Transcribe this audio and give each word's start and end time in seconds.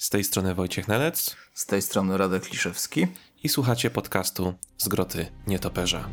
Z 0.00 0.10
tej 0.10 0.24
strony 0.24 0.54
Wojciech 0.54 0.88
Nelec. 0.88 1.36
Z 1.54 1.66
tej 1.66 1.82
strony 1.82 2.18
Radek 2.18 2.50
Liszewski. 2.50 3.06
I 3.42 3.48
słuchacie 3.48 3.90
podcastu 3.90 4.54
Zgroty 4.78 5.26
Nietoperza. 5.46 6.08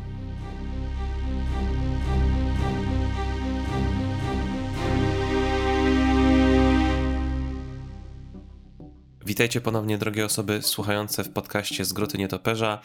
Witajcie 9.28 9.60
ponownie, 9.60 9.98
drogie 9.98 10.24
osoby 10.24 10.62
słuchające 10.62 11.24
w 11.24 11.28
podcaście 11.28 11.84
Zgroty 11.84 12.18
Nietoperza, 12.18 12.78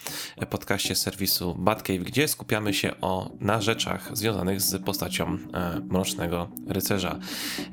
podcaście 0.49 0.95
serwisu 0.95 1.55
Batcave, 1.55 2.03
gdzie 2.03 2.27
skupiamy 2.27 2.73
się 2.73 2.91
o, 3.01 3.31
na 3.39 3.61
rzeczach 3.61 4.17
związanych 4.17 4.61
z 4.61 4.83
postacią 4.83 5.37
e, 5.53 5.79
Mrocznego 5.89 6.47
Rycerza. 6.67 7.19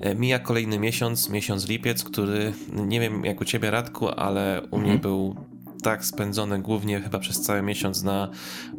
E, 0.01 0.15
mija 0.15 0.39
kolejny 0.39 0.79
miesiąc, 0.79 1.29
miesiąc 1.29 1.69
lipiec, 1.69 2.05
który 2.05 2.53
nie 2.73 3.01
wiem 3.01 3.25
jak 3.25 3.41
u 3.41 3.45
ciebie 3.45 3.71
Radku, 3.71 4.09
ale 4.09 4.63
u 4.71 4.79
mnie 4.79 4.93
mhm. 4.93 5.01
był 5.01 5.37
tak 5.81 6.05
spędzone 6.05 6.59
głównie 6.59 7.01
chyba 7.01 7.19
przez 7.19 7.41
cały 7.41 7.63
miesiąc 7.63 8.03
na 8.03 8.29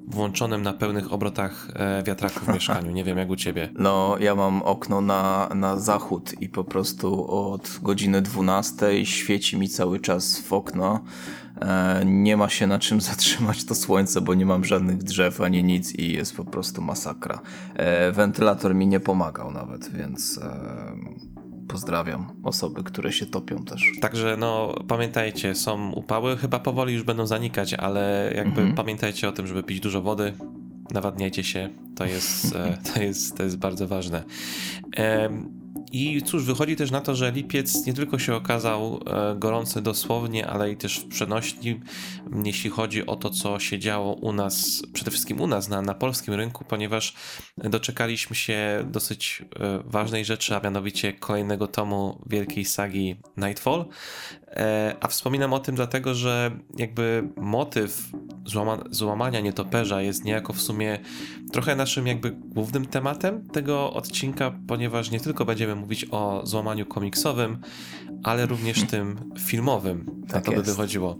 włączonym 0.07 0.61
na 0.61 0.73
pełnych 0.73 1.13
obrotach 1.13 1.67
e, 1.73 2.03
wiatraku 2.03 2.39
w 2.39 2.47
mieszkaniu. 2.53 2.91
Nie 2.91 3.03
wiem 3.03 3.17
jak 3.17 3.29
u 3.29 3.35
ciebie. 3.35 3.69
No, 3.77 4.15
ja 4.19 4.35
mam 4.35 4.61
okno 4.61 5.01
na, 5.01 5.49
na 5.55 5.77
zachód 5.77 6.41
i 6.41 6.49
po 6.49 6.63
prostu 6.63 7.31
od 7.31 7.79
godziny 7.81 8.21
12 8.21 9.05
świeci 9.05 9.57
mi 9.57 9.69
cały 9.69 9.99
czas 9.99 10.39
w 10.39 10.53
okno. 10.53 11.03
E, 11.61 12.01
nie 12.05 12.37
ma 12.37 12.49
się 12.49 12.67
na 12.67 12.79
czym 12.79 13.01
zatrzymać 13.11 13.65
to 13.65 13.75
słońce, 13.75 14.21
bo 14.21 14.33
nie 14.33 14.45
mam 14.45 14.65
żadnych 14.65 14.97
drzew 14.97 15.41
ani 15.41 15.63
nic 15.63 15.95
i 15.95 16.13
jest 16.13 16.35
po 16.35 16.45
prostu 16.45 16.81
masakra. 16.81 17.41
E, 17.75 18.11
wentylator 18.11 18.75
mi 18.75 18.87
nie 18.87 18.99
pomagał 18.99 19.51
nawet, 19.51 19.91
więc 19.91 20.39
pozdrawiam 21.71 22.31
osoby, 22.43 22.83
które 22.83 23.11
się 23.11 23.25
topią 23.25 23.65
też. 23.65 23.83
Także 24.01 24.37
no 24.37 24.75
pamiętajcie, 24.87 25.55
są 25.55 25.91
upały, 25.91 26.37
chyba 26.37 26.59
powoli 26.59 26.93
już 26.93 27.03
będą 27.03 27.27
zanikać, 27.27 27.73
ale 27.73 28.33
jakby 28.35 28.61
mhm. 28.61 28.75
pamiętajcie 28.75 29.29
o 29.29 29.31
tym, 29.31 29.47
żeby 29.47 29.63
pić 29.63 29.79
dużo 29.79 30.01
wody, 30.01 30.33
nawadniajcie 30.91 31.43
się, 31.43 31.69
to 31.95 32.05
jest, 32.05 32.55
e, 32.55 32.77
to 32.93 33.01
jest, 33.01 33.37
to 33.37 33.43
jest 33.43 33.57
bardzo 33.57 33.87
ważne. 33.87 34.23
I 35.91 36.21
cóż, 36.21 36.43
wychodzi 36.43 36.75
też 36.75 36.91
na 36.91 37.01
to, 37.01 37.15
że 37.15 37.31
lipiec 37.31 37.85
nie 37.85 37.93
tylko 37.93 38.19
się 38.19 38.35
okazał 38.35 38.99
e, 39.05 39.35
gorący 39.35 39.81
dosłownie, 39.81 40.47
ale 40.47 40.71
i 40.71 40.77
też 40.77 40.99
w 40.99 41.07
przenośni, 41.07 41.79
jeśli 42.45 42.69
chodzi 42.69 43.05
o 43.05 43.15
to, 43.15 43.29
co 43.29 43.59
się 43.59 43.79
działo 43.79 44.13
u 44.13 44.33
nas, 44.33 44.83
przede 44.93 45.11
wszystkim 45.11 45.41
u 45.41 45.47
nas 45.47 45.69
na, 45.69 45.81
na 45.81 45.93
polskim 45.93 46.33
rynku, 46.33 46.65
ponieważ 46.65 47.13
doczekaliśmy 47.57 48.35
się 48.35 48.85
dosyć 48.91 49.45
e, 49.59 49.79
ważnej 49.85 50.25
rzeczy, 50.25 50.55
a 50.55 50.59
mianowicie 50.59 51.13
kolejnego 51.13 51.67
tomu 51.67 52.21
wielkiej 52.25 52.65
sagi 52.65 53.15
Nightfall. 53.37 53.85
E, 54.47 54.95
a 54.99 55.07
wspominam 55.07 55.53
o 55.53 55.59
tym 55.59 55.75
dlatego, 55.75 56.15
że 56.15 56.51
jakby 56.77 57.29
motyw 57.37 58.09
złama 58.45 58.83
złamania 58.89 59.39
nietoperza 59.39 60.01
jest 60.01 60.25
niejako 60.25 60.53
w 60.53 60.61
sumie 60.61 60.99
trochę 61.51 61.75
naszym 61.75 62.07
jakby 62.07 62.31
głównym 62.31 62.85
tematem 62.85 63.47
tego 63.47 63.93
odcinka, 63.93 64.59
ponieważ 64.67 65.11
nie 65.11 65.19
tylko 65.19 65.45
będziemy 65.45 65.75
mówić 65.81 66.05
o 66.11 66.41
złamaniu 66.45 66.85
komiksowym, 66.85 67.57
ale 68.23 68.45
również 68.45 68.83
tym 68.83 69.31
filmowym. 69.39 70.23
Tak 70.27 70.35
na 70.35 70.41
to 70.41 70.51
by 70.51 70.63
wychodziło. 70.63 71.19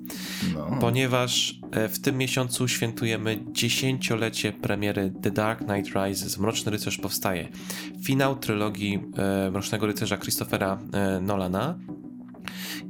No. 0.54 0.78
Ponieważ 0.82 1.60
e, 1.72 1.90
w 1.90 2.00
tym 2.00 2.18
miesiącu 2.18 2.68
świętujemy 2.68 3.44
dziesięciolecie 3.52 4.52
premiery 4.52 5.14
The 5.22 5.32
Dark 5.32 5.66
Knight 5.66 5.96
Rises. 5.96 6.38
Mroczny 6.38 6.72
Rycerz 6.72 6.98
powstaje. 6.98 7.50
Finał 8.04 8.36
trylogii 8.36 9.00
e, 9.18 9.52
Mrocznego 9.52 9.88
Rycerza 9.88 10.18
Christophera 10.18 10.80
e, 10.94 11.22
Nolana. 11.22 11.80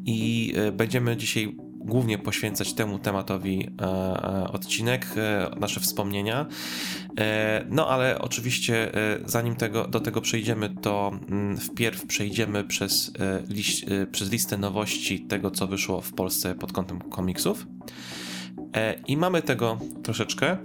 I 0.05 0.53
będziemy 0.73 1.17
dzisiaj 1.17 1.55
głównie 1.85 2.17
poświęcać 2.17 2.73
temu 2.73 2.99
tematowi 2.99 3.69
e, 3.81 3.85
e, 3.85 4.47
odcinek, 4.51 5.07
nasze 5.59 5.79
wspomnienia. 5.79 6.45
No 7.69 7.87
ale 7.87 8.19
oczywiście 8.19 8.91
zanim 9.25 9.55
tego, 9.55 9.87
do 9.87 9.99
tego 9.99 10.21
przejdziemy, 10.21 10.69
to 10.81 11.11
mm, 11.29 11.57
wpierw 11.57 12.05
przejdziemy 12.05 12.63
przez, 12.63 13.13
przez 14.11 14.31
listę 14.31 14.57
nowości 14.57 15.19
tego, 15.19 15.51
co 15.51 15.67
wyszło 15.67 16.01
w 16.01 16.13
Polsce 16.13 16.55
pod 16.55 16.73
kątem 16.73 17.01
komiksów. 17.01 17.67
I 19.07 19.17
mamy 19.17 19.41
tego 19.41 19.79
troszeczkę. 20.03 20.57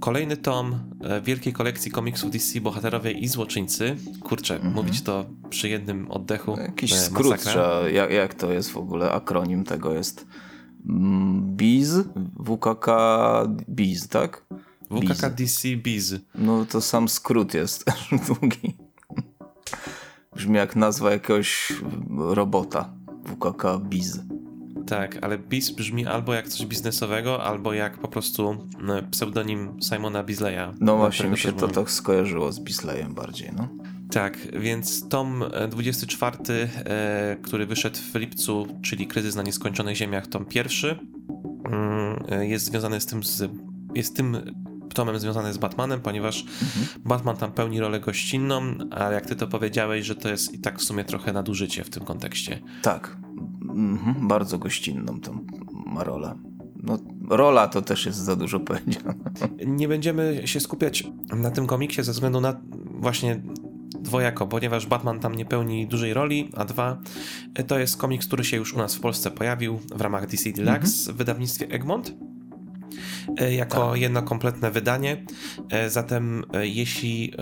Kolejny 0.00 0.36
tom 0.36 0.78
e, 1.00 1.20
wielkiej 1.20 1.52
kolekcji 1.52 1.90
komiksów 1.90 2.30
DC 2.30 2.60
Bohaterowie 2.60 3.10
i 3.10 3.28
Złoczyńcy. 3.28 3.96
Kurczę, 4.20 4.58
-hmm. 4.58 4.74
mówić 4.74 5.02
to 5.02 5.24
przy 5.50 5.68
jednym 5.68 6.10
oddechu. 6.10 6.56
Jakiś 6.60 6.92
e, 6.92 6.96
skrót, 6.96 7.42
że 7.42 7.88
jak, 7.92 8.10
jak 8.10 8.34
to 8.34 8.52
jest 8.52 8.70
w 8.70 8.76
ogóle? 8.76 9.12
Akronim 9.12 9.64
tego 9.64 9.94
jest 9.94 10.26
mm, 10.88 11.56
BIZ, 11.56 11.94
WKK 12.38 12.88
BIZ, 13.68 14.08
tak? 14.08 14.44
WKK 14.90 15.30
DC 15.30 15.68
BIZ. 15.76 16.14
No 16.34 16.64
to 16.64 16.80
sam 16.80 17.08
skrót 17.08 17.54
jest 17.54 17.84
długi. 18.26 18.76
Brzmi 20.36 20.56
jak 20.56 20.76
nazwa 20.76 21.10
jakiegoś 21.10 21.72
robota. 22.18 22.94
WKK 23.24 23.78
BIZ. 23.78 24.20
Tak, 24.86 25.18
ale 25.22 25.38
Biz 25.38 25.70
brzmi 25.70 26.06
albo 26.06 26.34
jak 26.34 26.48
coś 26.48 26.66
biznesowego, 26.66 27.44
albo 27.44 27.72
jak 27.72 27.98
po 27.98 28.08
prostu 28.08 28.68
pseudonim 29.10 29.76
Simona 29.82 30.24
Bizleya. 30.24 30.74
No 30.80 30.96
właśnie, 30.96 31.28
mi 31.28 31.38
się 31.38 31.52
to 31.52 31.68
tak 31.68 31.90
skojarzyło 31.90 32.52
z 32.52 32.60
Bizleyem 32.60 33.14
bardziej, 33.14 33.50
no. 33.56 33.68
Tak, 34.10 34.38
więc 34.60 35.08
tom 35.08 35.44
24, 35.70 36.38
e, 36.48 36.86
e, 36.86 37.36
który 37.42 37.66
wyszedł 37.66 37.98
w 38.12 38.14
lipcu, 38.14 38.66
czyli 38.82 39.06
Kryzys 39.06 39.36
na 39.36 39.42
nieskończonych 39.42 39.96
ziemiach, 39.96 40.26
tom 40.26 40.44
pierwszy, 40.44 40.98
mm, 41.64 42.24
e, 42.28 42.46
jest 42.46 42.64
związany 42.64 43.00
z 43.00 43.06
tym, 43.06 43.24
z, 43.24 43.50
jest 43.94 44.16
tym 44.16 44.54
tomem 44.94 45.18
związany 45.18 45.52
z 45.52 45.58
Batmanem, 45.58 46.00
ponieważ 46.00 46.42
mhm. 46.42 46.86
Batman 47.04 47.36
tam 47.36 47.52
pełni 47.52 47.80
rolę 47.80 48.00
gościnną, 48.00 48.62
a 48.90 49.12
jak 49.12 49.26
ty 49.26 49.36
to 49.36 49.46
powiedziałeś, 49.46 50.06
że 50.06 50.14
to 50.14 50.28
jest 50.28 50.54
i 50.54 50.58
tak 50.58 50.78
w 50.78 50.82
sumie 50.82 51.04
trochę 51.04 51.32
nadużycie 51.32 51.84
w 51.84 51.90
tym 51.90 52.04
kontekście. 52.04 52.58
Tak, 52.82 53.16
Mhm, 53.74 54.28
bardzo 54.28 54.58
gościnną 54.58 55.20
tą 55.20 55.46
ma 55.86 56.04
rolę. 56.04 56.34
No, 56.82 56.98
rola 57.28 57.68
to 57.68 57.82
też 57.82 58.06
jest 58.06 58.18
za 58.18 58.36
dużo 58.36 58.60
powiedziane. 58.60 59.14
Nie 59.66 59.88
będziemy 59.88 60.42
się 60.44 60.60
skupiać 60.60 61.04
na 61.36 61.50
tym 61.50 61.66
komiksie 61.66 62.02
ze 62.02 62.12
względu 62.12 62.40
na 62.40 62.60
właśnie 63.00 63.42
dwojako, 64.00 64.46
ponieważ 64.46 64.86
Batman 64.86 65.20
tam 65.20 65.34
nie 65.34 65.44
pełni 65.44 65.86
dużej 65.86 66.14
roli, 66.14 66.50
a 66.56 66.64
dwa, 66.64 66.98
to 67.66 67.78
jest 67.78 67.96
komiks, 67.96 68.26
który 68.26 68.44
się 68.44 68.56
już 68.56 68.74
u 68.74 68.78
nas 68.78 68.94
w 68.94 69.00
Polsce 69.00 69.30
pojawił 69.30 69.78
w 69.94 70.00
ramach 70.00 70.26
DC 70.26 70.50
Deluxe 70.50 70.98
mhm. 70.98 71.14
w 71.14 71.16
wydawnictwie 71.16 71.68
Egmont 71.68 72.14
e, 73.36 73.54
jako 73.54 73.90
tak. 73.90 74.00
jedno 74.00 74.22
kompletne 74.22 74.70
wydanie. 74.70 75.24
E, 75.70 75.90
zatem 75.90 76.44
e, 76.52 76.66
jeśli 76.66 77.32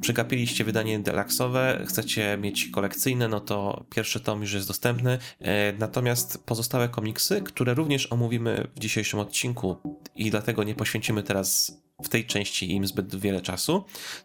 przegapiliście 0.00 0.64
wydanie 0.64 0.98
delaksowe, 0.98 1.84
chcecie 1.88 2.38
mieć 2.40 2.68
kolekcyjne, 2.68 3.28
no 3.28 3.40
to 3.40 3.84
pierwszy 3.90 4.20
tom 4.20 4.40
już 4.40 4.52
jest 4.52 4.68
dostępny. 4.68 5.18
E, 5.40 5.72
natomiast 5.72 6.44
pozostałe 6.46 6.88
komiksy, 6.88 7.40
które 7.40 7.74
również 7.74 8.12
omówimy 8.12 8.68
w 8.76 8.80
dzisiejszym 8.80 9.20
odcinku 9.20 9.76
i 10.16 10.30
dlatego 10.30 10.64
nie 10.64 10.74
poświęcimy 10.74 11.22
teraz 11.22 11.78
w 12.02 12.08
tej 12.08 12.26
części 12.26 12.72
im 12.72 12.86
zbyt 12.86 13.16
wiele 13.16 13.40
czasu, 13.40 13.84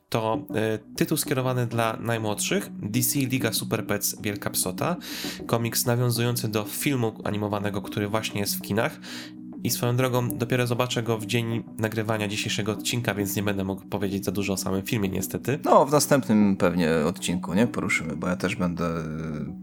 to 0.10 0.48
e, 0.56 0.80
tytuł 0.96 1.18
skierowany 1.18 1.68
dla 1.68 1.98
najmłodszych 2.00 2.70
DC 2.72 3.20
Liga 3.20 3.54
Super 3.54 3.88
Pets 3.88 4.22
Wielka 4.22 4.50
Psota, 4.50 4.96
komiks 5.46 5.86
nawiązujący 5.86 6.48
do 6.48 6.64
filmu 6.64 7.22
animowanego, 7.24 7.82
który 7.82 8.08
właśnie 8.08 8.42
jest 8.42 8.58
w 8.58 8.62
kinach 8.62 9.00
i 9.64 9.70
swoją 9.70 9.96
drogą, 9.96 10.30
dopiero 10.30 10.68
zobaczę 10.68 11.04
go 11.04 11.18
w 11.18 11.26
dzień 11.26 11.64
nagrywania 11.78 12.28
dzisiejszego 12.28 12.72
odcinka, 12.72 13.14
więc 13.14 13.36
nie 13.36 13.44
będę 13.44 13.64
mógł 13.64 13.86
powiedzieć 13.86 14.26
za 14.26 14.32
dużo 14.32 14.54
o 14.54 14.58
samym 14.58 14.84
filmie, 14.84 15.10
niestety. 15.10 15.60
No, 15.66 15.86
w 15.86 15.92
następnym 15.92 16.58
pewnie 16.58 16.92
odcinku, 17.06 17.54
nie? 17.54 17.68
Poruszymy, 17.68 18.16
bo 18.16 18.28
ja 18.28 18.36
też 18.36 18.56
będę 18.56 18.90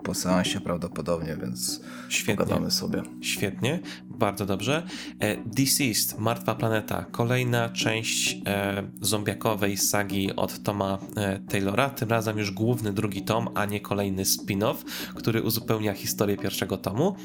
po 0.04 0.14
seansie 0.14 0.60
prawdopodobnie, 0.60 1.36
więc 1.42 1.80
Świetnie. 2.08 2.44
pogadamy 2.44 2.70
sobie. 2.70 3.02
Świetnie, 3.20 3.80
bardzo 4.10 4.46
dobrze. 4.46 4.82
E, 5.20 5.36
Deceased, 5.46 6.18
Martwa 6.18 6.54
Planeta, 6.54 7.04
kolejna 7.10 7.68
część 7.68 8.36
e, 8.46 8.82
zombiakowej 9.00 9.76
sagi 9.76 10.36
od 10.36 10.62
Toma 10.62 10.98
e, 11.16 11.38
Taylora, 11.38 11.90
tym 11.90 12.10
razem 12.10 12.38
już 12.38 12.50
główny 12.50 12.92
drugi 12.92 13.22
tom, 13.22 13.48
a 13.54 13.64
nie 13.64 13.80
kolejny 13.80 14.22
spin-off, 14.22 14.76
który 15.14 15.42
uzupełnia 15.42 15.92
historię 15.94 16.36
pierwszego 16.36 16.76
tomu. 16.76 17.16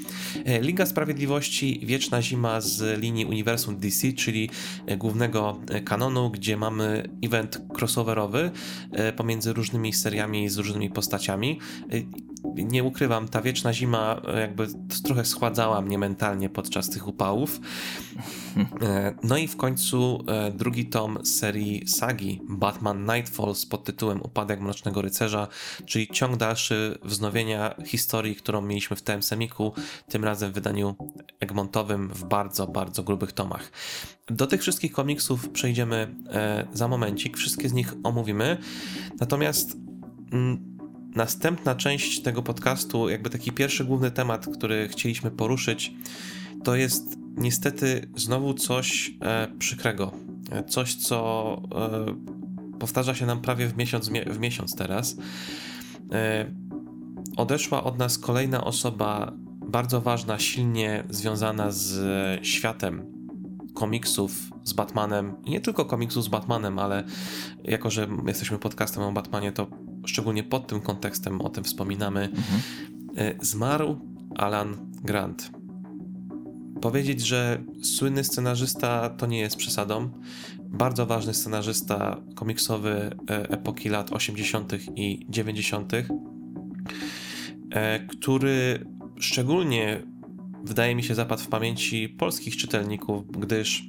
E, 0.46 0.62
Liga 0.62 0.86
Sprawiedliwości, 0.86 1.82
Wieczna 1.84 2.22
Zima 2.22 2.62
z 2.66 3.02
linii 3.02 3.26
uniwersum 3.26 3.78
DC, 3.78 4.14
czyli 4.14 4.50
e, 4.86 4.98
głównego 4.98 5.60
e, 5.70 5.82
kanonu, 5.82 6.32
gdzie 6.32 6.58
mamy 6.58 7.10
event 7.24 7.62
crossoverowy 7.78 8.52
e, 8.92 9.14
pomiędzy 9.14 9.54
różnymi 9.54 9.94
seriami 9.94 10.50
z 10.50 10.58
różnymi 10.58 10.90
postaciami. 10.90 11.60
Nie 12.56 12.84
ukrywam, 12.84 13.28
ta 13.28 13.42
wieczna 13.42 13.74
zima 13.74 14.22
jakby 14.40 14.68
trochę 15.04 15.26
schładzała 15.26 15.82
mnie 15.82 15.98
mentalnie 15.98 16.50
podczas 16.50 16.90
tych 16.90 17.08
upałów. 17.08 17.60
No 19.24 19.38
i 19.38 19.48
w 19.48 19.58
końcu 19.58 20.26
drugi 20.54 20.86
tom 20.86 21.26
serii 21.26 21.88
sagi 21.88 22.42
Batman 22.50 23.06
Nightfalls 23.06 23.66
pod 23.66 23.84
tytułem 23.84 24.22
Upadek 24.22 24.62
Mrocznego 24.62 25.02
Rycerza, 25.02 25.48
czyli 25.86 26.08
ciąg 26.08 26.38
dalszy 26.38 27.00
wznowienia 27.04 27.76
historii, 27.86 28.36
którą 28.36 28.62
mieliśmy 28.62 28.96
w 28.96 29.02
TM 29.02 29.24
Semiku, 29.24 29.74
tym 30.10 30.24
razem 30.24 30.52
w 30.52 30.54
wydaniu 30.54 30.96
Egmontowym 31.40 32.10
w 32.10 32.24
bardzo, 32.24 32.68
bardzo 32.68 33.04
grubych 33.04 33.32
tomach. 33.32 33.72
Do 34.28 34.48
tych 34.48 34.62
wszystkich 34.62 34.92
komiksów 34.92 35.50
przejdziemy 35.50 36.16
e, 36.30 36.68
za 36.74 36.88
momencik, 36.88 37.38
wszystkie 37.38 37.70
z 37.70 37.74
nich 37.74 37.94
omówimy. 38.04 38.58
Natomiast 39.20 39.78
mm, 40.32 40.75
następna 41.16 41.76
część 41.76 42.22
tego 42.22 42.44
podcastu, 42.44 43.10
jakby 43.10 43.30
taki 43.30 43.52
pierwszy 43.52 43.86
główny 43.86 44.12
temat, 44.12 44.46
który 44.54 44.88
chcieliśmy 44.88 45.32
poruszyć, 45.32 45.94
to 46.64 46.76
jest 46.76 47.18
niestety 47.38 48.08
znowu 48.16 48.54
coś 48.54 49.14
e, 49.22 49.48
przykrego. 49.60 50.12
E, 50.52 50.64
coś, 50.64 50.96
co 50.96 51.62
e, 51.76 52.80
powtarza 52.80 53.16
się 53.16 53.26
nam 53.26 53.42
prawie 53.42 53.68
w 53.68 53.78
miesiąc, 53.78 54.10
w 54.28 54.40
miesiąc 54.40 54.76
teraz. 54.76 55.18
E, 56.12 56.52
odeszła 57.38 57.84
od 57.84 57.98
nas 57.98 58.18
kolejna 58.18 58.64
osoba 58.64 59.34
bardzo 59.68 60.02
ważna, 60.02 60.40
silnie 60.40 61.04
związana 61.10 61.72
z 61.72 62.00
światem 62.46 63.16
komiksów 63.74 64.32
z 64.64 64.74
Batmanem 64.74 65.36
i 65.46 65.52
nie 65.52 65.62
tylko 65.62 65.86
komiksów 65.86 66.24
z 66.24 66.28
Batmanem, 66.28 66.80
ale 66.80 67.04
jako, 67.64 67.90
że 67.90 68.08
jesteśmy 68.28 68.60
podcastem 68.60 69.04
o 69.04 69.12
Batmanie, 69.12 69.52
to 69.52 69.68
szczególnie 70.06 70.44
pod 70.44 70.68
tym 70.68 70.82
kontekstem 70.82 71.42
o 71.42 71.50
tym 71.50 71.64
wspominamy. 71.64 72.22
Mhm. 72.22 72.62
E, 73.18 73.46
zmarł 73.46 74.00
Alan 74.36 74.92
Grant. 75.04 75.52
Powiedzieć, 76.82 77.22
że 77.22 77.64
słynny 77.84 78.24
scenarzysta 78.24 79.10
to 79.10 79.26
nie 79.26 79.40
jest 79.40 79.56
przesadą. 79.56 80.10
Bardzo 80.60 81.06
ważny 81.06 81.34
scenarzysta 81.34 82.22
komiksowy 82.36 83.16
e, 83.30 83.50
epoki 83.50 83.90
lat 83.90 84.12
80. 84.12 84.74
i 84.96 85.26
90., 85.30 85.94
e, 87.72 88.00
który 88.08 88.86
szczególnie 89.20 90.04
wydaje 90.64 90.96
mi 90.96 91.04
się 91.04 91.16
zapadł 91.16 91.44
w 91.44 91.48
pamięci 91.48 92.10
polskich 92.10 92.58
czytelników, 92.58 93.32
gdyż 93.32 93.84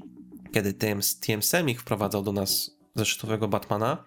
kiedy 0.53 0.73
TM, 0.73 1.01
TM 1.21 1.43
Semik 1.43 1.81
wprowadzał 1.81 2.23
do 2.23 2.33
nas 2.33 2.79
zeszytowego 2.95 3.49
Batmana, 3.49 4.05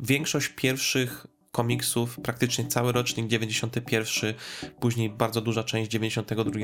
większość 0.00 0.48
pierwszych 0.48 1.26
komiksów, 1.50 2.20
praktycznie 2.20 2.66
cały 2.66 2.92
rocznik 2.92 3.26
91, 3.26 4.34
później 4.80 5.10
bardzo 5.10 5.40
duża 5.40 5.64
część 5.64 5.90
92 5.90 6.60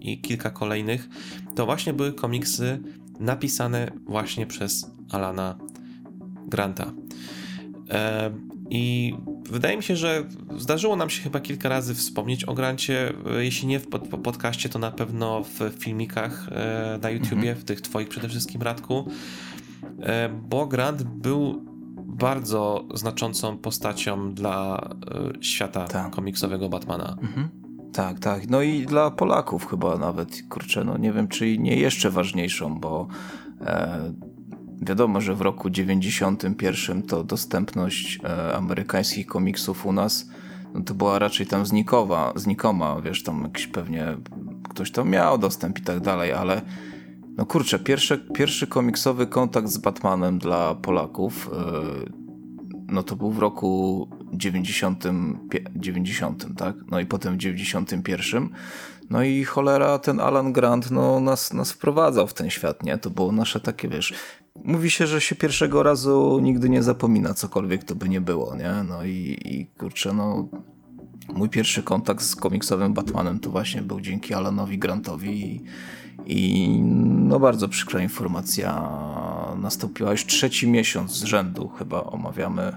i 0.00 0.20
kilka 0.20 0.50
kolejnych, 0.50 1.08
to 1.56 1.66
właśnie 1.66 1.92
były 1.92 2.12
komiksy 2.12 2.82
napisane 3.20 3.92
właśnie 4.06 4.46
przez 4.46 4.86
Alana 5.10 5.58
Granta. 6.46 6.92
I 8.70 9.14
wydaje 9.50 9.76
mi 9.76 9.82
się, 9.82 9.96
że 9.96 10.24
zdarzyło 10.56 10.96
nam 10.96 11.10
się 11.10 11.22
chyba 11.22 11.40
kilka 11.40 11.68
razy 11.68 11.94
wspomnieć 11.94 12.44
o 12.44 12.54
Grancie. 12.54 13.12
Jeśli 13.38 13.68
nie 13.68 13.80
w 13.80 13.88
pod, 13.88 14.08
podcaście, 14.08 14.68
to 14.68 14.78
na 14.78 14.90
pewno 14.90 15.42
w 15.42 15.74
filmikach 15.78 16.48
e, 16.52 16.98
na 17.02 17.10
YouTubie, 17.10 17.48
mhm. 17.48 17.56
w 17.56 17.64
tych 17.64 17.80
twoich 17.80 18.08
przede 18.08 18.28
wszystkim, 18.28 18.62
Radku. 18.62 19.10
E, 20.02 20.28
bo 20.28 20.66
Grant 20.66 21.02
był 21.02 21.69
bardzo 22.10 22.84
znaczącą 22.94 23.58
postacią 23.58 24.34
dla 24.34 24.88
e, 25.38 25.44
świata 25.44 25.84
tak. 25.84 26.10
komiksowego 26.10 26.68
Batmana. 26.68 27.16
Mhm. 27.22 27.48
Tak, 27.92 28.18
tak. 28.18 28.50
No 28.50 28.62
i 28.62 28.86
dla 28.86 29.10
Polaków 29.10 29.66
chyba 29.66 29.98
nawet, 29.98 30.42
kurczę, 30.48 30.84
no 30.84 30.98
nie 30.98 31.12
wiem, 31.12 31.28
czy 31.28 31.58
nie 31.58 31.76
jeszcze 31.76 32.10
ważniejszą, 32.10 32.80
bo 32.80 33.06
e, 33.60 34.12
Wiadomo, 34.82 35.20
że 35.20 35.34
w 35.34 35.40
roku 35.40 35.70
91 35.70 37.02
to 37.02 37.24
dostępność 37.24 38.18
e, 38.24 38.56
amerykańskich 38.56 39.26
komiksów 39.26 39.86
u 39.86 39.92
nas 39.92 40.26
no 40.74 40.80
to 40.80 40.94
była 40.94 41.18
raczej 41.18 41.46
tam 41.46 41.66
znikowa, 41.66 42.32
znikoma, 42.36 43.00
wiesz, 43.00 43.22
tam 43.22 43.42
jakiś 43.42 43.66
pewnie 43.66 44.16
ktoś 44.68 44.90
tam 44.90 45.10
miał 45.10 45.38
dostęp 45.38 45.78
i 45.78 45.82
tak 45.82 46.00
dalej, 46.00 46.32
ale 46.32 46.62
no 47.40 47.46
kurczę, 47.46 47.78
pierwszy, 47.78 48.18
pierwszy 48.18 48.66
komiksowy 48.66 49.26
kontakt 49.26 49.68
z 49.68 49.78
Batmanem 49.78 50.38
dla 50.38 50.74
Polaków 50.74 51.50
e, 51.52 51.60
no 52.88 53.02
to 53.02 53.16
był 53.16 53.30
w 53.30 53.38
roku 53.38 54.08
90, 54.32 55.04
90 55.76 56.46
tak? 56.56 56.76
No 56.90 57.00
i 57.00 57.06
potem 57.06 57.34
w 57.34 57.36
91 57.36 58.48
no 59.10 59.22
i 59.22 59.44
cholera, 59.44 59.98
ten 59.98 60.20
Alan 60.20 60.52
Grant 60.52 60.90
no, 60.90 61.20
nas, 61.20 61.52
nas 61.52 61.72
wprowadzał 61.72 62.26
w 62.26 62.34
ten 62.34 62.50
świat, 62.50 62.82
nie? 62.82 62.98
To 62.98 63.10
było 63.10 63.32
nasze 63.32 63.60
takie, 63.60 63.88
wiesz, 63.88 64.14
mówi 64.64 64.90
się, 64.90 65.06
że 65.06 65.20
się 65.20 65.34
pierwszego 65.34 65.82
razu 65.82 66.38
nigdy 66.42 66.68
nie 66.68 66.82
zapomina, 66.82 67.34
cokolwiek 67.34 67.84
to 67.84 67.94
by 67.94 68.08
nie 68.08 68.20
było, 68.20 68.56
nie? 68.56 68.72
No 68.88 69.04
i, 69.04 69.38
i 69.44 69.66
kurczę, 69.66 70.12
no 70.12 70.48
mój 71.34 71.48
pierwszy 71.48 71.82
kontakt 71.82 72.22
z 72.22 72.36
komiksowym 72.36 72.94
Batmanem 72.94 73.40
to 73.40 73.50
właśnie 73.50 73.82
był 73.82 74.00
dzięki 74.00 74.34
Alanowi 74.34 74.78
Grantowi 74.78 75.54
i, 75.54 75.64
i 76.26 76.68
no 77.28 77.40
bardzo 77.40 77.68
przykra 77.68 78.00
informacja 78.00 78.90
nastąpiła 79.56 80.10
już 80.10 80.26
trzeci 80.26 80.68
miesiąc 80.68 81.12
z 81.12 81.24
rzędu 81.24 81.68
chyba 81.68 82.04
omawiamy 82.04 82.72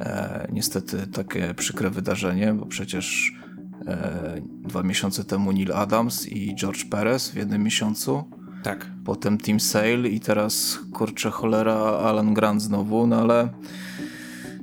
e, 0.00 0.48
niestety 0.52 1.06
takie 1.06 1.54
przykre 1.54 1.90
wydarzenie, 1.90 2.54
bo 2.54 2.66
przecież 2.66 3.32
e, 3.86 4.40
dwa 4.40 4.82
miesiące 4.82 5.24
temu 5.24 5.52
Neil 5.52 5.72
Adams 5.72 6.28
i 6.28 6.54
George 6.54 6.84
Perez 6.84 7.30
w 7.30 7.36
jednym 7.36 7.62
miesiącu 7.62 8.24
tak. 8.62 8.86
Potem 9.04 9.38
Team 9.38 9.60
Sale 9.60 10.08
i 10.08 10.20
teraz 10.20 10.78
kurczę 10.92 11.30
cholera 11.30 11.74
Alan 11.74 12.34
Grant 12.34 12.62
znowu, 12.62 13.06
no 13.06 13.16
ale 13.16 13.48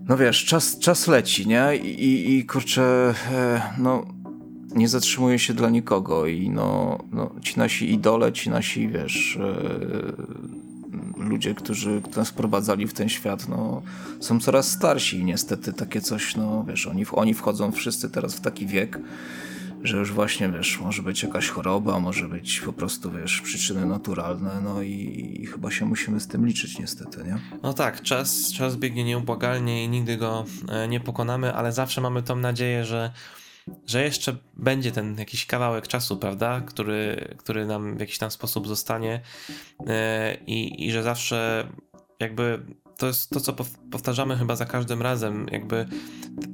no 0.07 0.17
wiesz, 0.17 0.45
czas, 0.45 0.79
czas 0.79 1.07
leci, 1.07 1.47
nie? 1.47 1.77
I, 1.77 2.03
i, 2.03 2.37
i 2.37 2.45
kurczę, 2.45 3.13
e, 3.31 3.61
no 3.77 4.05
nie 4.75 4.87
zatrzymuje 4.87 5.39
się 5.39 5.53
dla 5.53 5.69
nikogo 5.69 6.25
i 6.25 6.49
no, 6.49 6.99
no 7.11 7.31
ci 7.41 7.59
nasi 7.59 7.93
idole, 7.93 8.33
ci 8.33 8.49
nasi, 8.49 8.87
wiesz, 8.87 9.37
e, 9.37 11.23
ludzie, 11.23 11.55
którzy 11.55 12.01
nas 12.15 12.29
wprowadzali 12.29 12.87
w 12.87 12.93
ten 12.93 13.09
świat, 13.09 13.49
no 13.49 13.81
są 14.19 14.39
coraz 14.39 14.71
starsi 14.71 15.17
i 15.19 15.23
niestety 15.23 15.73
takie 15.73 16.01
coś, 16.01 16.35
no 16.35 16.65
wiesz, 16.67 16.87
oni, 16.87 17.05
oni 17.11 17.33
wchodzą 17.33 17.71
wszyscy 17.71 18.09
teraz 18.09 18.35
w 18.35 18.41
taki 18.41 18.67
wiek, 18.67 18.99
że 19.83 19.97
już 19.97 20.11
właśnie, 20.11 20.49
wiesz, 20.49 20.79
może 20.79 21.03
być 21.03 21.23
jakaś 21.23 21.49
choroba, 21.49 21.99
może 21.99 22.27
być 22.27 22.61
po 22.61 22.73
prostu, 22.73 23.11
wiesz, 23.11 23.41
przyczyny 23.41 23.85
naturalne, 23.85 24.61
no 24.63 24.81
i, 24.81 25.37
i 25.41 25.45
chyba 25.45 25.71
się 25.71 25.85
musimy 25.85 26.19
z 26.19 26.27
tym 26.27 26.47
liczyć 26.47 26.79
niestety, 26.79 27.23
nie? 27.23 27.37
No 27.63 27.73
tak, 27.73 28.01
czas, 28.01 28.51
czas 28.53 28.75
biegnie 28.75 29.03
nieubłagalnie 29.03 29.83
i 29.83 29.89
nigdy 29.89 30.17
go 30.17 30.45
e, 30.69 30.87
nie 30.87 30.99
pokonamy, 30.99 31.53
ale 31.53 31.71
zawsze 31.71 32.01
mamy 32.01 32.23
tą 32.23 32.35
nadzieję, 32.35 32.85
że 32.85 33.11
że 33.85 34.03
jeszcze 34.03 34.35
będzie 34.53 34.91
ten 34.91 35.17
jakiś 35.17 35.45
kawałek 35.45 35.87
czasu, 35.87 36.17
prawda, 36.17 36.61
który, 36.61 37.33
który 37.37 37.65
nam 37.65 37.97
w 37.97 37.99
jakiś 37.99 38.17
tam 38.17 38.31
sposób 38.31 38.67
zostanie 38.67 39.21
e, 39.87 40.37
i, 40.47 40.87
i 40.87 40.91
że 40.91 41.03
zawsze 41.03 41.67
jakby 42.19 42.65
to 42.97 43.07
jest 43.07 43.29
to, 43.29 43.39
co 43.39 43.53
powtarzamy 43.91 44.37
chyba 44.37 44.55
za 44.55 44.65
każdym 44.65 45.01
razem, 45.01 45.47
jakby 45.51 45.85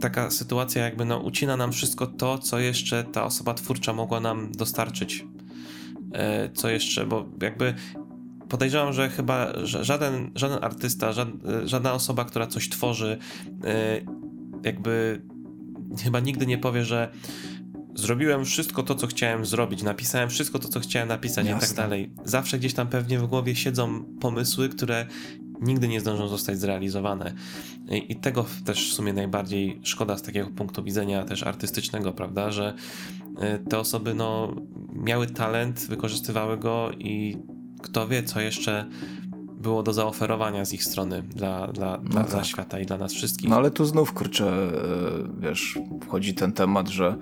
taka 0.01 0.31
sytuacja 0.31 0.83
jakby 0.83 1.05
no, 1.05 1.19
ucina 1.19 1.57
nam 1.57 1.71
wszystko 1.71 2.07
to, 2.07 2.37
co 2.37 2.59
jeszcze 2.59 3.03
ta 3.03 3.23
osoba 3.23 3.53
twórcza 3.53 3.93
mogła 3.93 4.19
nam 4.19 4.51
dostarczyć. 4.51 5.25
E, 6.13 6.49
co 6.49 6.69
jeszcze, 6.69 7.05
bo 7.05 7.25
jakby 7.41 7.73
podejrzewam, 8.49 8.93
że 8.93 9.09
chyba 9.09 9.53
żaden, 9.63 10.31
żaden 10.35 10.63
artysta, 10.63 11.11
żadna 11.65 11.93
osoba, 11.93 12.25
która 12.25 12.47
coś 12.47 12.69
tworzy, 12.69 13.17
e, 13.63 14.01
jakby 14.63 15.21
chyba 16.03 16.19
nigdy 16.19 16.45
nie 16.45 16.57
powie, 16.57 16.85
że 16.85 17.11
zrobiłem 17.95 18.45
wszystko 18.45 18.83
to, 18.83 18.95
co 18.95 19.07
chciałem 19.07 19.45
zrobić, 19.45 19.83
napisałem 19.83 20.29
wszystko 20.29 20.59
to, 20.59 20.67
co 20.67 20.79
chciałem 20.79 21.07
napisać 21.07 21.47
Jasne. 21.47 21.65
i 21.65 21.69
tak 21.69 21.77
dalej. 21.77 22.11
Zawsze 22.25 22.59
gdzieś 22.59 22.73
tam 22.73 22.87
pewnie 22.87 23.19
w 23.19 23.27
głowie 23.27 23.55
siedzą 23.55 24.03
pomysły, 24.19 24.69
które 24.69 25.05
nigdy 25.61 25.87
nie 25.87 25.99
zdążą 25.99 26.27
zostać 26.27 26.59
zrealizowane. 26.59 27.33
I, 27.89 28.11
I, 28.11 28.15
tego 28.15 28.45
też 28.65 28.91
w 28.91 28.93
sumie 28.93 29.13
najbardziej 29.13 29.79
szkoda 29.83 30.17
z 30.17 30.21
takiego 30.21 30.49
punktu 30.49 30.83
widzenia 30.83 31.25
też 31.25 31.43
artystycznego, 31.43 32.13
prawda, 32.13 32.51
że 32.51 32.73
y, 33.55 33.69
te 33.69 33.79
osoby 33.79 34.13
no, 34.13 34.55
miały 34.93 35.27
talent, 35.27 35.79
wykorzystywały 35.79 36.57
go 36.57 36.91
i 36.99 37.37
kto 37.81 38.07
wie, 38.07 38.23
co 38.23 38.41
jeszcze 38.41 38.89
było 39.65 39.83
do 39.83 39.93
zaoferowania 39.93 40.65
z 40.65 40.73
ich 40.73 40.83
strony 40.83 41.21
dla, 41.21 41.67
dla, 41.67 41.99
no 42.03 42.09
dla, 42.09 42.21
tak. 42.21 42.31
dla 42.31 42.43
świata 42.43 42.79
i 42.79 42.85
dla 42.85 42.97
nas 42.97 43.13
wszystkich. 43.13 43.49
No 43.49 43.55
ale 43.55 43.71
tu 43.71 43.85
znów, 43.85 44.13
kurczę, 44.13 44.45
y, 44.47 45.41
wiesz, 45.41 45.79
wchodzi 46.05 46.33
ten 46.33 46.53
temat, 46.53 46.87
że 46.87 47.15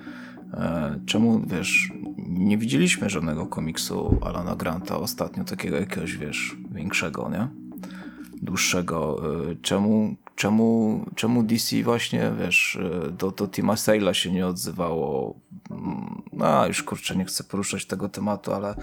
e, 0.53 0.99
czemu, 1.05 1.41
wiesz, 1.47 1.91
nie 2.27 2.57
widzieliśmy 2.57 3.09
żadnego 3.09 3.45
komiksu 3.45 4.17
Alana 4.21 4.55
Granta 4.55 4.97
ostatnio, 4.97 5.43
takiego 5.43 5.75
jakiegoś, 5.75 6.17
wiesz, 6.17 6.57
większego, 6.71 7.29
nie? 7.29 7.63
dłuższego. 8.43 9.21
Y, 9.51 9.55
czemu, 9.61 10.15
czemu, 10.35 10.99
czemu 11.15 11.43
DC 11.43 11.83
właśnie, 11.83 12.31
wiesz, 12.39 12.79
do, 13.11 13.31
do 13.31 13.47
Tima 13.47 13.73
Sale'a 13.73 14.13
się 14.13 14.31
nie 14.31 14.47
odzywało. 14.47 15.39
No, 16.33 16.67
już 16.67 16.83
kurczę, 16.83 17.15
nie 17.15 17.25
chcę 17.25 17.43
poruszać 17.43 17.85
tego 17.85 18.09
tematu, 18.09 18.53
ale 18.53 18.75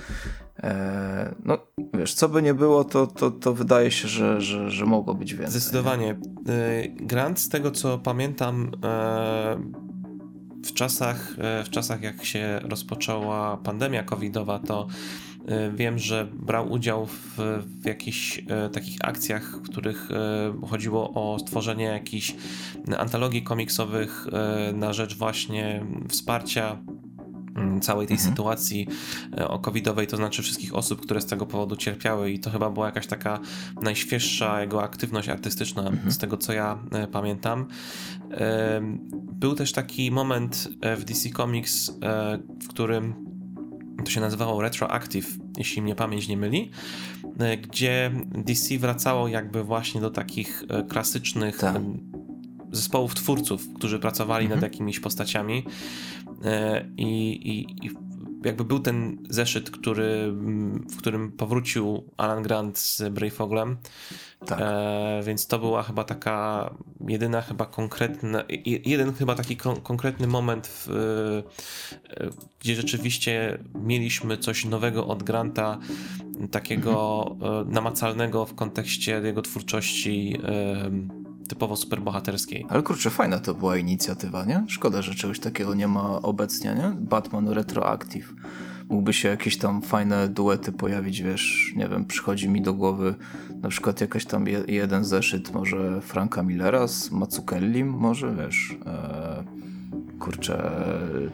e, 0.63 1.35
no, 1.45 1.59
wiesz, 1.95 2.15
co 2.15 2.29
by 2.29 2.43
nie 2.43 2.55
było, 2.55 2.85
to, 2.85 3.07
to, 3.07 3.31
to 3.31 3.55
wydaje 3.55 3.91
się, 3.91 4.09
że, 4.09 4.41
że, 4.41 4.71
że 4.71 4.87
mogło 4.87 5.15
być 5.15 5.35
więcej. 5.35 5.61
Zdecydowanie. 5.61 6.19
Nie? 6.47 7.07
Grant, 7.07 7.41
z 7.41 7.49
tego 7.49 7.71
co 7.71 7.99
pamiętam, 7.99 8.71
e, 8.85 9.57
w 10.65 10.73
czasach, 10.75 11.35
e, 11.39 11.65
w 11.65 11.71
czasach 11.71 12.03
jak 12.03 12.25
się 12.25 12.61
rozpoczęła 12.63 13.57
pandemia 13.57 14.03
covidowa, 14.03 14.59
to 14.59 14.87
E, 14.87 15.30
wiem, 15.75 15.99
że 15.99 16.29
brał 16.33 16.73
udział 16.73 17.07
w, 17.07 17.39
w 17.67 17.87
jakichś 17.87 18.43
e, 18.49 18.69
takich 18.69 18.97
akcjach, 19.01 19.57
w 19.57 19.63
których 19.63 20.09
e, 20.11 20.67
chodziło 20.67 21.13
o 21.15 21.39
stworzenie 21.39 21.85
jakichś 21.85 22.35
antologii 22.99 23.43
komiksowych 23.43 24.27
na 24.75 24.93
rzecz 24.93 25.17
właśnie 25.17 25.87
wsparcia 26.09 26.79
mm, 27.57 27.81
całej 27.81 28.07
tej 28.07 28.17
mhm. 28.17 28.31
sytuacji 28.31 28.87
o 29.49 29.59
covidowej, 29.59 30.07
to 30.07 30.17
znaczy 30.17 30.43
wszystkich 30.43 30.75
osób, 30.75 31.01
które 31.01 31.21
z 31.21 31.27
tego 31.27 31.47
powodu 31.47 31.77
cierpiały 31.77 32.31
i 32.31 32.39
to 32.39 32.51
chyba 32.51 32.71
była 32.71 32.87
jakaś 32.87 33.07
taka 33.07 33.39
najświeższa 33.83 34.61
jego 34.61 34.83
aktywność 34.83 35.29
artystyczna, 35.29 35.83
mhm. 35.83 36.13
z 36.13 36.19
tego 36.19 36.37
co 36.37 36.53
ja 36.53 36.79
pamiętam. 37.13 37.67
Był 39.33 39.55
też 39.55 39.73
taki 39.73 40.11
moment 40.11 40.69
w 40.97 41.05
DC 41.05 41.31
Comics, 41.31 41.93
w 42.63 42.69
którym 42.69 43.30
to 44.05 44.11
się 44.11 44.21
nazywało 44.21 44.63
Retroactive, 44.63 45.39
jeśli 45.59 45.83
mnie 45.83 45.95
pamięć 45.95 46.29
nie 46.29 46.37
myli, 46.37 46.71
e, 47.39 47.57
gdzie 47.57 48.11
DC 48.33 48.79
wracało 48.79 49.29
jakby 49.29 49.65
właśnie 49.65 50.01
do 50.01 50.11
takich 50.11 50.65
e, 50.69 50.83
klasycznych 50.83 51.59
tak. 51.59 51.77
E, 51.77 51.81
zespołów 52.73 53.15
twórców, 53.15 53.75
którzy 53.75 53.99
pracowali 53.99 54.45
mhm. 54.45 54.61
nad 54.61 54.73
jakimiś 54.73 55.01
postaciami 55.01 55.65
i, 56.97 57.07
i, 57.31 57.87
i 57.87 57.91
jakby 58.45 58.65
był 58.65 58.81
ten 58.81 59.19
zeszyt, 59.31 59.71
który, 59.71 60.33
w 60.91 60.97
którym 60.97 61.33
powrócił 61.33 62.05
Alan 62.17 62.43
Grant 62.43 62.79
z 62.79 63.03
Brave 63.13 63.41
tak. 64.47 64.59
E, 64.63 65.21
więc 65.25 65.47
to 65.47 65.59
była 65.59 65.83
chyba 65.83 66.05
taka 66.05 66.71
jedyna 67.09 67.43
chyba 67.43 67.67
konkretna, 67.67 68.45
jeden 68.65 69.13
chyba 69.13 69.35
taki 69.35 69.57
kon 69.57 69.81
konkretny 69.81 70.27
moment, 70.27 70.67
w, 70.67 70.91
e, 72.17 72.31
gdzie 72.61 72.75
rzeczywiście 72.75 73.59
mieliśmy 73.75 74.39
coś 74.39 74.65
nowego 74.65 75.07
od 75.07 75.23
Granta, 75.23 75.79
takiego 76.51 77.27
mhm. 77.31 77.69
e, 77.69 77.71
namacalnego 77.71 78.47
w 78.47 78.55
kontekście 78.55 79.13
jego 79.13 79.43
twórczości 79.43 80.37
e, 80.45 80.91
typowo 81.51 81.77
superbohaterskiej. 81.77 82.67
Ale 82.69 82.83
kurczę, 82.83 83.11
fajna 83.11 83.39
to 83.39 83.55
była 83.55 83.77
inicjatywa, 83.77 84.45
nie? 84.45 84.65
Szkoda, 84.69 85.03
że 85.03 85.15
czegoś 85.15 85.41
takiego 85.41 85.75
nie 85.75 85.89
ma 85.89 86.23
obecnie, 86.23 86.75
nie? 86.75 86.93
Batman 87.01 87.49
Retroactive. 87.49 88.35
Mógłby 88.89 89.13
się 89.13 89.29
jakieś 89.29 89.59
tam 89.59 89.83
fajne 89.83 90.29
duety 90.29 90.73
pojawić, 90.73 91.23
wiesz, 91.23 91.73
nie 91.77 91.89
wiem, 91.89 92.05
przychodzi 92.05 92.49
mi 92.49 92.63
do 92.63 92.75
głowy 92.75 93.15
na 93.63 93.69
przykład 93.69 94.01
jakaś 94.01 94.25
tam 94.25 94.47
je, 94.47 94.65
jeden 94.69 95.05
zeszyt 95.05 95.55
może 95.55 96.01
Franka 96.01 96.43
Millera 96.43 96.89
z 96.89 97.11
Matsukellim, 97.11 97.89
może, 97.89 98.35
wiesz, 98.35 98.77
e, 98.87 99.45
kurczę, 100.19 100.71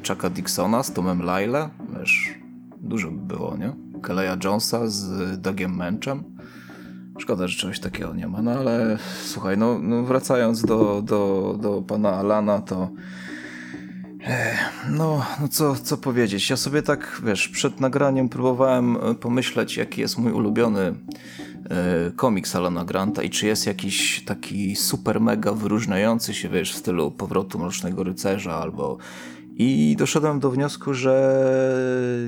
Chucka 0.08 0.30
Dixona 0.30 0.82
z 0.82 0.92
Tomem 0.92 1.20
Lyle, 1.20 1.68
wiesz, 1.99 2.35
dużo 2.80 3.11
by 3.11 3.35
było, 3.35 3.56
nie? 3.56 3.73
Keleja 4.02 4.37
Jonesa 4.44 4.87
z 4.87 5.40
Dougiem 5.40 5.76
Menchem 5.76 6.36
Szkoda, 7.18 7.49
że 7.49 7.58
czegoś 7.58 7.80
takiego 7.80 8.14
nie 8.14 8.26
ma, 8.26 8.42
no 8.42 8.50
ale 8.50 8.99
słuchaj, 9.25 9.58
no, 9.58 9.78
no 9.78 10.02
wracając 10.02 10.62
do, 10.62 11.02
do, 11.02 11.54
do 11.61 11.82
pana 11.82 12.12
Alana, 12.12 12.61
to 12.61 12.90
no, 14.90 15.26
no 15.40 15.49
co, 15.49 15.75
co 15.75 15.96
powiedzieć? 15.96 16.50
Ja 16.50 16.56
sobie 16.56 16.82
tak, 16.82 17.20
wiesz, 17.25 17.49
przed 17.49 17.80
nagraniem 17.80 18.28
próbowałem 18.28 18.96
e, 18.96 19.14
pomyśleć, 19.14 19.76
jaki 19.76 20.00
jest 20.00 20.18
mój 20.18 20.32
ulubiony 20.32 20.80
e, 20.80 20.94
komiks 22.16 22.56
Alana 22.56 22.85
Granta 22.85 23.23
i 23.23 23.30
czy 23.30 23.46
jest 23.46 23.66
jakiś 23.66 24.25
taki 24.25 24.76
super 24.76 25.20
mega 25.20 25.52
wyróżniający 25.52 26.35
się, 26.35 26.49
wiesz, 26.49 26.73
w 26.73 26.76
stylu 26.76 27.11
Powrotu 27.11 27.58
Mrocznego 27.58 28.04
Rycerza 28.04 28.54
albo... 28.54 28.99
I 29.58 29.96
doszedłem 29.99 30.40
do 30.40 30.50
wniosku, 30.50 30.94
że 30.94 31.42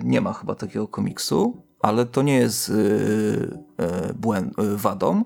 nie 0.04 0.21
ma 0.21 0.33
chyba 0.33 0.54
takiego 0.54 0.88
komiksu 0.88 1.62
ale 1.80 2.06
to 2.06 2.23
nie 2.23 2.35
jest 2.37 2.68
yy, 2.68 3.58
yy, 4.58 4.76
wadą. 4.76 5.25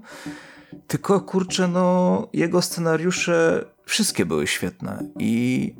Tylko 0.86 1.20
kurczę, 1.20 1.68
no, 1.68 2.28
jego 2.32 2.62
scenariusze 2.62 3.64
wszystkie 3.84 4.26
były 4.26 4.46
świetne 4.46 5.04
i 5.18 5.74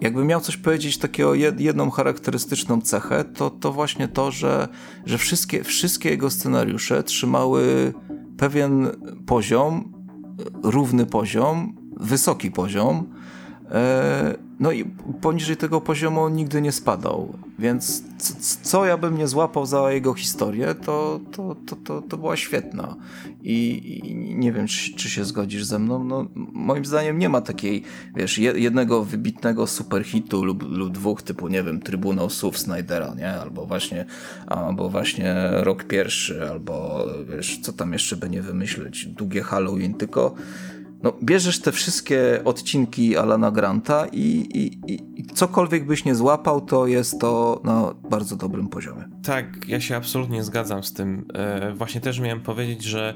jakby 0.00 0.24
miał 0.24 0.40
coś 0.40 0.56
powiedzieć 0.56 0.98
takiego 0.98 1.34
jedną 1.34 1.90
charakterystyczną 1.90 2.80
cechę, 2.80 3.24
to, 3.24 3.50
to 3.50 3.72
właśnie 3.72 4.08
to, 4.08 4.30
że, 4.30 4.68
że 5.06 5.18
wszystkie, 5.18 5.64
wszystkie 5.64 6.10
jego 6.10 6.30
scenariusze 6.30 7.02
trzymały 7.02 7.92
pewien 8.36 8.90
poziom, 9.26 9.92
równy 10.62 11.06
poziom, 11.06 11.76
wysoki 12.00 12.50
poziom, 12.50 13.14
no 14.60 14.72
i 14.72 14.84
poniżej 15.20 15.56
tego 15.56 15.80
poziomu 15.80 16.20
on 16.20 16.34
nigdy 16.34 16.62
nie 16.62 16.72
spadał, 16.72 17.38
więc 17.58 18.02
co 18.62 18.86
ja 18.86 18.98
bym 18.98 19.18
nie 19.18 19.28
złapał 19.28 19.66
za 19.66 19.92
jego 19.92 20.14
historię, 20.14 20.74
to, 20.74 21.20
to, 21.32 21.56
to, 21.84 22.02
to, 22.02 22.16
była 22.16 22.36
świetna. 22.36 22.96
I, 23.42 24.12
nie 24.36 24.52
wiem, 24.52 24.66
czy, 24.96 25.10
się 25.10 25.24
zgodzisz 25.24 25.64
ze 25.64 25.78
mną. 25.78 26.04
No, 26.04 26.26
moim 26.52 26.84
zdaniem 26.84 27.18
nie 27.18 27.28
ma 27.28 27.40
takiej, 27.40 27.82
wiesz, 28.16 28.38
jednego 28.38 29.04
wybitnego 29.04 29.66
superhitu 29.66 30.44
lub, 30.44 30.62
lub 30.62 30.92
dwóch, 30.92 31.22
typu, 31.22 31.48
nie 31.48 31.62
wiem, 31.62 31.80
Trybunał 31.80 32.30
Słów 32.30 32.58
Snydera, 32.58 33.14
nie? 33.14 33.32
Albo 33.32 33.66
właśnie, 33.66 34.04
albo 34.46 34.88
właśnie 34.88 35.34
Rok 35.50 35.84
Pierwszy, 35.84 36.50
albo 36.50 37.04
wiesz, 37.36 37.58
co 37.62 37.72
tam 37.72 37.92
jeszcze 37.92 38.16
by 38.16 38.30
nie 38.30 38.42
wymyśleć, 38.42 39.06
długie 39.06 39.42
Halloween, 39.42 39.94
tylko 39.94 40.34
no, 41.02 41.12
bierzesz 41.22 41.60
te 41.60 41.72
wszystkie 41.72 42.40
odcinki 42.44 43.16
Alana 43.16 43.50
Granta 43.50 44.06
i, 44.12 44.48
i, 44.54 44.92
i, 44.92 45.26
cokolwiek 45.34 45.86
byś 45.86 46.04
nie 46.04 46.14
złapał, 46.14 46.60
to 46.60 46.86
jest 46.86 47.20
to 47.20 47.60
na 47.64 47.94
bardzo 48.10 48.36
dobrym 48.36 48.68
poziomie. 48.68 49.08
Tak, 49.22 49.68
ja 49.68 49.80
się 49.80 49.96
absolutnie 49.96 50.44
zgadzam 50.44 50.84
z 50.84 50.92
tym. 50.92 51.26
E, 51.34 51.74
właśnie 51.74 52.00
też 52.00 52.20
miałem 52.20 52.40
powiedzieć, 52.40 52.84
że 52.84 53.14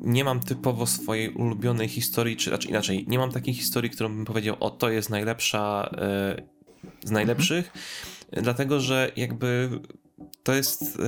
nie 0.00 0.24
mam 0.24 0.40
typowo 0.40 0.86
swojej 0.86 1.30
ulubionej 1.30 1.88
historii, 1.88 2.36
czy 2.36 2.50
raczej 2.50 2.70
inaczej, 2.70 3.04
nie 3.08 3.18
mam 3.18 3.30
takiej 3.30 3.54
historii, 3.54 3.90
którą 3.90 4.08
bym 4.08 4.24
powiedział, 4.24 4.56
o 4.60 4.70
to 4.70 4.90
jest 4.90 5.10
najlepsza 5.10 5.90
e, 5.98 6.42
z 7.04 7.10
najlepszych, 7.10 7.72
mhm. 8.26 8.44
dlatego 8.44 8.80
że 8.80 9.12
jakby 9.16 9.80
to 10.42 10.54
jest 10.54 10.98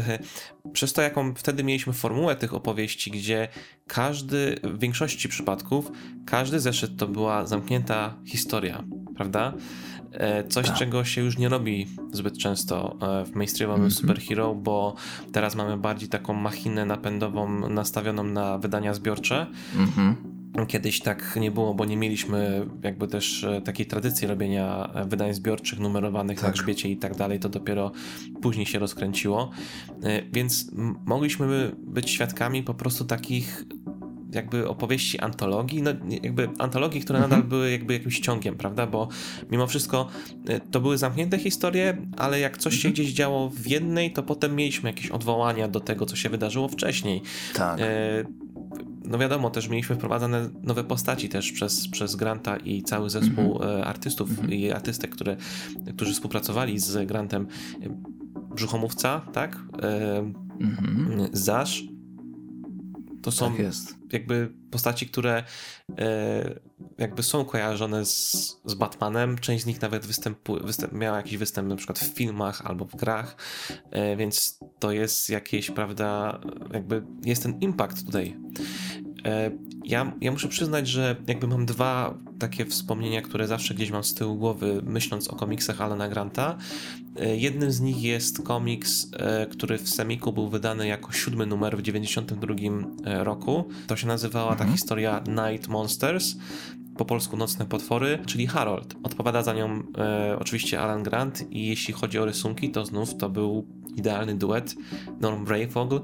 przez 0.72 0.92
to, 0.92 1.02
jaką 1.02 1.34
wtedy 1.34 1.64
mieliśmy 1.64 1.92
formułę 1.92 2.36
tych 2.36 2.54
opowieści, 2.54 3.10
gdzie 3.10 3.48
każdy, 3.86 4.60
w 4.62 4.78
większości 4.78 5.28
przypadków, 5.28 5.92
każdy 6.26 6.60
zeszyt 6.60 6.96
to 6.96 7.08
była 7.08 7.46
zamknięta 7.46 8.14
historia, 8.26 8.84
prawda? 9.16 9.52
E, 10.12 10.48
coś, 10.48 10.66
tak. 10.66 10.76
czego 10.76 11.04
się 11.04 11.20
już 11.22 11.38
nie 11.38 11.48
robi 11.48 11.86
zbyt 12.12 12.38
często 12.38 12.96
e, 13.20 13.24
w 13.24 13.34
mainstreamowym 13.34 13.82
mm 13.82 13.90
-hmm. 13.90 14.00
superhero, 14.00 14.54
bo 14.54 14.94
teraz 15.32 15.54
mamy 15.54 15.76
bardziej 15.76 16.08
taką 16.08 16.34
machinę 16.34 16.86
napędową 16.86 17.68
nastawioną 17.68 18.24
na 18.24 18.58
wydania 18.58 18.94
zbiorcze. 18.94 19.46
Mm 19.76 19.88
-hmm. 19.90 20.33
Kiedyś 20.68 21.00
tak 21.00 21.36
nie 21.40 21.50
było, 21.50 21.74
bo 21.74 21.84
nie 21.84 21.96
mieliśmy 21.96 22.66
jakby 22.82 23.08
też 23.08 23.44
e, 23.44 23.60
takiej 23.60 23.86
tradycji 23.86 24.28
robienia 24.28 24.90
e, 24.94 25.04
wydań 25.04 25.34
zbiorczych, 25.34 25.78
numerowanych 25.78 26.38
tak. 26.38 26.46
na 26.46 26.52
grzbiecie 26.52 26.88
i 26.88 26.96
tak 26.96 27.16
dalej. 27.16 27.40
To 27.40 27.48
dopiero 27.48 27.92
później 28.42 28.66
się 28.66 28.78
rozkręciło. 28.78 29.50
E, 30.02 30.22
więc 30.32 30.70
mogliśmy 31.06 31.72
być 31.78 32.10
świadkami 32.10 32.62
po 32.62 32.74
prostu 32.74 33.04
takich 33.04 33.64
jakby 34.32 34.68
opowieści 34.68 35.20
antologii, 35.20 35.82
no 35.82 35.90
jakby 36.22 36.48
antologii, 36.58 37.00
które 37.00 37.18
mhm. 37.18 37.30
nadal 37.30 37.48
były 37.48 37.70
jakby 37.70 37.92
jakimś 37.92 38.20
ciągiem, 38.20 38.54
prawda, 38.54 38.86
bo 38.86 39.08
mimo 39.50 39.66
wszystko 39.66 40.08
to 40.70 40.80
były 40.80 40.98
zamknięte 40.98 41.38
historie, 41.38 41.96
ale 42.16 42.40
jak 42.40 42.58
coś 42.58 42.74
się 42.74 42.88
mhm. 42.88 42.92
gdzieś 42.92 43.12
działo 43.12 43.50
w 43.50 43.66
jednej, 43.66 44.12
to 44.12 44.22
potem 44.22 44.56
mieliśmy 44.56 44.90
jakieś 44.90 45.10
odwołania 45.10 45.68
do 45.68 45.80
tego, 45.80 46.06
co 46.06 46.16
się 46.16 46.28
wydarzyło 46.28 46.68
wcześniej. 46.68 47.22
Tak 47.54 47.78
no 49.04 49.18
wiadomo, 49.18 49.50
też 49.50 49.68
mieliśmy 49.68 49.96
wprowadzane 49.96 50.50
nowe 50.62 50.84
postaci 50.84 51.28
też 51.28 51.52
przez, 51.52 51.88
przez 51.88 52.16
Granta 52.16 52.56
i 52.56 52.82
cały 52.82 53.10
zespół 53.10 53.62
mm 53.62 53.80
-hmm. 53.80 53.86
artystów 53.86 54.30
mm 54.30 54.50
-hmm. 54.50 54.52
i 54.52 54.72
artystek, 54.72 55.10
które, 55.10 55.36
którzy 55.96 56.12
współpracowali 56.12 56.78
z 56.78 57.06
Grantem. 57.06 57.46
Brzuchomówca, 58.54 59.20
tak? 59.32 59.58
Mm 59.82 60.34
-hmm. 60.60 61.28
Zasz. 61.32 61.93
To 63.24 63.32
są 63.32 63.56
tak 63.56 63.66
jakby 64.12 64.52
postaci, 64.70 65.06
które 65.06 65.44
e, 65.98 66.60
jakby 66.98 67.22
są 67.22 67.44
kojarzone 67.44 68.04
z, 68.04 68.32
z 68.64 68.74
Batmanem. 68.74 69.38
Część 69.38 69.64
z 69.64 69.66
nich 69.66 69.82
nawet 69.82 70.06
występu, 70.06 70.56
występ, 70.64 70.92
miała 70.92 71.16
jakiś 71.16 71.36
występ 71.36 71.68
na 71.68 71.76
przykład 71.76 71.98
w 71.98 72.14
filmach 72.14 72.66
albo 72.66 72.84
w 72.84 72.96
grach, 72.96 73.36
e, 73.90 74.16
więc 74.16 74.58
to 74.78 74.92
jest 74.92 75.30
jakieś, 75.30 75.70
prawda, 75.70 76.40
jakby 76.72 77.02
jest 77.24 77.42
ten 77.42 77.58
impact 77.60 78.06
tutaj. 78.06 78.36
E, 79.24 79.50
ja, 79.84 80.12
ja 80.20 80.32
muszę 80.32 80.48
przyznać, 80.48 80.88
że 80.88 81.16
jakby 81.26 81.46
mam 81.46 81.66
dwa 81.66 82.18
takie 82.38 82.66
wspomnienia, 82.66 83.22
które 83.22 83.46
zawsze 83.46 83.74
gdzieś 83.74 83.90
mam 83.90 84.04
z 84.04 84.14
tyłu 84.14 84.36
głowy, 84.36 84.80
myśląc 84.86 85.28
o 85.28 85.36
komiksach 85.36 85.80
Alana 85.80 86.08
Granta. 86.08 86.58
E, 87.16 87.36
jednym 87.36 87.72
z 87.72 87.80
nich 87.80 88.02
jest 88.02 88.42
komiks, 88.42 89.08
e, 89.16 89.46
który 89.46 89.78
w 89.78 89.88
Semiku 89.88 90.32
był 90.32 90.48
wydany 90.48 90.86
jako 90.86 91.12
siódmy 91.12 91.46
numer 91.46 91.76
w 91.76 91.82
1992 91.82 93.24
roku. 93.24 93.68
To 93.86 93.96
się 93.96 94.06
nazywała 94.06 94.52
mhm. 94.52 94.68
ta 94.70 94.76
historia 94.76 95.22
Night 95.28 95.68
Monsters 95.68 96.36
po 96.96 97.04
polsku 97.04 97.36
Nocne 97.36 97.66
Potwory, 97.66 98.18
czyli 98.26 98.46
Harold. 98.46 98.94
Odpowiada 99.02 99.42
za 99.42 99.54
nią 99.54 99.82
e, 99.98 100.36
oczywiście 100.38 100.80
Alan 100.80 101.02
Grant 101.02 101.52
i 101.52 101.66
jeśli 101.66 101.94
chodzi 101.94 102.18
o 102.18 102.24
rysunki, 102.24 102.70
to 102.70 102.86
znów 102.86 103.16
to 103.16 103.30
był 103.30 103.66
idealny 103.96 104.34
duet 104.34 104.74
Norm 105.20 105.44
Brayfogle, 105.44 106.00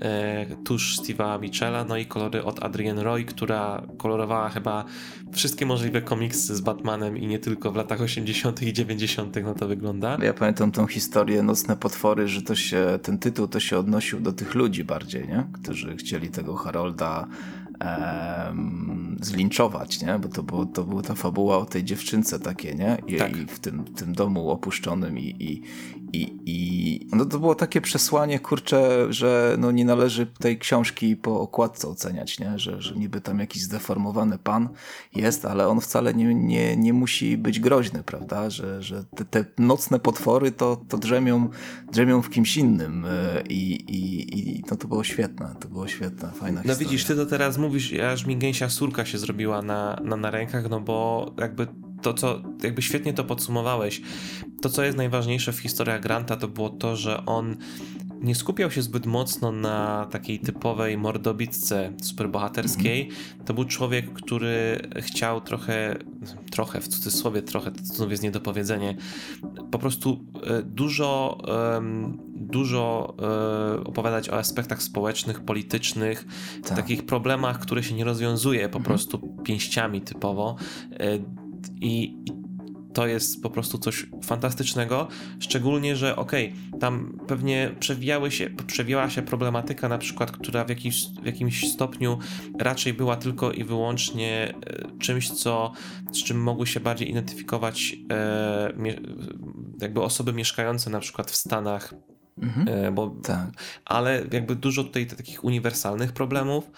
e, 0.00 0.46
tuż 0.64 0.98
Steve'a 0.98 1.40
Michela, 1.40 1.84
no 1.84 1.96
i 1.96 2.06
kolory 2.06 2.44
od 2.44 2.62
Adrienne 2.64 3.02
Roy, 3.02 3.24
która 3.24 3.86
kolorowała 3.98 4.48
chyba 4.48 4.84
wszystkie 5.32 5.66
możliwe 5.66 6.02
komiksy 6.02 6.56
z 6.56 6.60
Batmanem 6.60 7.18
i 7.18 7.26
nie 7.26 7.38
tylko 7.38 7.72
w 7.72 7.76
latach 7.76 8.00
80. 8.00 8.62
i 8.62 8.72
90. 8.72 9.36
no 9.44 9.54
to 9.54 9.68
wygląda. 9.68 10.18
Ja 10.22 10.34
pamiętam 10.34 10.72
tą 10.72 10.86
historię 10.86 11.42
Nocne 11.42 11.76
Potwory, 11.76 12.28
że 12.28 12.42
to 12.42 12.54
się, 12.54 12.98
ten 13.02 13.18
tytuł 13.18 13.48
to 13.48 13.60
się 13.60 13.78
odnosił 13.78 14.20
do 14.20 14.32
tych 14.32 14.54
ludzi 14.54 14.84
bardziej, 14.84 15.28
nie? 15.28 15.46
którzy 15.52 15.96
chcieli 15.96 16.28
tego 16.28 16.54
Harolda 16.54 17.26
zlinczować, 19.20 20.02
nie? 20.02 20.18
Bo 20.18 20.28
to, 20.28 20.42
było, 20.42 20.66
to 20.66 20.84
była 20.84 21.02
ta 21.02 21.14
fabuła 21.14 21.58
o 21.58 21.64
tej 21.64 21.84
dziewczynce 21.84 22.38
takie, 22.40 22.74
nie? 22.74 22.98
I, 23.06 23.16
tak. 23.16 23.36
i 23.36 23.46
w 23.46 23.58
tym, 23.58 23.84
tym 23.84 24.12
domu 24.12 24.50
opuszczonym 24.50 25.18
i, 25.18 25.36
i, 25.38 25.62
i, 26.12 26.38
i 26.46 27.08
no 27.12 27.24
to 27.24 27.38
było 27.38 27.54
takie 27.54 27.80
przesłanie, 27.80 28.38
kurcze, 28.38 29.06
że 29.12 29.56
no 29.58 29.70
nie 29.70 29.84
należy 29.84 30.26
tej 30.26 30.58
książki 30.58 31.16
po 31.16 31.40
okładce 31.40 31.88
oceniać, 31.88 32.38
nie? 32.38 32.58
Że, 32.58 32.82
że 32.82 32.94
niby 32.96 33.20
tam 33.20 33.38
jakiś 33.38 33.62
zdeformowany 33.62 34.38
pan 34.38 34.68
jest, 35.14 35.44
ale 35.44 35.68
on 35.68 35.80
wcale 35.80 36.14
nie, 36.14 36.34
nie, 36.34 36.76
nie 36.76 36.92
musi 36.92 37.38
być 37.38 37.60
groźny, 37.60 38.02
prawda? 38.02 38.50
Że, 38.50 38.82
że 38.82 39.04
te, 39.04 39.24
te 39.24 39.44
nocne 39.58 39.98
potwory 40.00 40.52
to, 40.52 40.76
to 40.88 40.98
drzemią, 40.98 41.48
drzemią 41.92 42.22
w 42.22 42.30
kimś 42.30 42.56
innym 42.56 43.04
e, 43.08 43.42
i, 43.48 43.72
i, 43.72 44.38
i 44.58 44.64
no 44.70 44.76
to 44.76 44.88
było 44.88 45.04
świetne, 45.04 45.54
to 45.60 45.68
było 45.68 45.88
świetne, 45.88 46.30
fajna 46.32 46.60
No 46.60 46.62
historia. 46.62 46.78
widzisz, 46.90 47.04
ty 47.04 47.16
to 47.16 47.26
teraz 47.26 47.58
mówisz, 47.58 47.92
aż 47.92 48.26
mi 48.26 48.36
gęsia 48.36 48.68
surka 48.68 49.04
się 49.04 49.18
zrobiła 49.18 49.62
na, 49.62 50.00
na, 50.04 50.16
na 50.16 50.30
rękach, 50.30 50.70
no 50.70 50.80
bo 50.80 51.26
jakby 51.38 51.66
to, 52.02 52.14
co 52.14 52.42
jakby 52.62 52.82
świetnie 52.82 53.12
to 53.12 53.24
podsumowałeś. 53.24 54.02
To, 54.60 54.68
co 54.68 54.82
jest 54.82 54.96
najważniejsze 54.96 55.52
w 55.52 55.58
historiach 55.58 56.00
Granta, 56.00 56.36
to 56.36 56.48
było 56.48 56.70
to, 56.70 56.96
że 56.96 57.26
on 57.26 57.56
nie 58.20 58.34
skupiał 58.34 58.70
się 58.70 58.82
zbyt 58.82 59.06
mocno 59.06 59.52
na 59.52 60.06
takiej 60.10 60.38
typowej 60.38 60.98
mordobitce 60.98 61.92
superbohaterskiej. 62.02 63.02
Mm. 63.02 63.44
To 63.44 63.54
był 63.54 63.64
człowiek, 63.64 64.12
który 64.12 64.80
chciał 64.96 65.40
trochę, 65.40 65.96
trochę 66.50 66.80
w 66.80 66.88
cudzysłowie, 66.88 67.42
trochę, 67.42 67.70
to 67.70 67.84
znów 67.84 68.10
jest 68.10 68.22
niedopowiedzenie, 68.22 68.96
po 69.70 69.78
prostu 69.78 70.24
e, 70.46 70.62
dużo, 70.62 71.38
dużo 72.34 73.14
e, 73.76 73.84
opowiadać 73.84 74.28
o 74.28 74.38
aspektach 74.38 74.82
społecznych, 74.82 75.40
politycznych, 75.40 76.26
tak. 76.64 76.76
takich 76.76 77.06
problemach, 77.06 77.58
które 77.58 77.82
się 77.82 77.94
nie 77.94 78.04
rozwiązuje 78.04 78.68
po 78.68 78.78
mm. 78.78 78.84
prostu 78.84 79.18
pięściami 79.44 80.00
typowo. 80.00 80.56
E, 81.66 81.70
I, 81.80 82.16
to 82.94 83.06
jest 83.06 83.42
po 83.42 83.50
prostu 83.50 83.78
coś 83.78 84.06
fantastycznego, 84.24 85.08
szczególnie, 85.40 85.96
że 85.96 86.16
okej, 86.16 86.52
okay, 86.68 86.80
tam 86.80 87.18
pewnie 87.26 87.74
przewijały 87.80 88.30
się, 88.30 88.50
przewijała 88.66 89.10
się 89.10 89.22
problematyka 89.22 89.88
na 89.88 89.98
przykład, 89.98 90.30
która 90.30 90.64
w 90.64 90.68
jakimś, 90.68 91.06
w 91.22 91.26
jakimś 91.26 91.72
stopniu 91.72 92.18
raczej 92.58 92.94
była 92.94 93.16
tylko 93.16 93.52
i 93.52 93.64
wyłącznie 93.64 94.54
e, 94.66 94.98
czymś, 94.98 95.30
co, 95.30 95.72
z 96.12 96.24
czym 96.24 96.42
mogły 96.42 96.66
się 96.66 96.80
bardziej 96.80 97.10
identyfikować 97.10 97.96
e, 98.12 98.72
jakby 99.80 100.02
osoby 100.02 100.32
mieszkające 100.32 100.90
na 100.90 101.00
przykład 101.00 101.30
w 101.30 101.36
Stanach, 101.36 101.94
Mhm. 102.42 102.68
E, 102.68 102.92
bo, 102.92 103.10
tak. 103.22 103.50
Ale 103.84 104.22
jakby 104.32 104.56
dużo 104.56 104.84
tutaj 104.84 105.06
takich 105.06 105.44
uniwersalnych 105.44 106.12
problemów 106.12 106.70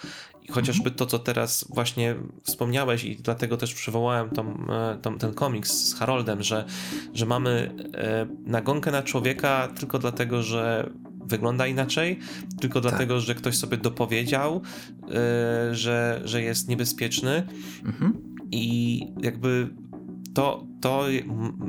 i 0.48 0.52
chociażby 0.52 0.90
to, 0.90 1.06
co 1.06 1.18
teraz 1.18 1.64
właśnie 1.70 2.16
wspomniałeś 2.42 3.04
i 3.04 3.16
dlatego 3.16 3.56
też 3.56 3.74
przywołałem 3.74 4.30
tą, 4.30 4.66
e, 4.68 4.98
tą, 5.02 5.18
ten 5.18 5.34
komiks 5.34 5.72
z 5.72 5.94
Haroldem, 5.94 6.42
że, 6.42 6.64
że 7.14 7.26
mamy 7.26 7.74
e, 7.94 8.26
nagonkę 8.46 8.90
na 8.90 9.02
człowieka 9.02 9.68
tylko 9.78 9.98
dlatego, 9.98 10.42
że 10.42 10.90
wygląda 11.24 11.66
inaczej, 11.66 12.18
tylko 12.60 12.80
tak. 12.80 12.90
dlatego, 12.90 13.20
że 13.20 13.34
ktoś 13.34 13.56
sobie 13.56 13.76
dopowiedział, 13.76 14.62
e, 15.10 15.74
że, 15.74 16.20
że 16.24 16.42
jest 16.42 16.68
niebezpieczny 16.68 17.46
mhm. 17.84 18.12
i 18.50 19.06
jakby 19.22 19.70
to, 20.34 20.66
to 20.80 21.04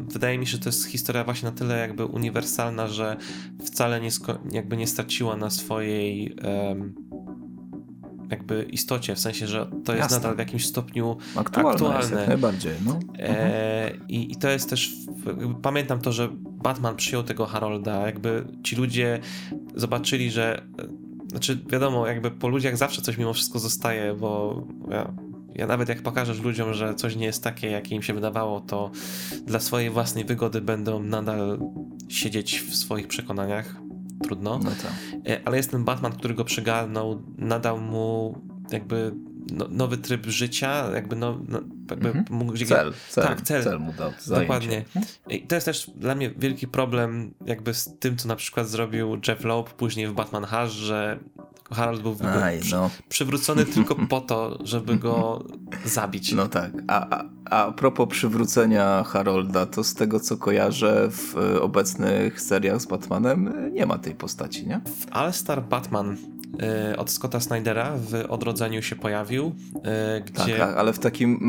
wydaje 0.08 0.38
mi 0.38 0.46
się, 0.46 0.52
że 0.52 0.60
to 0.60 0.70
jest 0.70 0.88
historia 0.88 1.24
właśnie 1.24 1.50
na 1.50 1.56
tyle 1.56 1.78
jakby 1.78 2.06
uniwersalna, 2.06 2.88
że 2.88 3.18
wcale 3.66 4.02
nie, 4.02 4.10
jakby 4.52 4.78
nie 4.78 4.88
straciła 4.88 5.38
na 5.38 5.50
swojej 5.50 6.36
um, 6.44 6.96
jakby 8.30 8.64
istocie, 8.64 9.16
w 9.16 9.20
sensie, 9.20 9.48
że 9.48 9.66
to 9.86 9.92
jest 9.92 10.04
Jasne. 10.04 10.18
nadal 10.18 10.36
w 10.36 10.40
jakimś 10.40 10.66
stopniu 10.66 11.18
aktualne. 11.36 11.72
aktualne. 11.72 12.20
Jak 12.20 12.28
najbardziej, 12.28 12.74
no. 12.86 13.00
E, 13.20 13.92
i, 14.08 14.32
I 14.32 14.36
to 14.36 14.50
jest 14.50 14.70
też, 14.70 14.94
pamiętam 15.62 16.02
to, 16.02 16.12
że 16.12 16.30
Batman 16.42 16.96
przyjął 16.96 17.24
tego 17.24 17.46
Harolda, 17.46 18.06
jakby 18.06 18.46
ci 18.64 18.76
ludzie 18.76 19.20
zobaczyli, 19.76 20.32
że 20.32 20.62
znaczy 21.28 21.60
wiadomo, 21.70 22.08
jakby 22.08 22.32
po 22.32 22.48
ludziach 22.48 22.78
zawsze 22.78 23.02
coś 23.02 23.18
mimo 23.18 23.34
wszystko 23.34 23.60
zostaje, 23.60 24.14
bo 24.14 24.64
ja, 24.90 25.14
ja 25.56 25.68
nawet 25.68 25.90
jak 25.90 26.02
pokażesz 26.02 26.42
ludziom, 26.42 26.74
że 26.74 26.96
coś 26.96 27.16
nie 27.16 27.26
jest 27.26 27.44
takie, 27.44 27.68
jakie 27.68 27.96
im 27.96 28.02
się 28.02 28.14
wydawało, 28.14 28.62
to 28.62 28.92
dla 29.46 29.60
swojej 29.60 29.90
własnej 29.90 30.26
wygody 30.26 30.62
będą 30.62 31.04
nadal 31.04 31.60
siedzieć 32.10 32.60
w 32.60 32.76
swoich 32.76 33.08
przekonaniach 33.08 33.83
trudno. 34.24 34.60
No 34.64 34.70
tak. 34.70 34.94
E, 35.28 35.42
ale 35.46 35.58
jest 35.58 35.72
ten 35.72 35.84
Batman, 35.84 36.12
który 36.12 36.34
go 36.34 36.44
przygarnął, 36.44 37.22
nadał 37.38 37.82
mu 37.82 38.38
jakby 38.72 39.16
no, 39.52 39.68
nowy 39.70 39.98
tryb 39.98 40.26
życia, 40.26 40.90
jakby, 40.94 41.16
no, 41.16 41.40
no 41.48 41.60
jakby 41.90 42.08
mhm. 42.08 42.26
mógł... 42.30 42.58
Cel, 42.58 42.94
cel, 43.10 43.24
tak, 43.24 43.42
cel, 43.42 43.64
cel 43.64 43.80
mu 43.80 43.94
dał, 43.94 44.12
Dokładnie. 44.28 44.86
I 45.30 45.42
to 45.42 45.56
jest 45.56 45.66
też 45.66 45.92
dla 45.96 46.16
mnie 46.16 46.32
wielki 46.38 46.68
problem 46.68 47.34
jakby 47.46 47.74
z 47.74 48.00
tym, 48.00 48.18
co 48.18 48.28
na 48.28 48.36
przykład 48.36 48.68
zrobił 48.68 49.20
Jeff 49.28 49.44
Loeb 49.44 49.70
później 49.70 50.08
w 50.08 50.14
Batman 50.14 50.46
Hush, 50.46 50.72
że 50.72 51.20
Harold 51.72 52.02
był 52.02 52.18
Aj, 52.44 52.60
przy, 52.60 52.72
no. 52.72 52.90
przywrócony 53.10 53.66
tylko 53.66 53.96
po 53.96 54.22
to, 54.22 54.60
żeby 54.64 54.96
go 54.96 55.44
zabić. 55.86 56.32
No 56.32 56.48
tak. 56.48 56.72
A, 56.88 57.08
a, 57.10 57.24
a 57.46 57.72
propos 57.72 58.10
przywrócenia 58.10 59.04
Harolda, 59.04 59.66
to 59.66 59.84
z 59.84 59.94
tego 59.94 60.20
co 60.20 60.38
kojarzę 60.38 61.10
w 61.12 61.36
obecnych 61.62 62.42
seriach 62.42 62.82
z 62.82 62.86
Batmanem 62.86 63.70
nie 63.74 63.86
ma 63.86 63.98
tej 63.98 64.16
postaci, 64.16 64.68
nie? 64.68 64.82
W 64.86 65.06
All 65.12 65.34
Star 65.34 65.64
Batman 65.64 66.18
od 66.98 67.10
Scotta 67.10 67.40
Snydera 67.40 67.98
w 67.98 68.26
Odrodzeniu 68.30 68.82
się 68.82 68.96
pojawił, 68.96 69.56
e, 69.84 70.22
gdzie... 70.22 70.58
Tak, 70.58 70.78
ale 70.78 70.94
w 70.94 71.00
takim 71.00 71.40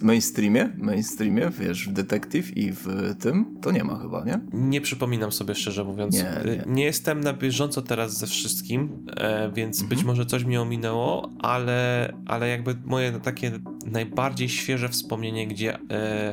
mainstreamie, 0.00 0.68
mainstreamie, 0.78 1.50
wiesz, 1.58 1.88
w 1.88 1.92
Detective 1.92 2.56
i 2.56 2.72
w 2.72 3.14
tym, 3.20 3.58
to 3.62 3.70
nie 3.70 3.84
ma 3.84 3.98
chyba, 3.98 4.24
nie? 4.24 4.40
Nie 4.52 4.80
przypominam 4.80 5.32
sobie 5.32 5.54
szczerze 5.54 5.84
mówiąc. 5.84 6.14
Nie, 6.14 6.30
e, 6.30 6.44
nie. 6.44 6.64
nie 6.66 6.84
jestem 6.84 7.20
na 7.20 7.32
bieżąco 7.32 7.82
teraz 7.82 8.18
ze 8.18 8.26
wszystkim, 8.26 9.06
więc 9.54 9.80
mhm. 9.80 9.88
być 9.88 10.04
może 10.04 10.26
coś 10.26 10.44
mi 10.44 10.56
ominęło, 10.56 11.30
ale, 11.38 12.12
ale 12.26 12.48
jakby 12.48 12.76
moje 12.84 13.12
takie 13.12 13.52
najbardziej 13.86 14.48
świeże 14.48 14.88
wspomnienie, 14.88 15.46
gdzie 15.46 15.78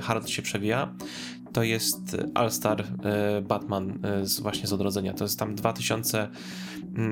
Harold 0.01 0.29
się 0.29 0.41
przewija, 0.41 0.93
to 1.53 1.63
jest 1.63 2.17
All 2.35 2.51
Star 2.51 2.83
Batman 3.43 3.99
z, 4.23 4.39
właśnie 4.39 4.67
z 4.67 4.73
Odrodzenia. 4.73 5.13
To 5.13 5.23
jest 5.23 5.39
tam 5.39 5.55
2000 5.55 6.27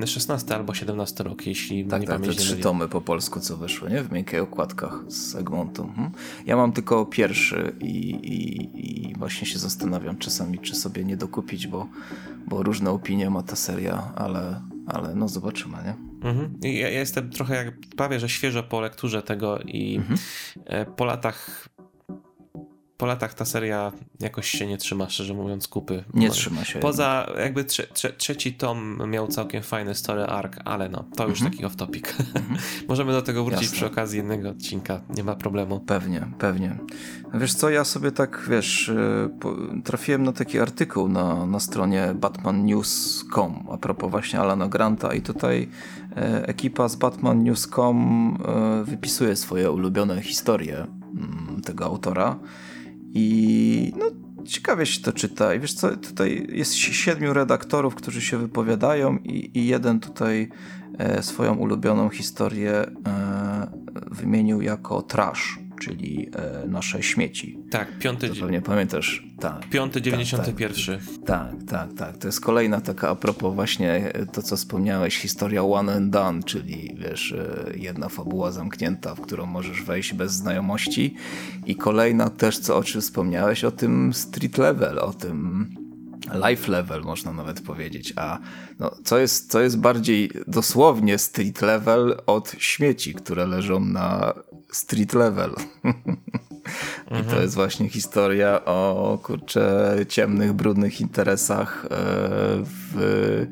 16 0.06 0.54
albo 0.54 0.74
17 0.74 1.24
rok, 1.24 1.46
jeśli 1.46 1.84
tak, 1.84 2.00
nie 2.00 2.06
tak, 2.06 2.16
pamiętam. 2.16 2.36
te 2.36 2.42
trzy 2.42 2.56
tomy 2.56 2.88
po 2.88 3.00
polsku, 3.00 3.40
co 3.40 3.56
wyszły, 3.56 3.90
nie? 3.90 4.02
W 4.02 4.12
miękkich 4.12 4.42
okładkach 4.42 5.04
z 5.08 5.34
Egmontu. 5.34 5.82
Mhm. 5.82 6.10
Ja 6.46 6.56
mam 6.56 6.72
tylko 6.72 7.06
pierwszy 7.06 7.72
i, 7.80 8.10
i, 8.10 9.10
i, 9.10 9.14
właśnie 9.14 9.46
się 9.46 9.58
zastanawiam 9.58 10.18
czasami, 10.18 10.58
czy 10.58 10.74
sobie 10.74 11.04
nie 11.04 11.16
dokupić, 11.16 11.66
bo, 11.66 11.86
bo 12.46 12.62
różne 12.62 12.90
opinie 12.90 13.30
ma 13.30 13.42
ta 13.42 13.56
seria, 13.56 14.12
ale, 14.16 14.60
ale 14.86 15.14
no 15.14 15.28
zobaczymy, 15.28 15.76
nie? 15.84 16.08
Mhm. 16.28 16.58
Ja, 16.62 16.70
ja, 16.70 16.98
jestem 16.98 17.30
trochę 17.30 17.54
jak 17.54 17.74
prawie, 17.96 18.20
że 18.20 18.28
świeżo 18.28 18.62
po 18.62 18.80
lekturze 18.80 19.22
tego 19.22 19.58
i 19.58 19.96
mhm. 19.96 20.18
E, 20.64 20.86
po 20.86 21.04
latach 21.04 21.68
po 22.98 23.06
latach 23.06 23.34
ta 23.34 23.44
seria 23.44 23.92
jakoś 24.20 24.50
się 24.50 24.66
nie 24.66 24.78
trzyma, 24.78 25.08
szczerze 25.08 25.34
mówiąc, 25.34 25.68
kupy. 25.68 26.04
Nie 26.14 26.30
trzyma 26.30 26.64
się. 26.64 26.78
Poza 26.78 27.30
jakby 27.38 27.64
trze 27.64 27.86
trze 27.86 28.12
trzeci 28.12 28.54
tom 28.54 29.02
miał 29.06 29.28
całkiem 29.28 29.62
fajny 29.62 29.94
story 29.94 30.22
arc, 30.22 30.52
ale 30.64 30.88
no, 30.88 31.04
to 31.16 31.28
już 31.28 31.40
mhm. 31.40 31.50
taki 31.50 31.64
off-topic. 31.64 32.08
Mhm. 32.38 32.60
Możemy 32.88 33.12
do 33.12 33.22
tego 33.22 33.44
wrócić 33.44 33.62
Jasne. 33.62 33.76
przy 33.76 33.86
okazji 33.86 34.16
jednego 34.16 34.48
odcinka, 34.50 35.00
nie 35.16 35.24
ma 35.24 35.36
problemu. 35.36 35.80
Pewnie, 35.80 36.26
pewnie. 36.38 36.78
Wiesz 37.34 37.54
co, 37.54 37.70
ja 37.70 37.84
sobie 37.84 38.12
tak, 38.12 38.44
wiesz, 38.48 38.88
y, 38.88 39.30
trafiłem 39.84 40.22
na 40.22 40.32
taki 40.32 40.58
artykuł 40.58 41.08
na, 41.08 41.46
na 41.46 41.60
stronie 41.60 42.14
batmannews.com 42.14 43.66
a 43.72 43.76
propos 43.76 44.10
właśnie 44.10 44.40
Alana 44.40 44.68
Granta 44.68 45.14
i 45.14 45.22
tutaj 45.22 45.68
e, 46.16 46.48
ekipa 46.48 46.88
z 46.88 46.96
batmannews.com 46.96 48.38
e, 48.44 48.84
wypisuje 48.84 49.36
swoje 49.36 49.70
ulubione 49.70 50.22
historie 50.22 50.76
mm, 50.76 51.62
tego 51.64 51.84
autora 51.84 52.38
i 53.14 53.92
no, 53.96 54.04
ciekawie 54.44 54.86
się 54.86 55.02
to 55.02 55.12
czyta. 55.12 55.54
I 55.54 55.60
wiesz 55.60 55.74
co, 55.74 55.96
tutaj 55.96 56.46
jest 56.52 56.74
siedmiu 56.74 57.32
redaktorów, 57.32 57.94
którzy 57.94 58.20
się 58.20 58.38
wypowiadają 58.38 59.16
i, 59.16 59.58
i 59.58 59.66
jeden 59.66 60.00
tutaj 60.00 60.48
e, 60.98 61.22
swoją 61.22 61.54
ulubioną 61.54 62.08
historię 62.08 62.72
e, 62.72 62.88
wymienił 64.10 64.62
jako 64.62 65.02
trash 65.02 65.58
czyli 65.80 66.30
e, 66.34 66.68
nasze 66.68 67.02
śmieci. 67.02 67.58
Tak, 67.70 67.98
piąty... 67.98 68.28
To 68.28 68.34
pewnie 68.34 68.62
pamiętasz. 68.62 69.24
Tak. 69.40 69.68
Piąty, 69.68 70.02
dziewięćdziesiąty 70.02 70.52
pierwszy. 70.52 70.98
Tak, 71.26 71.52
tak, 71.68 71.94
tak. 71.94 72.18
To 72.18 72.28
jest 72.28 72.40
kolejna 72.40 72.80
taka 72.80 73.08
a 73.08 73.14
propos 73.14 73.54
właśnie 73.54 74.14
e, 74.14 74.26
to, 74.26 74.42
co 74.42 74.56
wspomniałeś, 74.56 75.18
historia 75.18 75.62
one 75.62 75.94
and 75.94 76.10
done, 76.10 76.42
czyli 76.42 76.96
wiesz, 76.98 77.32
e, 77.32 77.72
jedna 77.76 78.08
fabuła 78.08 78.52
zamknięta, 78.52 79.14
w 79.14 79.20
którą 79.20 79.46
możesz 79.46 79.82
wejść 79.82 80.14
bez 80.14 80.32
znajomości 80.32 81.14
i 81.66 81.76
kolejna 81.76 82.30
też, 82.30 82.58
co 82.58 82.76
o 82.76 82.84
czym 82.84 83.00
wspomniałeś, 83.00 83.64
o 83.64 83.70
tym 83.70 84.14
street 84.14 84.58
level, 84.58 84.98
o 84.98 85.12
tym 85.12 85.68
life 86.34 86.72
level, 86.72 87.02
można 87.02 87.32
nawet 87.32 87.60
powiedzieć. 87.60 88.12
A 88.16 88.38
no, 88.78 88.90
co, 89.04 89.18
jest, 89.18 89.50
co 89.50 89.60
jest 89.60 89.78
bardziej 89.78 90.30
dosłownie 90.46 91.18
street 91.18 91.62
level 91.62 92.16
od 92.26 92.54
śmieci, 92.58 93.14
które 93.14 93.46
leżą 93.46 93.80
na 93.80 94.32
street 94.72 95.14
level. 95.14 95.50
I 97.06 97.10
to 97.10 97.18
mhm. 97.18 97.42
jest 97.42 97.54
właśnie 97.54 97.88
historia 97.88 98.64
o 98.64 99.18
kurczę 99.22 99.96
ciemnych, 100.08 100.52
brudnych 100.52 101.00
interesach 101.00 101.84
e, 101.84 101.88
w 102.64 103.46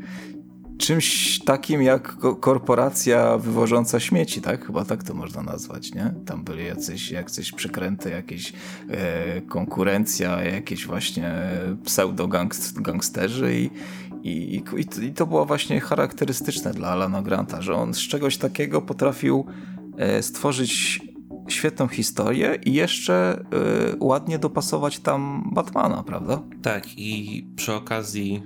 czymś 0.78 1.38
takim 1.38 1.82
jak 1.82 2.16
korporacja 2.40 3.38
wywożąca 3.38 4.00
śmieci, 4.00 4.40
tak? 4.40 4.66
Chyba 4.66 4.84
tak 4.84 5.02
to 5.02 5.14
można 5.14 5.42
nazwać, 5.42 5.94
nie? 5.94 6.14
Tam 6.26 6.44
byli 6.44 6.66
jacyś, 6.66 7.10
jakieś 7.10 7.52
przekręty, 7.52 8.10
jakieś 8.10 8.52
e, 8.90 9.40
konkurencja, 9.40 10.44
jakieś 10.44 10.86
właśnie 10.86 11.34
pseudo-gangsterzy 11.84 13.54
i, 13.54 13.70
i, 14.22 14.62
i, 14.76 15.04
i 15.04 15.12
to 15.12 15.26
było 15.26 15.46
właśnie 15.46 15.80
charakterystyczne 15.80 16.72
dla 16.72 16.88
Alana 16.88 17.22
Granta, 17.22 17.62
że 17.62 17.74
on 17.74 17.94
z 17.94 17.98
czegoś 17.98 18.36
takiego 18.36 18.82
potrafił 18.82 19.46
e, 19.98 20.22
stworzyć 20.22 21.00
świetną 21.48 21.88
historię 21.88 22.58
i 22.64 22.72
jeszcze 22.72 23.44
y, 23.92 23.96
ładnie 24.00 24.38
dopasować 24.38 24.98
tam 24.98 25.50
Batmana, 25.54 26.02
prawda? 26.02 26.42
Tak, 26.62 26.98
i 26.98 27.44
przy 27.56 27.72
okazji 27.72 28.42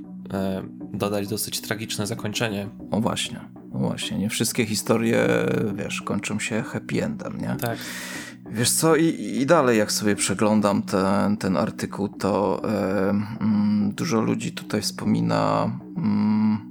dodać 0.92 1.28
dosyć 1.28 1.60
tragiczne 1.60 2.06
zakończenie. 2.06 2.68
O 2.90 3.00
właśnie, 3.00 3.40
o 3.72 3.78
właśnie. 3.78 4.18
Nie 4.18 4.30
wszystkie 4.30 4.66
historie, 4.66 5.26
wiesz, 5.74 6.02
kończą 6.02 6.38
się 6.38 6.62
happy 6.62 7.04
endem, 7.04 7.40
nie? 7.40 7.56
Tak. 7.60 7.78
Wiesz 8.50 8.70
co, 8.70 8.96
i, 8.96 9.04
i 9.40 9.46
dalej 9.46 9.78
jak 9.78 9.92
sobie 9.92 10.16
przeglądam 10.16 10.82
ten, 10.82 11.36
ten 11.36 11.56
artykuł, 11.56 12.08
to 12.08 12.62
y, 13.90 13.94
dużo 13.94 14.20
ludzi 14.20 14.52
tutaj 14.52 14.82
wspomina 14.82 15.70
mm, 15.96 16.70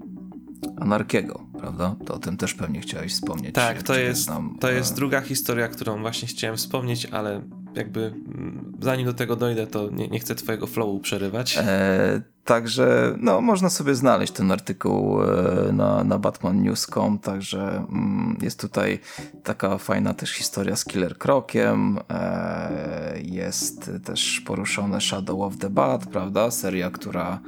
Anarkiego 0.77 1.49
prawda? 1.59 1.95
To 2.05 2.13
o 2.13 2.19
tym 2.19 2.37
też 2.37 2.53
pewnie 2.53 2.81
chciałeś 2.81 3.13
wspomnieć. 3.13 3.55
Tak, 3.55 3.83
to, 3.83 3.99
jest, 3.99 4.21
znam, 4.21 4.57
to 4.59 4.71
jest 4.71 4.95
druga 4.95 5.21
historia, 5.21 5.67
którą 5.67 6.01
właśnie 6.01 6.27
chciałem 6.27 6.57
wspomnieć, 6.57 7.05
ale 7.05 7.41
jakby 7.75 8.01
mm, 8.01 8.77
zanim 8.81 9.05
do 9.05 9.13
tego 9.13 9.35
dojdę, 9.35 9.67
to 9.67 9.89
nie, 9.89 10.07
nie 10.07 10.19
chcę 10.19 10.35
twojego 10.35 10.67
flowu 10.67 10.99
przerywać. 10.99 11.57
E, 11.57 12.21
także 12.49 13.15
no, 13.21 13.41
można 13.41 13.69
sobie 13.69 13.95
znaleźć 13.95 14.33
ten 14.33 14.51
artykuł 14.51 15.23
e, 15.23 15.71
na, 15.71 16.03
na 16.03 16.19
batmannews.com, 16.19 17.19
także 17.19 17.85
mm, 17.89 18.37
jest 18.41 18.59
tutaj 18.59 18.99
taka 19.43 19.77
fajna 19.77 20.13
też 20.13 20.31
historia 20.31 20.75
z 20.75 20.85
Killer 20.85 21.17
Krokiem, 21.17 21.99
e, 22.09 23.21
jest 23.21 23.91
też 24.03 24.41
poruszone 24.41 25.01
Shadow 25.01 25.41
of 25.41 25.57
the 25.57 25.69
Bat, 25.69 26.05
prawda? 26.05 26.51
Seria, 26.51 26.91
która 26.91 27.39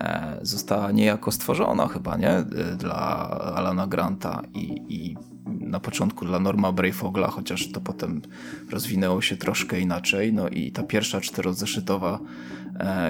e, 0.00 0.38
została 0.42 0.90
niejako 0.90 1.32
stworzona 1.32 1.88
chyba, 1.88 2.16
nie? 2.16 2.44
Dla 2.78 3.30
Alana 3.56 3.86
Granta 3.86 4.42
i, 4.54 4.82
i 4.88 5.16
na 5.46 5.80
początku 5.80 6.24
dla 6.24 6.40
Norma 6.40 6.72
Brayfogla, 6.72 7.28
chociaż 7.28 7.72
to 7.72 7.80
potem 7.80 8.22
rozwinęło 8.70 9.22
się 9.22 9.36
troszkę 9.36 9.80
inaczej. 9.80 10.32
No 10.32 10.48
i 10.48 10.72
ta 10.72 10.82
pierwsza 10.82 11.20
czterozeszytowa 11.20 12.18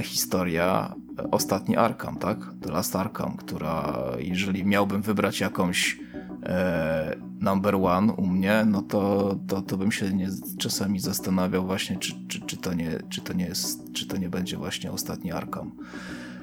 historia, 0.03 0.95
ostatni 1.31 1.77
Arkham, 1.77 2.17
tak? 2.17 2.39
The 2.61 2.73
Last 2.73 2.97
Arkham, 2.97 3.37
która 3.37 3.99
jeżeli 4.19 4.65
miałbym 4.65 5.03
wybrać 5.03 5.41
jakąś 5.41 6.01
e, 6.43 7.17
number 7.41 7.75
one 7.75 8.13
u 8.13 8.27
mnie, 8.27 8.65
no 8.67 8.83
to, 8.83 9.35
to, 9.49 9.63
to 9.63 9.77
bym 9.77 9.93
się 9.93 10.13
nie, 10.13 10.29
czasami 10.59 11.01
zastanawiał 11.01 11.67
właśnie, 11.67 11.99
czy, 11.99 12.13
czy, 12.29 12.41
czy, 12.41 12.57
to 12.57 12.75
nie, 12.75 12.99
czy, 13.09 13.21
to 13.21 13.33
nie 13.33 13.45
jest, 13.45 13.93
czy 13.93 14.07
to 14.07 14.17
nie 14.17 14.29
będzie 14.29 14.57
właśnie 14.57 14.93
ostatni 14.93 15.33
Arkham. 15.33 15.73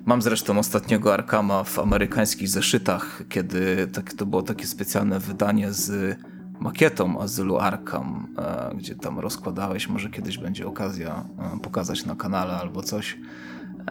Mam 0.06 0.22
zresztą 0.22 0.60
ostatniego 0.60 1.14
Arkama 1.14 1.64
w 1.64 1.80
amerykańskich 1.80 2.50
zeszytach, 2.50 3.24
kiedy 3.30 3.88
tak, 3.88 4.14
to 4.14 4.26
było 4.26 4.42
takie 4.42 4.68
specjalne 4.68 5.20
wydanie 5.20 5.74
z 5.74 6.18
makietą 6.60 7.22
Azylu 7.22 7.58
Arkham, 7.58 8.28
e, 8.38 8.76
gdzie 8.76 8.96
tam 8.96 9.20
rozkładałeś, 9.20 9.90
może 9.90 10.10
kiedyś 10.10 10.38
będzie 10.38 10.68
okazja 10.68 11.26
e, 11.56 11.60
pokazać 11.60 12.06
na 12.06 12.16
kanale 12.16 12.54
albo 12.54 12.84
coś. 12.84 13.18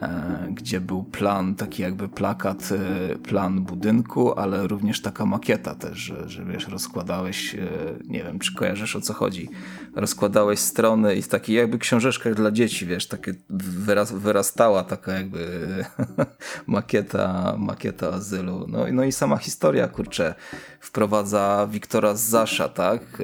E, 0.00 0.48
gdzie 0.50 0.80
był 0.80 1.04
plan, 1.04 1.54
taki 1.54 1.82
jakby 1.82 2.08
plakat, 2.08 2.68
e, 2.72 3.16
plan 3.16 3.60
budynku, 3.60 4.38
ale 4.38 4.66
również 4.66 5.02
taka 5.02 5.26
makieta 5.26 5.74
też, 5.74 5.98
że, 5.98 6.28
że 6.28 6.44
wiesz, 6.44 6.68
rozkładałeś, 6.68 7.54
e, 7.54 7.58
nie 8.04 8.24
wiem, 8.24 8.38
czy 8.38 8.54
kojarzysz 8.54 8.96
o 8.96 9.00
co 9.00 9.14
chodzi, 9.14 9.48
rozkładałeś 9.94 10.58
strony 10.58 11.16
i 11.16 11.22
w 11.22 11.28
takiej 11.28 11.56
jakby 11.56 11.78
książeczkach 11.78 12.34
dla 12.34 12.50
dzieci, 12.50 12.86
wiesz, 12.86 13.08
takie 13.08 13.34
wyraz, 13.50 14.12
wyrastała 14.12 14.84
taka 14.84 15.12
jakby 15.12 15.84
makieta, 16.66 17.54
makieta 17.58 18.12
azylu. 18.12 18.66
No, 18.68 18.84
no 18.92 19.04
i 19.04 19.12
sama 19.12 19.36
historia, 19.36 19.88
kurczę, 19.88 20.34
wprowadza 20.80 21.68
Wiktora 21.70 22.14
Zasza, 22.14 22.68
tak? 22.68 23.22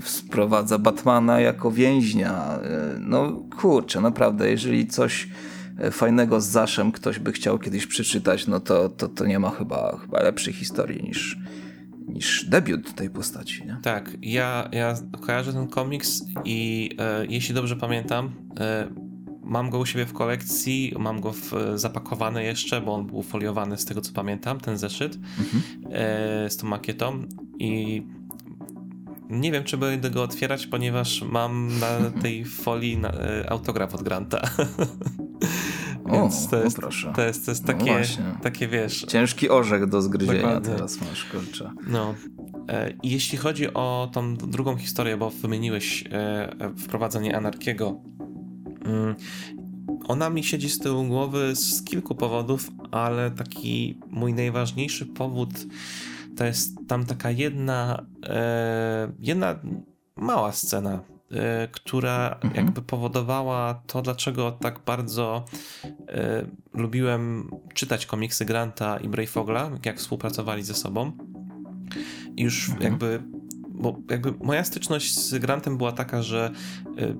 Wprowadza 0.00 0.78
Batmana 0.78 1.40
jako 1.40 1.70
więźnia. 1.70 2.58
No 3.00 3.32
kurczę, 3.60 4.00
naprawdę, 4.00 4.50
jeżeli 4.50 4.86
coś 4.86 5.28
fajnego 5.90 6.40
z 6.40 6.46
Zaszem 6.46 6.92
ktoś 6.92 7.18
by 7.18 7.32
chciał 7.32 7.58
kiedyś 7.58 7.86
przeczytać, 7.86 8.46
no 8.46 8.60
to, 8.60 8.88
to, 8.88 9.08
to 9.08 9.26
nie 9.26 9.38
ma 9.38 9.50
chyba, 9.50 9.98
chyba 10.00 10.22
lepszej 10.22 10.52
historii 10.52 11.02
niż, 11.02 11.38
niż 12.08 12.44
debiut 12.44 12.94
tej 12.94 13.10
postaci. 13.10 13.66
Nie? 13.66 13.78
Tak, 13.82 14.16
ja, 14.22 14.68
ja 14.72 14.94
kojarzę 15.20 15.52
ten 15.52 15.68
komiks 15.68 16.24
i 16.44 16.90
e, 16.98 17.26
jeśli 17.26 17.54
dobrze 17.54 17.76
pamiętam, 17.76 18.32
e, 18.60 18.88
mam 19.42 19.70
go 19.70 19.78
u 19.78 19.86
siebie 19.86 20.06
w 20.06 20.12
kolekcji, 20.12 20.94
mam 20.98 21.20
go 21.20 21.32
w, 21.32 21.52
zapakowany 21.74 22.44
jeszcze, 22.44 22.80
bo 22.80 22.94
on 22.94 23.06
był 23.06 23.22
foliowany 23.22 23.78
z 23.78 23.84
tego 23.84 24.00
co 24.00 24.12
pamiętam, 24.12 24.60
ten 24.60 24.78
zeszyt 24.78 25.18
mhm. 25.38 25.62
e, 25.92 26.50
z 26.50 26.56
tą 26.56 26.66
makietą 26.66 27.22
i 27.58 28.02
nie 29.40 29.52
wiem, 29.52 29.64
czy 29.64 29.76
będę 29.76 30.10
go 30.10 30.22
otwierać, 30.22 30.66
ponieważ 30.66 31.22
mam 31.22 31.78
na 31.78 32.20
tej 32.22 32.44
folii 32.44 32.98
na, 32.98 33.12
e, 33.12 33.50
autograf 33.50 33.94
od 33.94 34.02
Granta. 34.02 34.40
Więc 36.12 36.46
o, 36.46 36.50
to 36.50 36.64
jest, 36.64 36.76
proszę. 36.76 37.12
To 37.16 37.22
jest, 37.22 37.44
to 37.44 37.50
jest 37.50 37.66
no 37.66 37.74
takie, 37.74 38.02
no 38.18 38.40
takie, 38.42 38.68
wiesz... 38.68 39.04
Ciężki 39.08 39.48
orzech 39.48 39.88
do 39.88 40.02
zgryzienia 40.02 40.42
Dokładnie. 40.42 40.74
teraz 40.74 41.00
masz, 41.00 41.24
kurczę. 41.24 41.72
No. 41.86 42.14
E, 42.68 42.92
I 43.02 43.10
jeśli 43.10 43.38
chodzi 43.38 43.74
o 43.74 44.10
tą 44.12 44.36
drugą 44.36 44.76
historię, 44.76 45.16
bo 45.16 45.30
wymieniłeś 45.30 46.04
e, 46.12 46.72
wprowadzenie 46.78 47.36
Anarkiego, 47.36 48.00
mm, 48.84 49.14
ona 50.08 50.30
mi 50.30 50.44
siedzi 50.44 50.70
z 50.70 50.78
tyłu 50.78 51.04
głowy 51.04 51.56
z 51.56 51.84
kilku 51.84 52.14
powodów, 52.14 52.70
ale 52.90 53.30
taki 53.30 53.98
mój 54.10 54.34
najważniejszy 54.34 55.06
powód 55.06 55.50
to 56.36 56.44
jest 56.44 56.76
tam 56.88 57.06
taka 57.06 57.30
jedna, 57.30 58.06
e, 58.26 59.12
jedna 59.18 59.58
mała 60.16 60.52
scena, 60.52 61.00
e, 61.30 61.68
która 61.68 62.28
mhm. 62.34 62.54
jakby 62.54 62.82
powodowała 62.82 63.82
to, 63.86 64.02
dlaczego 64.02 64.52
tak 64.52 64.80
bardzo 64.86 65.44
e, 66.08 66.46
lubiłem 66.72 67.50
czytać 67.74 68.06
komiksy 68.06 68.44
Granta 68.44 68.96
i 68.96 69.08
Brayfogla, 69.08 69.70
jak 69.84 69.98
współpracowali 69.98 70.62
ze 70.62 70.74
sobą. 70.74 71.12
I 72.36 72.42
już 72.42 72.68
mhm. 72.68 72.82
jakby 72.92 73.22
bo 73.76 73.98
jakby 74.10 74.32
moja 74.44 74.64
styczność 74.64 75.18
z 75.18 75.38
Grantem 75.38 75.76
była 75.76 75.92
taka, 75.92 76.22
że 76.22 76.50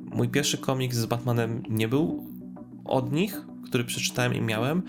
mój 0.05 0.29
pierwszy 0.29 0.59
komiks 0.59 0.97
z 0.97 1.07
Batmanem 1.07 1.63
nie 1.69 1.89
był 1.89 2.27
od 2.85 3.13
nich, 3.13 3.47
który 3.65 3.85
przeczytałem 3.85 4.35
i 4.35 4.41
miałem. 4.41 4.83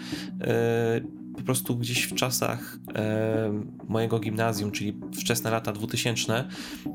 Po 1.37 1.43
prostu 1.43 1.75
gdzieś 1.75 2.03
w 2.03 2.13
czasach 2.13 2.77
e, 2.95 3.63
mojego 3.87 4.19
gimnazjum, 4.19 4.71
czyli 4.71 4.97
wczesne 5.13 5.51
lata 5.51 5.71
2000, 5.71 6.33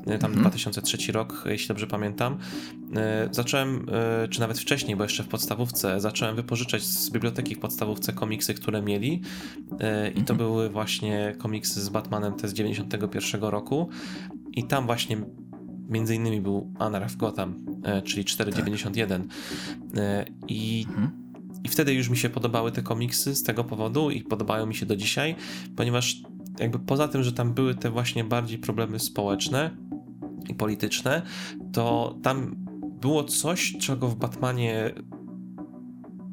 e, 0.07 0.17
tam 0.17 0.31
mhm. 0.31 0.41
2003 0.41 1.11
rok, 1.11 1.43
jeśli 1.45 1.67
dobrze 1.67 1.87
pamiętam, 1.87 2.37
e, 2.95 3.29
zacząłem, 3.31 3.85
e, 4.23 4.27
czy 4.27 4.39
nawet 4.39 4.59
wcześniej, 4.59 4.95
bo 4.95 5.03
jeszcze 5.03 5.23
w 5.23 5.27
podstawówce, 5.27 5.99
zacząłem 5.99 6.35
wypożyczać 6.35 6.83
z 6.83 7.09
biblioteki 7.09 7.55
w 7.55 7.59
podstawówce 7.59 8.13
komiksy, 8.13 8.53
które 8.53 8.81
mieli 8.81 9.21
e, 9.79 10.09
i 10.09 10.23
to 10.23 10.33
mhm. 10.33 10.37
były 10.37 10.69
właśnie 10.69 11.35
komiksy 11.37 11.81
z 11.81 11.89
Batmanem 11.89 12.33
te 12.33 12.47
z 12.47 12.53
91 12.53 13.41
roku 13.41 13.89
i 14.51 14.63
tam 14.63 14.85
właśnie 14.85 15.17
między 15.89 16.15
innymi 16.15 16.41
był 16.41 16.73
Anarch 16.79 17.11
w 17.11 17.17
Gotham, 17.17 17.65
e, 17.83 18.01
czyli 18.01 18.25
491 18.25 19.27
tak. 19.27 20.27
i 20.47 20.85
mhm 20.89 21.20
i 21.63 21.69
wtedy 21.69 21.93
już 21.93 22.09
mi 22.09 22.17
się 22.17 22.29
podobały 22.29 22.71
te 22.71 22.81
komiksy 22.81 23.35
z 23.35 23.43
tego 23.43 23.63
powodu 23.63 24.11
i 24.11 24.21
podobają 24.21 24.65
mi 24.65 24.75
się 24.75 24.85
do 24.85 24.95
dzisiaj, 24.95 25.35
ponieważ 25.75 26.21
jakby 26.59 26.79
poza 26.79 27.07
tym, 27.07 27.23
że 27.23 27.33
tam 27.33 27.53
były 27.53 27.75
te 27.75 27.89
właśnie 27.89 28.23
bardziej 28.23 28.57
problemy 28.57 28.99
społeczne 28.99 29.77
i 30.49 30.53
polityczne, 30.53 31.21
to 31.71 32.15
tam 32.23 32.55
było 33.01 33.23
coś, 33.23 33.77
czego 33.79 34.07
w 34.07 34.15
Batmanie 34.15 34.91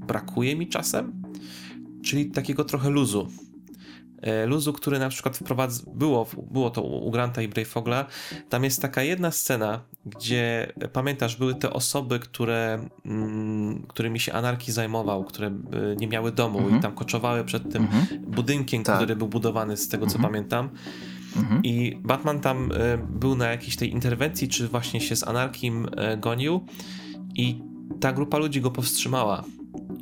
brakuje 0.06 0.56
mi 0.56 0.68
czasem, 0.68 1.22
czyli 2.02 2.30
takiego 2.30 2.64
trochę 2.64 2.90
luzu 2.90 3.28
luzu, 4.46 4.72
który 4.72 4.98
na 4.98 5.08
przykład 5.08 5.36
wprowadz... 5.36 5.82
było, 5.94 6.26
było 6.50 6.70
to 6.70 6.82
u 6.82 7.10
Granta 7.10 7.42
i 7.42 7.48
Brayfogla. 7.48 8.06
Tam 8.48 8.64
jest 8.64 8.82
taka 8.82 9.02
jedna 9.02 9.30
scena, 9.30 9.80
gdzie 10.06 10.72
pamiętasz, 10.92 11.36
były 11.36 11.54
te 11.54 11.72
osoby, 11.72 12.18
które, 12.18 12.88
mm, 13.04 13.82
którymi 13.88 14.20
się 14.20 14.32
anarki 14.32 14.72
zajmował, 14.72 15.24
które 15.24 15.46
e, 15.46 15.52
nie 15.96 16.08
miały 16.08 16.32
domu 16.32 16.58
mhm. 16.58 16.78
i 16.78 16.82
tam 16.82 16.94
koczowały 16.94 17.44
przed 17.44 17.72
tym 17.72 17.82
mhm. 17.82 18.06
budynkiem, 18.20 18.84
tak. 18.84 18.96
który 18.96 19.16
był 19.16 19.28
budowany 19.28 19.76
z 19.76 19.88
tego, 19.88 20.06
co 20.06 20.16
mhm. 20.16 20.32
pamiętam. 20.32 20.70
Mhm. 21.36 21.62
I 21.64 21.98
Batman 22.04 22.40
tam 22.40 22.72
e, 22.72 22.98
był 22.98 23.36
na 23.36 23.46
jakiejś 23.46 23.76
tej 23.76 23.92
interwencji, 23.92 24.48
czy 24.48 24.68
właśnie 24.68 25.00
się 25.00 25.16
z 25.16 25.28
anarkim 25.28 25.86
gonił 26.18 26.66
i 27.34 27.62
ta 28.00 28.12
grupa 28.12 28.38
ludzi 28.38 28.60
go 28.60 28.70
powstrzymała 28.70 29.44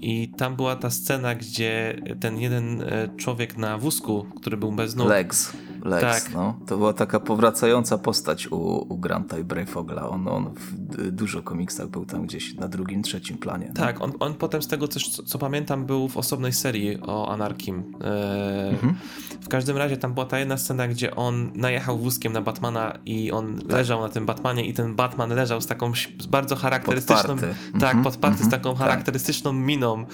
i 0.00 0.28
tam 0.28 0.56
była 0.56 0.76
ta 0.76 0.90
scena, 0.90 1.34
gdzie 1.34 2.00
ten 2.20 2.38
jeden 2.38 2.82
e, 2.82 3.08
człowiek 3.16 3.56
na 3.56 3.78
wózku, 3.78 4.26
który 4.36 4.56
był 4.56 4.72
bez 4.72 4.96
nóg. 4.96 5.08
Legs. 5.08 5.52
Lex, 5.86 6.24
tak. 6.24 6.34
no. 6.34 6.58
To 6.66 6.76
była 6.76 6.92
taka 6.92 7.20
powracająca 7.20 7.98
postać 7.98 8.48
u, 8.52 8.56
u 8.88 8.96
Granta 8.98 9.38
i 9.38 9.44
Brayfogla. 9.44 10.08
On, 10.08 10.28
on 10.28 10.54
w 10.54 11.10
dużo 11.10 11.42
komiksach 11.42 11.88
był 11.88 12.06
tam 12.06 12.26
gdzieś 12.26 12.54
na 12.54 12.68
drugim, 12.68 13.02
trzecim 13.02 13.38
planie. 13.38 13.66
No. 13.68 13.74
Tak, 13.74 14.02
on, 14.02 14.12
on 14.20 14.34
potem 14.34 14.62
z 14.62 14.68
tego 14.68 14.88
co, 14.88 15.22
co 15.22 15.38
pamiętam, 15.38 15.86
był 15.86 16.08
w 16.08 16.16
osobnej 16.16 16.52
serii 16.52 16.98
o 17.02 17.32
Anarkim. 17.32 17.94
E, 18.04 18.70
mhm. 18.70 18.94
W 19.40 19.48
każdym 19.48 19.76
razie 19.76 19.96
tam 19.96 20.14
była 20.14 20.26
ta 20.26 20.38
jedna 20.38 20.56
scena, 20.56 20.88
gdzie 20.88 21.16
on 21.16 21.50
najechał 21.54 21.98
wózkiem 21.98 22.32
na 22.32 22.40
Batmana 22.42 22.98
i 23.06 23.32
on 23.32 23.58
tak. 23.58 23.68
leżał 23.68 24.00
na 24.00 24.08
tym 24.08 24.26
Batmanie 24.26 24.66
i 24.66 24.74
ten 24.74 24.94
Batman 24.94 25.30
leżał 25.30 25.60
z 25.60 25.66
taką 25.66 25.92
bardzo 26.28 26.56
charakterystyczną... 26.56 27.36
Podparty. 27.36 27.54
Tak, 27.72 27.94
mhm. 27.94 28.04
podparty 28.04 28.42
mhm. 28.42 28.50
z 28.50 28.52
taką 28.52 28.70
tak. 28.70 28.78
charakterystyczną 28.78 29.50
tak. 29.50 29.60
miną. 29.60 30.06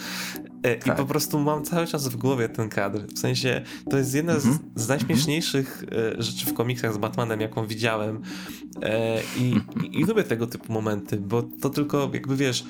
E, 0.63 0.77
tak. 0.77 0.87
I 0.87 0.97
po 0.97 1.07
prostu 1.07 1.41
mam 1.41 1.65
cały 1.65 1.87
czas 1.87 2.09
w 2.09 2.17
głowie 2.17 2.49
ten 2.49 2.69
kadr. 2.69 3.01
W 3.15 3.19
sensie 3.19 3.63
to 3.91 3.99
jest 3.99 4.15
jedna 4.15 4.41
z, 4.41 4.47
mhm. 4.47 4.71
z 4.75 4.89
najśmieszniejszych 4.89 5.62
e, 5.69 6.23
rzeczy 6.23 6.47
w 6.47 6.55
komiksach 6.55 6.95
z 6.95 6.99
Batmanem, 6.99 7.41
jaką 7.41 7.67
widziałem. 7.67 8.23
E, 8.83 9.21
I, 9.39 9.61
i, 9.85 10.01
I, 10.01 10.05
lubię 10.05 10.25
tego 10.25 10.47
typu 10.47 10.73
momenty, 10.73 11.17
bo 11.17 11.43
to 11.43 11.71
tylko 11.71 12.11
jakby 12.13 12.37
wiesz. 12.37 12.65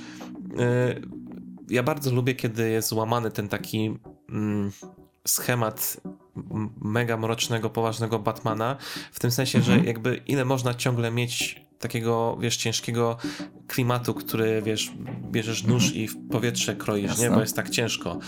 Ja 1.68 1.83
bardzo 1.83 2.12
lubię, 2.12 2.35
kiedy 2.35 2.70
jest 2.70 2.88
złamany 2.88 3.31
ten 3.31 3.48
taki 3.48 3.98
mm, 4.28 4.70
schemat 5.28 6.00
mega 6.81 7.16
mrocznego, 7.16 7.70
poważnego 7.70 8.18
Batmana, 8.18 8.76
w 9.12 9.20
tym 9.20 9.31
sensie, 9.31 9.59
mhm. 9.59 9.81
że 9.81 9.87
jakby 9.87 10.16
ile 10.26 10.44
można 10.44 10.74
ciągle 10.74 11.11
mieć 11.11 11.62
takiego, 11.83 12.37
wiesz, 12.40 12.57
ciężkiego 12.57 13.16
klimatu, 13.66 14.14
który, 14.14 14.62
wiesz, 14.62 14.92
bierzesz 15.31 15.64
nóż 15.64 15.85
mhm. 15.85 16.03
i 16.03 16.09
w 16.09 16.16
powietrze 16.31 16.77
kroisz, 16.77 17.05
Jasne. 17.05 17.25
nie? 17.25 17.35
Bo 17.35 17.40
jest 17.40 17.57
tak 17.57 17.71
ciężko. 17.71 18.18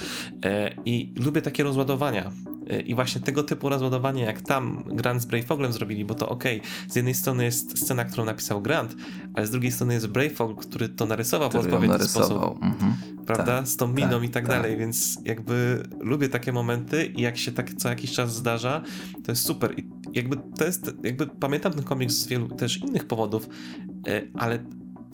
E, 0.45 0.75
I 0.85 1.14
lubię 1.17 1.43
takie 1.43 1.62
rozładowania. 1.62 2.31
E, 2.71 2.81
I 2.81 2.95
właśnie 2.95 3.21
tego 3.21 3.43
typu 3.43 3.69
rozładowanie, 3.69 4.23
jak 4.23 4.40
tam 4.40 4.85
Grant 4.87 5.23
z 5.23 5.27
Brayfoglem 5.27 5.73
zrobili, 5.73 6.05
bo 6.05 6.14
to 6.14 6.29
okej, 6.29 6.59
okay, 6.59 6.71
z 6.88 6.97
jednej 6.97 7.14
strony 7.14 7.45
jest 7.45 7.79
scena, 7.79 8.05
którą 8.05 8.25
napisał 8.25 8.62
Grant, 8.62 8.97
ale 9.35 9.47
z 9.47 9.51
drugiej 9.51 9.73
strony 9.73 9.95
jest 9.95 10.07
Brayfogl, 10.07 10.55
który 10.55 10.88
to 10.88 11.07
narysował 11.07 11.49
który 11.49 11.62
w 11.62 11.67
odpowiedni 11.67 12.09
sposób. 12.09 12.62
Mhm. 12.62 12.95
Prawda? 13.27 13.59
Tak, 13.59 13.69
z 13.69 13.77
tą 13.77 13.88
miną 13.88 14.11
tak, 14.11 14.23
i 14.23 14.29
tak, 14.29 14.33
tak, 14.33 14.47
dalej, 14.47 14.77
więc 14.77 15.19
jakby 15.25 15.83
lubię 16.01 16.29
takie 16.29 16.53
momenty 16.53 17.07
i 17.07 17.23
jak 17.23 17.37
się 17.37 17.53
tak 17.53 17.75
co 17.75 17.88
jakiś 17.88 18.12
czas 18.12 18.35
zdarza, 18.35 18.83
to 19.25 19.33
jest 19.33 19.47
super. 19.47 19.79
I 19.79 19.85
jakby 20.14 20.37
to 20.59 20.64
jest, 20.64 20.94
jakby 21.03 21.27
pamiętam 21.27 21.72
ten 21.72 21.83
komiks 21.83 22.14
z 22.14 22.27
wielu 22.27 22.48
też 22.48 22.77
innych 22.77 23.07
powodów, 23.07 23.48
e, 24.09 24.22
ale 24.35 24.59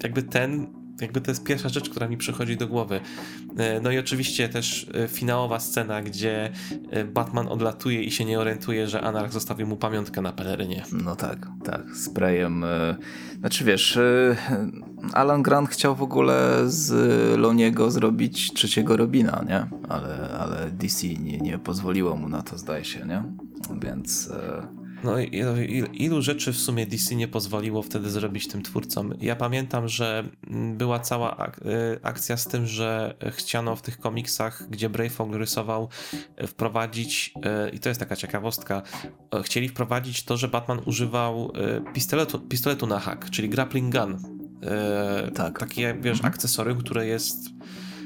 jakby 0.02 0.22
ten 0.22 0.80
jakby 1.00 1.20
to 1.20 1.30
jest 1.30 1.44
pierwsza 1.44 1.68
rzecz, 1.68 1.90
która 1.90 2.08
mi 2.08 2.16
przychodzi 2.16 2.56
do 2.56 2.68
głowy. 2.68 3.00
E, 3.56 3.80
no 3.80 3.90
i 3.90 3.98
oczywiście 3.98 4.48
też 4.48 4.90
e, 4.94 5.08
finałowa 5.08 5.60
scena, 5.60 6.02
gdzie 6.02 6.50
Batman 7.14 7.48
odlatuje 7.48 8.02
i 8.02 8.10
się 8.10 8.24
nie 8.24 8.40
orientuje, 8.40 8.88
że 8.88 9.00
Anarch 9.00 9.32
zostawił 9.32 9.66
mu 9.66 9.76
pamiątkę 9.76 10.22
na 10.22 10.32
pelerynie. 10.32 10.84
No 10.92 11.16
tak, 11.16 11.48
tak, 11.64 11.96
sprayem. 11.96 12.64
Znaczy 13.40 13.64
wiesz, 13.64 13.98
Alan 15.12 15.42
Grant 15.42 15.68
chciał 15.68 15.96
w 15.96 16.02
ogóle 16.02 16.62
z 16.66 16.92
Loniego 17.38 17.90
zrobić 17.90 18.52
trzeciego 18.52 18.96
Robina, 18.96 19.44
nie? 19.48 19.66
Ale, 19.88 20.38
ale 20.40 20.70
DC 20.70 21.06
nie, 21.06 21.38
nie 21.38 21.58
pozwoliło 21.58 22.16
mu 22.16 22.28
na 22.28 22.42
to, 22.42 22.58
zdaje 22.58 22.84
się, 22.84 23.06
nie? 23.06 23.22
Więc... 23.82 24.30
No 25.04 25.18
ilu 25.92 26.22
rzeczy 26.22 26.52
w 26.52 26.56
sumie 26.56 26.86
DC 26.86 27.14
nie 27.14 27.28
pozwoliło 27.28 27.82
wtedy 27.82 28.10
zrobić 28.10 28.48
tym 28.48 28.62
twórcom. 28.62 29.14
Ja 29.20 29.36
pamiętam, 29.36 29.88
że 29.88 30.24
była 30.74 30.98
cała 30.98 31.36
ak 31.36 31.58
y, 31.58 31.62
akcja 32.02 32.36
z 32.36 32.46
tym, 32.46 32.66
że 32.66 33.14
chciano 33.30 33.76
w 33.76 33.82
tych 33.82 33.98
komiksach, 33.98 34.70
gdzie 34.70 34.90
Brayfog 34.90 35.34
rysował, 35.34 35.88
y, 36.42 36.46
wprowadzić, 36.46 37.34
y, 37.66 37.70
i 37.70 37.80
to 37.80 37.88
jest 37.88 38.00
taka 38.00 38.16
ciekawostka, 38.16 38.82
chcieli 39.42 39.68
wprowadzić 39.68 40.24
to, 40.24 40.36
że 40.36 40.48
Batman 40.48 40.80
używał 40.86 41.52
pistoletu, 41.94 42.38
pistoletu 42.38 42.86
na 42.86 42.98
hak, 42.98 43.30
czyli 43.30 43.48
grappling 43.48 43.94
gun. 43.94 44.40
Tak. 45.34 45.58
Takie, 45.58 45.94
wiesz, 46.00 46.16
mhm. 46.16 46.34
akcesorium, 46.34 46.78
które 46.78 47.06
jest 47.06 47.36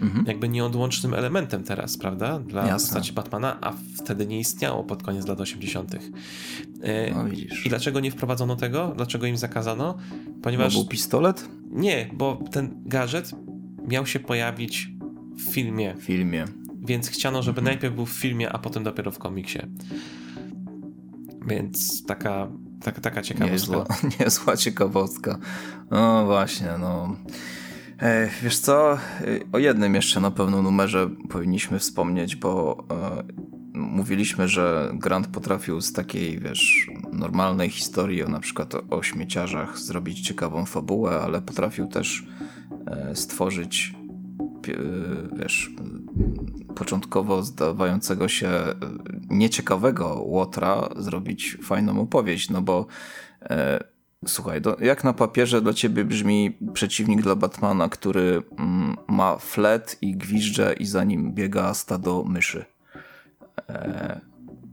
mhm. 0.02 0.24
jakby 0.26 0.48
nieodłącznym 0.48 1.14
elementem 1.14 1.64
teraz, 1.64 1.96
prawda? 1.96 2.38
Dla 2.38 2.66
Jasne. 2.66 2.86
postaci 2.86 3.12
Batmana, 3.12 3.58
a 3.60 3.72
wtedy 3.96 4.26
nie 4.26 4.40
istniało 4.40 4.84
pod 4.84 5.02
koniec 5.02 5.26
lat 5.26 5.40
80. 5.40 5.94
E, 6.82 7.14
no 7.14 7.24
widzisz. 7.24 7.66
I 7.66 7.68
dlaczego 7.68 8.00
nie 8.00 8.10
wprowadzono 8.10 8.56
tego? 8.56 8.92
Dlaczego 8.96 9.26
im 9.26 9.36
zakazano? 9.36 9.96
Ponieważ... 10.42 10.74
Bo 10.74 10.80
był 10.80 10.88
pistolet? 10.88 11.48
Nie, 11.70 12.10
bo 12.12 12.44
ten 12.52 12.82
gadżet 12.86 13.30
miał 13.88 14.06
się 14.06 14.20
pojawić 14.20 14.88
w 15.36 15.52
filmie. 15.52 15.94
W 15.94 16.02
filmie. 16.02 16.44
Więc 16.80 17.08
chciano, 17.08 17.42
żeby 17.42 17.60
mhm. 17.60 17.74
najpierw 17.74 17.94
był 17.94 18.06
w 18.06 18.12
filmie, 18.12 18.52
a 18.52 18.58
potem 18.58 18.82
dopiero 18.82 19.10
w 19.10 19.18
komiksie. 19.18 19.58
Więc 21.46 22.06
taka, 22.06 22.48
taka, 22.82 23.00
taka 23.00 23.22
ciekawostka. 23.22 23.76
Niezła, 23.76 23.86
niezła 24.20 24.56
ciekawostka. 24.56 25.38
No 25.90 26.24
właśnie, 26.24 26.68
no. 26.80 27.16
E, 27.98 28.30
wiesz 28.42 28.58
co, 28.58 28.92
e, 28.92 28.98
o 29.52 29.58
jednym 29.58 29.94
jeszcze 29.94 30.20
na 30.20 30.30
pewno 30.30 30.62
numerze 30.62 31.10
powinniśmy 31.28 31.78
wspomnieć, 31.78 32.36
bo 32.36 32.84
e, 32.90 33.22
mówiliśmy, 33.78 34.48
że 34.48 34.90
Grant 34.94 35.26
potrafił 35.26 35.80
z 35.80 35.92
takiej, 35.92 36.38
wiesz, 36.38 36.90
normalnej 37.12 37.70
historii, 37.70 38.22
o 38.22 38.28
na 38.28 38.40
przykład 38.40 38.74
o, 38.74 38.82
o 38.90 39.02
śmieciarzach 39.02 39.78
zrobić 39.78 40.20
ciekawą 40.20 40.66
fabułę, 40.66 41.20
ale 41.20 41.42
potrafił 41.42 41.86
też 41.86 42.26
stworzyć, 43.14 43.94
wiesz, 45.38 45.70
początkowo 46.74 47.42
zdawającego 47.42 48.28
się 48.28 48.50
nieciekawego 49.30 50.22
Łotra 50.22 50.88
zrobić 50.96 51.58
fajną 51.62 52.00
opowieść, 52.00 52.50
no 52.50 52.62
bo 52.62 52.86
Słuchaj, 54.26 54.60
do, 54.60 54.76
jak 54.80 55.04
na 55.04 55.12
papierze 55.12 55.62
dla 55.62 55.72
ciebie 55.72 56.04
brzmi 56.04 56.56
przeciwnik 56.72 57.22
dla 57.22 57.36
Batmana, 57.36 57.88
który 57.88 58.42
mm, 58.58 58.96
ma 59.08 59.36
flet 59.36 59.98
i 60.00 60.16
gwizdże 60.16 60.74
i 60.80 60.86
za 60.86 61.04
nim 61.04 61.32
biega 61.32 61.74
stado 61.74 62.24
myszy? 62.24 62.64
E, 63.68 64.20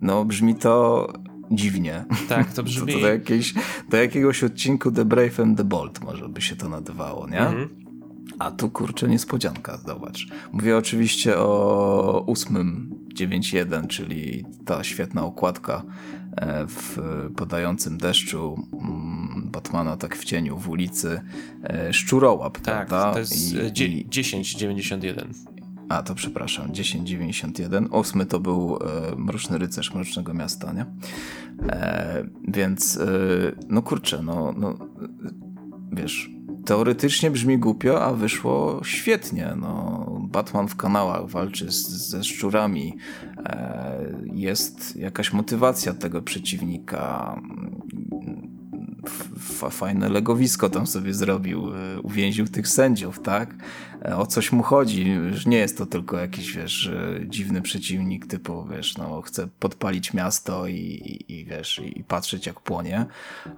no, 0.01 0.25
brzmi 0.25 0.55
to 0.55 1.07
dziwnie. 1.51 2.05
Tak, 2.29 2.53
to 2.53 2.63
brzmi... 2.67 2.93
to, 2.93 2.99
to 2.99 2.99
do, 2.99 3.07
jakiejś, 3.07 3.53
do 3.89 3.97
jakiegoś 3.97 4.43
odcinku 4.43 4.91
The 4.91 5.05
Brave 5.05 5.39
and 5.39 5.57
the 5.57 5.63
Bold 5.63 6.03
może 6.03 6.29
by 6.29 6.41
się 6.41 6.55
to 6.55 6.69
nazywało, 6.69 7.27
nie? 7.27 7.39
Mhm. 7.39 7.81
A 8.39 8.51
tu 8.51 8.69
kurczę 8.69 9.07
niespodzianka, 9.07 9.77
zobacz. 9.77 10.27
Mówię 10.51 10.77
oczywiście 10.77 11.37
o 11.37 12.23
ósmym 12.27 12.95
9.1, 13.13 13.87
czyli 13.87 14.45
ta 14.65 14.83
świetna 14.83 15.25
okładka 15.25 15.83
e, 16.35 16.65
w 16.67 16.97
podającym 17.35 17.97
deszczu 17.97 18.67
mm, 18.73 19.20
Batmana 19.35 19.97
tak 19.97 20.15
w 20.15 20.23
cieniu 20.23 20.57
w 20.57 20.69
ulicy 20.69 21.21
e, 21.63 21.93
Szczurołap, 21.93 22.53
tak, 22.53 22.63
prawda? 22.63 23.13
to 23.13 23.19
jest 23.19 23.53
I, 23.53 23.83
i... 23.83 24.05
1091. 24.05 25.33
A, 25.89 26.03
to 26.03 26.15
przepraszam, 26.15 26.71
1091. 26.71 27.87
Ósmy 27.91 28.25
to 28.25 28.39
był 28.39 28.75
e, 28.75 29.15
Mroczny 29.15 29.57
Rycerz 29.57 29.93
Mrocznego 29.93 30.33
Miasta, 30.33 30.73
nie? 30.73 30.85
E, 31.69 32.23
więc, 32.47 32.97
e, 32.97 33.07
no 33.69 33.81
kurczę, 33.81 34.21
no, 34.23 34.53
no 34.57 34.77
wiesz, 35.91 36.29
teoretycznie 36.65 37.31
brzmi 37.31 37.57
głupio, 37.57 38.03
a 38.03 38.13
wyszło 38.13 38.79
świetnie. 38.83 39.53
No, 39.57 40.05
Batman 40.21 40.67
w 40.67 40.75
kanałach 40.75 41.27
walczy 41.27 41.71
z, 41.71 41.87
ze 41.87 42.23
szczurami. 42.23 42.97
E, 43.37 44.11
jest 44.33 44.95
jakaś 44.95 45.33
motywacja 45.33 45.93
tego 45.93 46.21
przeciwnika 46.21 47.41
fajne 49.71 50.09
legowisko 50.09 50.69
tam 50.69 50.87
sobie 50.87 51.13
zrobił, 51.13 51.75
e, 51.75 51.99
uwięził 52.01 52.47
tych 52.47 52.67
sędziów, 52.67 53.19
tak? 53.19 53.55
E, 54.05 54.17
o 54.17 54.25
coś 54.25 54.51
mu 54.51 54.63
chodzi, 54.63 55.05
że 55.31 55.49
nie 55.49 55.57
jest 55.57 55.77
to 55.77 55.85
tylko 55.85 56.17
jakiś, 56.17 56.55
wiesz, 56.57 56.91
dziwny 57.25 57.61
przeciwnik 57.61 58.27
typu, 58.27 58.65
wiesz, 58.65 58.97
no 58.97 59.21
chce 59.21 59.47
podpalić 59.59 60.13
miasto 60.13 60.67
i, 60.67 60.75
i, 60.75 61.39
i 61.39 61.45
wiesz, 61.45 61.81
i 61.95 62.03
patrzeć 62.03 62.45
jak 62.45 62.59
płonie, 62.59 63.05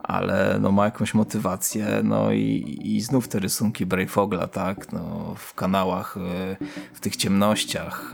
ale 0.04 0.58
no 0.62 0.72
ma 0.72 0.86
jakąś 0.86 1.14
motywację, 1.14 2.02
no 2.04 2.32
i, 2.32 2.80
i 2.84 3.02
znów 3.02 3.28
te 3.28 3.40
rysunki 3.40 3.86
Brayfogla, 3.86 4.48
tak? 4.48 4.92
No 4.94 5.36
w 5.38 5.54
kanałach, 5.54 6.18
e, 6.18 6.58
w 6.94 7.00
tych 7.00 7.16
ciemnościach, 7.16 8.14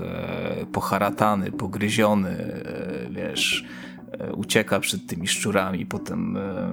poharatany, 0.71 1.51
pogryziony, 1.51 2.63
wiesz, 3.11 3.65
E, 3.65 3.88
ucieka 4.35 4.79
przed 4.79 5.07
tymi 5.07 5.27
szczurami, 5.27 5.85
potem 5.85 6.37
e, 6.37 6.71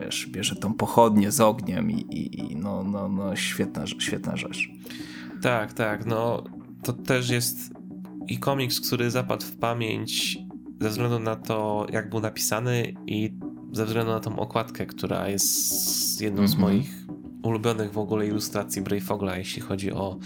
wiesz, 0.00 0.26
bierze 0.26 0.56
tą 0.56 0.74
pochodnię 0.74 1.30
z 1.30 1.40
ogniem 1.40 1.90
i, 1.90 1.94
i, 1.94 2.52
i 2.52 2.56
no, 2.56 2.84
no, 2.84 3.08
no 3.08 3.36
świetna, 3.36 3.86
świetna 3.86 4.36
rzecz. 4.36 4.70
Tak, 5.42 5.72
tak, 5.72 6.06
no 6.06 6.44
to 6.82 6.92
też 6.92 7.30
jest 7.30 7.74
i 8.28 8.38
komiks, 8.38 8.80
który 8.80 9.10
zapadł 9.10 9.44
w 9.44 9.56
pamięć 9.56 10.38
ze 10.80 10.90
względu 10.90 11.18
na 11.18 11.36
to, 11.36 11.86
jak 11.92 12.10
był 12.10 12.20
napisany 12.20 12.94
i 13.06 13.34
ze 13.72 13.86
względu 13.86 14.12
na 14.12 14.20
tą 14.20 14.38
okładkę, 14.38 14.86
która 14.86 15.28
jest 15.28 16.20
jedną 16.20 16.38
mm 16.38 16.48
-hmm. 16.48 16.52
z 16.52 16.54
mhm. 16.54 16.72
moich 16.72 17.03
ulubionych 17.44 17.92
w 17.92 17.98
ogóle 17.98 18.26
ilustracji 18.26 18.82
Brayfogla, 18.82 19.36
jeśli 19.36 19.62
chodzi 19.62 19.92
o, 19.92 20.16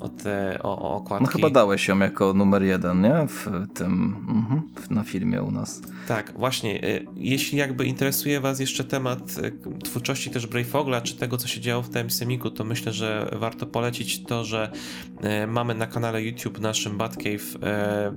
o 0.00 0.08
te 0.08 0.58
o, 0.62 0.78
o 0.78 0.94
okładki. 0.94 1.26
No 1.26 1.32
chyba 1.32 1.50
dałeś 1.50 1.88
ją 1.88 1.98
jako 1.98 2.34
numer 2.34 2.62
jeden, 2.62 3.00
nie? 3.00 3.26
W 3.28 3.46
tym, 3.74 4.16
mhm, 4.28 4.62
na 4.90 5.02
filmie 5.02 5.42
u 5.42 5.50
nas. 5.50 5.82
Tak, 6.08 6.32
właśnie. 6.36 6.82
E, 6.82 7.00
jeśli 7.16 7.58
jakby 7.58 7.86
interesuje 7.86 8.40
was 8.40 8.60
jeszcze 8.60 8.84
temat 8.84 9.20
e, 9.42 9.80
twórczości 9.84 10.30
też 10.30 10.46
Brayfogla, 10.46 11.00
czy 11.00 11.16
tego, 11.16 11.36
co 11.36 11.48
się 11.48 11.60
działo 11.60 11.82
w 11.82 11.90
tym 11.90 12.10
semiku, 12.10 12.50
to 12.50 12.64
myślę, 12.64 12.92
że 12.92 13.30
warto 13.32 13.66
polecić 13.66 14.24
to, 14.24 14.44
że 14.44 14.72
e, 15.20 15.46
mamy 15.46 15.74
na 15.74 15.86
kanale 15.86 16.22
YouTube 16.22 16.60
naszym 16.60 16.98
Batcave 16.98 17.58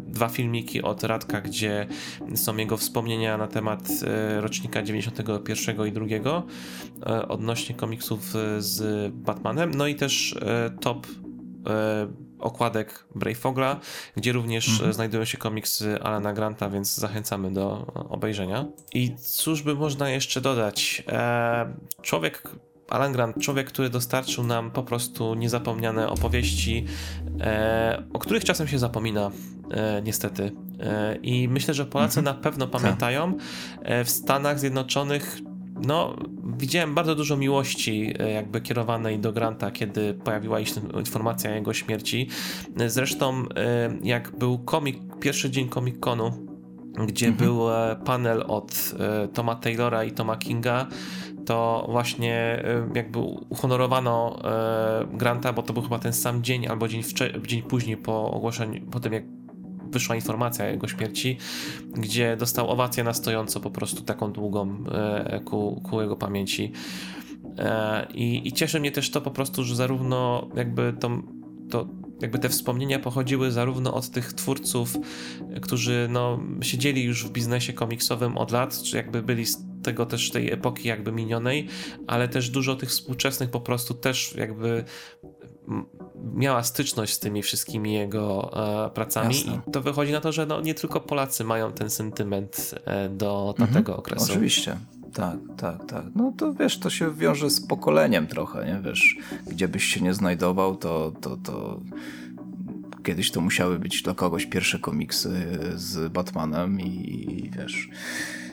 dwa 0.07 0.29
filmiki 0.29 0.81
od 0.81 1.03
Radka, 1.03 1.41
gdzie 1.41 1.87
są 2.35 2.57
jego 2.57 2.77
wspomnienia 2.77 3.37
na 3.37 3.47
temat 3.47 3.89
rocznika 4.39 4.81
91 4.81 5.87
i 5.87 5.91
2 5.91 6.43
odnośnie 7.27 7.75
komiksów 7.75 8.33
z 8.59 9.11
Batmanem, 9.13 9.71
no 9.73 9.87
i 9.87 9.95
też 9.95 10.35
e, 10.41 10.69
top 10.81 11.07
e, 11.67 12.07
okładek 12.39 13.05
Brayfogla, 13.15 13.79
gdzie 14.15 14.31
również 14.31 14.69
mhm. 14.69 14.93
znajdują 14.93 15.25
się 15.25 15.37
komiksy 15.37 16.01
Alana 16.01 16.33
Granta, 16.33 16.69
więc 16.69 16.95
zachęcamy 16.95 17.51
do 17.51 17.85
obejrzenia. 18.09 18.65
I 18.93 19.15
cóż 19.15 19.61
by 19.61 19.75
można 19.75 20.09
jeszcze 20.09 20.41
dodać? 20.41 21.03
E, 21.07 21.73
człowiek 22.01 22.49
Alan 22.89 23.13
Grant, 23.13 23.37
człowiek, 23.41 23.67
który 23.67 23.89
dostarczył 23.89 24.43
nam 24.43 24.71
po 24.71 24.83
prostu 24.83 25.35
niezapomniane 25.35 26.09
opowieści, 26.09 26.85
o 28.13 28.19
których 28.19 28.45
czasem 28.45 28.67
się 28.67 28.79
zapomina, 28.79 29.31
niestety. 30.03 30.51
I 31.21 31.47
myślę, 31.47 31.73
że 31.73 31.85
Polacy 31.85 32.19
mhm. 32.19 32.35
na 32.35 32.43
pewno 32.43 32.67
tak. 32.67 32.81
pamiętają. 32.81 33.37
W 34.05 34.09
Stanach 34.09 34.59
Zjednoczonych 34.59 35.37
no, 35.81 36.15
widziałem 36.57 36.95
bardzo 36.95 37.15
dużo 37.15 37.37
miłości 37.37 38.13
e, 38.19 38.31
jakby 38.31 38.61
kierowanej 38.61 39.19
do 39.19 39.33
Granta, 39.33 39.71
kiedy 39.71 40.13
pojawiła 40.13 40.65
się 40.65 40.81
informacja 40.99 41.51
o 41.51 41.53
jego 41.53 41.73
śmierci. 41.73 42.29
Zresztą 42.87 43.43
e, 43.55 43.97
jak 44.03 44.37
był 44.37 44.59
komik, 44.59 45.19
pierwszy 45.19 45.51
dzień 45.51 45.69
Comic 45.69 45.99
Conu, 45.99 46.31
gdzie 47.07 47.27
mhm. 47.27 47.47
był 47.47 47.71
e, 47.71 47.95
panel 48.05 48.43
od 48.47 48.95
Toma 49.33 49.55
Taylora 49.55 50.03
i 50.03 50.11
Toma 50.11 50.37
Kinga, 50.37 50.87
to 51.45 51.87
właśnie 51.91 52.63
jakby 52.95 53.19
uhonorowano 53.49 54.39
Granta, 55.13 55.53
bo 55.53 55.63
to 55.63 55.73
był 55.73 55.83
chyba 55.83 55.99
ten 55.99 56.13
sam 56.13 56.43
dzień 56.43 56.67
albo 56.67 56.87
dzień, 56.87 57.03
dzień 57.47 57.61
później 57.61 57.97
po 57.97 58.31
ogłoszeniu, 58.31 58.85
po 58.85 58.99
tym 58.99 59.13
jak 59.13 59.23
wyszła 59.93 60.15
informacja 60.15 60.65
o 60.65 60.67
jego 60.67 60.87
śmierci, 60.87 61.37
gdzie 61.97 62.37
dostał 62.37 62.69
owację 62.69 63.03
na 63.03 63.13
stojąco 63.13 63.59
po 63.59 63.71
prostu 63.71 64.01
taką 64.01 64.31
długą 64.31 64.83
e, 64.91 65.39
ku, 65.45 65.81
ku 65.89 66.01
jego 66.01 66.15
pamięci. 66.15 66.71
E, 67.57 68.07
I, 68.13 68.47
I 68.47 68.53
cieszy 68.53 68.79
mnie 68.79 68.91
też 68.91 69.11
to 69.11 69.21
po 69.21 69.31
prostu, 69.31 69.63
że 69.63 69.75
zarówno 69.75 70.47
jakby 70.55 70.93
to, 70.99 71.87
jakby 72.21 72.39
te 72.39 72.49
wspomnienia 72.49 72.99
pochodziły 72.99 73.51
zarówno 73.51 73.93
od 73.93 74.09
tych 74.09 74.33
twórców, 74.33 74.97
którzy 75.61 76.07
no, 76.11 76.39
siedzieli 76.61 77.03
już 77.03 77.25
w 77.25 77.31
biznesie 77.31 77.73
komiksowym 77.73 78.37
od 78.37 78.51
lat, 78.51 78.81
czy 78.81 78.97
jakby 78.97 79.21
byli 79.21 79.45
z 79.45 79.57
tego 79.83 80.05
też 80.05 80.31
tej 80.31 80.51
epoki 80.51 80.87
jakby 80.87 81.11
minionej, 81.11 81.67
ale 82.07 82.27
też 82.27 82.49
dużo 82.49 82.75
tych 82.75 82.89
współczesnych 82.89 83.49
po 83.49 83.61
prostu 83.61 83.93
też 83.93 84.35
jakby 84.37 84.83
miała 86.33 86.63
styczność 86.63 87.13
z 87.13 87.19
tymi 87.19 87.41
wszystkimi 87.41 87.93
jego 87.93 88.51
e, 88.85 88.89
pracami 88.89 89.35
Jasne. 89.35 89.61
i 89.67 89.71
to 89.71 89.81
wychodzi 89.81 90.11
na 90.11 90.21
to, 90.21 90.31
że 90.31 90.45
no, 90.45 90.61
nie 90.61 90.73
tylko 90.73 90.99
Polacy 90.99 91.43
mają 91.43 91.71
ten 91.71 91.89
sentyment 91.89 92.75
e, 92.85 93.09
do, 93.09 93.55
mhm, 93.59 93.73
tego 93.73 93.97
okresu. 93.97 94.31
Oczywiście. 94.31 94.77
Tak, 95.13 95.37
tak, 95.57 95.85
tak. 95.85 96.05
No 96.15 96.33
to 96.37 96.53
wiesz, 96.53 96.79
to 96.79 96.89
się 96.89 97.13
wiąże 97.13 97.49
z 97.49 97.67
pokoleniem 97.67 98.27
trochę, 98.27 98.65
nie? 98.65 98.81
Wiesz, 98.89 99.17
gdzie 99.47 99.67
byś 99.67 99.83
się 99.83 100.01
nie 100.01 100.13
znajdował, 100.13 100.75
to, 100.75 101.13
to, 101.21 101.37
to 101.37 101.79
kiedyś 103.03 103.31
to 103.31 103.41
musiały 103.41 103.79
być 103.79 104.01
dla 104.01 104.13
kogoś 104.13 104.45
pierwsze 104.45 104.79
komiksy 104.79 105.59
z 105.75 106.11
Batmanem 106.11 106.81
i, 106.81 106.85
i 106.85 107.49
wiesz... 107.49 107.89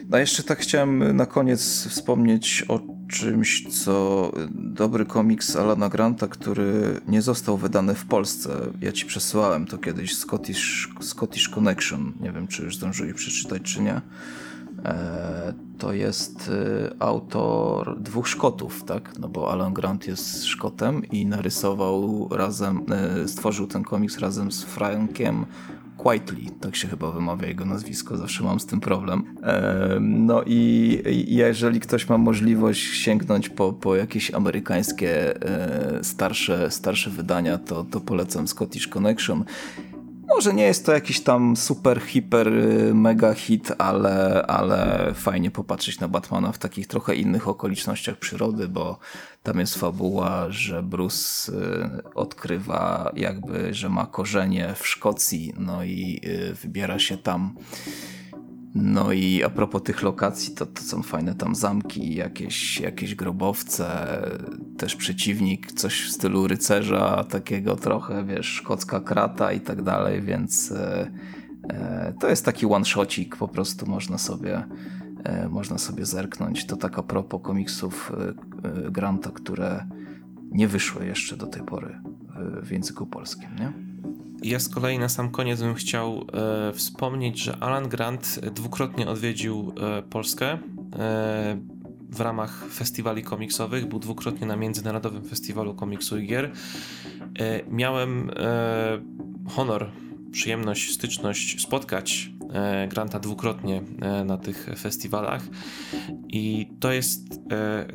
No 0.09 0.17
jeszcze 0.17 0.43
tak 0.43 0.59
chciałem 0.59 1.15
na 1.15 1.25
koniec 1.25 1.87
wspomnieć 1.87 2.65
o 2.67 2.79
czymś, 3.11 3.67
co 3.83 4.31
dobry 4.51 5.05
komiks 5.05 5.55
Alana 5.55 5.89
Granta, 5.89 6.27
który 6.27 7.01
nie 7.07 7.21
został 7.21 7.57
wydany 7.57 7.95
w 7.95 8.05
Polsce. 8.05 8.49
Ja 8.81 8.91
ci 8.91 9.05
przesyłałem 9.05 9.65
to 9.65 9.77
kiedyś, 9.77 10.15
Scottish, 10.15 10.89
Scottish 11.01 11.49
Connection. 11.49 12.13
Nie 12.21 12.31
wiem, 12.31 12.47
czy 12.47 12.63
już 12.63 12.77
zdążyli 12.77 13.13
przeczytać, 13.13 13.61
czy 13.61 13.81
nie. 13.81 14.01
E, 14.85 15.53
to 15.77 15.93
jest 15.93 16.49
e, 16.49 17.01
autor 17.01 17.99
dwóch 17.99 18.27
Szkotów, 18.27 18.83
tak? 18.83 19.19
No 19.19 19.29
bo 19.29 19.51
Alan 19.51 19.73
Grant 19.73 20.07
jest 20.07 20.45
Szkotem 20.45 21.05
i 21.05 21.25
narysował 21.25 22.29
razem, 22.31 22.85
e, 22.91 23.27
stworzył 23.27 23.67
ten 23.67 23.83
komiks 23.83 24.17
razem 24.17 24.51
z 24.51 24.63
Frankiem 24.63 25.45
Quitely, 26.03 26.41
tak 26.59 26.75
się 26.75 26.87
chyba 26.87 27.11
wymawia 27.11 27.47
jego 27.47 27.65
nazwisko, 27.65 28.17
zawsze 28.17 28.43
mam 28.43 28.59
z 28.59 28.65
tym 28.65 28.79
problem. 28.79 29.23
No 30.01 30.43
i 30.45 31.25
jeżeli 31.27 31.79
ktoś 31.79 32.09
ma 32.09 32.17
możliwość 32.17 32.81
sięgnąć 32.81 33.49
po, 33.49 33.73
po 33.73 33.95
jakieś 33.95 34.33
amerykańskie 34.33 35.41
e, 35.41 36.03
starsze, 36.03 36.71
starsze 36.71 37.09
wydania, 37.09 37.57
to, 37.57 37.83
to 37.83 37.99
polecam 38.01 38.47
Scottish 38.47 38.87
Connection. 38.87 39.43
Może 40.35 40.53
nie 40.53 40.63
jest 40.63 40.85
to 40.85 40.91
jakiś 40.91 41.21
tam 41.21 41.57
super, 41.57 42.01
hiper, 42.01 42.47
y, 42.47 42.93
mega 42.93 43.33
hit, 43.33 43.71
ale, 43.77 44.45
ale 44.47 45.11
fajnie 45.13 45.51
popatrzeć 45.51 45.99
na 45.99 46.07
Batmana 46.07 46.51
w 46.51 46.57
takich 46.57 46.87
trochę 46.87 47.15
innych 47.15 47.47
okolicznościach 47.47 48.17
przyrody, 48.17 48.67
bo 48.67 48.99
tam 49.43 49.59
jest 49.59 49.75
fabuła, 49.75 50.45
że 50.49 50.83
Bruce 50.83 51.51
y, 51.51 52.13
odkrywa 52.15 53.11
jakby, 53.15 53.73
że 53.73 53.89
ma 53.89 54.05
korzenie 54.05 54.73
w 54.75 54.87
Szkocji, 54.87 55.53
no 55.57 55.83
i 55.83 56.21
y, 56.25 56.53
wybiera 56.53 56.99
się 56.99 57.17
tam 57.17 57.55
no 58.75 59.11
i 59.11 59.43
a 59.43 59.49
propos 59.49 59.83
tych 59.83 60.01
lokacji, 60.01 60.55
to, 60.55 60.65
to 60.65 60.81
są 60.81 61.03
fajne 61.03 61.35
tam 61.35 61.55
zamki, 61.55 62.15
jakieś, 62.15 62.79
jakieś 62.79 63.15
grobowce, 63.15 63.87
też 64.77 64.95
przeciwnik, 64.95 65.71
coś 65.71 66.01
w 66.01 66.11
stylu 66.11 66.47
rycerza, 66.47 67.23
takiego 67.23 67.75
trochę, 67.75 68.25
wiesz, 68.25 68.45
szkocka 68.45 68.99
krata 68.99 69.51
i 69.51 69.59
tak 69.59 69.81
dalej, 69.81 70.21
więc 70.21 70.71
e, 70.71 71.11
e, 71.69 72.13
to 72.19 72.29
jest 72.29 72.45
taki 72.45 72.65
one-shocik, 72.65 73.35
po 73.35 73.47
prostu 73.47 73.85
można 73.85 74.17
sobie, 74.17 74.63
e, 75.23 75.49
można 75.49 75.77
sobie 75.77 76.05
zerknąć. 76.05 76.65
To 76.65 76.77
tak 76.77 76.99
a 76.99 77.03
propos 77.03 77.41
komiksów 77.43 78.11
e, 78.11 78.87
e, 78.87 78.91
Granta, 78.91 79.31
które 79.31 79.87
nie 80.51 80.67
wyszły 80.67 81.05
jeszcze 81.05 81.37
do 81.37 81.47
tej 81.47 81.63
pory 81.63 82.01
w, 82.35 82.67
w 82.67 82.71
języku 82.71 83.05
polskim, 83.05 83.49
nie? 83.59 83.90
Ja 84.43 84.59
z 84.59 84.69
kolei 84.69 84.99
na 84.99 85.09
sam 85.09 85.31
koniec 85.31 85.61
bym 85.61 85.75
chciał 85.75 86.25
e, 86.33 86.73
wspomnieć, 86.73 87.39
że 87.39 87.57
Alan 87.57 87.89
Grant 87.89 88.39
dwukrotnie 88.39 89.07
odwiedził 89.07 89.73
e, 89.81 90.01
Polskę. 90.01 90.47
E, 90.47 90.57
w 92.09 92.21
ramach 92.21 92.65
festiwali 92.73 93.23
komiksowych, 93.23 93.85
był 93.85 93.99
dwukrotnie 93.99 94.47
na 94.47 94.55
Międzynarodowym 94.55 95.23
Festiwalu 95.23 95.73
Komiksu 95.73 96.17
i 96.17 96.27
Gier. 96.27 96.51
Miałem 97.69 98.31
honor, 99.49 99.91
przyjemność, 100.31 100.93
styczność 100.93 101.61
spotkać 101.61 102.31
Granta 102.89 103.19
dwukrotnie 103.19 103.81
na 104.25 104.37
tych 104.37 104.69
festiwalach 104.77 105.43
i 106.29 106.71
to 106.79 106.91
jest, 106.91 107.39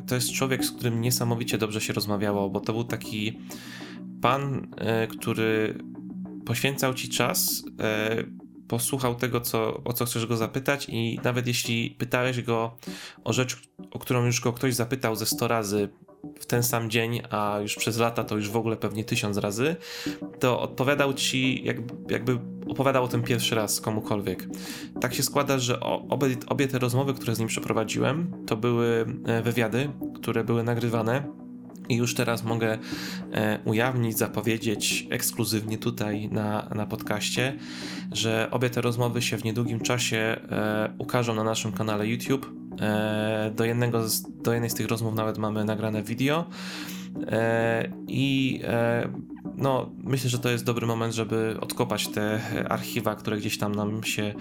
to 0.07 0.15
jest 0.15 0.31
człowiek, 0.31 0.65
z 0.65 0.71
którym 0.71 1.01
niesamowicie 1.01 1.57
dobrze 1.57 1.81
się 1.81 1.93
rozmawiało, 1.93 2.49
bo 2.49 2.59
to 2.59 2.73
był 2.73 2.83
taki 2.83 3.39
pan, 4.21 4.67
który 5.09 5.77
poświęcał 6.47 6.93
ci 6.93 7.09
czas, 7.09 7.63
e, 7.79 8.23
posłuchał 8.67 9.15
tego, 9.15 9.41
co, 9.41 9.81
o 9.83 9.93
co 9.93 10.05
chcesz 10.05 10.25
go 10.25 10.37
zapytać, 10.37 10.87
i 10.89 11.19
nawet 11.23 11.47
jeśli 11.47 11.89
pytałeś 11.89 12.41
go 12.41 12.77
o 13.23 13.33
rzecz, 13.33 13.57
o 13.91 13.99
którą 13.99 14.25
już 14.25 14.41
go 14.41 14.53
ktoś 14.53 14.73
zapytał 14.73 15.15
ze 15.15 15.25
100 15.25 15.47
razy 15.47 15.89
w 16.39 16.45
ten 16.45 16.63
sam 16.63 16.89
dzień, 16.89 17.21
a 17.29 17.59
już 17.61 17.75
przez 17.75 17.97
lata 17.97 18.23
to 18.23 18.35
już 18.35 18.49
w 18.49 18.57
ogóle 18.57 18.77
pewnie 18.77 19.03
tysiąc 19.03 19.37
razy, 19.37 19.75
to 20.39 20.61
odpowiadał 20.61 21.13
ci, 21.13 21.63
jakby, 21.63 22.13
jakby 22.13 22.39
opowiadał 22.67 23.03
o 23.03 23.07
tym 23.07 23.23
pierwszy 23.23 23.55
raz 23.55 23.81
komukolwiek. 23.81 24.47
Tak 25.01 25.13
się 25.13 25.23
składa, 25.23 25.59
że 25.59 25.79
obie, 25.79 26.35
obie 26.47 26.67
te 26.67 26.79
rozmowy, 26.79 27.13
które 27.13 27.35
z 27.35 27.39
nim 27.39 27.47
przeprowadziłem, 27.47 28.45
to 28.47 28.57
były 28.57 29.05
e, 29.25 29.41
wywiady, 29.41 29.89
które 30.15 30.43
były 30.43 30.63
nagrywane 30.63 31.46
i 31.89 31.95
już 31.95 32.13
teraz 32.13 32.43
mogę 32.43 32.77
e, 33.33 33.59
ujawnić, 33.65 34.17
zapowiedzieć 34.17 35.07
ekskluzywnie 35.09 35.77
tutaj 35.77 36.29
na, 36.31 36.69
na 36.75 36.85
podcaście, 36.85 37.55
że 38.11 38.47
obie 38.51 38.69
te 38.69 38.81
rozmowy 38.81 39.21
się 39.21 39.37
w 39.37 39.43
niedługim 39.43 39.79
czasie 39.79 40.17
e, 40.17 40.93
ukażą 40.97 41.35
na 41.35 41.43
naszym 41.43 41.71
kanale 41.71 42.07
YouTube. 42.07 42.51
E, 42.81 43.51
do, 43.55 43.65
jednego 43.65 44.09
z, 44.09 44.41
do 44.41 44.53
jednej 44.53 44.69
z 44.69 44.73
tych 44.73 44.87
rozmów 44.87 45.15
nawet 45.15 45.37
mamy 45.37 45.65
nagrane 45.65 46.03
video. 46.03 46.45
I 48.07 48.61
no, 49.57 49.91
myślę, 50.03 50.29
że 50.29 50.39
to 50.39 50.49
jest 50.49 50.65
dobry 50.65 50.87
moment, 50.87 51.13
żeby 51.13 51.57
odkopać 51.61 52.07
te 52.07 52.41
archiwa, 52.69 53.15
które 53.15 53.37
gdzieś 53.37 53.57
tam 53.57 53.75
nam 53.75 54.03
się 54.03 54.33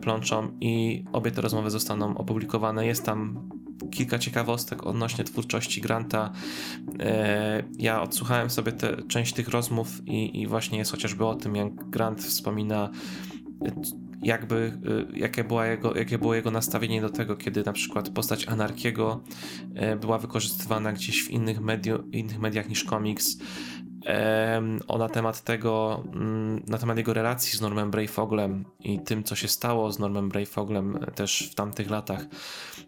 plączą 0.00 0.48
i 0.60 1.04
obie 1.12 1.30
te 1.30 1.40
rozmowy 1.40 1.70
zostaną 1.70 2.18
opublikowane. 2.18 2.86
Jest 2.86 3.04
tam 3.04 3.48
kilka 3.90 4.18
ciekawostek 4.18 4.86
odnośnie 4.86 5.24
twórczości 5.24 5.80
Granta. 5.80 6.32
E, 7.00 7.62
ja 7.78 8.02
odsłuchałem 8.02 8.50
sobie 8.50 8.72
te, 8.72 9.02
część 9.02 9.32
tych 9.32 9.48
rozmów 9.48 10.06
i, 10.06 10.40
i 10.40 10.46
właśnie 10.46 10.78
jest 10.78 10.90
chociażby 10.90 11.26
o 11.26 11.34
tym, 11.34 11.56
jak 11.56 11.90
Grant 11.90 12.22
wspomina 12.22 12.90
jakby, 14.24 14.78
e, 15.14 15.18
jakie, 15.18 15.44
była 15.44 15.66
jego, 15.66 15.96
jakie 15.96 16.18
było 16.18 16.34
jego 16.34 16.50
nastawienie 16.50 17.00
do 17.00 17.10
tego, 17.10 17.36
kiedy 17.36 17.62
na 17.64 17.72
przykład 17.72 18.10
postać 18.10 18.48
Anarkiego 18.48 19.24
e, 19.74 19.96
była 19.96 20.18
wykorzystywana 20.18 20.92
gdzieś 20.92 21.24
w 21.24 21.30
innych, 21.30 21.60
mediu, 21.60 22.08
innych 22.12 22.38
mediach 22.38 22.68
niż 22.68 22.84
komiks. 22.84 23.38
O 24.88 24.98
na 24.98 25.08
temat 25.08 25.42
tego, 25.42 26.04
mm, 26.14 26.62
na 26.66 26.78
temat 26.78 26.96
jego 26.96 27.14
relacji 27.14 27.58
z 27.58 27.60
Normem 27.60 27.90
Brayfoglem 27.90 28.64
i 28.80 29.00
tym, 29.00 29.24
co 29.24 29.36
się 29.36 29.48
stało 29.48 29.92
z 29.92 29.98
Normem 29.98 30.28
Brayfoglem 30.28 30.98
też 31.14 31.48
w 31.52 31.54
tamtych 31.54 31.90
latach. 31.90 32.26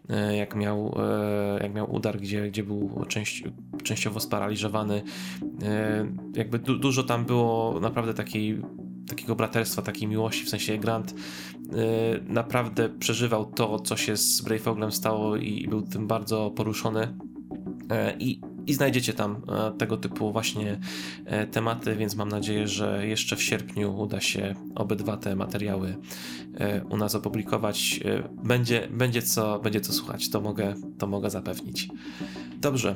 E, 0.09 0.37
jak 0.37 0.55
miał, 0.55 0.95
e, 0.99 1.63
jak 1.63 1.73
miał 1.73 1.95
udar, 1.95 2.19
gdzie, 2.19 2.47
gdzie 2.47 2.63
był 2.63 3.05
częściowo 3.83 4.19
sparaliżowany. 4.19 5.03
E, 5.63 6.07
jakby 6.35 6.59
du 6.59 6.77
dużo 6.77 7.03
tam 7.03 7.25
było 7.25 7.79
naprawdę 7.79 8.13
takiej, 8.13 8.61
takiego 9.09 9.35
braterstwa, 9.35 9.81
takiej 9.81 10.07
miłości, 10.07 10.45
w 10.45 10.49
sensie 10.49 10.77
Grant 10.77 11.13
naprawdę 12.27 12.89
przeżywał 12.89 13.45
to, 13.45 13.79
co 13.79 13.97
się 13.97 14.17
z 14.17 14.41
Brave 14.41 14.93
stało 14.93 15.35
i 15.35 15.67
był 15.67 15.81
tym 15.81 16.07
bardzo 16.07 16.51
poruszony. 16.51 17.17
I 18.19 18.41
i 18.67 18.73
znajdziecie 18.73 19.13
tam 19.13 19.41
e, 19.47 19.77
tego 19.77 19.97
typu 19.97 20.31
właśnie 20.31 20.79
e, 21.25 21.47
tematy, 21.47 21.95
więc 21.95 22.15
mam 22.15 22.29
nadzieję, 22.29 22.67
że 22.67 23.07
jeszcze 23.07 23.35
w 23.35 23.43
sierpniu 23.43 23.99
uda 23.99 24.21
się 24.21 24.55
obydwa 24.75 25.17
te 25.17 25.35
materiały 25.35 25.95
e, 26.59 26.83
u 26.83 26.97
nas 26.97 27.15
opublikować. 27.15 27.99
Będzie, 28.43 28.87
będzie, 28.91 29.21
co, 29.21 29.59
będzie 29.59 29.81
co 29.81 29.93
słuchać, 29.93 30.29
to 30.29 30.41
mogę, 30.41 30.75
to 30.97 31.07
mogę 31.07 31.29
zapewnić. 31.29 31.89
Dobrze, 32.61 32.95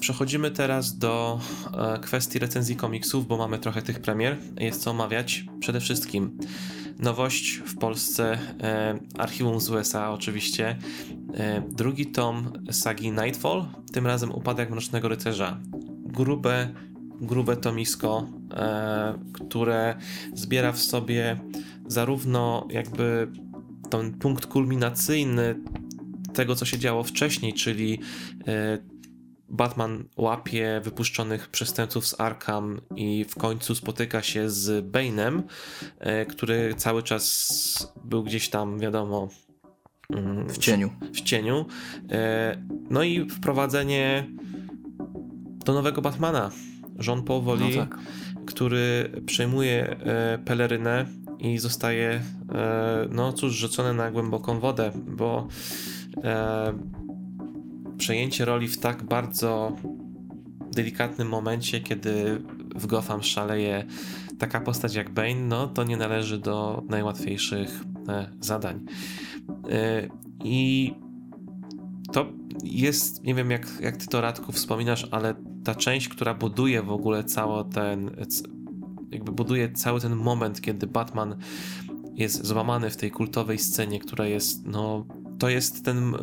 przechodzimy 0.00 0.50
teraz 0.50 0.98
do 0.98 1.40
kwestii 2.02 2.38
recenzji 2.38 2.76
komiksów, 2.76 3.26
bo 3.26 3.36
mamy 3.36 3.58
trochę 3.58 3.82
tych 3.82 4.00
premier. 4.00 4.38
Jest 4.60 4.82
co 4.82 4.90
omawiać. 4.90 5.44
Przede 5.60 5.80
wszystkim 5.80 6.38
nowość 7.00 7.62
w 7.66 7.78
Polsce, 7.78 8.38
e, 8.62 8.98
archiwum 9.18 9.60
z 9.60 9.70
USA 9.70 10.10
oczywiście, 10.10 10.78
e, 11.34 11.62
drugi 11.70 12.06
tom 12.06 12.52
sagi 12.70 13.10
Nightfall, 13.10 13.66
tym 13.92 14.06
razem 14.06 14.32
Upadek 14.32 14.70
Mrocznego 14.70 15.08
Rycerza. 15.08 15.60
Grube, 16.04 16.74
grube 17.20 17.56
tomisko, 17.56 18.28
e, 18.54 19.18
które 19.32 19.96
zbiera 20.34 20.72
w 20.72 20.78
sobie 20.78 21.40
zarówno 21.86 22.68
jakby 22.70 23.28
ten 23.90 24.12
punkt 24.12 24.46
kulminacyjny 24.46 25.54
tego, 26.32 26.54
co 26.54 26.64
się 26.64 26.78
działo 26.78 27.04
wcześniej, 27.04 27.54
czyli 27.54 27.98
Batman 29.50 30.04
łapie 30.16 30.80
wypuszczonych 30.84 31.48
przestępców 31.48 32.06
z 32.06 32.20
Arkham 32.20 32.80
i 32.96 33.24
w 33.24 33.34
końcu 33.34 33.74
spotyka 33.74 34.22
się 34.22 34.50
z 34.50 34.86
Bane'em, 34.86 35.42
e, 35.98 36.26
który 36.26 36.74
cały 36.76 37.02
czas 37.02 37.92
był 38.04 38.22
gdzieś 38.22 38.48
tam, 38.48 38.78
wiadomo, 38.78 39.28
mm, 40.10 40.48
w 40.48 40.58
cieniu. 40.58 40.90
W, 41.12 41.20
cieniu. 41.20 41.66
E, 42.10 42.56
no 42.90 43.02
i 43.02 43.30
wprowadzenie 43.30 44.26
do 45.64 45.72
nowego 45.72 46.02
Batmana. 46.02 46.50
Jean 47.06 47.22
powoli, 47.22 47.76
no 47.76 47.86
tak. 47.86 47.98
który 48.46 49.12
przejmuje 49.26 49.90
e, 49.90 50.38
pelerynę 50.44 51.06
i 51.38 51.58
zostaje, 51.58 52.20
no 53.10 53.32
cóż, 53.32 53.54
rzucony 53.54 53.94
na 53.94 54.10
głęboką 54.10 54.60
wodę, 54.60 54.92
bo 54.94 55.48
przejęcie 57.96 58.44
roli 58.44 58.68
w 58.68 58.78
tak 58.78 59.02
bardzo 59.02 59.76
delikatnym 60.74 61.28
momencie, 61.28 61.80
kiedy 61.80 62.42
w 62.74 62.86
Gotham 62.86 63.22
szaleje 63.22 63.84
taka 64.38 64.60
postać 64.60 64.94
jak 64.94 65.10
Bane, 65.10 65.34
no 65.34 65.66
to 65.66 65.84
nie 65.84 65.96
należy 65.96 66.38
do 66.38 66.82
najłatwiejszych 66.88 67.84
e, 68.08 68.30
zadań. 68.40 68.84
E, 69.70 70.08
I 70.44 70.94
to 72.12 72.26
jest, 72.64 73.24
nie 73.24 73.34
wiem 73.34 73.50
jak, 73.50 73.66
jak 73.80 73.96
ty 73.96 74.06
to 74.06 74.20
Radku 74.20 74.52
wspominasz, 74.52 75.08
ale 75.10 75.34
ta 75.64 75.74
część, 75.74 76.08
która 76.08 76.34
buduje 76.34 76.82
w 76.82 76.92
ogóle 76.92 77.24
cały 77.24 77.64
ten, 77.64 78.10
jakby 79.10 79.32
buduje 79.32 79.72
cały 79.72 80.00
ten 80.00 80.16
moment, 80.16 80.60
kiedy 80.60 80.86
Batman 80.86 81.36
jest 82.14 82.46
złamany 82.46 82.90
w 82.90 82.96
tej 82.96 83.10
kultowej 83.10 83.58
scenie, 83.58 84.00
która 84.00 84.26
jest, 84.26 84.66
no, 84.66 85.06
to 85.40 85.48
jest 85.48 85.84
ten 85.84 86.14
e, 86.14 86.18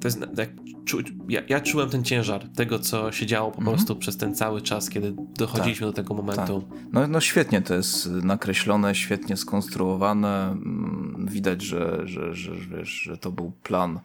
to 0.00 0.08
jest, 0.08 0.20
tak, 0.36 0.50
czu, 0.84 0.98
ja, 1.28 1.42
ja, 1.48 1.60
czułem 1.60 1.90
ten 1.90 2.04
ciężar 2.04 2.48
tego, 2.48 2.78
co 2.78 3.12
się 3.12 3.26
działo 3.26 3.50
po 3.50 3.58
mm 3.58 3.66
-hmm. 3.66 3.76
prostu 3.76 3.96
przez 3.96 4.16
ten 4.16 4.34
cały 4.34 4.62
czas, 4.62 4.90
kiedy 4.90 5.14
dochodziliśmy 5.38 5.86
tak, 5.86 5.94
do 5.94 6.02
tego 6.02 6.14
momentu. 6.14 6.62
Tak. 6.70 6.78
No, 6.92 7.06
no 7.06 7.20
świetnie 7.20 7.62
to 7.62 7.74
jest 7.74 8.10
nakreślone, 8.10 8.94
świetnie 8.94 9.36
skonstruowane. 9.36 10.50
Mm, 10.50 11.26
widać, 11.30 11.62
że, 11.62 12.00
że, 12.04 12.34
że, 12.34 12.52
wiesz, 12.54 12.90
że 12.90 13.18
to 13.18 13.32
był 13.32 13.52
plan 13.62 14.00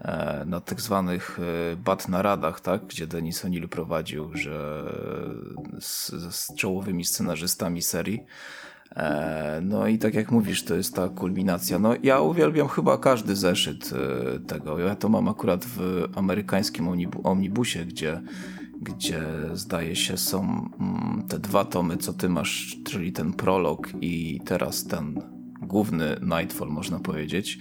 e, 0.00 0.44
na 0.46 0.60
tak 0.60 0.80
zwanych 0.80 1.38
e, 1.72 1.76
bat 1.76 2.08
naradach, 2.08 2.60
tak? 2.60 2.86
gdzie 2.86 3.06
Denis 3.06 3.44
O'Neill 3.44 3.68
prowadził, 3.68 4.30
że 4.36 4.84
z, 5.80 6.12
z 6.34 6.54
czołowymi 6.54 7.04
scenarzystami 7.04 7.82
serii 7.82 8.24
no 9.62 9.86
i 9.86 9.98
tak 9.98 10.14
jak 10.14 10.30
mówisz, 10.30 10.62
to 10.62 10.74
jest 10.74 10.94
ta 10.94 11.08
kulminacja. 11.08 11.78
No 11.78 11.94
ja 12.02 12.20
uwielbiam 12.20 12.68
chyba 12.68 12.98
każdy 12.98 13.36
zeszyt 13.36 13.90
e, 13.92 14.38
tego. 14.38 14.78
Ja 14.78 14.94
to 14.94 15.08
mam 15.08 15.28
akurat 15.28 15.64
w 15.64 16.08
amerykańskim 16.14 16.88
omnibusie, 17.24 17.84
gdzie, 17.84 18.20
gdzie 18.80 19.22
zdaje 19.52 19.96
się 19.96 20.16
są 20.16 20.40
mm, 20.80 21.22
te 21.28 21.38
dwa 21.38 21.64
tomy, 21.64 21.96
co 21.96 22.12
ty 22.12 22.28
masz, 22.28 22.76
czyli 22.84 23.12
ten 23.12 23.32
prolog 23.32 23.88
i 24.00 24.40
teraz 24.44 24.84
ten 24.84 25.22
główny 25.62 26.16
Nightfall, 26.22 26.68
można 26.68 26.98
powiedzieć. 26.98 27.58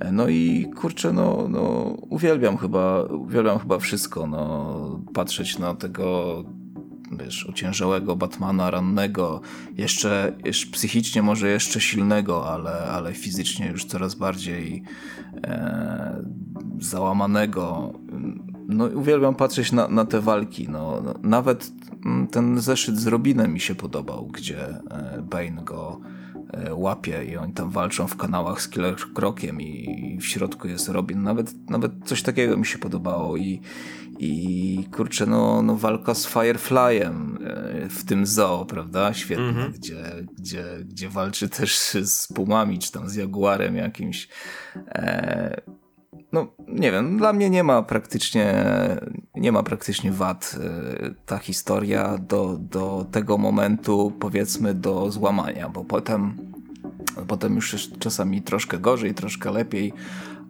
E, 0.00 0.12
no 0.12 0.28
i 0.28 0.70
kurczę, 0.76 1.12
no, 1.12 1.46
no 1.48 1.62
uwielbiam 2.10 2.56
chyba, 2.56 3.02
uwielbiam 3.02 3.58
chyba 3.58 3.78
wszystko, 3.78 4.26
no 4.26 5.04
patrzeć 5.14 5.58
na 5.58 5.74
tego 5.74 6.44
wiesz, 7.18 7.46
ociężałego 7.46 8.16
Batmana, 8.16 8.70
rannego, 8.70 9.40
jeszcze, 9.76 10.36
jeszcze 10.44 10.70
psychicznie 10.70 11.22
może 11.22 11.48
jeszcze 11.48 11.80
silnego, 11.80 12.50
ale, 12.52 12.72
ale 12.72 13.12
fizycznie 13.12 13.66
już 13.66 13.84
coraz 13.84 14.14
bardziej 14.14 14.82
e, 15.44 16.24
załamanego. 16.80 17.92
No 18.68 18.84
uwielbiam 18.84 19.34
patrzeć 19.34 19.72
na, 19.72 19.88
na 19.88 20.04
te 20.04 20.20
walki. 20.20 20.68
No, 20.68 21.00
no, 21.04 21.14
nawet 21.22 21.72
ten 22.30 22.60
zeszyt 22.60 22.98
z 22.98 23.06
Robinem 23.06 23.52
mi 23.52 23.60
się 23.60 23.74
podobał, 23.74 24.26
gdzie 24.26 24.68
e, 24.68 25.22
Bane 25.30 25.62
go 25.64 26.00
e, 26.52 26.74
łapie 26.74 27.24
i 27.24 27.36
oni 27.36 27.52
tam 27.52 27.70
walczą 27.70 28.06
w 28.06 28.16
kanałach 28.16 28.62
z 28.62 28.68
Killer 28.68 28.96
Krokiem 29.14 29.60
i 29.60 30.18
w 30.20 30.26
środku 30.26 30.68
jest 30.68 30.88
Robin. 30.88 31.22
Nawet, 31.22 31.70
nawet 31.70 31.92
coś 32.04 32.22
takiego 32.22 32.56
mi 32.56 32.66
się 32.66 32.78
podobało 32.78 33.36
i, 33.36 33.60
i 34.18 34.84
kurczę, 34.96 35.26
no, 35.26 35.62
no 35.62 35.76
walka 35.76 36.14
z 36.14 36.26
Fireflyem 36.26 37.38
e, 37.46 37.88
w 37.88 38.04
tym 38.04 38.26
zoo, 38.26 38.66
prawda? 38.68 39.14
Świetnie, 39.14 39.44
mm 39.44 39.56
-hmm. 39.56 39.74
gdzie, 39.74 40.02
gdzie, 40.38 40.64
gdzie 40.84 41.08
walczy 41.08 41.48
też 41.48 41.78
z 42.04 42.32
pumami, 42.32 42.78
czy 42.78 42.92
tam 42.92 43.08
z 43.08 43.14
jaguarem 43.14 43.76
jakimś. 43.76 44.28
E, 44.88 45.60
no 46.32 46.46
nie 46.68 46.92
wiem, 46.92 47.18
dla 47.18 47.32
mnie 47.32 47.50
nie 47.50 47.64
ma 47.64 47.82
praktycznie 47.82 48.54
nie 49.34 49.52
ma 49.52 49.62
praktycznie 49.62 50.12
wad 50.12 50.56
e, 50.60 51.14
ta 51.26 51.38
historia 51.38 52.18
do, 52.18 52.58
do 52.60 53.06
tego 53.10 53.38
momentu 53.38 54.12
powiedzmy 54.20 54.74
do 54.74 55.10
złamania, 55.10 55.68
bo 55.68 55.84
potem 55.84 56.36
potem 57.28 57.54
już 57.54 57.88
czasami 57.98 58.42
troszkę 58.42 58.78
gorzej, 58.78 59.14
troszkę 59.14 59.52
lepiej, 59.52 59.92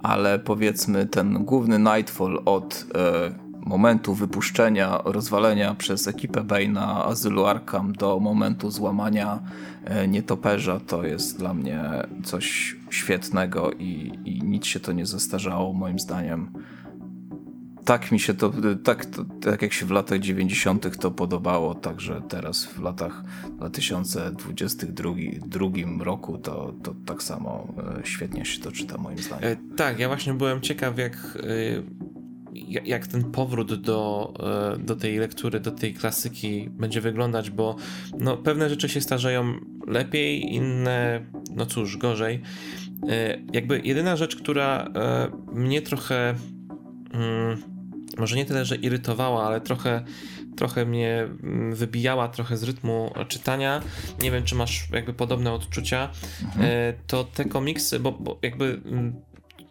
ale 0.03 0.39
powiedzmy 0.39 1.07
ten 1.07 1.45
główny 1.45 1.79
Nightfall 1.79 2.43
od 2.45 2.87
e, 2.95 3.44
momentu 3.65 4.15
wypuszczenia, 4.15 5.01
rozwalenia 5.05 5.75
przez 5.75 6.09
ekipę 6.09 6.41
Bane'a 6.41 7.09
azylu 7.09 7.47
Arkham 7.47 7.93
do 7.93 8.21
momentu 8.21 8.71
złamania 8.71 9.39
e, 9.85 10.09
nietoperza 10.09 10.81
to 10.81 11.05
jest 11.05 11.39
dla 11.39 11.55
mnie 11.55 11.83
coś 12.25 12.77
świetnego 12.91 13.73
i, 13.73 14.13
i 14.25 14.43
nic 14.43 14.67
się 14.67 14.81
to 14.81 14.93
nie 14.93 15.07
zestarzało 15.07 15.73
moim 15.73 15.99
zdaniem. 15.99 16.53
Tak 17.85 18.13
mi 18.13 18.21
się 18.21 18.35
to, 18.35 18.53
tak, 18.85 19.07
tak 19.41 19.63
jak 19.63 19.73
się 19.73 19.87
w 19.87 19.91
latach 19.91 20.21
90. 20.21 20.99
to 20.99 21.11
podobało, 21.11 21.75
także 21.75 22.23
teraz 22.29 22.65
w 22.65 22.81
latach 22.81 23.23
2022 23.59 26.05
roku 26.05 26.39
to, 26.39 26.75
to 26.83 26.95
tak 27.07 27.23
samo 27.23 27.75
e, 27.99 28.07
świetnie 28.07 28.45
się 28.45 28.63
to 28.63 28.73
czyta 28.73 28.99
moim 28.99 29.19
zdaniem. 29.19 29.45
E, 29.45 29.57
tak, 29.77 29.99
ja 29.99 30.09
właśnie 30.09 30.35
byłem 30.35 30.61
ciekaw 30.61 30.99
jak 30.99 31.39
jak 32.85 33.07
ten 33.07 33.25
powrót 33.25 33.75
do, 33.75 34.33
e, 34.75 34.79
do 34.79 34.97
tej 34.97 35.19
lektury, 35.19 35.61
do 35.61 35.71
tej 35.71 35.95
klasyki 35.95 36.69
będzie 36.71 37.01
wyglądać, 37.01 37.51
bo 37.51 37.77
no, 38.19 38.37
pewne 38.37 38.69
rzeczy 38.69 38.89
się 38.89 39.01
starzeją 39.01 39.55
lepiej, 39.87 40.55
inne, 40.55 41.27
no 41.55 41.67
cóż, 41.67 41.97
gorzej. 41.97 42.43
E, 43.09 43.39
jakby 43.53 43.81
jedyna 43.85 44.17
rzecz, 44.17 44.37
która 44.37 44.85
e, 44.85 45.29
mnie 45.53 45.83
trochę, 45.83 46.35
mm, 47.13 47.63
może 48.19 48.37
nie 48.37 48.45
tyle, 48.45 48.65
że 48.65 48.77
irytowała, 48.77 49.47
ale 49.47 49.61
trochę 49.61 50.05
trochę 50.57 50.87
mnie 50.87 51.29
mm, 51.43 51.75
wybijała 51.75 52.29
trochę 52.29 52.57
z 52.57 52.63
rytmu 52.63 53.13
czytania. 53.29 53.83
Nie 54.23 54.31
wiem, 54.31 54.45
czy 54.45 54.55
masz 54.55 54.89
jakby 54.93 55.13
podobne 55.13 55.53
odczucia. 55.53 56.11
Mhm. 56.45 56.95
To 57.07 57.25
te 57.25 57.45
komiksy, 57.45 58.01
bo, 58.01 58.13
bo 58.13 58.39
jakby 58.43 58.81
mm, 58.85 59.15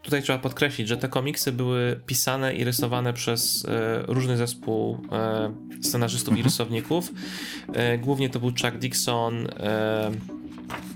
tutaj 0.04 0.24
trzeba 0.24 0.39
podkreślić, 0.39 0.88
że 0.88 0.97
te 0.97 1.08
komiksy 1.08 1.51
były 1.51 1.99
pisane 2.06 2.56
i 2.56 2.64
rysowane 2.64 3.14
przez 3.14 3.66
e, 3.66 4.04
różny 4.08 4.38
zespół 4.38 4.97
e, 5.12 5.54
scenarzystów 5.82 6.30
mhm. 6.30 6.39
i 6.39 6.43
rysowników. 6.43 7.12
E, 7.74 7.97
głównie 7.97 8.30
to 8.30 8.39
był 8.39 8.49
Chuck 8.49 8.78
Dixon. 8.78 9.47
E, 9.47 10.12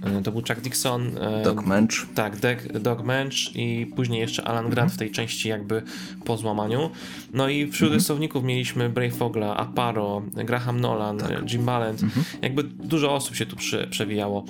e, 0.03 0.21
to 0.23 0.31
był 0.31 0.41
Chuck 0.41 0.61
Dixon. 0.61 1.17
E, 1.17 1.43
Doc 1.43 1.65
Mensch. 1.65 2.07
Tak, 2.15 2.37
Doc 2.79 3.03
Mensch 3.03 3.55
i 3.55 3.85
później 3.95 4.21
jeszcze 4.21 4.43
Alan 4.43 4.69
Grant 4.69 4.91
mhm. 4.91 4.95
w 4.95 4.97
tej 4.97 5.11
części 5.11 5.49
jakby 5.49 5.81
po 6.25 6.37
złamaniu. 6.37 6.89
No 7.33 7.49
i 7.49 7.71
wśród 7.71 7.87
mhm. 7.87 7.99
rysowników 7.99 8.43
mieliśmy 8.43 8.89
Bray 8.89 9.11
Fogla, 9.11 9.57
Aparo, 9.57 10.21
Graham 10.33 10.81
Nolan, 10.81 11.17
tak. 11.17 11.53
Jim 11.53 11.65
Ballant. 11.65 12.03
Mhm. 12.03 12.25
Jakby 12.41 12.63
dużo 12.63 13.13
osób 13.13 13.35
się 13.35 13.45
tu 13.45 13.55
przy, 13.55 13.87
przewijało. 13.89 14.45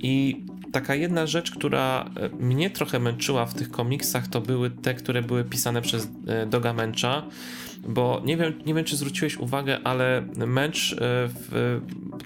I 0.00 0.44
taka 0.72 0.94
jedna 0.94 1.26
rzecz, 1.26 1.50
która 1.50 2.10
e, 2.16 2.28
mnie 2.28 2.70
trochę 2.70 2.98
męczyła 2.98 3.46
w 3.46 3.54
tych 3.54 3.70
komiksach, 3.70 4.28
to 4.28 4.40
były 4.40 4.70
te, 4.70 4.94
które 4.94 5.22
były 5.22 5.44
pisane 5.44 5.82
przez 5.82 6.08
e, 6.26 6.46
Doga 6.46 6.72
Męcza, 6.72 7.22
bo 7.88 8.22
nie 8.24 8.36
wiem, 8.36 8.52
nie 8.66 8.74
wiem 8.74 8.84
czy 8.84 8.96
zwróciłeś 8.96 9.36
uwagę, 9.36 9.78
ale 9.84 10.22
Męcz 10.46 10.92
e, 10.92 11.28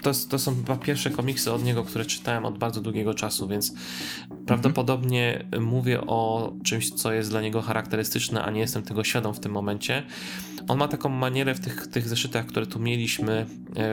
to, 0.01 0.11
to 0.29 0.39
są 0.39 0.55
chyba 0.55 0.75
pierwsze 0.75 1.09
komiksy 1.09 1.53
od 1.53 1.63
niego, 1.63 1.83
które 1.83 2.05
czytałem 2.05 2.45
od 2.45 2.57
bardzo 2.57 2.81
długiego 2.81 3.13
czasu, 3.13 3.47
więc 3.47 3.71
mhm. 3.71 4.45
prawdopodobnie 4.45 5.45
mówię 5.59 6.01
o 6.01 6.53
czymś, 6.63 6.89
co 6.89 7.13
jest 7.13 7.29
dla 7.29 7.41
niego 7.41 7.61
charakterystyczne, 7.61 8.43
a 8.43 8.51
nie 8.51 8.59
jestem 8.59 8.83
tego 8.83 9.03
świadom 9.03 9.33
w 9.33 9.39
tym 9.39 9.51
momencie. 9.51 10.03
On 10.67 10.77
ma 10.77 10.87
taką 10.87 11.09
manierę 11.09 11.55
w 11.55 11.59
tych, 11.59 11.87
tych 11.87 12.07
zeszytach, 12.07 12.45
które 12.45 12.65
tu 12.65 12.79
mieliśmy 12.79 13.45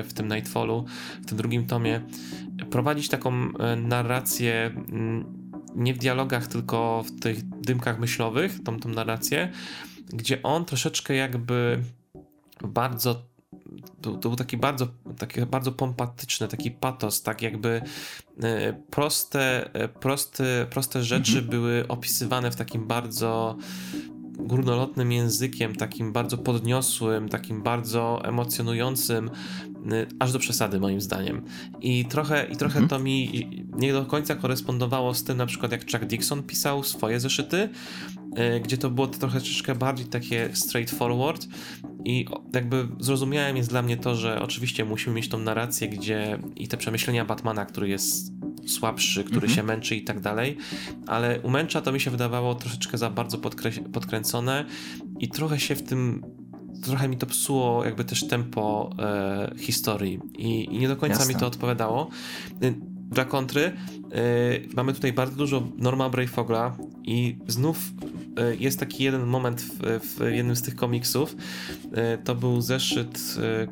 w 0.04 0.12
tym 0.12 0.28
Nightfallu, 0.28 0.84
w 1.22 1.26
tym 1.26 1.38
drugim 1.38 1.66
tomie, 1.66 2.00
prowadzić 2.70 3.08
taką 3.08 3.32
e, 3.32 3.76
narrację 3.76 4.70
mm, 4.92 5.24
nie 5.76 5.94
w 5.94 5.98
dialogach, 5.98 6.46
tylko 6.46 7.04
w 7.06 7.20
tych 7.20 7.48
dymkach 7.48 7.98
myślowych, 7.98 8.62
tą, 8.62 8.80
tą 8.80 8.88
narrację, 8.88 9.52
gdzie 10.08 10.42
on 10.42 10.64
troszeczkę 10.64 11.14
jakby 11.14 11.82
bardzo 12.64 13.22
to, 14.00 14.12
to, 14.12 14.28
był 14.28 14.36
taki 14.36 14.56
bardzo, 14.56 14.88
taki 15.18 15.46
bardzo 15.46 15.72
pompatyczny, 15.72 16.48
taki 16.48 16.70
patos, 16.70 17.22
tak 17.22 17.42
jakby 17.42 17.82
e, 18.42 18.72
proste, 18.72 19.74
e, 19.74 19.88
proste, 19.88 20.66
proste 20.70 21.04
rzeczy 21.04 21.32
mhm. 21.32 21.50
były 21.50 21.88
opisywane 21.88 22.50
w 22.50 22.56
takim 22.56 22.86
bardzo 22.86 23.56
górnolotnym 24.38 25.12
językiem, 25.12 25.76
takim 25.76 26.12
bardzo 26.12 26.38
podniosłym, 26.38 27.28
takim 27.28 27.62
bardzo 27.62 28.24
emocjonującym, 28.24 29.30
y, 29.92 30.06
aż 30.18 30.32
do 30.32 30.38
przesady 30.38 30.80
moim 30.80 31.00
zdaniem. 31.00 31.44
I 31.80 32.04
trochę, 32.04 32.46
i 32.46 32.56
trochę 32.56 32.78
mhm. 32.78 32.88
to 32.88 32.98
mi 32.98 33.48
nie 33.76 33.92
do 33.92 34.04
końca 34.04 34.34
korespondowało 34.34 35.14
z 35.14 35.24
tym, 35.24 35.36
na 35.36 35.46
przykład 35.46 35.72
jak 35.72 35.90
Chuck 35.90 36.04
Dixon 36.04 36.42
pisał 36.42 36.84
swoje 36.84 37.20
zeszyty, 37.20 37.68
gdzie 38.64 38.78
to 38.78 38.90
było 38.90 39.06
trochę 39.06 39.40
troszeczkę 39.40 39.74
bardziej 39.74 40.06
takie 40.06 40.50
straightforward 40.52 41.48
i 42.04 42.26
jakby 42.52 42.88
zrozumiałem 43.00 43.56
jest 43.56 43.68
dla 43.68 43.82
mnie 43.82 43.96
to, 43.96 44.14
że 44.14 44.42
oczywiście 44.42 44.84
musimy 44.84 45.16
mieć 45.16 45.28
tą 45.28 45.38
narrację, 45.38 45.88
gdzie 45.88 46.38
i 46.56 46.68
te 46.68 46.76
przemyślenia 46.76 47.24
Batmana, 47.24 47.66
który 47.66 47.88
jest 47.88 48.32
słabszy, 48.66 49.24
który 49.24 49.46
mhm. 49.46 49.54
się 49.54 49.62
męczy 49.62 49.96
i 49.96 50.04
tak 50.04 50.20
dalej, 50.20 50.56
ale 51.06 51.40
u 51.40 51.50
Męcza 51.50 51.80
to 51.80 51.92
mi 51.92 52.00
się 52.00 52.10
wydawało 52.10 52.54
troszeczkę 52.54 52.98
za 52.98 53.10
bardzo 53.10 53.38
podkręcone 53.92 54.64
i 55.18 55.28
trochę 55.28 55.60
się 55.60 55.74
w 55.74 55.82
tym 55.82 56.22
trochę 56.82 57.08
mi 57.08 57.16
to 57.16 57.26
psuło 57.26 57.84
jakby 57.84 58.04
też 58.04 58.28
tempo 58.28 58.90
e, 58.98 59.54
historii 59.58 60.20
I, 60.38 60.74
i, 60.74 60.78
nie 60.78 60.88
do 60.88 60.96
końca 60.96 61.18
Jasne. 61.18 61.34
mi 61.34 61.40
to 61.40 61.46
odpowiadało. 61.46 62.10
Y, 62.62 62.74
dla 63.10 63.24
kontry 63.24 63.72
mamy 64.74 64.92
tutaj 64.92 65.12
bardzo 65.12 65.36
dużo 65.36 65.62
Norma 65.78 66.10
Brayfogla 66.10 66.76
i 67.04 67.36
znów 67.46 67.78
y, 67.78 68.56
jest 68.56 68.80
taki 68.80 69.04
jeden 69.04 69.26
moment 69.26 69.60
w, 69.60 70.00
w, 70.00 70.30
jednym 70.30 70.56
z 70.56 70.62
tych 70.62 70.76
komiksów. 70.76 71.36
Y, 71.84 72.22
to 72.24 72.34
był 72.34 72.60
zeszyt, 72.60 73.18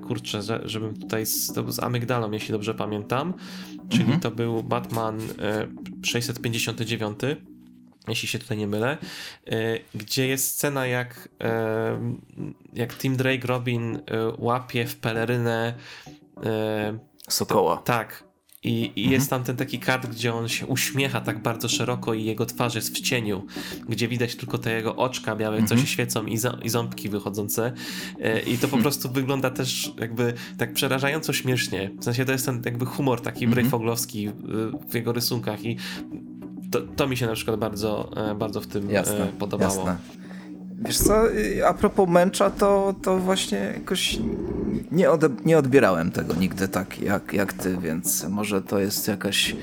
kurczę, 0.09 0.41
żebym 0.65 0.95
tutaj, 1.01 1.27
z, 1.27 1.53
to 1.53 1.63
był 1.63 1.73
z 1.73 1.83
Amygdalą, 1.83 2.31
jeśli 2.31 2.53
dobrze 2.53 2.75
pamiętam 2.75 3.35
czyli 3.91 4.03
mhm. 4.03 4.21
to 4.21 4.31
był 4.31 4.63
Batman 4.63 5.21
659 6.03 7.25
e, 7.25 7.37
jeśli 8.09 8.29
się 8.29 8.39
tutaj 8.39 8.59
nie 8.59 8.67
mylę, 8.67 8.99
gdzie 9.95 10.27
jest 10.27 10.47
scena 10.51 10.87
jak, 10.87 11.29
jak 12.73 12.95
Tim 12.95 13.17
Drake 13.17 13.47
Robin 13.47 13.99
łapie 14.39 14.87
w 14.87 14.97
pelerynę 14.97 15.75
Sokoła. 17.29 17.77
tak, 17.77 18.25
i, 18.65 18.93
i 18.97 19.11
jest 19.11 19.31
tam 19.31 19.45
ten 19.45 19.57
taki 19.57 19.79
kadr, 19.79 20.09
gdzie 20.09 20.35
on 20.35 20.49
się 20.49 20.67
uśmiecha 20.67 21.21
tak 21.21 21.43
bardzo 21.43 21.69
szeroko 21.69 22.15
i 22.15 22.25
jego 22.25 22.47
twarz 22.47 22.75
jest 22.75 22.97
w 22.97 23.01
cieniu, 23.01 23.47
gdzie 23.89 24.09
widać 24.09 24.37
tylko 24.37 24.59
te 24.59 24.73
jego 24.73 24.97
oczka 24.97 25.37
białe, 25.37 25.57
co 25.57 25.69
się 25.69 25.75
mhm. 25.75 25.87
świecą 25.87 26.27
i, 26.27 26.39
i 26.63 26.69
ząbki 26.69 27.09
wychodzące. 27.09 27.73
E, 28.21 28.41
I 28.41 28.59
to 28.59 28.69
po 28.69 28.79
prostu 28.79 29.13
wygląda 29.13 29.51
też 29.51 29.93
jakby 30.01 30.35
tak 30.59 30.73
przerażająco 30.73 31.33
śmiesznie. 31.33 31.91
W 32.01 32.05
sensie 32.05 32.25
to 32.25 32.33
jest 32.33 32.47
ten 32.47 32.63
jakby 32.65 32.87
humor 32.87 33.21
taki 33.21 33.45
mm 33.45 33.55
Brejfoglowski 33.55 34.29
e, 34.29 34.33
w 34.89 34.95
jego 34.95 35.13
rysunkach 35.13 35.65
i 35.65 35.77
to, 36.71 36.81
to 36.81 37.09
mi 37.09 37.17
się 37.17 37.27
na 37.27 37.35
przykład 37.35 37.61
bardzo, 37.61 38.11
e, 38.31 38.35
bardzo 38.35 38.61
w 38.61 38.67
tym 38.67 38.91
jasne, 38.91 39.33
podobało. 39.39 39.87
Jasne. 39.87 40.30
Wiesz 40.81 40.99
co, 40.99 41.31
y, 41.31 41.67
a 41.67 41.75
propos 41.75 42.09
męcza, 42.09 42.51
to, 42.51 42.95
to 43.03 43.19
właśnie 43.19 43.59
jakoś 43.59 44.19
nie, 44.93 45.11
od, 45.11 45.47
nie 45.47 45.59
odbierałem 45.59 46.11
tego 46.11 46.35
nigdy 46.35 46.69
tak 46.69 47.01
jak, 47.01 47.33
jak 47.33 47.53
ty, 47.53 47.77
więc 47.77 48.29
może 48.29 48.63
to 48.63 48.79
jest 48.79 49.09
jakaś 49.09 49.57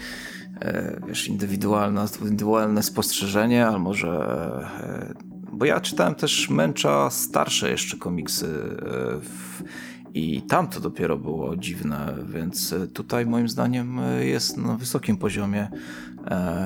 e, 0.62 1.02
wiesz, 1.08 1.28
indywidualna, 1.28 2.06
indywidualne 2.22 2.84
spostrzeżenie, 2.84 3.68
albo 3.68 3.80
może 3.80 4.10
e, 4.84 5.38
bo 5.54 5.66
ja 5.66 5.82
czytałem 5.82 6.16
też 6.16 6.50
męcza 6.50 7.10
starsze 7.10 7.70
jeszcze 7.70 7.98
komiksy 7.98 8.46
e, 8.46 9.20
w, 9.20 9.64
i 10.14 10.42
tam 10.42 10.68
to 10.68 10.80
dopiero 10.80 11.18
było 11.18 11.56
dziwne, 11.56 12.14
więc 12.34 12.76
tutaj 12.94 13.26
moim 13.26 13.50
zdaniem 13.50 14.00
jest 14.20 14.58
na 14.58 14.78
wysokim 14.78 15.18
poziomie 15.18 15.68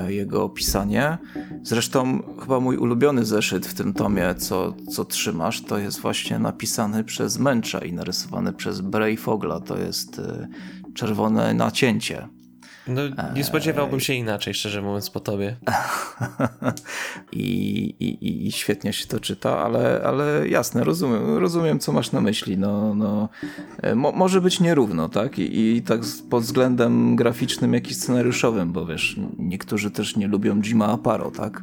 jego 0.08 0.44
opisanie. 0.44 1.18
Zresztą 1.64 2.24
chyba 2.40 2.60
mój 2.60 2.78
ulubiony 2.78 3.26
zeszyt 3.26 3.68
w 3.68 3.74
tym 3.74 3.94
tomie, 3.94 4.36
co, 4.36 4.74
co 4.92 5.06
trzymasz, 5.06 5.62
to 5.62 5.78
jest 5.78 6.00
właśnie 6.00 6.40
napisany 6.40 7.04
przez 7.04 7.40
Męcza 7.40 7.80
i 7.80 7.94
narysowany 7.94 8.54
przez 8.54 8.82
Bray 8.82 9.18
Fogla. 9.18 9.60
To 9.60 9.78
jest 9.78 10.20
e, 10.20 10.48
czerwone 10.94 11.54
nacięcie. 11.54 12.28
No, 12.88 13.02
nie 13.36 13.44
spodziewałbym 13.44 14.00
się 14.00 14.14
inaczej, 14.14 14.54
szczerze 14.54 14.82
mówiąc, 14.82 15.10
po 15.10 15.20
tobie. 15.20 15.56
I, 17.32 17.96
i, 18.00 18.48
I 18.48 18.52
świetnie 18.52 18.94
się 18.94 19.08
to 19.08 19.20
czyta, 19.20 19.58
ale, 19.58 20.02
ale 20.06 20.48
jasne, 20.48 20.84
rozumiem, 20.84 21.38
rozumiem, 21.38 21.80
co 21.80 21.92
masz 21.92 22.12
na 22.12 22.22
myśli. 22.22 22.58
No, 22.58 22.96
no, 22.96 23.30
e, 23.82 23.96
mo, 23.96 24.12
może 24.12 24.42
być 24.42 24.60
nierówno, 24.60 25.10
tak? 25.10 25.40
I, 25.40 25.76
I 25.76 25.82
tak 25.82 26.02
pod 26.30 26.44
względem 26.44 27.16
graficznym, 27.16 27.74
jak 27.74 27.92
i 27.92 27.94
scenariuszowym, 27.94 28.72
bo 28.72 28.86
wiesz, 28.86 29.20
niektórzy 29.38 29.92
też 29.92 30.16
nie 30.16 30.28
lubią 30.28 30.62
Jima 30.62 30.88
Aparo, 30.88 31.32
tak? 31.32 31.62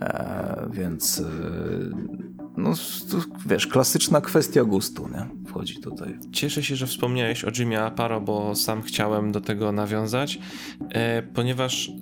E, 0.00 0.66
więc 0.72 1.20
e, 1.20 1.24
no 2.60 2.74
wiesz, 3.46 3.66
klasyczna 3.66 4.20
kwestia 4.20 4.64
gustu, 4.64 5.08
nie? 5.08 5.50
Wchodzi 5.50 5.80
tutaj. 5.80 6.18
Cieszę 6.32 6.62
się, 6.62 6.76
że 6.76 6.86
wspomniałeś 6.86 7.44
o 7.44 7.50
Jimie 7.50 7.82
Aparo, 7.82 8.20
bo 8.20 8.54
sam 8.54 8.82
chciałem 8.82 9.32
do 9.32 9.40
tego 9.40 9.72
nawiązać, 9.72 10.38
e, 10.90 11.22
ponieważ 11.22 11.88
e, 11.88 11.92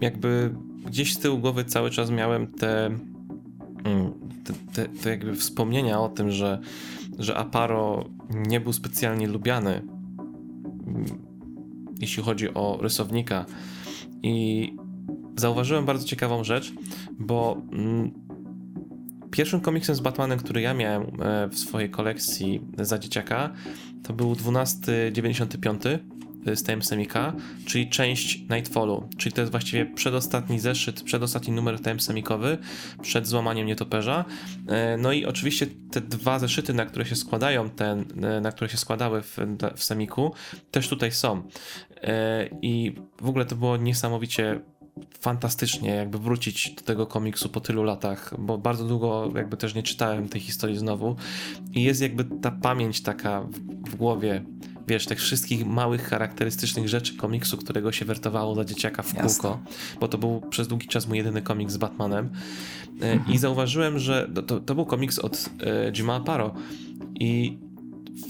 jakby 0.00 0.54
gdzieś 0.86 1.14
z 1.14 1.18
tyłu 1.18 1.38
głowy 1.38 1.64
cały 1.64 1.90
czas 1.90 2.10
miałem 2.10 2.46
te, 2.46 2.86
mm, 2.86 4.12
te, 4.44 4.52
te, 4.72 4.88
te 4.88 5.10
jakby 5.10 5.36
wspomnienia 5.36 6.00
o 6.00 6.08
tym, 6.08 6.30
że, 6.30 6.60
że 7.18 7.36
Aparo 7.36 8.04
nie 8.30 8.60
był 8.60 8.72
specjalnie 8.72 9.26
lubiany, 9.26 9.74
mm, 10.86 11.04
jeśli 12.00 12.22
chodzi 12.22 12.54
o 12.54 12.78
rysownika. 12.82 13.46
I 14.22 14.72
zauważyłem 15.36 15.84
bardzo 15.84 16.06
ciekawą 16.06 16.44
rzecz, 16.44 16.72
bo 17.18 17.62
mm, 17.72 18.27
pierwszym 19.30 19.60
komiksem 19.60 19.94
z 19.94 20.00
Batmanem, 20.00 20.38
który 20.38 20.60
ja 20.60 20.74
miałem 20.74 21.02
e, 21.02 21.48
w 21.48 21.58
swojej 21.58 21.90
kolekcji 21.90 22.60
za 22.78 22.98
dzieciaka, 22.98 23.52
to 24.02 24.12
był 24.12 24.36
1295 24.36 25.82
e, 26.46 26.56
z 26.56 26.62
TM 26.62 26.82
Semika, 26.82 27.32
czyli 27.66 27.88
część 27.88 28.40
Nightfallu, 28.50 29.08
czyli 29.16 29.32
to 29.32 29.40
jest 29.40 29.50
właściwie 29.50 29.86
przedostatni 29.86 30.60
zeszyt, 30.60 31.02
przedostatni 31.02 31.52
numer 31.52 31.80
TM 31.80 32.00
Semikowy 32.00 32.58
przed 33.02 33.26
złamaniem 33.26 33.66
nietoperza. 33.66 34.24
E, 34.68 34.96
no 34.96 35.12
i 35.12 35.24
oczywiście 35.24 35.66
te 35.90 36.00
dwa 36.00 36.38
zeszyty, 36.38 36.74
na 36.74 36.86
które 36.86 37.06
się 37.06 37.16
składają, 37.16 37.70
ten, 37.70 38.04
na 38.42 38.52
które 38.52 38.70
się 38.70 38.76
składały 38.76 39.22
w, 39.22 39.36
w 39.76 39.84
Semiku, 39.84 40.32
też 40.70 40.88
tutaj 40.88 41.12
są. 41.12 41.42
I 42.62 42.94
w 43.20 43.28
ogóle 43.28 43.44
to 43.44 43.56
było 43.56 43.76
niesamowicie 43.76 44.60
fantastycznie 45.20 45.90
jakby 45.90 46.18
wrócić 46.18 46.74
do 46.74 46.82
tego 46.82 47.06
komiksu 47.06 47.48
po 47.48 47.60
tylu 47.60 47.82
latach, 47.82 48.34
bo 48.38 48.58
bardzo 48.58 48.84
długo 48.84 49.32
jakby 49.34 49.56
też 49.56 49.74
nie 49.74 49.82
czytałem 49.82 50.28
tej 50.28 50.40
historii 50.40 50.76
znowu 50.76 51.16
i 51.72 51.82
jest 51.82 52.00
jakby 52.00 52.24
ta 52.24 52.50
pamięć 52.50 53.02
taka 53.02 53.42
w, 53.42 53.90
w 53.90 53.96
głowie, 53.96 54.44
wiesz, 54.88 55.06
tych 55.06 55.20
wszystkich 55.20 55.66
małych, 55.66 56.02
charakterystycznych 56.08 56.88
rzeczy 56.88 57.16
komiksu, 57.16 57.56
którego 57.56 57.92
się 57.92 58.04
wertowało 58.04 58.54
dla 58.54 58.64
dzieciaka 58.64 59.02
w 59.02 59.14
Jasne. 59.14 59.22
kółko, 59.22 59.60
bo 60.00 60.08
to 60.08 60.18
był 60.18 60.40
przez 60.40 60.68
długi 60.68 60.88
czas 60.88 61.08
mój 61.08 61.18
jedyny 61.18 61.42
komiks 61.42 61.72
z 61.72 61.76
Batmanem 61.76 62.30
e, 63.02 63.12
mhm. 63.12 63.34
i 63.34 63.38
zauważyłem, 63.38 63.98
że 63.98 64.30
to, 64.46 64.60
to 64.60 64.74
był 64.74 64.86
komiks 64.86 65.18
od 65.18 65.50
e, 65.60 65.92
Jima 65.92 66.14
Aparo 66.14 66.54
i 67.20 67.58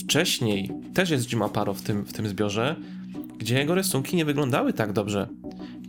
wcześniej 0.01 0.71
też 0.95 1.11
jest 1.11 1.33
Jim 1.33 1.43
Aparo 1.43 1.75
w 1.75 1.83
tym, 1.83 2.05
w 2.05 2.13
tym 2.13 2.29
zbiorze, 2.29 2.77
gdzie 3.39 3.59
jego 3.59 3.75
rysunki 3.75 4.17
nie 4.17 4.25
wyglądały 4.25 4.73
tak 4.73 4.93
dobrze. 4.93 5.29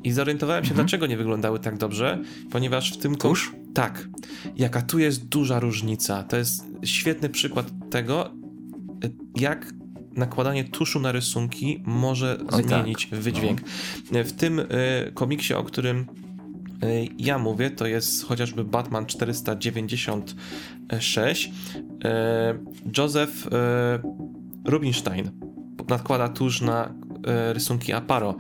I 0.04 0.12
zorientowałem 0.12 0.64
się, 0.64 0.72
mhm. 0.72 0.86
dlaczego 0.86 1.08
nie 1.08 1.18
wyglądały 1.18 1.60
tak 1.60 1.78
dobrze, 1.78 2.24
ponieważ 2.52 2.94
w 2.94 2.98
tym 2.98 3.16
tusz? 3.16 3.56
Tak. 3.74 4.10
Jaka 4.56 4.82
tu 4.82 5.00
jest 5.00 5.28
duża 5.28 5.60
różnica. 5.60 6.24
To 6.24 6.38
jest 6.38 6.64
świetny 6.84 7.30
przykład 7.30 7.72
tego, 7.90 8.32
jak 9.36 9.74
nakładanie 10.16 10.64
tuszu 10.64 11.00
na 11.00 11.12
rysunki 11.12 11.84
może 11.86 12.38
Oj, 12.52 12.64
zmienić 12.64 13.08
tak. 13.10 13.20
wydźwięk. 13.20 13.62
No. 14.12 14.24
W 14.24 14.32
tym 14.32 14.60
y, 14.60 14.66
komiksie, 15.14 15.54
o 15.54 15.64
którym 15.64 16.06
y, 16.84 17.08
ja 17.18 17.38
mówię, 17.38 17.70
to 17.70 17.88
jest 17.88 18.26
chociażby 18.26 18.64
Batman 18.64 19.06
496. 19.06 21.46
Y, 21.46 21.52
Joseph 22.98 23.48
Rubinstein 24.66 25.32
nakłada 25.90 26.30
tusz 26.30 26.62
na 26.62 26.86
E, 26.86 27.09
rysunki 27.54 27.94
Aparo. 27.94 28.36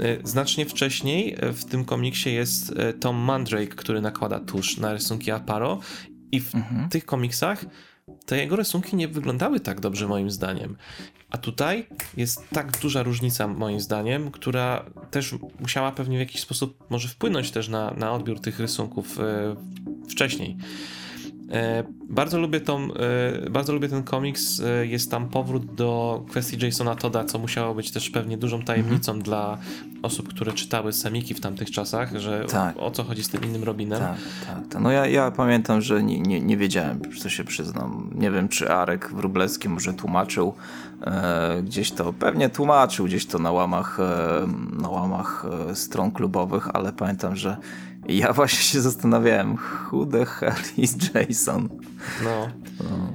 E, 0.00 0.28
znacznie 0.28 0.66
wcześniej 0.66 1.36
e, 1.40 1.52
w 1.52 1.64
tym 1.64 1.84
komiksie 1.84 2.32
jest 2.32 2.74
Tom 3.00 3.16
Mandrake, 3.16 3.66
który 3.66 4.00
nakłada 4.00 4.40
tusz 4.40 4.76
na 4.76 4.92
rysunki 4.92 5.30
Aparo 5.30 5.80
i 6.32 6.40
w 6.40 6.54
mhm. 6.54 6.88
tych 6.88 7.04
komiksach 7.04 7.64
te 8.26 8.38
jego 8.38 8.56
rysunki 8.56 8.96
nie 8.96 9.08
wyglądały 9.08 9.60
tak 9.60 9.80
dobrze 9.80 10.08
moim 10.08 10.30
zdaniem. 10.30 10.76
A 11.30 11.38
tutaj 11.38 11.86
jest 12.16 12.48
tak 12.48 12.78
duża 12.78 13.02
różnica 13.02 13.48
moim 13.48 13.80
zdaniem, 13.80 14.30
która 14.30 14.84
też 15.10 15.34
musiała 15.60 15.92
pewnie 15.92 16.16
w 16.16 16.20
jakiś 16.20 16.40
sposób 16.40 16.90
może 16.90 17.08
wpłynąć 17.08 17.50
też 17.50 17.68
na, 17.68 17.90
na 17.90 18.12
odbiór 18.12 18.40
tych 18.40 18.60
rysunków 18.60 19.18
wcześniej. 20.08 20.56
E, 21.50 21.84
bardzo 22.08 22.38
lubię, 22.38 22.60
tą, 22.60 22.88
e, 23.46 23.50
bardzo 23.50 23.72
lubię 23.72 23.88
ten 23.88 24.02
komiks. 24.02 24.60
E, 24.60 24.86
jest 24.86 25.10
tam 25.10 25.28
powrót 25.28 25.74
do 25.74 26.22
kwestii 26.30 26.64
Jasona 26.64 26.94
Toda, 26.94 27.24
co 27.24 27.38
musiało 27.38 27.74
być 27.74 27.90
też 27.90 28.10
pewnie 28.10 28.38
dużą 28.38 28.62
tajemnicą 28.62 29.12
mm 29.12 29.22
-hmm. 29.22 29.24
dla 29.24 29.58
osób, 30.02 30.28
które 30.28 30.52
czytały 30.52 30.92
Semiki 30.92 31.34
w 31.34 31.40
tamtych 31.40 31.70
czasach, 31.70 32.16
że 32.16 32.44
tak. 32.44 32.76
o, 32.76 32.80
o, 32.80 32.90
co 32.90 33.04
chodzi 33.04 33.24
z 33.24 33.28
tym 33.28 33.44
innym 33.44 33.64
Robinem. 33.64 34.00
Tak, 34.00 34.16
tak. 34.46 34.68
tak. 34.68 34.82
No 34.82 34.90
ja, 34.90 35.06
ja 35.06 35.30
pamiętam, 35.30 35.80
że 35.80 36.02
nie, 36.02 36.20
nie, 36.20 36.40
nie 36.40 36.56
wiedziałem, 36.56 37.00
co 37.18 37.28
się 37.30 37.44
przyznam. 37.44 38.10
Nie 38.14 38.30
wiem, 38.30 38.48
czy 38.48 38.72
Arek 38.72 39.10
Wróblewski 39.14 39.68
może 39.68 39.92
tłumaczył 39.92 40.54
e, 41.02 41.62
gdzieś 41.62 41.90
to, 41.92 42.12
pewnie 42.12 42.48
tłumaczył 42.48 43.06
gdzieś 43.06 43.26
to 43.26 43.38
na 43.38 43.52
łamach, 43.52 44.00
e, 44.00 44.82
na 44.82 44.88
łamach 44.88 45.46
e, 45.70 45.74
stron 45.74 46.10
klubowych, 46.10 46.68
ale 46.74 46.92
pamiętam, 46.92 47.36
że 47.36 47.56
ja 48.08 48.32
właśnie 48.32 48.58
się 48.58 48.80
zastanawiałem, 48.80 49.56
who 49.92 50.06
the 50.06 50.24
hell 50.24 50.54
is 50.76 50.96
Jason? 51.14 51.68
No. 52.24 52.48
No, 52.80 53.10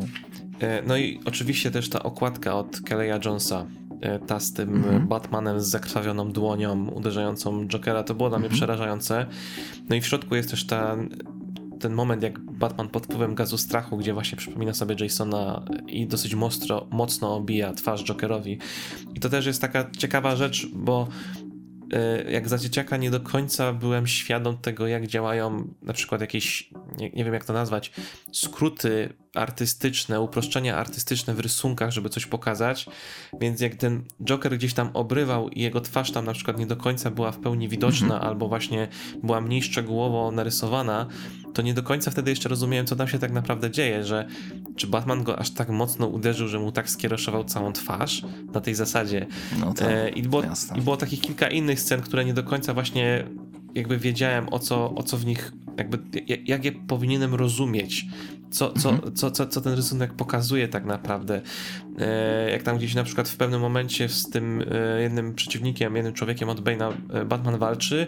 e, 0.59 0.83
no 0.87 0.97
i 0.97 1.19
oczywiście 1.25 1.71
też 1.71 1.89
ta 1.89 2.03
okładka 2.03 2.53
od 2.53 2.77
Kelly'a 2.77 3.25
Jonesa, 3.25 3.65
e, 4.01 4.19
ta 4.19 4.39
z 4.39 4.53
tym 4.53 4.69
mm 4.69 4.83
-hmm. 4.83 5.07
Batmanem 5.07 5.59
z 5.59 5.67
zakrwawioną 5.67 6.31
dłonią 6.31 6.87
uderzającą 6.87 7.67
Jokera, 7.67 8.03
to 8.03 8.15
było 8.15 8.29
dla 8.29 8.37
mnie 8.37 8.47
mm 8.47 8.55
-hmm. 8.55 8.59
przerażające. 8.59 9.25
No 9.89 9.95
i 9.95 10.01
w 10.01 10.07
środku 10.07 10.35
jest 10.35 10.51
też 10.51 10.65
ta, 10.65 10.97
ten 11.79 11.93
moment, 11.93 12.23
jak 12.23 12.39
Batman 12.39 12.89
pod 12.89 13.05
wpływem 13.05 13.35
gazu 13.35 13.57
strachu, 13.57 13.97
gdzie 13.97 14.13
właśnie 14.13 14.37
przypomina 14.37 14.73
sobie 14.73 14.95
Jasona 14.99 15.65
i 15.87 16.07
dosyć 16.07 16.35
mocno, 16.35 16.87
mocno 16.91 17.35
obija 17.35 17.73
twarz 17.73 18.03
Jokerowi. 18.03 18.57
I 19.15 19.19
to 19.19 19.29
też 19.29 19.45
jest 19.45 19.61
taka 19.61 19.91
ciekawa 19.97 20.35
rzecz, 20.35 20.67
bo 20.73 21.07
jak 22.29 22.49
za 22.49 22.57
dzieciaka 22.57 22.97
nie 22.97 23.11
do 23.11 23.19
końca 23.19 23.73
byłem 23.73 24.07
świadom 24.07 24.57
tego, 24.57 24.87
jak 24.87 25.07
działają 25.07 25.73
na 25.81 25.93
przykład 25.93 26.21
jakieś, 26.21 26.69
nie, 26.97 27.09
nie, 27.09 27.23
wiem 27.23 27.33
jak 27.33 27.45
to 27.45 27.53
nazwać, 27.53 27.91
skróty 28.31 29.09
artystyczne, 29.39 30.21
uproszczenia 30.21 30.77
artystyczne 30.77 31.33
w 31.33 31.39
rysunkach, 31.39 31.91
żeby 31.91 32.09
coś 32.09 32.25
pokazać. 32.25 32.85
Więc 33.41 33.61
jak 33.61 33.75
ten 33.75 34.03
Joker 34.23 34.57
gdzieś 34.57 34.73
tam 34.73 34.89
obrywał 34.93 35.49
i 35.49 35.61
jego 35.61 35.81
twarz 35.81 36.11
tam 36.11 36.25
na 36.25 36.33
przykład 36.33 36.59
nie 36.59 36.65
do 36.65 36.75
końca 36.75 37.11
była 37.11 37.31
w 37.31 37.39
pełni 37.39 37.69
widoczna, 37.69 38.07
mm 38.07 38.19
-hmm. 38.19 38.27
albo 38.27 38.47
właśnie 38.47 38.87
była 39.23 39.41
mniej 39.41 39.61
szczegółowo 39.61 40.31
narysowana, 40.31 41.07
to 41.53 41.61
nie 41.61 41.73
do 41.73 41.83
końca 41.83 42.11
wtedy 42.11 42.29
jeszcze 42.29 42.49
rozumiałem, 42.49 42.85
co 42.85 42.95
tam 42.95 43.07
się 43.07 43.19
tak 43.19 43.31
naprawdę 43.31 43.71
dzieje, 43.71 44.03
że 44.03 44.27
czy 44.75 44.87
Batman 44.87 45.23
go 45.23 45.39
aż 45.39 45.49
tak 45.49 45.69
mocno 45.69 46.07
uderzył, 46.07 46.47
że 46.47 46.59
mu 46.59 46.71
tak 46.71 46.89
skieroszował 46.89 47.43
całą 47.43 47.73
twarz 47.73 48.21
na 48.53 48.61
tej 48.61 48.75
zasadzie. 48.75 49.27
No 49.59 49.73
tak, 49.73 49.87
e, 49.87 50.09
i, 50.09 50.21
było, 50.21 50.43
I 50.75 50.81
było 50.81 50.97
takich 50.97 51.21
kilka 51.21 51.47
innych 51.47 51.79
scen, 51.79 52.01
które 52.01 52.25
nie 52.25 52.33
do 52.33 52.43
końca 52.43 52.73
właśnie 52.73 53.23
jakby 53.75 53.97
wiedziałem 53.97 54.53
o 54.53 54.59
co, 54.59 54.95
o 54.95 55.03
co 55.03 55.17
w 55.17 55.25
nich, 55.25 55.51
jakby 55.77 55.99
jak 56.45 56.65
je 56.65 56.71
powinienem 56.71 57.35
rozumieć, 57.35 58.05
co, 58.51 58.73
co, 58.81 58.91
mhm. 58.91 59.13
co, 59.13 59.31
co, 59.31 59.47
co 59.47 59.61
ten 59.61 59.73
rysunek 59.73 60.13
pokazuje 60.13 60.67
tak 60.67 60.85
naprawdę. 60.85 61.41
E, 61.99 62.51
jak 62.51 62.63
tam 62.63 62.77
gdzieś 62.77 62.95
na 62.95 63.03
przykład 63.03 63.29
w 63.29 63.37
pewnym 63.37 63.61
momencie 63.61 64.09
z 64.09 64.29
tym 64.29 64.63
e, 64.71 65.01
jednym 65.01 65.35
przeciwnikiem, 65.35 65.95
jednym 65.95 66.13
człowiekiem 66.13 66.49
od 66.49 66.61
Bane'a 66.61 66.93
e, 67.13 67.25
Batman 67.25 67.57
walczy 67.57 68.07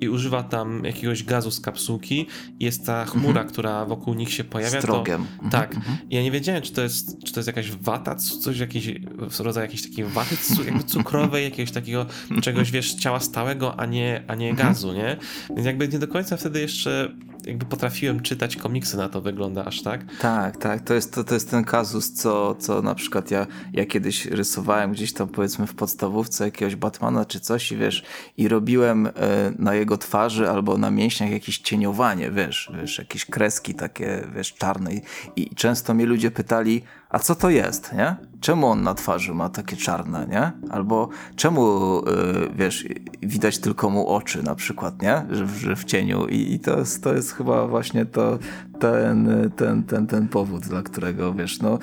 i 0.00 0.08
używa 0.08 0.42
tam 0.42 0.84
jakiegoś 0.84 1.24
gazu 1.24 1.50
z 1.50 1.60
kapsułki 1.60 2.26
jest 2.60 2.86
ta 2.86 3.04
chmura, 3.04 3.28
mhm. 3.28 3.48
która 3.48 3.84
wokół 3.84 4.14
nich 4.14 4.32
się 4.32 4.44
pojawia. 4.44 4.80
Strogiem. 4.80 5.26
To, 5.26 5.44
mhm. 5.44 5.50
Tak. 5.50 5.74
Mhm. 5.74 5.96
Ja 6.10 6.22
nie 6.22 6.30
wiedziałem, 6.30 6.62
czy 6.62 6.72
to 6.72 6.82
jest, 6.82 7.24
czy 7.24 7.32
to 7.32 7.40
jest 7.40 7.46
jakaś 7.46 7.70
wata, 7.70 8.14
coś, 8.14 8.58
jakiś 8.58 8.94
rodzaj 9.38 9.64
jakiejś 9.64 9.82
takiej 9.82 10.04
waty 10.04 10.36
jakby 10.66 10.84
cukrowej, 10.84 11.44
jakiegoś 11.50 11.72
takiego 11.72 12.06
czegoś, 12.42 12.70
wiesz, 12.70 12.94
ciała 12.94 13.20
stałego, 13.20 13.80
a 13.80 13.86
nie, 13.86 14.24
a 14.28 14.34
nie 14.34 14.50
mhm. 14.50 14.68
gazu, 14.68 14.92
nie? 14.92 15.16
Więc 15.50 15.66
jakby 15.66 15.88
nie 15.88 15.98
do 15.98 16.08
końca 16.08 16.36
wtedy 16.36 16.60
jeszcze 16.60 17.14
jakby 17.46 17.66
potrafiłem 17.66 18.20
czytać 18.20 18.56
komiksy 18.56 18.96
na 18.96 19.08
to 19.08 19.20
wygląda 19.20 19.64
aż 19.64 19.82
tak. 19.82 20.04
Tak, 20.20 20.56
tak. 20.56 20.80
To 20.80 20.94
jest, 20.94 21.14
to, 21.14 21.24
to 21.24 21.34
jest 21.34 21.50
ten 21.50 21.64
kazus, 21.64 22.12
co, 22.12 22.54
co 22.54 22.82
na 22.82 22.94
przykład 22.94 23.23
ja, 23.30 23.46
ja 23.72 23.86
kiedyś 23.86 24.26
rysowałem 24.26 24.92
gdzieś 24.92 25.12
tam 25.12 25.28
powiedzmy 25.28 25.66
w 25.66 25.74
podstawówce 25.74 26.44
jakiegoś 26.44 26.76
Batmana 26.76 27.24
czy 27.24 27.40
coś 27.40 27.72
i 27.72 27.76
wiesz, 27.76 28.04
i 28.36 28.48
robiłem 28.48 29.06
e, 29.06 29.10
na 29.58 29.74
jego 29.74 29.98
twarzy 29.98 30.50
albo 30.50 30.78
na 30.78 30.90
mięśniach 30.90 31.30
jakieś 31.30 31.58
cieniowanie, 31.58 32.30
wiesz, 32.30 32.72
wiesz, 32.80 32.98
jakieś 32.98 33.24
kreski 33.24 33.74
takie, 33.74 34.26
wiesz, 34.36 34.54
czarne 34.54 34.94
i, 34.94 35.02
i 35.36 35.54
często 35.54 35.94
mnie 35.94 36.06
ludzie 36.06 36.30
pytali, 36.30 36.82
a 37.10 37.18
co 37.18 37.34
to 37.34 37.50
jest, 37.50 37.92
nie? 37.92 38.16
Czemu 38.40 38.66
on 38.66 38.82
na 38.82 38.94
twarzy 38.94 39.34
ma 39.34 39.48
takie 39.48 39.76
czarne, 39.76 40.26
nie? 40.30 40.52
Albo 40.70 41.08
czemu, 41.36 41.62
yy, 42.06 42.50
wiesz, 42.56 42.84
widać 43.22 43.58
tylko 43.58 43.90
mu 43.90 44.08
oczy 44.08 44.42
na 44.42 44.54
przykład, 44.54 45.02
nie? 45.02 45.26
Że, 45.30 45.46
że 45.46 45.76
w 45.76 45.84
cieniu 45.84 46.26
i, 46.26 46.52
i 46.52 46.60
to, 46.60 46.78
jest, 46.78 47.04
to 47.04 47.14
jest 47.14 47.32
chyba 47.32 47.66
właśnie 47.66 48.06
to, 48.06 48.38
ten, 48.80 49.50
ten, 49.56 49.82
ten, 49.82 50.06
ten 50.06 50.28
powód, 50.28 50.66
dla 50.66 50.82
którego, 50.82 51.34
wiesz, 51.34 51.60
no 51.60 51.78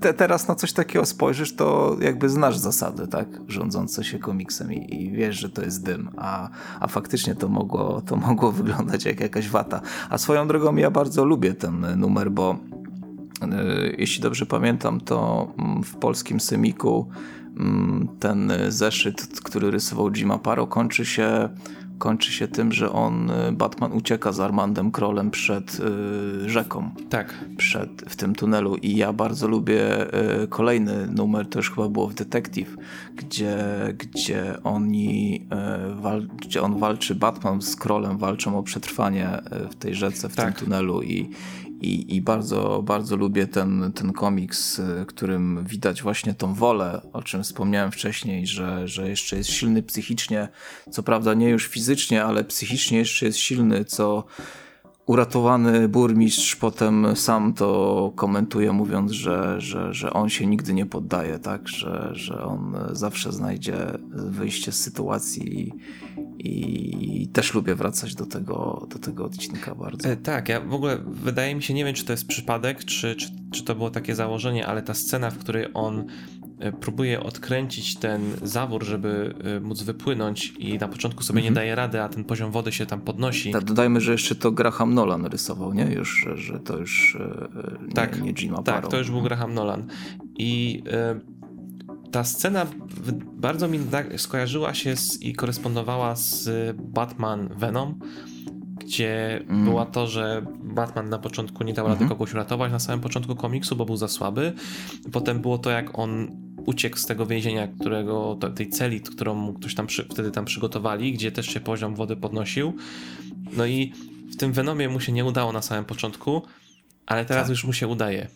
te, 0.00 0.14
teraz 0.14 0.48
na 0.48 0.54
coś 0.54 0.72
takiego 0.72 1.06
spojrzysz, 1.06 1.56
to 1.56 1.96
jakby 2.00 2.28
znasz 2.28 2.56
zasady, 2.56 3.08
tak? 3.08 3.28
Rządzące 3.48 4.04
się 4.04 4.18
komiksem 4.18 4.72
i, 4.72 5.02
i, 5.02 5.10
wiesz, 5.10 5.40
że 5.40 5.48
to 5.50 5.62
jest 5.62 5.84
dym, 5.84 6.10
a, 6.16 6.48
a 6.80 6.88
faktycznie 6.88 7.34
to 7.34 7.48
mogło, 7.48 8.00
to 8.00 8.16
mogło 8.16 8.52
wyglądać 8.62 9.04
jak 9.04 9.20
jakaś 9.20 9.48
wata. 9.48 9.80
A 10.10 10.18
swoją 10.18 10.48
drogą 10.48 10.76
ja 10.76 10.90
bardzo 10.90 11.24
lubię 11.24 11.54
ten 11.54 11.86
numer, 11.96 12.30
bo 12.30 12.56
yy, 13.42 13.94
jeśli 13.98 14.22
dobrze 14.22 14.46
pamiętam, 14.46 15.00
to 15.00 15.48
mm, 15.58 15.82
w 15.82 15.96
polskim 15.96 16.40
Semiku 16.40 17.08
mm, 17.56 18.08
ten 18.20 18.52
zeszyt, 18.68 19.40
który 19.44 19.70
rysował 19.70 20.10
Jima 20.10 20.38
Paro, 20.38 20.66
kończy 20.66 21.04
się 21.04 21.48
kończy 21.98 22.32
się 22.32 22.48
tym, 22.48 22.72
że 22.72 22.92
on, 22.92 23.30
y, 23.30 23.52
Batman 23.52 23.92
ucieka 23.92 24.32
z 24.32 24.40
Armandem 24.40 24.90
Krolem 24.90 25.30
przed 25.30 25.80
y, 25.80 26.50
rzeką. 26.50 26.90
Tak. 27.10 27.44
Przed, 27.56 28.04
w 28.08 28.16
tym 28.16 28.34
tunelu 28.34 28.76
i 28.76 28.96
ja 28.96 29.12
bardzo 29.12 29.48
lubię 29.48 30.06
y, 30.42 30.48
kolejny 30.48 31.06
numer, 31.06 31.48
to 31.48 31.58
już 31.58 31.70
chyba 31.70 31.88
było 31.88 32.08
w 32.08 32.14
Detective, 32.14 32.76
gdzie, 33.16 33.56
gdzie 33.98 34.62
oni 34.64 35.40
y, 35.92 36.00
wal, 36.00 36.28
gdzie 36.42 36.62
on 36.62 36.78
walczy, 36.78 37.14
Batman 37.14 37.62
z 37.62 37.76
Krolem 37.76 38.18
walczą 38.18 38.58
o 38.58 38.62
przetrwanie 38.62 39.38
y, 39.38 39.68
w 39.68 39.74
tej 39.74 39.94
rzece, 39.94 40.28
w 40.28 40.36
tak. 40.36 40.58
tym 40.58 40.64
tunelu 40.64 41.02
i, 41.02 41.30
i, 41.84 42.16
i 42.16 42.22
bardzo, 42.22 42.82
bardzo 42.82 43.16
lubię 43.16 43.46
ten, 43.46 43.92
ten 43.94 44.12
komiks, 44.12 44.78
y, 44.78 45.06
którym 45.06 45.64
widać 45.64 46.02
właśnie 46.02 46.34
tą 46.34 46.54
wolę, 46.54 47.00
o 47.12 47.22
czym 47.22 47.42
wspomniałem 47.42 47.92
wcześniej, 47.92 48.46
że, 48.46 48.88
że 48.88 49.08
jeszcze 49.08 49.36
jest 49.36 49.50
silny 49.50 49.82
psychicznie, 49.82 50.48
co 50.90 51.02
prawda 51.02 51.34
nie 51.34 51.48
już 51.48 51.66
fizycznie, 51.66 52.24
ale 52.24 52.44
psychicznie 52.44 52.98
jeszcze 52.98 53.26
jest 53.26 53.38
silny, 53.38 53.84
co 53.84 54.24
uratowany 55.06 55.88
burmistrz 55.88 56.56
potem 56.56 57.16
sam 57.16 57.52
to 57.52 58.12
komentuje, 58.16 58.72
mówiąc, 58.72 59.12
że, 59.12 59.60
że, 59.60 59.94
że 59.94 60.12
on 60.12 60.28
się 60.28 60.46
nigdy 60.46 60.74
nie 60.74 60.86
poddaje, 60.86 61.38
tak? 61.38 61.68
że, 61.68 62.10
że 62.12 62.44
on 62.44 62.76
zawsze 62.92 63.32
znajdzie 63.32 63.76
wyjście 64.10 64.72
z 64.72 64.80
sytuacji 64.80 65.72
i, 66.38 67.22
i 67.22 67.28
też 67.28 67.54
lubię 67.54 67.74
wracać 67.74 68.14
do 68.14 68.26
tego, 68.26 68.86
do 68.90 68.98
tego 68.98 69.24
odcinka 69.24 69.74
bardzo. 69.74 70.08
E, 70.08 70.16
tak, 70.16 70.48
ja 70.48 70.60
w 70.60 70.74
ogóle 70.74 70.98
wydaje 71.06 71.54
mi 71.54 71.62
się, 71.62 71.74
nie 71.74 71.84
wiem 71.84 71.94
czy 71.94 72.04
to 72.04 72.12
jest 72.12 72.26
przypadek, 72.26 72.84
czy, 72.84 73.16
czy, 73.16 73.30
czy 73.52 73.64
to 73.64 73.74
było 73.74 73.90
takie 73.90 74.14
założenie, 74.14 74.66
ale 74.66 74.82
ta 74.82 74.94
scena, 74.94 75.30
w 75.30 75.38
której 75.38 75.66
on 75.74 76.04
próbuje 76.80 77.22
odkręcić 77.22 77.96
ten 77.96 78.22
zawór, 78.42 78.84
żeby 78.84 79.34
e, 79.44 79.60
móc 79.60 79.82
wypłynąć 79.82 80.52
i 80.58 80.78
na 80.78 80.88
początku 80.88 81.22
sobie 81.22 81.42
nie 81.42 81.48
mhm. 81.48 81.54
daje 81.54 81.74
rady, 81.74 82.00
a 82.00 82.08
ten 82.08 82.24
poziom 82.24 82.50
wody 82.50 82.72
się 82.72 82.86
tam 82.86 83.00
podnosi. 83.00 83.52
Tak, 83.52 83.64
dodajmy, 83.64 84.00
że 84.00 84.12
jeszcze 84.12 84.34
to 84.34 84.52
Graham 84.52 84.94
Nolan 84.94 85.26
rysował, 85.26 85.74
nie? 85.74 85.84
Już, 85.84 86.26
że, 86.34 86.60
to 86.60 86.78
już 86.78 87.18
e, 87.20 87.86
nie, 87.86 87.92
tak, 87.92 88.22
nie 88.22 88.34
Jima 88.34 88.62
Tak, 88.62 88.88
to 88.88 88.98
już 88.98 89.10
był 89.10 89.22
Graham 89.22 89.54
Nolan. 89.54 89.86
I 90.38 90.82
ta 92.12 92.24
scena 92.24 92.66
bardzo 93.36 93.68
mi 93.68 93.80
skojarzyła 94.16 94.74
się 94.74 94.96
z, 94.96 95.22
i 95.22 95.32
korespondowała 95.32 96.16
z 96.16 96.48
Batman 96.76 97.48
Venom, 97.48 97.98
gdzie 98.84 99.40
mm. 99.48 99.64
była 99.64 99.86
to, 99.86 100.06
że 100.06 100.42
Batman 100.62 101.08
na 101.08 101.18
początku 101.18 101.64
nie 101.64 101.74
dał 101.74 101.86
rady 101.86 101.96
mm 101.96 102.08
-hmm. 102.08 102.12
kogoś 102.12 102.34
uratować 102.34 102.72
na 102.72 102.78
samym 102.78 103.00
początku 103.00 103.36
komiksu, 103.36 103.76
bo 103.76 103.84
był 103.84 103.96
za 103.96 104.08
słaby. 104.08 104.52
Potem 105.12 105.40
było 105.40 105.58
to, 105.58 105.70
jak 105.70 105.98
on 105.98 106.30
uciekł 106.66 106.96
z 106.96 107.06
tego 107.06 107.26
więzienia, 107.26 107.68
którego, 107.68 108.38
tej 108.54 108.68
celi, 108.68 109.00
którą 109.00 109.34
mu 109.34 109.52
ktoś 109.52 109.74
tam 109.74 109.86
przy, 109.86 110.04
wtedy 110.04 110.30
tam 110.30 110.44
przygotowali, 110.44 111.12
gdzie 111.12 111.32
też 111.32 111.46
się 111.46 111.60
poziom 111.60 111.94
wody 111.94 112.16
podnosił. 112.16 112.76
No 113.56 113.66
i 113.66 113.92
w 114.32 114.36
tym 114.36 114.52
Venomie 114.52 114.88
mu 114.88 115.00
się 115.00 115.12
nie 115.12 115.24
udało 115.24 115.52
na 115.52 115.62
samym 115.62 115.84
początku, 115.84 116.42
ale 117.06 117.24
teraz 117.24 117.42
tak. 117.42 117.50
już 117.50 117.64
mu 117.64 117.72
się 117.72 117.88
udaje. 117.88 118.28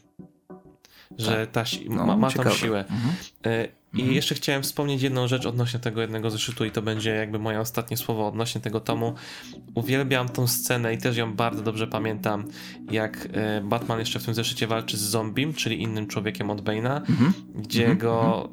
Że 1.19 1.47
tak. 1.47 1.69
ta 1.71 1.79
no, 1.91 2.07
ma, 2.07 2.17
ma 2.17 2.31
tą 2.31 2.51
siłę. 2.51 2.85
Mhm. 2.91 3.15
I 3.95 4.01
mhm. 4.01 4.15
jeszcze 4.15 4.35
chciałem 4.35 4.63
wspomnieć 4.63 5.03
jedną 5.03 5.29
rzecz 5.29 5.47
odnośnie 5.47 5.81
tego 5.81 6.01
jednego 6.01 6.31
zeszytu 6.31 6.65
i 6.65 6.71
to 6.71 6.83
będzie 6.83 7.11
jakby 7.11 7.39
moje 7.39 7.61
ostatnie 7.61 7.97
słowo 7.97 8.29
odnośnie 8.29 8.61
tego 8.61 8.81
tomu. 8.81 9.15
Uwielbiam 9.75 10.29
tą 10.29 10.47
scenę 10.47 10.95
i 10.95 10.99
też 10.99 11.17
ją 11.17 11.35
bardzo 11.35 11.63
dobrze 11.63 11.87
pamiętam, 11.87 12.45
jak 12.91 13.29
e, 13.33 13.61
Batman 13.61 13.99
jeszcze 13.99 14.19
w 14.19 14.25
tym 14.25 14.35
zeszycie 14.35 14.67
walczy 14.67 14.97
z 14.97 15.01
zombiem, 15.01 15.55
czyli 15.55 15.83
innym 15.83 16.07
człowiekiem 16.07 16.51
od 16.51 16.63
Bane'a, 16.63 16.97
mhm. 16.97 17.33
gdzie 17.55 17.87
mhm. 17.87 17.99
go 17.99 18.49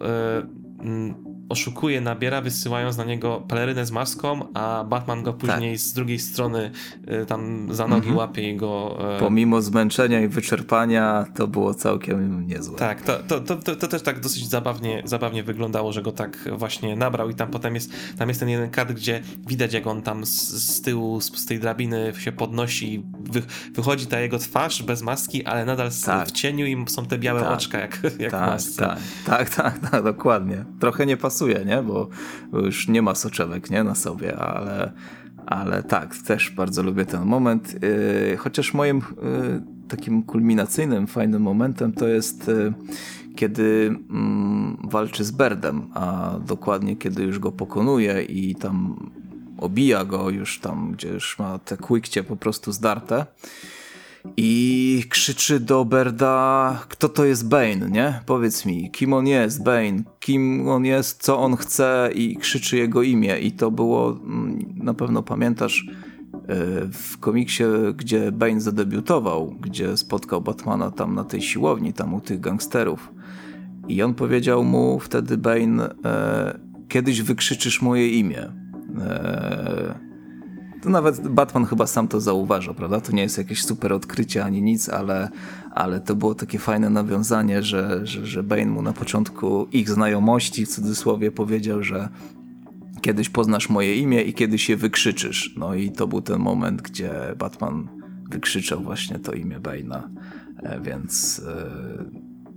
y, 1.21 1.34
oszukuje, 1.49 2.01
nabiera, 2.01 2.41
wysyłając 2.41 2.97
na 2.97 3.03
niego 3.03 3.43
pelerynę 3.47 3.85
z 3.85 3.91
maską, 3.91 4.53
a 4.53 4.83
Batman 4.83 5.23
go 5.23 5.33
później 5.33 5.71
tak. 5.71 5.79
z 5.79 5.93
drugiej 5.93 6.19
strony 6.19 6.71
y, 7.21 7.25
tam 7.25 7.67
za 7.71 7.87
nogi 7.87 8.07
mhm. 8.07 8.17
łapie 8.17 8.51
i 8.51 8.55
go... 8.55 8.97
Y... 9.17 9.19
Pomimo 9.19 9.61
zmęczenia 9.61 10.21
i 10.21 10.27
wyczerpania 10.27 11.25
to 11.35 11.47
było 11.47 11.73
całkiem 11.73 12.47
niezłe. 12.47 12.77
Tak, 12.77 13.01
to, 13.01 13.19
to, 13.19 13.39
to, 13.39 13.75
to, 13.75 13.87
też 13.87 14.01
tak 14.01 14.19
dosyć 14.19 14.49
zabawnie, 14.49 15.01
zabawnie 15.05 15.43
wyglądało, 15.43 15.91
że 15.91 16.01
go 16.01 16.11
tak 16.11 16.49
właśnie 16.57 16.95
nabrał 16.95 17.29
i 17.29 17.35
tam 17.35 17.51
potem 17.51 17.75
jest, 17.75 17.91
tam 18.17 18.27
jest 18.27 18.39
ten 18.39 18.49
jeden 18.49 18.69
kadr, 18.69 18.93
gdzie 18.93 19.21
widać 19.47 19.73
jak 19.73 19.87
on 19.87 20.01
tam 20.01 20.25
z, 20.25 20.51
z 20.51 20.81
tyłu, 20.81 21.21
z, 21.21 21.37
z 21.37 21.45
tej 21.45 21.59
drabiny 21.59 22.13
się 22.19 22.31
podnosi, 22.31 23.03
wy, 23.19 23.41
wychodzi 23.73 24.07
ta 24.07 24.19
jego 24.19 24.39
twarz 24.39 24.83
bez 24.83 25.01
maski, 25.01 25.45
ale 25.45 25.65
nadal 25.65 25.89
tak. 26.05 26.27
w 26.27 26.31
cieniu 26.31 26.65
i 26.65 26.85
są 26.87 27.05
te 27.05 27.17
białe 27.17 27.41
tak. 27.41 27.51
oczka 27.51 27.79
jak, 27.79 28.01
jak 28.19 28.31
tak. 28.31 28.61
Tak, 28.77 28.99
tak, 29.25 29.49
tak, 29.49 29.89
tak, 29.91 30.03
dokładnie. 30.03 30.65
Trochę 30.79 31.05
nie 31.05 31.17
pasuje 31.17 31.34
pasuje, 31.35 31.65
nie? 31.65 31.83
Bo, 31.83 32.07
już 32.53 32.87
nie 32.87 33.01
ma 33.01 33.15
soczewek 33.15 33.69
nie? 33.69 33.83
na 33.83 33.95
sobie, 33.95 34.37
ale, 34.37 34.91
ale 35.45 35.83
tak, 35.83 36.17
też 36.17 36.49
bardzo 36.49 36.83
lubię 36.83 37.05
ten 37.05 37.25
moment. 37.25 37.73
Yy, 37.83 38.37
chociaż 38.37 38.73
moim 38.73 38.97
yy, 38.97 39.61
takim 39.87 40.23
kulminacyjnym, 40.23 41.07
fajnym 41.07 41.41
momentem 41.41 41.91
to 41.93 42.07
jest 42.07 42.47
yy, 42.47 42.73
kiedy 43.35 43.95
mm, 44.09 44.77
walczy 44.83 45.23
z 45.23 45.31
Berdem, 45.31 45.87
a 45.93 46.35
dokładnie 46.45 46.95
kiedy 46.95 47.23
już 47.23 47.39
go 47.39 47.51
pokonuje 47.51 48.23
i 48.23 48.55
tam 48.55 48.95
obija 49.57 50.05
go 50.05 50.29
już 50.29 50.59
tam, 50.59 50.91
gdzie 50.91 51.07
już 51.07 51.39
ma 51.39 51.59
te 51.59 51.77
kłykcie 51.77 52.23
po 52.23 52.35
prostu 52.35 52.71
zdarte 52.71 53.25
i 54.37 55.03
krzyczy 55.09 55.59
do 55.59 55.85
Berda, 55.85 56.79
kto 56.89 57.09
to 57.09 57.25
jest 57.25 57.47
Bane, 57.47 57.89
nie? 57.91 58.19
Powiedz 58.25 58.65
mi, 58.65 58.91
kim 58.91 59.13
on 59.13 59.27
jest, 59.27 59.63
Bane, 59.63 60.03
kim 60.19 60.67
on 60.67 60.85
jest, 60.85 61.23
co 61.23 61.39
on 61.39 61.55
chce 61.55 62.09
i 62.15 62.37
krzyczy 62.37 62.77
jego 62.77 63.03
imię 63.03 63.39
i 63.39 63.51
to 63.51 63.71
było, 63.71 64.11
mm, 64.11 64.59
na 64.75 64.93
pewno 64.93 65.23
pamiętasz, 65.23 65.87
e, 66.33 66.55
w 66.91 67.17
komiksie, 67.19 67.63
gdzie 67.95 68.31
Bane 68.31 68.61
zadebiutował, 68.61 69.55
gdzie 69.61 69.97
spotkał 69.97 70.41
Batmana 70.41 70.91
tam 70.91 71.15
na 71.15 71.23
tej 71.23 71.41
siłowni, 71.41 71.93
tam 71.93 72.13
u 72.13 72.21
tych 72.21 72.39
gangsterów 72.39 73.11
i 73.87 74.01
on 74.01 74.13
powiedział 74.13 74.63
mu 74.63 74.99
wtedy 74.99 75.37
Bane, 75.37 75.95
e, 76.05 76.59
kiedyś 76.87 77.21
wykrzyczysz 77.21 77.81
moje 77.81 78.09
imię. 78.09 78.51
To 80.85 80.91
nawet 80.91 81.27
Batman 81.27 81.65
chyba 81.65 81.87
sam 81.87 82.07
to 82.07 82.21
zauważa, 82.21 82.73
prawda? 82.73 83.01
To 83.01 83.11
nie 83.11 83.21
jest 83.21 83.37
jakieś 83.37 83.63
super 83.63 83.93
odkrycie 83.93 84.45
ani 84.45 84.61
nic, 84.61 84.89
ale, 84.89 85.29
ale 85.71 85.99
to 85.99 86.15
było 86.15 86.35
takie 86.35 86.59
fajne 86.59 86.89
nawiązanie, 86.89 87.63
że, 87.63 88.07
że, 88.07 88.25
że 88.25 88.43
Bane 88.43 88.65
mu 88.65 88.81
na 88.81 88.93
początku 88.93 89.67
ich 89.71 89.89
znajomości 89.89 90.65
w 90.65 90.69
cudzysłowie 90.69 91.31
powiedział, 91.31 91.83
że 91.83 92.09
kiedyś 93.01 93.29
poznasz 93.29 93.69
moje 93.69 93.95
imię 93.95 94.21
i 94.21 94.33
kiedyś 94.33 94.69
je 94.69 94.77
wykrzyczysz. 94.77 95.55
No 95.57 95.75
i 95.75 95.91
to 95.91 96.07
był 96.07 96.21
ten 96.21 96.39
moment, 96.39 96.81
gdzie 96.81 97.11
Batman 97.37 97.87
wykrzyczał 98.29 98.81
właśnie 98.81 99.19
to 99.19 99.33
imię 99.33 99.59
Bane'a, 99.59 100.01
e, 100.63 100.81
więc 100.81 101.41
e, 101.47 102.05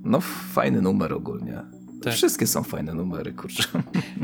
no 0.05 0.21
fajny 0.53 0.83
numer 0.83 1.13
ogólnie. 1.13 1.78
Tak. 2.03 2.15
Wszystkie 2.15 2.47
są 2.47 2.63
fajne 2.63 2.95
numery, 2.95 3.33
kurczę. 3.33 3.63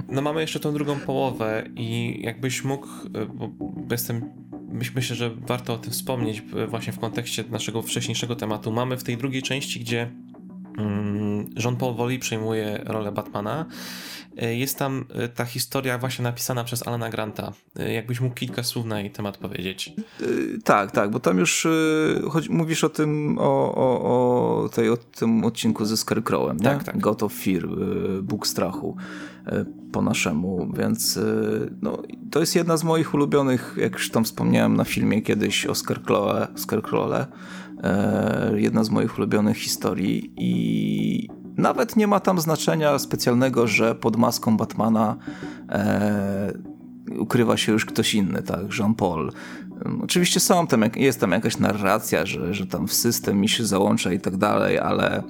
No 0.08 0.22
mamy 0.22 0.40
jeszcze 0.40 0.60
tą 0.60 0.72
drugą 0.72 1.00
połowę 1.00 1.68
i 1.76 2.20
jakbyś 2.22 2.64
mógł, 2.64 2.88
e, 3.14 3.26
bo 3.26 3.50
jestem, 3.90 4.30
myślę, 4.94 5.16
że 5.16 5.30
warto 5.30 5.74
o 5.74 5.78
tym 5.78 5.92
wspomnieć 5.92 6.42
e, 6.56 6.66
właśnie 6.66 6.92
w 6.92 6.98
kontekście 6.98 7.44
naszego 7.50 7.82
wcześniejszego 7.82 8.36
tematu. 8.36 8.72
Mamy 8.72 8.96
w 8.96 9.04
tej 9.04 9.16
drugiej 9.16 9.42
części, 9.42 9.80
gdzie 9.80 10.10
Jean 11.56 11.76
Paul 11.76 11.94
Woli 11.94 12.18
przejmuje 12.18 12.80
rolę 12.84 13.12
Batmana 13.12 13.66
E, 14.36 14.54
jest 14.54 14.78
tam 14.78 15.04
e, 15.14 15.28
ta 15.28 15.44
historia 15.44 15.98
właśnie 15.98 16.22
napisana 16.22 16.64
przez 16.64 16.86
Alana 16.86 17.10
Granta. 17.10 17.52
E, 17.78 17.92
jakbyś 17.92 18.20
mógł 18.20 18.34
kilka 18.34 18.62
słów 18.62 18.86
na 18.86 19.00
jej 19.00 19.10
temat 19.10 19.36
powiedzieć. 19.36 19.92
Tak, 20.64 20.90
tak, 20.90 21.10
bo 21.10 21.20
tam 21.20 21.38
już 21.38 21.66
choć 22.30 22.48
mówisz 22.48 22.84
o 22.84 22.88
tym, 22.88 23.38
o, 23.38 23.74
o, 23.74 24.02
o, 24.64 24.68
tej, 24.68 24.90
o 24.90 24.96
tym 24.96 25.44
odcinku 25.44 25.84
ze 25.84 25.96
Scarecrowem, 25.96 26.58
tak, 26.58 26.78
nie? 26.78 26.84
tak. 26.84 26.98
God 26.98 27.22
of 27.22 27.32
Fear, 27.32 27.68
Bóg 28.22 28.46
strachu 28.46 28.96
po 29.92 30.02
naszemu, 30.02 30.72
więc 30.76 31.18
no, 31.82 32.02
to 32.30 32.40
jest 32.40 32.56
jedna 32.56 32.76
z 32.76 32.84
moich 32.84 33.14
ulubionych, 33.14 33.76
jak 33.80 33.92
już 33.92 34.10
tam 34.10 34.24
wspomniałem 34.24 34.76
na 34.76 34.84
filmie 34.84 35.22
kiedyś 35.22 35.66
o 35.66 35.74
Scarecrowe, 35.74 36.48
Scarecrowe 36.56 37.26
E, 37.26 37.26
jedna 38.54 38.84
z 38.84 38.90
moich 38.90 39.18
ulubionych 39.18 39.56
historii 39.56 40.32
i 40.36 41.28
nawet 41.56 41.96
nie 41.96 42.06
ma 42.06 42.20
tam 42.20 42.40
znaczenia 42.40 42.98
specjalnego, 42.98 43.66
że 43.66 43.94
pod 43.94 44.16
maską 44.16 44.56
Batmana 44.56 45.16
e, 45.68 46.52
ukrywa 47.18 47.56
się 47.56 47.72
już 47.72 47.84
ktoś 47.84 48.14
inny, 48.14 48.42
tak, 48.42 48.78
Jean-Paul. 48.78 49.32
Oczywiście 50.02 50.40
są 50.40 50.66
tam, 50.66 50.84
jest 50.96 51.20
tam 51.20 51.30
jakaś 51.32 51.58
narracja, 51.58 52.26
że, 52.26 52.54
że 52.54 52.66
tam 52.66 52.88
w 52.88 52.94
system 52.94 53.40
mi 53.40 53.48
się 53.48 53.66
załącza 53.66 54.12
i 54.12 54.20
tak 54.20 54.36
dalej, 54.36 54.78
ale, 54.78 55.22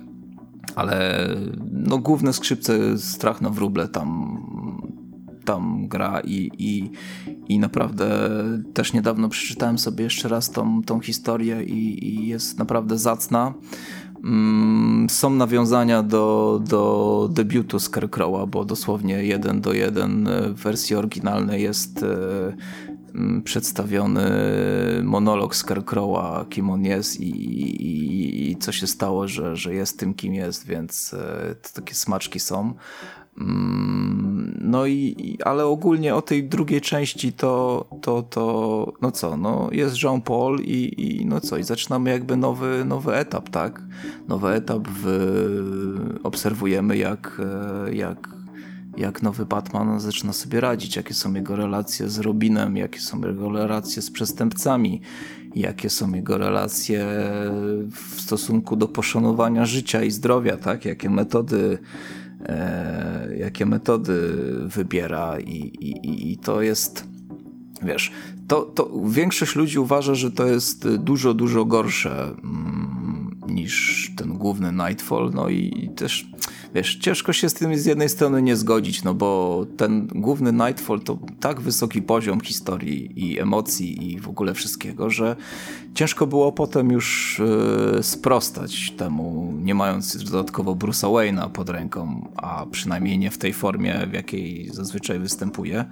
ale 0.77 1.29
no 1.73 1.99
główne 1.99 2.33
skrzypce 2.33 2.99
strach 2.99 3.41
na 3.41 3.51
wróble 3.51 3.89
tam, 3.89 4.37
tam 5.45 5.89
gra 5.89 6.21
i, 6.21 6.51
i, 6.59 6.91
i 7.49 7.59
naprawdę 7.59 8.31
też 8.75 8.93
niedawno 8.93 9.29
przeczytałem 9.29 9.79
sobie 9.79 10.05
jeszcze 10.05 10.29
raz 10.29 10.51
tą, 10.51 10.83
tą 10.83 11.01
historię 11.01 11.65
i, 11.65 12.09
i 12.09 12.29
jest 12.29 12.59
naprawdę 12.59 12.99
zacna. 12.99 13.55
Mm, 14.25 15.11
są 15.11 15.31
nawiązania 15.31 16.03
do, 16.03 16.61
do 16.69 17.29
debiutu 17.33 17.79
Scarecrowa, 17.79 18.47
bo 18.47 18.65
dosłownie 18.65 19.25
jeden 19.25 19.61
do 19.61 19.73
jeden 19.73 20.29
w 20.55 20.63
wersji 20.63 20.97
oryginalnej 20.97 21.63
jest 21.63 22.03
e, 22.03 22.57
przedstawiony 23.45 24.31
monolog 25.03 25.57
Scarecrowa, 25.57 26.47
kim 26.51 26.71
on 26.71 26.85
jest 26.85 27.21
i, 27.21 27.31
i, 27.31 28.51
i, 28.51 28.57
co 28.57 28.73
się 28.73 28.87
stało, 28.87 29.29
że, 29.29 29.57
że 29.57 29.75
jest 29.75 29.99
tym, 29.99 30.15
kim 30.15 30.35
jest, 30.35 30.67
więc 30.67 31.15
e, 31.15 31.55
takie 31.75 31.95
smaczki 31.95 32.41
są. 32.41 32.75
Mm, 33.39 34.59
no 34.61 34.87
i, 34.87 35.39
ale 35.45 35.67
ogólnie 35.67 36.15
o 36.15 36.23
tej 36.23 36.45
drugiej 36.45 36.81
części 36.81 37.33
to, 37.33 37.87
to, 38.03 38.23
to 38.23 38.93
no 39.03 39.11
co, 39.11 39.37
no 39.37 39.69
jest 39.73 40.03
Jean-Paul 40.03 40.61
i, 40.61 40.95
i 41.21 41.27
no 41.27 41.41
co, 41.41 41.57
i 41.57 41.65
zaczynamy 41.65 42.11
jakby 42.11 42.37
nowy, 42.37 42.85
nowy 42.85 43.15
etap, 43.15 43.49
tak? 43.51 43.83
Nowy 44.29 44.49
etap 44.49 44.89
w, 44.89 46.19
obserwujemy 46.23 46.97
jak, 46.97 47.41
jak, 47.93 48.29
jak 48.97 49.23
nowy 49.23 49.47
Batman 49.47 50.01
zaczyna 50.01 50.33
sobie 50.33 50.61
radzić, 50.61 50.97
jakie 50.97 51.15
są 51.15 51.35
jego 51.35 51.57
relacje 51.57 52.09
z 52.09 52.19
Robinem, 52.19 52.77
jakie 52.77 53.01
są 53.01 53.21
jego 53.21 53.53
relacje 53.53 54.03
z 54.03 54.11
przestępcami, 54.11 55.01
jakie 55.55 55.91
są 55.91 56.15
jego 56.15 56.39
relacje 56.39 57.07
w 57.91 58.21
stosunku 58.21 58.77
do 58.77 58.89
poszanowania 58.89 59.67
życia 59.67 60.03
i 60.03 60.11
zdrowia, 60.11 60.57
tak? 60.57 60.85
Jakie 60.85 61.11
metody 61.11 61.79
e, 61.83 62.24
jakie 63.39 63.67
metody 63.67 64.37
wybiera 64.67 65.41
i, 65.41 65.59
i, 65.81 66.33
i 66.33 66.37
to 66.37 66.63
jest 66.63 67.15
wiesz, 67.83 68.13
to, 68.49 68.63
to 68.63 68.91
większość 69.09 69.57
ludzi 69.57 69.79
uważa, 69.79 70.15
że 70.15 70.31
to 70.31 70.47
jest 70.47 70.97
dużo, 70.97 71.35
dużo 71.35 71.65
gorsze 71.65 72.35
mm, 72.45 73.41
niż 73.49 74.13
ten 74.17 74.39
główny 74.39 74.73
Nightfall, 74.73 75.31
no 75.35 75.49
i, 75.49 75.85
i 75.85 75.89
też 75.89 76.27
wiesz, 76.75 76.97
ciężko 76.97 77.33
się 77.33 77.49
z 77.49 77.55
tym 77.55 77.77
z 77.77 77.87
jednej 77.87 78.09
strony 78.09 78.43
nie 78.43 78.57
zgodzić, 78.57 79.05
no 79.05 79.15
bo 79.15 79.67
ten 79.77 80.07
główny 80.07 80.53
Nightfall 80.53 81.01
to 81.01 81.19
tak 81.41 81.61
wysoki 81.61 82.03
poziom 82.03 82.41
historii 82.41 83.13
i 83.17 83.41
emocji 83.41 84.13
i 84.13 84.21
w 84.21 84.29
ogóle 84.29 84.55
wszystkiego, 84.55 85.11
że 85.11 85.37
ciężko 85.95 86.27
było 86.27 86.53
potem 86.53 86.91
już 86.91 87.41
yy, 87.95 88.03
sprostać 88.03 88.91
temu, 88.91 89.55
nie 89.63 89.75
mając 89.75 90.25
dodatkowo 90.25 90.75
Bruce'a 90.75 91.09
Wayne'a 91.09 91.51
pod 91.51 91.69
ręką, 91.69 92.29
a 92.37 92.67
przynajmniej 92.71 93.19
nie 93.19 93.31
w 93.31 93.39
tej 93.39 93.53
formie, 93.53 94.07
w 94.11 94.13
jakiej 94.13 94.71
zazwyczaj 94.73 95.19
występuje. 95.19 95.85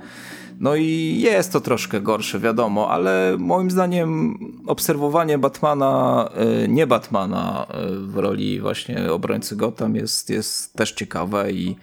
No 0.61 0.76
i 0.76 1.18
jest 1.20 1.53
to 1.53 1.61
troszkę 1.61 2.00
gorsze, 2.00 2.40
wiadomo, 2.40 2.90
ale 2.90 3.36
moim 3.38 3.70
zdaniem 3.70 4.38
obserwowanie 4.66 5.38
Batmana, 5.38 6.28
y, 6.64 6.68
nie 6.68 6.86
Batmana 6.86 7.66
y, 7.90 7.98
w 8.07 8.16
roli 8.16 8.61
właśnie 8.61 9.12
obrońcy 9.12 9.57
Gotham 9.57 9.96
jest, 9.96 10.30
jest 10.30 10.74
też 10.74 10.92
ciekawe 10.92 11.53
i, 11.53 11.76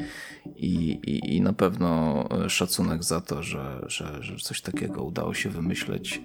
i, 0.55 0.99
i, 1.35 1.41
na 1.41 1.53
pewno 1.53 2.23
szacunek 2.47 3.03
za 3.03 3.21
to, 3.21 3.43
że, 3.43 3.85
że, 3.87 4.23
że 4.23 4.35
coś 4.35 4.61
takiego 4.61 5.03
udało 5.03 5.33
się 5.33 5.49
wymyśleć 5.49 6.21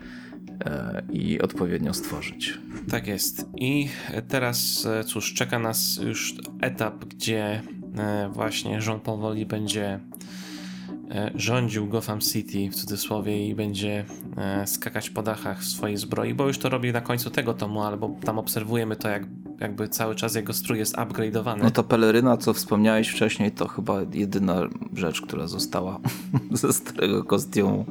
e, 0.64 1.02
i 1.12 1.40
odpowiednio 1.40 1.94
stworzyć. 1.94 2.58
Tak 2.90 3.06
jest. 3.06 3.46
I 3.56 3.88
teraz, 4.28 4.86
e, 4.86 5.04
cóż, 5.04 5.34
czeka 5.34 5.58
nas 5.58 5.98
już 6.02 6.34
etap, 6.60 7.04
gdzie 7.04 7.62
e, 7.98 8.28
właśnie 8.32 8.78
Jean 8.86 9.00
powoli 9.00 9.46
będzie 9.46 9.84
E, 9.94 10.43
rządził 11.34 11.86
Gotham 11.86 12.20
City 12.20 12.70
w 12.70 12.74
cudzysłowie 12.74 13.48
i 13.48 13.54
będzie 13.54 14.04
e, 14.36 14.66
skakać 14.66 15.10
po 15.10 15.22
dachach 15.22 15.60
w 15.60 15.64
swojej 15.64 15.96
zbroi, 15.96 16.34
bo 16.34 16.46
już 16.46 16.58
to 16.58 16.68
robi 16.68 16.92
na 16.92 17.00
końcu 17.00 17.30
tego 17.30 17.54
tomu, 17.54 17.82
albo 17.82 18.16
tam 18.24 18.38
obserwujemy 18.38 18.96
to, 18.96 19.08
jak 19.08 19.26
jakby 19.60 19.88
cały 19.88 20.14
czas 20.14 20.34
jego 20.34 20.52
strój 20.52 20.78
jest 20.78 20.96
upgrade'owany. 20.96 21.62
No 21.62 21.70
to 21.70 21.84
peleryna, 21.84 22.36
co 22.36 22.52
wspomniałeś 22.52 23.08
wcześniej, 23.08 23.52
to 23.52 23.68
chyba 23.68 24.00
jedyna 24.12 24.60
rzecz, 24.94 25.20
która 25.20 25.46
została 25.46 26.00
ze 26.52 26.72
starego 26.72 27.24
kostiumu, 27.24 27.84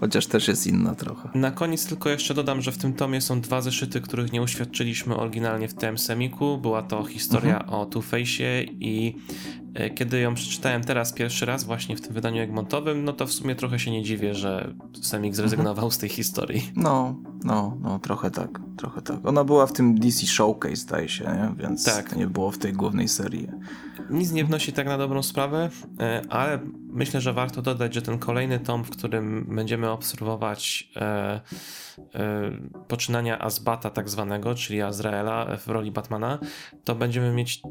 chociaż 0.00 0.26
też 0.26 0.48
jest 0.48 0.66
inna 0.66 0.94
trochę. 0.94 1.28
Na 1.34 1.50
koniec 1.50 1.86
tylko 1.86 2.10
jeszcze 2.10 2.34
dodam, 2.34 2.62
że 2.62 2.72
w 2.72 2.78
tym 2.78 2.92
tomie 2.92 3.20
są 3.20 3.40
dwa 3.40 3.60
zeszyty, 3.60 4.00
których 4.00 4.32
nie 4.32 4.42
uświadczyliśmy 4.42 5.16
oryginalnie 5.16 5.68
w 5.68 5.74
tym 5.74 5.98
semiku. 5.98 6.58
Była 6.58 6.82
to 6.82 7.04
historia 7.04 7.58
mhm. 7.58 7.80
o 7.80 7.86
Two-Face'ie 7.86 8.66
i 8.80 9.16
E, 9.65 9.65
kiedy 9.94 10.20
ją 10.20 10.34
przeczytałem 10.34 10.84
teraz 10.84 11.12
pierwszy 11.12 11.46
raz 11.46 11.64
właśnie 11.64 11.96
w 11.96 12.00
tym 12.00 12.12
wydaniu 12.12 12.42
egmontowym, 12.42 13.04
no 13.04 13.12
to 13.12 13.26
w 13.26 13.32
sumie 13.32 13.54
trochę 13.54 13.78
się 13.78 13.90
nie 13.90 14.02
dziwię, 14.02 14.34
że 14.34 14.74
Semik 15.02 15.34
zrezygnował 15.34 15.90
z 15.90 15.98
tej 15.98 16.08
historii. 16.08 16.72
No, 16.76 17.16
no, 17.44 17.76
no, 17.80 17.98
trochę 17.98 18.30
tak, 18.30 18.60
trochę 18.76 19.02
tak. 19.02 19.26
Ona 19.26 19.44
była 19.44 19.66
w 19.66 19.72
tym 19.72 19.98
DC 19.98 20.26
Showcase, 20.26 20.76
zdaje 20.76 21.08
się, 21.08 21.24
nie? 21.24 21.54
więc 21.56 21.84
tak. 21.84 22.16
nie 22.16 22.26
było 22.26 22.50
w 22.50 22.58
tej 22.58 22.72
głównej 22.72 23.08
serii. 23.08 23.48
Nic 24.10 24.32
nie 24.32 24.44
wnosi 24.44 24.72
tak 24.72 24.86
na 24.86 24.98
dobrą 24.98 25.22
sprawę, 25.22 25.70
e, 26.00 26.22
ale 26.28 26.58
myślę, 26.88 27.20
że 27.20 27.32
warto 27.32 27.62
dodać, 27.62 27.94
że 27.94 28.02
ten 28.02 28.18
kolejny 28.18 28.58
tom, 28.58 28.84
w 28.84 28.90
którym 28.90 29.46
będziemy 29.48 29.90
obserwować 29.90 30.90
e, 30.96 31.00
e, 31.02 31.40
poczynania 32.88 33.38
Azbata 33.38 33.90
tak 33.90 34.08
zwanego, 34.08 34.54
czyli 34.54 34.82
Azraela 34.82 35.56
w 35.56 35.68
roli 35.68 35.90
Batmana, 35.90 36.38
to 36.84 36.94
będziemy 36.94 37.32
mieć 37.32 37.62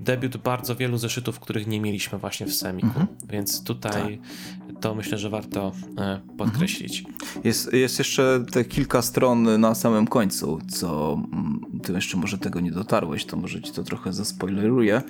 debiut 0.00 0.36
bardzo 0.36 0.76
wielu 0.76 0.98
zeszytów, 0.98 1.40
których 1.40 1.66
nie 1.66 1.80
mieliśmy 1.80 2.18
właśnie 2.18 2.46
w 2.46 2.54
Semiku, 2.54 2.86
mhm. 2.86 3.06
więc 3.28 3.64
tutaj 3.64 4.20
tak. 4.68 4.80
to 4.80 4.94
myślę, 4.94 5.18
że 5.18 5.30
warto 5.30 5.72
e, 5.98 6.20
podkreślić. 6.38 6.98
Mhm. 7.00 7.40
Jest, 7.44 7.72
jest 7.72 7.98
jeszcze 7.98 8.44
te 8.52 8.64
kilka 8.64 9.02
stron 9.02 9.60
na 9.60 9.74
samym 9.74 10.06
końcu, 10.06 10.58
co 10.68 11.20
mm, 11.32 11.60
ty 11.82 11.92
jeszcze 11.92 12.16
może 12.16 12.38
tego 12.38 12.60
nie 12.60 12.72
dotarłeś, 12.72 13.24
to 13.24 13.36
może 13.36 13.62
ci 13.62 13.72
to 13.72 13.82
trochę 13.82 14.12
zaspoileruję, 14.12 15.02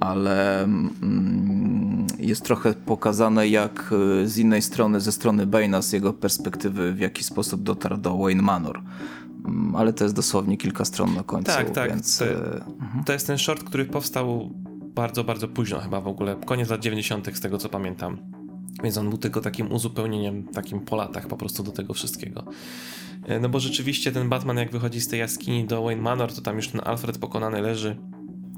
ale 0.00 0.62
mm, 0.62 2.06
jest 2.18 2.44
trochę 2.44 2.74
pokazane 2.74 3.48
jak 3.48 3.94
e, 4.22 4.26
z 4.26 4.38
innej 4.38 4.62
strony, 4.62 5.00
ze 5.00 5.12
strony 5.12 5.46
Bane'a, 5.46 5.82
z 5.82 5.92
jego 5.92 6.12
perspektywy, 6.12 6.92
w 6.92 7.00
jaki 7.00 7.24
sposób 7.24 7.62
dotarł 7.62 7.96
do 7.96 8.18
Wayne 8.18 8.42
Manor. 8.42 8.82
Mm, 9.44 9.76
ale 9.76 9.92
to 9.92 10.04
jest 10.04 10.16
dosłownie 10.16 10.56
kilka 10.56 10.84
stron 10.84 11.14
na 11.14 11.22
końcu. 11.22 11.52
Tak, 11.52 11.70
tak. 11.70 11.90
Więc... 11.90 12.18
To, 12.18 12.24
e, 12.24 12.64
mhm. 12.80 13.04
to 13.04 13.12
jest 13.12 13.26
ten 13.26 13.38
short, 13.38 13.64
który 13.64 13.84
powstał 13.84 14.50
bardzo, 14.94 15.24
bardzo 15.24 15.48
późno 15.48 15.80
chyba 15.80 16.00
w 16.00 16.08
ogóle, 16.08 16.36
koniec 16.46 16.70
lat 16.70 16.80
90. 16.80 17.36
z 17.36 17.40
tego 17.40 17.58
co 17.58 17.68
pamiętam. 17.68 18.18
Więc 18.82 18.98
on 18.98 19.08
był 19.08 19.18
tylko 19.18 19.40
takim 19.40 19.72
uzupełnieniem, 19.72 20.48
takim 20.48 20.80
po 20.80 20.96
latach 20.96 21.26
po 21.26 21.36
prostu 21.36 21.62
do 21.62 21.72
tego 21.72 21.94
wszystkiego. 21.94 22.44
E, 23.24 23.40
no 23.40 23.48
bo 23.48 23.60
rzeczywiście 23.60 24.12
ten 24.12 24.28
Batman 24.28 24.56
jak 24.56 24.70
wychodzi 24.70 25.00
z 25.00 25.08
tej 25.08 25.20
jaskini 25.20 25.66
do 25.66 25.82
Wayne 25.82 26.02
Manor, 26.02 26.32
to 26.32 26.40
tam 26.40 26.56
już 26.56 26.68
ten 26.68 26.80
Alfred 26.84 27.18
pokonany 27.18 27.60
leży 27.60 27.96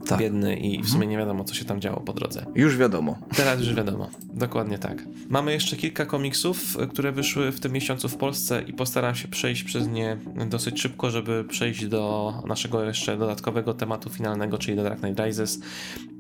tak. 0.07 0.19
biedny 0.19 0.57
i 0.57 0.71
w 0.71 0.75
mhm. 0.75 0.93
sumie 0.93 1.07
nie 1.07 1.19
wiadomo, 1.19 1.45
co 1.45 1.55
się 1.55 1.65
tam 1.65 1.81
działo 1.81 2.01
po 2.01 2.13
drodze. 2.13 2.47
Już 2.55 2.77
wiadomo. 2.77 3.19
Teraz 3.37 3.61
już 3.61 3.75
wiadomo. 3.75 4.11
Dokładnie 4.35 4.79
tak. 4.79 5.05
Mamy 5.29 5.53
jeszcze 5.53 5.77
kilka 5.77 6.07
komiksów, 6.07 6.77
które 6.91 7.13
wyszły 7.13 7.53
w 7.53 7.61
tym 7.61 7.73
miesiącu 7.73 8.09
w 8.09 8.17
Polsce 8.17 8.63
i 8.63 8.73
postaram 8.73 9.15
się 9.15 9.29
przejść 9.29 9.65
przez 9.65 9.89
nie 9.89 10.17
dosyć 10.47 10.81
szybko, 10.81 11.11
żeby 11.11 11.45
przejść 11.45 11.87
do 11.87 12.35
naszego 12.47 12.85
jeszcze 12.85 13.17
dodatkowego 13.17 13.75
tematu 13.75 14.11
finalnego, 14.11 14.59
czyli 14.59 14.77
do 14.77 14.83
Dark 14.83 15.01
Knight 15.01 15.21
Rises. 15.21 15.61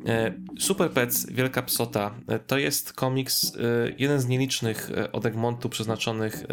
E, 0.06 0.32
Super 0.58 0.90
Pets, 0.90 1.26
Wielka 1.30 1.62
Psota, 1.62 2.14
e, 2.28 2.38
to 2.38 2.58
jest 2.58 2.92
komiks, 2.92 3.56
e, 3.56 3.58
jeden 3.98 4.20
z 4.20 4.26
nielicznych 4.26 4.90
od 5.12 5.26
Egmontu 5.26 5.68
przeznaczonych 5.68 6.44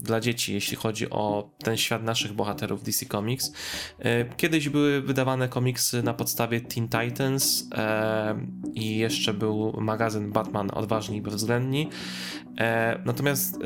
dla 0.00 0.20
dzieci, 0.20 0.54
jeśli 0.54 0.76
chodzi 0.76 1.10
o 1.10 1.50
ten 1.64 1.76
świat 1.76 2.02
naszych 2.02 2.32
bohaterów 2.32 2.82
DC 2.82 3.06
Comics. 3.06 3.52
Kiedyś 4.36 4.68
były 4.68 5.02
wydawane 5.02 5.48
komiksy 5.48 6.02
na 6.02 6.14
podstawie 6.14 6.60
Teen 6.60 6.88
Titans 6.88 7.68
i 8.74 8.98
jeszcze 8.98 9.34
był 9.34 9.80
magazyn 9.80 10.32
Batman 10.32 10.70
Odważni 10.70 11.16
i 11.16 11.22
Bezwzględni. 11.22 11.88
Natomiast 13.04 13.58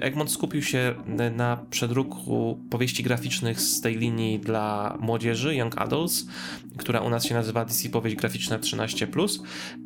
Egmont 0.00 0.30
skupił 0.30 0.62
się 0.62 0.94
na 1.36 1.56
przedruku 1.70 2.60
powieści 2.70 3.02
graficznych 3.02 3.60
z 3.60 3.80
tej 3.80 3.98
linii 3.98 4.38
dla 4.38 4.96
młodzieży, 5.00 5.54
Young 5.54 5.78
Adults, 5.78 6.26
która 6.76 7.00
u 7.00 7.10
nas 7.10 7.24
się 7.24 7.34
nazywa 7.34 7.64
DC 7.64 7.88
Powieść 7.88 8.16
Graficzna 8.16 8.58
13+. 8.58 9.40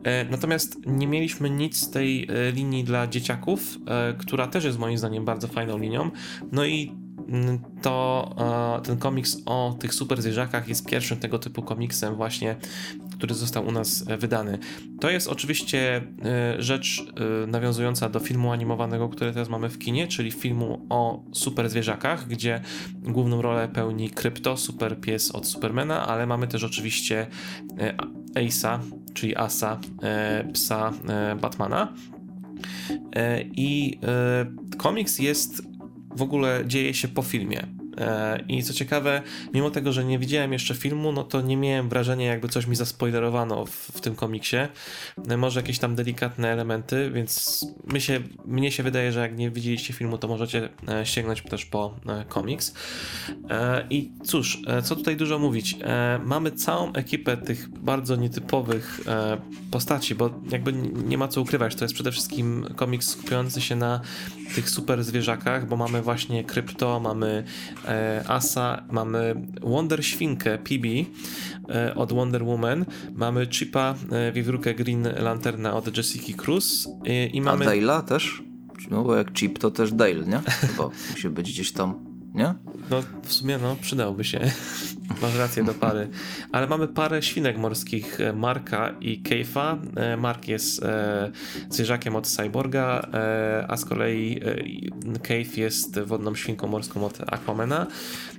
E, 0.05 0.25
natomiast 0.25 0.77
nie 0.87 1.07
mieliśmy 1.07 1.51
nic 1.51 1.77
z 1.77 1.91
tej 1.91 2.29
e, 2.31 2.53
linii 2.53 2.85
dla 2.85 3.07
dzieciaków, 3.07 3.79
e, 3.87 4.15
która 4.19 4.47
też 4.47 4.65
jest 4.65 4.79
moim 4.79 4.99
zdaniem 4.99 5.25
bardzo 5.25 5.49
fajną 5.49 5.79
linią. 5.79 6.11
No 6.53 6.65
i 6.65 7.06
to 7.83 8.35
ten 8.85 8.97
komiks 8.97 9.37
o 9.47 9.77
tych 9.81 9.95
super 9.95 10.23
zwierzakach 10.23 10.69
jest 10.69 10.87
pierwszym 10.87 11.19
tego 11.19 11.39
typu 11.39 11.63
komiksem 11.63 12.15
właśnie, 12.15 12.57
który 13.13 13.35
został 13.35 13.67
u 13.67 13.73
nas 13.73 14.05
wydany. 14.19 14.59
To 15.01 15.11
jest 15.11 15.29
oczywiście 15.29 16.03
rzecz 16.59 17.07
nawiązująca 17.47 18.09
do 18.09 18.21
filmu 18.21 18.53
animowanego, 18.53 19.09
który 19.09 19.33
teraz 19.33 19.49
mamy 19.49 19.69
w 19.69 19.79
kinie, 19.79 20.09
czyli 20.09 20.33
filmu 20.33 20.87
o 20.89 21.23
super 21.33 21.71
zwierzakach, 21.71 22.29
gdzie 22.29 22.61
główną 23.03 23.43
rolę 23.43 23.69
pełni 23.69 24.11
Krypto, 24.11 24.57
super 24.57 25.01
pies 25.01 25.31
od 25.31 25.47
Supermana, 25.47 26.07
ale 26.07 26.27
mamy 26.27 26.47
też 26.47 26.65
oczywiście 26.65 27.27
Ace'a, 28.35 28.79
czyli 29.15 29.37
Asa, 29.37 29.79
psa 30.53 30.93
Batmana. 31.41 31.93
I 33.45 33.99
komiks 34.79 35.19
jest 35.19 35.63
w 36.17 36.23
ogóle 36.23 36.63
dzieje 36.67 36.95
się 36.95 37.09
po 37.09 37.23
filmie. 37.23 37.67
E, 37.99 38.45
I 38.49 38.63
co 38.63 38.75
ciekawe, 38.75 39.23
mimo 39.55 39.71
tego, 39.71 39.93
że 39.93 40.05
nie 40.05 40.19
widziałem 40.19 40.53
jeszcze 40.53 40.75
filmu, 40.75 41.13
no 41.13 41.25
to 41.25 41.41
nie 41.41 41.57
miałem 41.57 41.89
wrażenia, 41.89 42.27
jakby 42.27 42.49
coś 42.49 42.67
mi 42.67 42.77
zaspoilerowano 42.77 43.67
w, 43.67 43.71
w 43.71 44.01
tym 44.01 44.15
komiksie. 44.15 44.57
E, 45.29 45.37
może 45.37 45.61
jakieś 45.61 45.79
tam 45.79 45.95
delikatne 45.95 46.49
elementy, 46.49 47.11
więc 47.11 47.65
my 47.85 48.01
się, 48.01 48.21
mnie 48.45 48.73
się 48.73 48.83
wydaje, 48.83 49.13
że 49.13 49.21
jak 49.21 49.39
nie 49.39 49.51
widzieliście 49.51 49.95
filmu, 49.95 50.19
to 50.19 50.29
możecie 50.29 50.69
e, 50.89 51.07
sięgnąć 51.07 51.43
też 51.43 51.65
po 51.65 51.95
komiks. 52.29 52.75
I 53.91 54.11
cóż, 54.25 54.63
co 54.85 54.97
tutaj 54.97 55.17
dużo 55.17 55.39
mówić. 55.39 55.77
Mamy 56.25 56.53
całą 56.53 56.93
ekipę 56.93 57.37
tych 57.37 57.69
bardzo 57.69 58.17
nietypowych 58.17 59.01
postaci, 59.71 60.15
bo 60.15 60.31
jakby 60.51 60.73
nie 61.07 61.19
ma 61.19 61.29
co 61.29 61.41
ukrywać, 61.41 61.75
to 61.75 61.85
jest 61.85 61.95
przede 61.95 62.13
wszystkim 62.13 62.67
komiks 62.77 63.09
skupiający 63.09 63.61
się 63.61 63.77
na 63.77 64.01
tych 64.55 64.71
super 64.71 65.05
zwierzakach, 65.05 65.69
bo 65.69 65.77
mamy 65.77 66.03
właśnie 66.03 66.45
Krypto, 66.45 67.01
mamy 67.01 67.45
Asa, 68.29 68.85
mamy 68.91 69.35
Wonder 69.63 70.05
Świnkę 70.05 70.59
PB 70.59 70.87
e, 71.69 71.95
od 71.95 72.13
Wonder 72.13 72.45
Woman, 72.45 72.85
mamy 73.15 73.47
Chipa, 73.47 73.95
e, 74.13 74.33
wiewiórkę 74.33 74.75
Green 74.75 75.09
Lanterna 75.19 75.75
od 75.75 75.97
Jessica 75.97 76.43
Cruz 76.43 76.89
e, 77.05 77.27
i 77.27 77.41
mamy... 77.41 77.65
A 77.67 77.69
Dale'a 77.69 78.03
też? 78.03 78.43
No 78.91 79.05
bo 79.05 79.17
jak 79.17 79.33
Chip 79.33 79.59
to 79.59 79.71
też 79.71 79.93
Dale, 79.93 80.15
nie? 80.27 80.41
Chyba 80.47 80.91
musi 81.11 81.29
być 81.29 81.53
gdzieś 81.53 81.73
tam 81.73 82.16
nie? 82.37 82.55
No 82.91 83.03
w 83.23 83.33
sumie 83.33 83.59
no 83.59 83.77
przydałby 83.81 84.25
się. 84.25 84.41
Masz 85.23 85.37
rację 85.37 85.65
do 85.65 85.75
pary. 85.75 86.09
Ale 86.53 86.67
mamy 86.67 86.89
parę 86.89 87.23
świnek 87.23 87.59
morskich, 87.59 88.21
e, 88.21 88.33
Marka 88.33 88.95
i 89.01 89.23
Keifa. 89.23 89.79
E, 89.97 90.17
Mark 90.17 90.49
jest 90.49 90.83
e, 90.83 91.31
zwierzakiem 91.71 92.17
od 92.17 92.27
Cyborga, 92.27 93.09
e, 93.15 93.67
a 93.69 93.77
z 93.77 93.85
kolei 93.85 94.41
e, 95.15 95.19
Keif 95.19 95.57
jest 95.57 96.01
wodną 96.01 96.35
świnką 96.35 96.67
morską 96.67 97.05
od 97.05 97.21
Aquamana. 97.33 97.87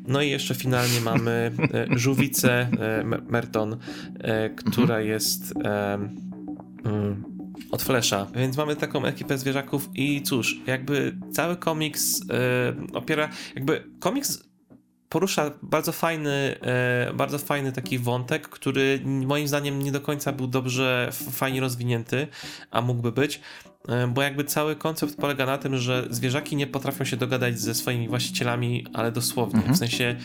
No 0.07 0.21
i 0.21 0.29
jeszcze 0.29 0.55
finalnie 0.55 1.01
mamy 1.01 1.51
e, 1.73 1.85
żółwicę 1.99 2.67
Merton, 3.29 3.77
która 4.55 4.95
mhm. 4.95 5.07
jest 5.07 5.53
mm, 6.83 7.36
od 7.71 7.83
Flesza. 7.83 8.27
Więc 8.35 8.57
mamy 8.57 8.75
taką 8.75 9.05
ekipę 9.05 9.37
zwierzaków 9.37 9.89
i 9.93 10.21
cóż, 10.21 10.55
jakby 10.67 11.17
cały 11.31 11.55
komiks 11.55 12.19
yy, 12.19 12.27
opiera, 12.93 13.29
jakby 13.55 13.83
komiks 13.99 14.47
porusza 15.09 15.51
bardzo 15.61 15.91
fajny, 15.91 16.59
yy, 17.07 17.13
bardzo 17.13 17.39
fajny 17.39 17.71
taki 17.71 17.99
wątek, 17.99 18.49
który 18.49 18.99
moim 19.05 19.47
zdaniem 19.47 19.83
nie 19.83 19.91
do 19.91 20.01
końca 20.01 20.31
był 20.31 20.47
dobrze, 20.47 21.09
fajnie 21.31 21.61
rozwinięty, 21.61 22.27
a 22.71 22.81
mógłby 22.81 23.11
być, 23.11 23.41
yy, 23.87 24.07
bo 24.07 24.21
jakby 24.21 24.43
cały 24.43 24.75
koncept 24.75 25.15
polega 25.17 25.45
na 25.45 25.57
tym, 25.57 25.77
że 25.77 26.07
zwierzaki 26.09 26.55
nie 26.55 26.67
potrafią 26.67 27.05
się 27.05 27.17
dogadać 27.17 27.59
ze 27.59 27.75
swoimi 27.75 28.07
właścicielami, 28.07 28.85
ale 28.93 29.11
dosłownie, 29.11 29.59
mhm. 29.59 29.75
w 29.75 29.77
sensie 29.77 30.15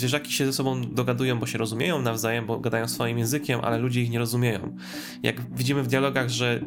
zwierzaki 0.00 0.32
się 0.32 0.46
ze 0.46 0.52
sobą 0.52 0.94
dogadują, 0.94 1.38
bo 1.38 1.46
się 1.46 1.58
rozumieją 1.58 2.02
nawzajem, 2.02 2.46
bo 2.46 2.60
gadają 2.60 2.88
swoim 2.88 3.18
językiem, 3.18 3.60
ale 3.62 3.78
ludzie 3.78 4.02
ich 4.02 4.10
nie 4.10 4.18
rozumieją. 4.18 4.76
Jak 5.22 5.56
widzimy 5.56 5.82
w 5.82 5.86
dialogach, 5.86 6.28
że 6.28 6.60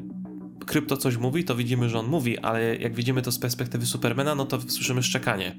krypto 0.65 0.97
coś 0.97 1.17
mówi, 1.17 1.43
to 1.43 1.55
widzimy, 1.55 1.89
że 1.89 1.99
on 1.99 2.07
mówi, 2.07 2.37
ale 2.37 2.75
jak 2.75 2.95
widzimy 2.95 3.21
to 3.21 3.31
z 3.31 3.39
perspektywy 3.39 3.85
Supermana, 3.85 4.35
no 4.35 4.45
to 4.45 4.61
słyszymy 4.61 5.03
szczekanie. 5.03 5.55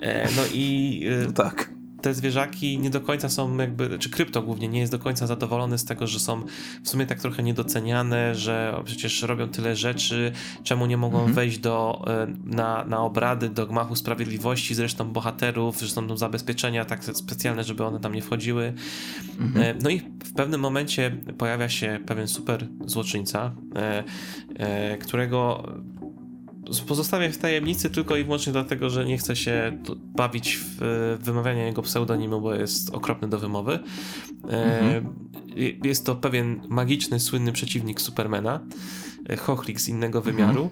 E, 0.00 0.28
no 0.36 0.42
i. 0.54 1.04
E, 1.22 1.26
no 1.26 1.32
tak 1.32 1.79
te 2.02 2.14
zwierzaki 2.14 2.78
nie 2.78 2.90
do 2.90 3.00
końca 3.00 3.28
są 3.28 3.56
jakby, 3.56 3.98
czy 3.98 4.10
krypto 4.10 4.42
głównie 4.42 4.68
nie 4.68 4.80
jest 4.80 4.92
do 4.92 4.98
końca 4.98 5.26
zadowolony 5.26 5.78
z 5.78 5.84
tego, 5.84 6.06
że 6.06 6.20
są 6.20 6.42
w 6.82 6.88
sumie 6.88 7.06
tak 7.06 7.20
trochę 7.20 7.42
niedoceniane, 7.42 8.34
że 8.34 8.82
przecież 8.84 9.22
robią 9.22 9.48
tyle 9.48 9.76
rzeczy, 9.76 10.32
czemu 10.64 10.86
nie 10.86 10.96
mogą 10.96 11.16
mhm. 11.16 11.34
wejść 11.34 11.58
do, 11.58 12.04
e, 12.06 12.26
na, 12.44 12.84
na 12.84 13.00
obrady 13.00 13.48
do 13.48 13.66
gmachu 13.66 13.96
sprawiedliwości, 13.96 14.74
zresztą 14.74 15.12
bohaterów, 15.12 15.78
zresztą 15.78 16.08
są 16.08 16.16
zabezpieczenia 16.16 16.84
tak 16.84 17.04
specjalne, 17.04 17.64
żeby 17.64 17.84
one 17.84 18.00
tam 18.00 18.14
nie 18.14 18.22
wchodziły. 18.22 18.72
Mhm. 19.40 19.64
E, 19.64 19.74
no 19.82 19.90
i 19.90 20.00
w 20.00 20.34
pewnym 20.34 20.60
momencie 20.60 21.16
pojawia 21.38 21.68
się 21.68 22.00
pewien 22.06 22.28
super 22.28 22.66
złoczyńca, 22.86 23.52
e, 24.58 24.98
którego 24.98 25.68
Pozostawię 26.86 27.30
w 27.30 27.38
tajemnicy 27.38 27.90
tylko 27.90 28.16
i 28.16 28.24
wyłącznie 28.24 28.52
dlatego, 28.52 28.90
że 28.90 29.04
nie 29.04 29.18
chcę 29.18 29.36
się 29.36 29.78
bawić 29.96 30.58
w 30.78 31.18
wymawianie 31.20 31.62
jego 31.62 31.82
pseudonimu, 31.82 32.40
bo 32.40 32.54
jest 32.54 32.94
okropny 32.94 33.28
do 33.28 33.38
wymowy. 33.38 33.78
Mhm. 34.42 35.14
Jest 35.84 36.06
to 36.06 36.16
pewien 36.16 36.60
magiczny, 36.68 37.20
słynny 37.20 37.52
przeciwnik 37.52 38.00
Supermana, 38.00 38.60
e, 39.28 39.36
Hochlik 39.36 39.80
z 39.80 39.88
innego 39.88 40.22
wymiaru, 40.22 40.70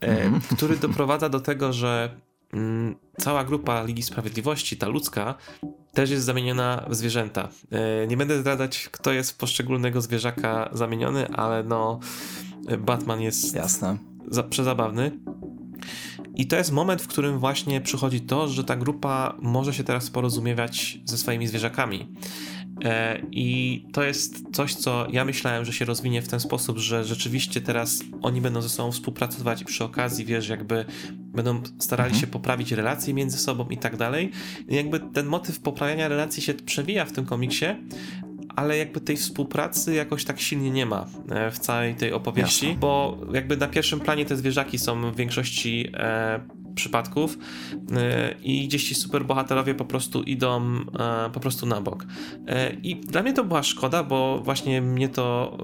mhm. 0.00 0.40
który 0.56 0.76
doprowadza 0.76 1.28
do 1.28 1.40
tego, 1.40 1.72
że 1.72 2.20
mm, 2.52 2.94
cała 3.20 3.44
grupa 3.44 3.82
Ligi 3.82 4.02
Sprawiedliwości, 4.02 4.76
ta 4.76 4.88
ludzka, 4.88 5.34
też 5.92 6.10
jest 6.10 6.24
zamieniona 6.24 6.86
w 6.88 6.94
zwierzęta. 6.94 7.48
Nie 8.08 8.16
będę 8.16 8.40
zdradzać, 8.40 8.88
kto 8.92 9.12
jest 9.12 9.30
w 9.30 9.36
poszczególnego 9.36 10.00
zwierzaka 10.00 10.70
zamieniony, 10.72 11.28
ale 11.28 11.62
no 11.62 12.00
Batman 12.78 13.20
jest 13.20 13.54
Jasne 13.54 14.15
za, 14.28 14.42
przezabawny. 14.42 15.10
I 16.34 16.46
to 16.46 16.56
jest 16.56 16.72
moment, 16.72 17.02
w 17.02 17.06
którym 17.06 17.38
właśnie 17.38 17.80
przychodzi 17.80 18.20
to, 18.20 18.48
że 18.48 18.64
ta 18.64 18.76
grupa 18.76 19.36
może 19.42 19.74
się 19.74 19.84
teraz 19.84 20.10
porozumiewać 20.10 20.98
ze 21.04 21.18
swoimi 21.18 21.46
zwierzakami. 21.46 22.08
E, 22.84 23.22
I 23.32 23.82
to 23.92 24.02
jest 24.02 24.44
coś, 24.52 24.74
co 24.74 25.06
ja 25.10 25.24
myślałem, 25.24 25.64
że 25.64 25.72
się 25.72 25.84
rozwinie 25.84 26.22
w 26.22 26.28
ten 26.28 26.40
sposób, 26.40 26.78
że 26.78 27.04
rzeczywiście 27.04 27.60
teraz 27.60 28.02
oni 28.22 28.40
będą 28.40 28.62
ze 28.62 28.68
sobą 28.68 28.92
współpracować 28.92 29.62
i 29.62 29.64
przy 29.64 29.84
okazji, 29.84 30.24
wiesz, 30.24 30.48
jakby 30.48 30.84
będą 31.12 31.60
starali 31.78 32.10
mhm. 32.10 32.20
się 32.20 32.26
poprawić 32.26 32.72
relacje 32.72 33.14
między 33.14 33.38
sobą 33.38 33.68
i 33.68 33.78
tak 33.78 33.96
dalej. 33.96 34.30
I 34.68 34.74
jakby 34.74 35.00
ten 35.00 35.26
motyw 35.26 35.60
poprawiania 35.60 36.08
relacji 36.08 36.42
się 36.42 36.54
przewija 36.54 37.04
w 37.04 37.12
tym 37.12 37.26
komiksie, 37.26 37.66
ale 38.56 38.78
jakby 38.78 39.00
tej 39.00 39.16
współpracy 39.16 39.94
jakoś 39.94 40.24
tak 40.24 40.40
silnie 40.40 40.70
nie 40.70 40.86
ma 40.86 41.06
e, 41.30 41.50
w 41.50 41.58
całej 41.58 41.94
tej 41.94 42.12
opowieści, 42.12 42.66
Jasne. 42.66 42.80
bo 42.80 43.18
jakby 43.32 43.56
na 43.56 43.68
pierwszym 43.68 44.00
planie 44.00 44.26
te 44.26 44.36
zwierzaki 44.36 44.78
są 44.78 45.12
w 45.12 45.16
większości 45.16 45.90
e, 45.94 46.40
przypadków 46.76 47.38
e, 47.96 48.34
i 48.42 48.68
gdzieś 48.68 48.88
ci 48.88 48.94
superbohaterowie 48.94 49.74
po 49.74 49.84
prostu 49.84 50.22
idą 50.22 50.62
e, 50.98 51.30
po 51.32 51.40
prostu 51.40 51.66
na 51.66 51.80
bok. 51.80 52.06
E, 52.46 52.72
I 52.72 52.96
dla 52.96 53.22
mnie 53.22 53.32
to 53.32 53.44
była 53.44 53.62
szkoda, 53.62 54.02
bo 54.04 54.40
właśnie 54.44 54.82
mnie 54.82 55.08
to, 55.08 55.58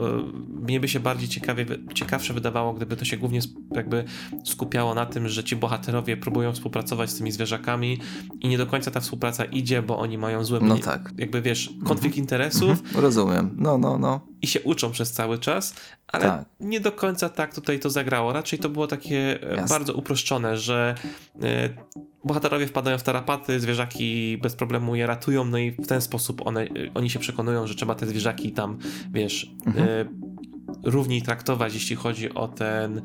mnie 0.48 0.80
by 0.80 0.88
się 0.88 1.00
bardziej 1.00 1.28
ciekawie, 1.28 1.66
ciekawsze 1.94 2.34
wydawało, 2.34 2.72
gdyby 2.72 2.96
to 2.96 3.04
się 3.04 3.16
głównie 3.16 3.40
jakby 3.74 4.04
skupiało 4.44 4.94
na 4.94 5.06
tym, 5.06 5.28
że 5.28 5.44
ci 5.44 5.56
bohaterowie 5.56 6.16
próbują 6.16 6.52
współpracować 6.52 7.10
z 7.10 7.18
tymi 7.18 7.32
zwierzakami 7.32 7.98
i 8.40 8.48
nie 8.48 8.58
do 8.58 8.66
końca 8.66 8.90
ta 8.90 9.00
współpraca 9.00 9.44
idzie, 9.44 9.82
bo 9.82 9.98
oni 9.98 10.18
mają 10.18 10.44
złe, 10.44 10.60
no 10.62 10.78
tak. 10.78 11.12
jakby 11.18 11.42
wiesz, 11.42 11.66
konflikt 11.84 12.16
mhm. 12.16 12.22
interesów. 12.22 12.70
Mhm. 12.70 13.00
Rozumiem, 13.00 13.56
no, 13.58 13.78
no, 13.78 13.98
no 13.98 14.31
i 14.42 14.46
się 14.46 14.60
uczą 14.60 14.90
przez 14.90 15.12
cały 15.12 15.38
czas, 15.38 15.74
ale 16.08 16.24
tak. 16.24 16.44
nie 16.60 16.80
do 16.80 16.92
końca 16.92 17.28
tak 17.28 17.54
tutaj 17.54 17.80
to 17.80 17.90
zagrało. 17.90 18.32
Raczej 18.32 18.58
to 18.58 18.68
było 18.68 18.86
takie 18.86 19.42
e, 19.42 19.54
Jasne. 19.56 19.68
bardzo 19.68 19.94
uproszczone, 19.94 20.56
że 20.56 20.94
y, 21.36 21.40
bohaterowie 22.24 22.66
wpadają 22.66 22.98
w 22.98 23.02
tarapaty, 23.02 23.60
zwierzaki 23.60 24.38
bez 24.42 24.56
problemu 24.56 24.96
je 24.96 25.06
ratują, 25.06 25.44
no 25.44 25.58
i 25.58 25.70
w 25.70 25.86
ten 25.86 26.00
sposób 26.00 26.46
one, 26.46 26.64
y, 26.64 26.90
oni 26.94 27.10
się 27.10 27.18
przekonują, 27.18 27.66
że 27.66 27.74
trzeba 27.74 27.94
te 27.94 28.06
zwierzaki 28.06 28.52
tam, 28.52 28.78
wiesz, 29.12 29.50
mhm. 29.66 29.88
y, 29.88 30.08
równiej 30.82 31.22
traktować, 31.22 31.74
jeśli 31.74 31.96
chodzi 31.96 32.34
o 32.34 32.48
ten, 32.48 33.02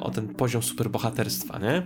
o 0.00 0.10
ten 0.10 0.28
poziom 0.28 0.62
superbohaterstwa, 0.62 1.58
nie? 1.58 1.82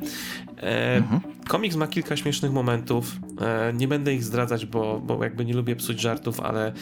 E, 0.63 0.97
mhm. 0.97 1.21
Komiks 1.49 1.77
ma 1.77 1.87
kilka 1.87 2.17
śmiesznych 2.17 2.53
momentów. 2.53 3.17
E, 3.41 3.73
nie 3.73 3.89
będę 3.89 4.15
ich 4.15 4.25
zdradzać, 4.25 4.67
bo, 4.67 5.01
bo 5.01 5.25
jakby 5.25 5.45
nie 5.45 5.55
lubię 5.55 5.77
psuć 5.77 6.01
żartów, 6.01 6.41
ale 6.41 6.67
e, 6.67 6.73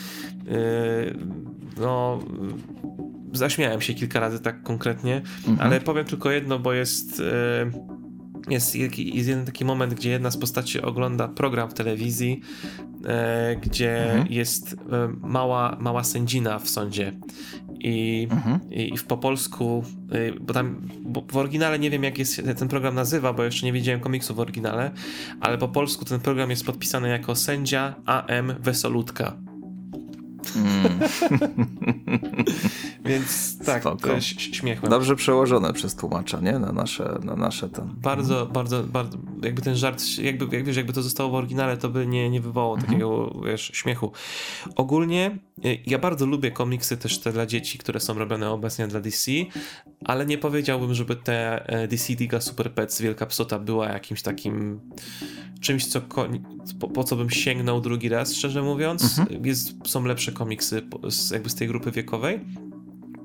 no 1.80 2.18
zaśmiałem 3.32 3.80
się 3.80 3.94
kilka 3.94 4.20
razy 4.20 4.40
tak 4.40 4.62
konkretnie, 4.62 5.16
mhm. 5.48 5.60
ale 5.60 5.80
powiem 5.80 6.04
tylko 6.04 6.30
jedno, 6.30 6.58
bo 6.58 6.72
jest 6.72 7.22
jest, 8.50 8.74
jest 8.74 9.28
jeden 9.28 9.44
taki 9.44 9.64
moment, 9.64 9.94
gdzie 9.94 10.10
jedna 10.10 10.30
z 10.30 10.36
postaci 10.36 10.80
ogląda 10.82 11.28
program 11.28 11.70
w 11.70 11.74
telewizji, 11.74 12.40
e, 13.06 13.56
gdzie 13.56 14.04
mhm. 14.04 14.26
jest 14.32 14.72
e, 14.72 14.76
mała, 15.20 15.76
mała 15.80 16.04
sędzina 16.04 16.58
w 16.58 16.68
sądzie 16.68 17.12
I, 17.80 18.28
mhm. 18.30 18.60
i, 18.70 18.96
w 18.96 19.04
po 19.04 19.16
polsku, 19.16 19.84
bo 20.40 20.54
tam 20.54 20.88
bo 21.00 21.24
w 21.32 21.36
oryginale 21.36 21.78
nie 21.78 21.90
wiem 21.90 22.04
jak 22.04 22.18
jest 22.18 22.42
ten 22.58 22.68
program 22.68 22.94
nazywa, 22.94 23.32
bo 23.32 23.44
jeszcze 23.44 23.66
nie 23.66 23.72
widziałem 23.72 24.00
komiksu 24.00 24.34
w 24.34 24.40
oryginale, 24.40 24.90
ale 25.40 25.58
po 25.58 25.68
polsku 25.68 26.04
ten 26.04 26.20
program 26.20 26.50
jest 26.50 26.66
podpisany 26.66 27.08
jako 27.08 27.36
sędzia 27.36 27.94
AM 28.06 28.54
Wesolutka. 28.60 29.47
Mm. 30.56 30.98
Więc 33.04 33.58
tak, 33.58 33.82
Spoko. 33.82 34.20
śmiechłem. 34.20 34.90
Dobrze 34.90 35.16
przełożone 35.16 35.72
przez 35.72 35.94
tłumacza, 35.94 36.40
nie? 36.40 36.58
Na 36.58 36.72
nasze, 36.72 37.18
na 37.24 37.36
nasze 37.36 37.68
ten. 37.68 37.94
Bardzo, 38.02 38.46
bardzo, 38.46 38.82
bardzo, 38.82 39.18
jakby 39.42 39.62
ten 39.62 39.76
żart, 39.76 40.02
jakby, 40.18 40.56
jak 40.56 40.66
wiesz, 40.66 40.76
jakby 40.76 40.92
to 40.92 41.02
zostało 41.02 41.30
w 41.30 41.34
oryginale, 41.34 41.76
to 41.76 41.88
by 41.88 42.06
nie, 42.06 42.30
nie 42.30 42.40
wywołało 42.40 42.74
mhm. 42.74 42.92
takiego, 42.92 43.40
wiesz, 43.46 43.70
śmiechu. 43.74 44.12
Ogólnie 44.76 45.38
y, 45.64 45.78
ja 45.86 45.98
bardzo 45.98 46.26
lubię 46.26 46.50
komiksy 46.50 46.96
też 46.96 47.18
te 47.18 47.32
dla 47.32 47.46
dzieci, 47.46 47.78
które 47.78 48.00
są 48.00 48.14
robione 48.14 48.50
obecnie 48.50 48.86
dla 48.86 49.00
DC, 49.00 49.30
ale 50.04 50.26
nie 50.26 50.38
powiedziałbym, 50.38 50.94
żeby 50.94 51.16
te 51.16 51.66
e, 51.66 51.88
DC 51.88 52.12
Liga 52.12 52.40
Super 52.40 52.72
Pets 52.72 53.00
Wielka 53.00 53.26
Psota 53.26 53.58
była 53.58 53.88
jakimś 53.88 54.22
takim 54.22 54.80
czymś, 55.60 55.86
co 55.86 56.00
po, 56.72 56.88
po 56.88 57.04
co 57.04 57.16
bym 57.16 57.30
sięgnął 57.30 57.80
drugi 57.80 58.08
raz, 58.08 58.34
szczerze 58.34 58.62
mówiąc. 58.62 59.18
Mhm. 59.18 59.46
Jest, 59.46 59.74
są 59.84 60.04
lepsze 60.04 60.32
komiksy 60.32 60.82
z, 61.10 61.30
jakby 61.30 61.50
z 61.50 61.54
tej 61.54 61.68
grupy 61.68 61.90
wiekowej. 61.90 62.40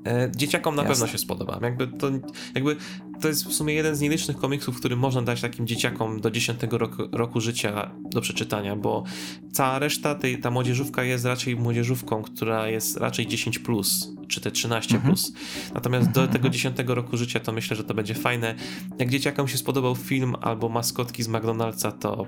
E, 0.06 0.30
dzieciakom 0.36 0.74
na 0.74 0.82
Jasne. 0.82 0.94
pewno 0.94 1.12
się 1.12 1.18
spodoba. 1.18 1.58
Jakby 1.62 1.86
to, 1.86 2.10
jakby 2.54 2.76
to 3.20 3.28
jest 3.28 3.44
w 3.44 3.52
sumie 3.52 3.74
jeden 3.74 3.96
z 3.96 4.00
nielicznych 4.00 4.36
komiksów, 4.36 4.78
który 4.78 4.96
można 4.96 5.22
dać 5.22 5.40
takim 5.40 5.66
dzieciakom 5.66 6.20
do 6.20 6.30
10 6.30 6.60
roku, 6.70 7.02
roku 7.12 7.40
życia 7.40 7.90
do 8.10 8.20
przeczytania, 8.20 8.76
bo 8.76 9.04
cała 9.52 9.78
reszta, 9.78 10.14
tej, 10.14 10.40
ta 10.40 10.50
młodzieżówka 10.50 11.04
jest 11.04 11.24
raczej 11.24 11.56
młodzieżówką, 11.56 12.22
która 12.22 12.68
jest 12.68 12.96
raczej 12.96 13.26
10, 13.26 13.58
plus, 13.58 14.12
czy 14.28 14.40
te 14.40 14.50
13. 14.50 14.94
Mhm. 14.94 15.14
Plus. 15.14 15.32
Natomiast 15.74 16.10
do 16.10 16.28
tego 16.28 16.48
10 16.48 16.76
roku 16.86 17.16
życia 17.16 17.40
to 17.40 17.52
myślę, 17.52 17.76
że 17.76 17.84
to 17.84 17.94
będzie 17.94 18.14
fajne. 18.14 18.54
Jak 18.98 19.10
dzieciakom 19.10 19.48
się 19.48 19.58
spodobał 19.58 19.94
film 19.94 20.34
albo 20.40 20.68
maskotki 20.68 21.22
z 21.22 21.28
McDonald'sa, 21.28 21.92
to 21.92 22.26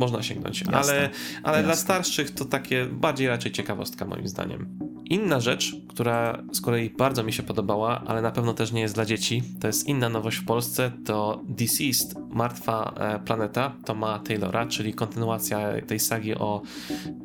można 0.00 0.22
sięgnąć. 0.22 0.60
Jasne. 0.60 0.76
Ale, 0.76 1.10
ale 1.42 1.56
Jasne. 1.56 1.62
dla 1.62 1.76
starszych 1.76 2.30
to 2.30 2.44
takie 2.44 2.86
bardziej 2.86 3.28
raczej 3.28 3.52
ciekawostka 3.52 4.04
moim 4.04 4.28
zdaniem. 4.28 4.78
Inna 5.10 5.40
rzecz, 5.40 5.76
która 5.88 6.42
z 6.52 6.60
kolei 6.60 6.90
bardzo 6.90 7.22
mi 7.22 7.32
się 7.32 7.42
podobała, 7.42 8.02
ale 8.06 8.22
na 8.22 8.30
pewno 8.30 8.54
też 8.54 8.72
nie 8.72 8.80
jest 8.80 8.94
dla 8.94 9.04
dzieci, 9.04 9.42
to 9.60 9.66
jest 9.66 9.88
inna 9.88 10.08
nowość 10.08 10.36
w 10.36 10.44
Polsce, 10.44 10.92
to 11.04 11.40
Deceased, 11.48 12.14
Martwa 12.30 12.94
e, 12.96 13.18
Planeta, 13.18 13.72
to 13.84 13.94
ma 13.94 14.18
Taylora, 14.18 14.66
czyli 14.66 14.94
kontynuacja 14.94 15.80
tej 15.86 16.00
sagi 16.00 16.34
o 16.34 16.62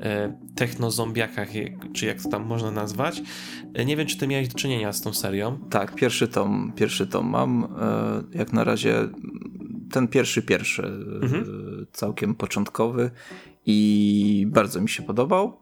e, 0.01 0.38
technozombiakach, 0.55 1.49
czy 1.93 2.05
jak 2.05 2.21
to 2.21 2.30
tam 2.30 2.45
można 2.45 2.71
nazwać. 2.71 3.21
E, 3.73 3.86
nie 3.86 3.97
wiem, 3.97 4.07
czy 4.07 4.17
ty 4.17 4.28
miałeś 4.28 4.47
do 4.47 4.59
czynienia 4.59 4.93
z 4.93 5.01
tą 5.01 5.13
serią. 5.13 5.59
Tak, 5.69 5.95
pierwszy 5.95 6.28
tom, 6.28 6.73
pierwszy 6.76 7.07
tom 7.07 7.30
mam. 7.30 7.67
Jak 8.34 8.53
na 8.53 8.63
razie 8.63 9.09
ten 9.96 10.08
pierwszy, 10.08 10.41
pierwszy, 10.41 10.84
mhm. 11.22 11.86
całkiem 11.93 12.36
początkowy 12.36 13.12
i 13.66 14.48
bardzo 14.50 14.82
mi 14.82 14.89
się 14.89 15.04
podobał. 15.04 15.58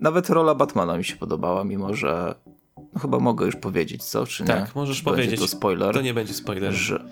Nawet 0.00 0.30
rola 0.30 0.54
Batmana 0.54 0.98
mi 0.98 1.04
się 1.04 1.16
podobała, 1.16 1.64
mimo 1.64 1.94
że 1.94 2.34
no 2.94 3.00
chyba 3.00 3.18
mogę 3.18 3.46
już 3.46 3.56
powiedzieć, 3.56 4.04
co, 4.04 4.26
czy 4.26 4.42
nie? 4.42 4.46
Tak, 4.46 4.74
możesz 4.74 4.98
czy 4.98 5.04
powiedzieć. 5.04 5.40
To 5.40 5.48
spoiler. 5.48 5.94
To 5.94 6.00
nie 6.00 6.14
będzie 6.14 6.34
spoiler. 6.34 6.72
Że, 6.72 7.04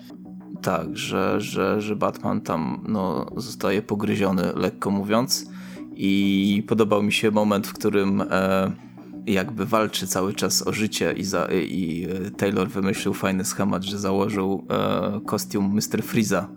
tak, 0.61 0.97
że, 0.97 1.41
że, 1.41 1.81
że 1.81 1.95
Batman 1.95 2.41
tam 2.41 2.85
no, 2.87 3.25
zostaje 3.37 3.81
pogryziony, 3.81 4.53
lekko 4.55 4.91
mówiąc. 4.91 5.45
I 5.93 6.63
podobał 6.67 7.03
mi 7.03 7.13
się 7.13 7.31
moment, 7.31 7.67
w 7.67 7.73
którym 7.73 8.21
e, 8.21 8.71
jakby 9.27 9.65
walczy 9.65 10.07
cały 10.07 10.33
czas 10.33 10.67
o 10.67 10.73
życie 10.73 11.13
i, 11.17 11.23
za, 11.23 11.47
i 11.51 12.07
Taylor 12.37 12.69
wymyślił 12.69 13.13
fajny 13.13 13.45
schemat, 13.45 13.83
że 13.83 13.99
założył 13.99 14.67
e, 14.69 15.21
kostium 15.25 15.73
Mr. 15.75 16.03
Freeza 16.03 16.49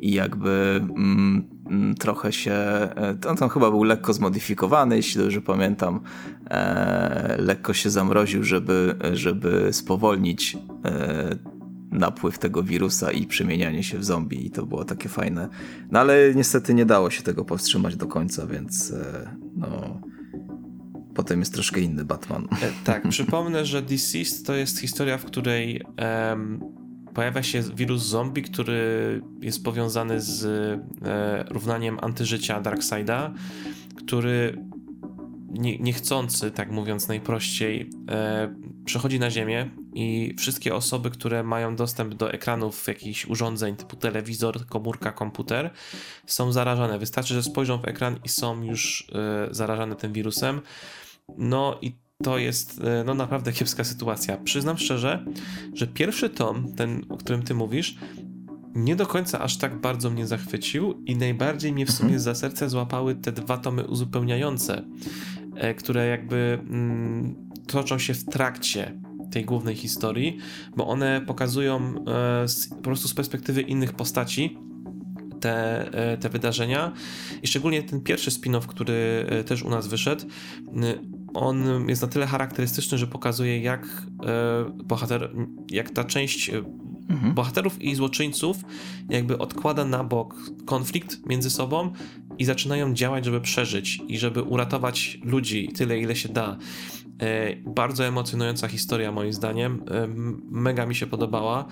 i 0.00 0.12
jakby 0.12 0.80
mm, 0.96 1.48
mm, 1.66 1.94
trochę 1.94 2.32
się, 2.32 2.52
e, 2.52 3.16
on 3.28 3.36
tam 3.36 3.48
chyba 3.48 3.70
był 3.70 3.82
lekko 3.82 4.12
zmodyfikowany, 4.12 4.96
jeśli 4.96 5.20
dobrze 5.20 5.40
pamiętam, 5.40 6.00
e, 6.50 7.36
lekko 7.38 7.72
się 7.72 7.90
zamroził, 7.90 8.44
żeby, 8.44 8.94
żeby 9.12 9.68
spowolnić 9.72 10.56
e, 10.84 11.36
napływ 11.90 12.38
tego 12.38 12.62
wirusa 12.62 13.10
i 13.10 13.26
przemienianie 13.26 13.82
się 13.82 13.98
w 13.98 14.04
zombie 14.04 14.46
i 14.46 14.50
to 14.50 14.66
było 14.66 14.84
takie 14.84 15.08
fajne. 15.08 15.48
No 15.90 16.00
ale 16.00 16.34
niestety 16.34 16.74
nie 16.74 16.86
dało 16.86 17.10
się 17.10 17.22
tego 17.22 17.44
powstrzymać 17.44 17.96
do 17.96 18.06
końca, 18.06 18.46
więc 18.46 18.90
e, 18.90 19.36
no 19.56 20.00
potem 21.18 21.40
jest 21.40 21.54
troszkę 21.54 21.80
inny 21.80 22.04
Batman. 22.04 22.48
E, 22.62 22.70
tak, 22.84 23.08
przypomnę, 23.16 23.66
że 23.66 23.82
Deceased 23.82 24.46
to 24.46 24.54
jest 24.54 24.80
historia, 24.80 25.18
w 25.18 25.24
której 25.24 25.82
pojawia 27.14 27.42
się 27.42 27.62
wirus 27.62 28.02
zombie, 28.02 28.42
który 28.42 29.20
jest 29.40 29.64
powiązany 29.64 30.20
z 30.20 30.44
e, 30.44 31.44
równaniem 31.50 31.98
antyżycia 32.02 32.60
Darkseida, 32.60 33.34
który 33.96 34.58
nie, 35.48 35.78
niechcący, 35.78 36.50
tak 36.50 36.70
mówiąc 36.70 37.08
najprościej, 37.08 37.90
e, 38.10 38.54
przechodzi 38.84 39.20
na 39.20 39.30
Ziemię 39.30 39.70
i 39.94 40.34
wszystkie 40.38 40.74
osoby, 40.74 41.10
które 41.10 41.42
mają 41.42 41.76
dostęp 41.76 42.14
do 42.14 42.32
ekranów 42.32 42.86
jakichś 42.88 43.26
urządzeń 43.26 43.76
typu 43.76 43.96
telewizor, 43.96 44.66
komórka, 44.66 45.12
komputer, 45.12 45.70
są 46.26 46.52
zarażone. 46.52 46.98
Wystarczy, 46.98 47.34
że 47.34 47.42
spojrzą 47.42 47.78
w 47.78 47.88
ekran 47.88 48.18
i 48.24 48.28
są 48.28 48.62
już 48.62 49.10
e, 49.14 49.54
zarażone 49.54 49.96
tym 49.96 50.12
wirusem. 50.12 50.60
No 51.36 51.78
i 51.82 52.08
to 52.22 52.38
jest 52.38 52.80
e, 52.80 53.04
no 53.04 53.14
naprawdę 53.14 53.52
kiepska 53.52 53.84
sytuacja. 53.84 54.36
Przyznam 54.36 54.78
szczerze, 54.78 55.24
że 55.74 55.86
pierwszy 55.86 56.30
tom, 56.30 56.72
ten, 56.76 57.04
o 57.08 57.16
którym 57.16 57.42
ty 57.42 57.54
mówisz, 57.54 57.96
nie 58.74 58.96
do 58.96 59.06
końca 59.06 59.40
aż 59.40 59.56
tak 59.56 59.80
bardzo 59.80 60.10
mnie 60.10 60.26
zachwycił 60.26 61.02
i 61.06 61.16
najbardziej 61.16 61.72
mnie 61.72 61.86
w 61.86 61.90
sumie 61.90 62.06
mhm. 62.06 62.20
za 62.20 62.34
serce 62.34 62.70
złapały 62.70 63.14
te 63.14 63.32
dwa 63.32 63.58
tomy 63.58 63.86
uzupełniające, 63.86 64.84
e, 65.54 65.74
które 65.74 66.06
jakby 66.06 66.58
mm, 66.62 67.50
toczą 67.66 67.98
się 67.98 68.14
w 68.14 68.24
trakcie 68.24 69.00
tej 69.30 69.44
głównej 69.44 69.74
historii, 69.74 70.38
bo 70.76 70.86
one 70.86 71.20
pokazują 71.26 72.04
e, 72.06 72.48
z, 72.48 72.68
po 72.68 72.76
prostu 72.76 73.08
z 73.08 73.14
perspektywy 73.14 73.62
innych 73.62 73.92
postaci 73.92 74.58
te, 75.40 75.90
te 76.20 76.28
wydarzenia 76.28 76.92
i 77.42 77.46
szczególnie 77.46 77.82
ten 77.82 78.00
pierwszy 78.00 78.30
spin-off, 78.30 78.66
który 78.66 79.26
też 79.46 79.62
u 79.62 79.70
nas 79.70 79.86
wyszedł, 79.86 80.24
on 81.34 81.88
jest 81.88 82.02
na 82.02 82.08
tyle 82.08 82.26
charakterystyczny, 82.26 82.98
że 82.98 83.06
pokazuje 83.06 83.60
jak 83.60 83.86
e, 84.26 84.64
bohater, 84.84 85.30
jak 85.70 85.90
ta 85.90 86.04
część 86.04 86.50
e, 86.50 86.62
mhm. 87.08 87.34
bohaterów 87.34 87.82
i 87.82 87.94
złoczyńców 87.94 88.56
jakby 89.08 89.38
odkłada 89.38 89.84
na 89.84 90.04
bok 90.04 90.34
konflikt 90.66 91.26
między 91.26 91.50
sobą 91.50 91.92
i 92.38 92.44
zaczynają 92.44 92.94
działać, 92.94 93.24
żeby 93.24 93.40
przeżyć 93.40 94.02
i 94.08 94.18
żeby 94.18 94.42
uratować 94.42 95.18
ludzi 95.24 95.72
tyle, 95.76 95.98
ile 95.98 96.16
się 96.16 96.28
da. 96.28 96.56
E, 97.20 97.56
bardzo 97.56 98.06
emocjonująca 98.06 98.68
historia, 98.68 99.12
moim 99.12 99.32
zdaniem. 99.32 99.84
E, 99.90 100.08
mega 100.50 100.86
mi 100.86 100.94
się 100.94 101.06
podobała. 101.06 101.66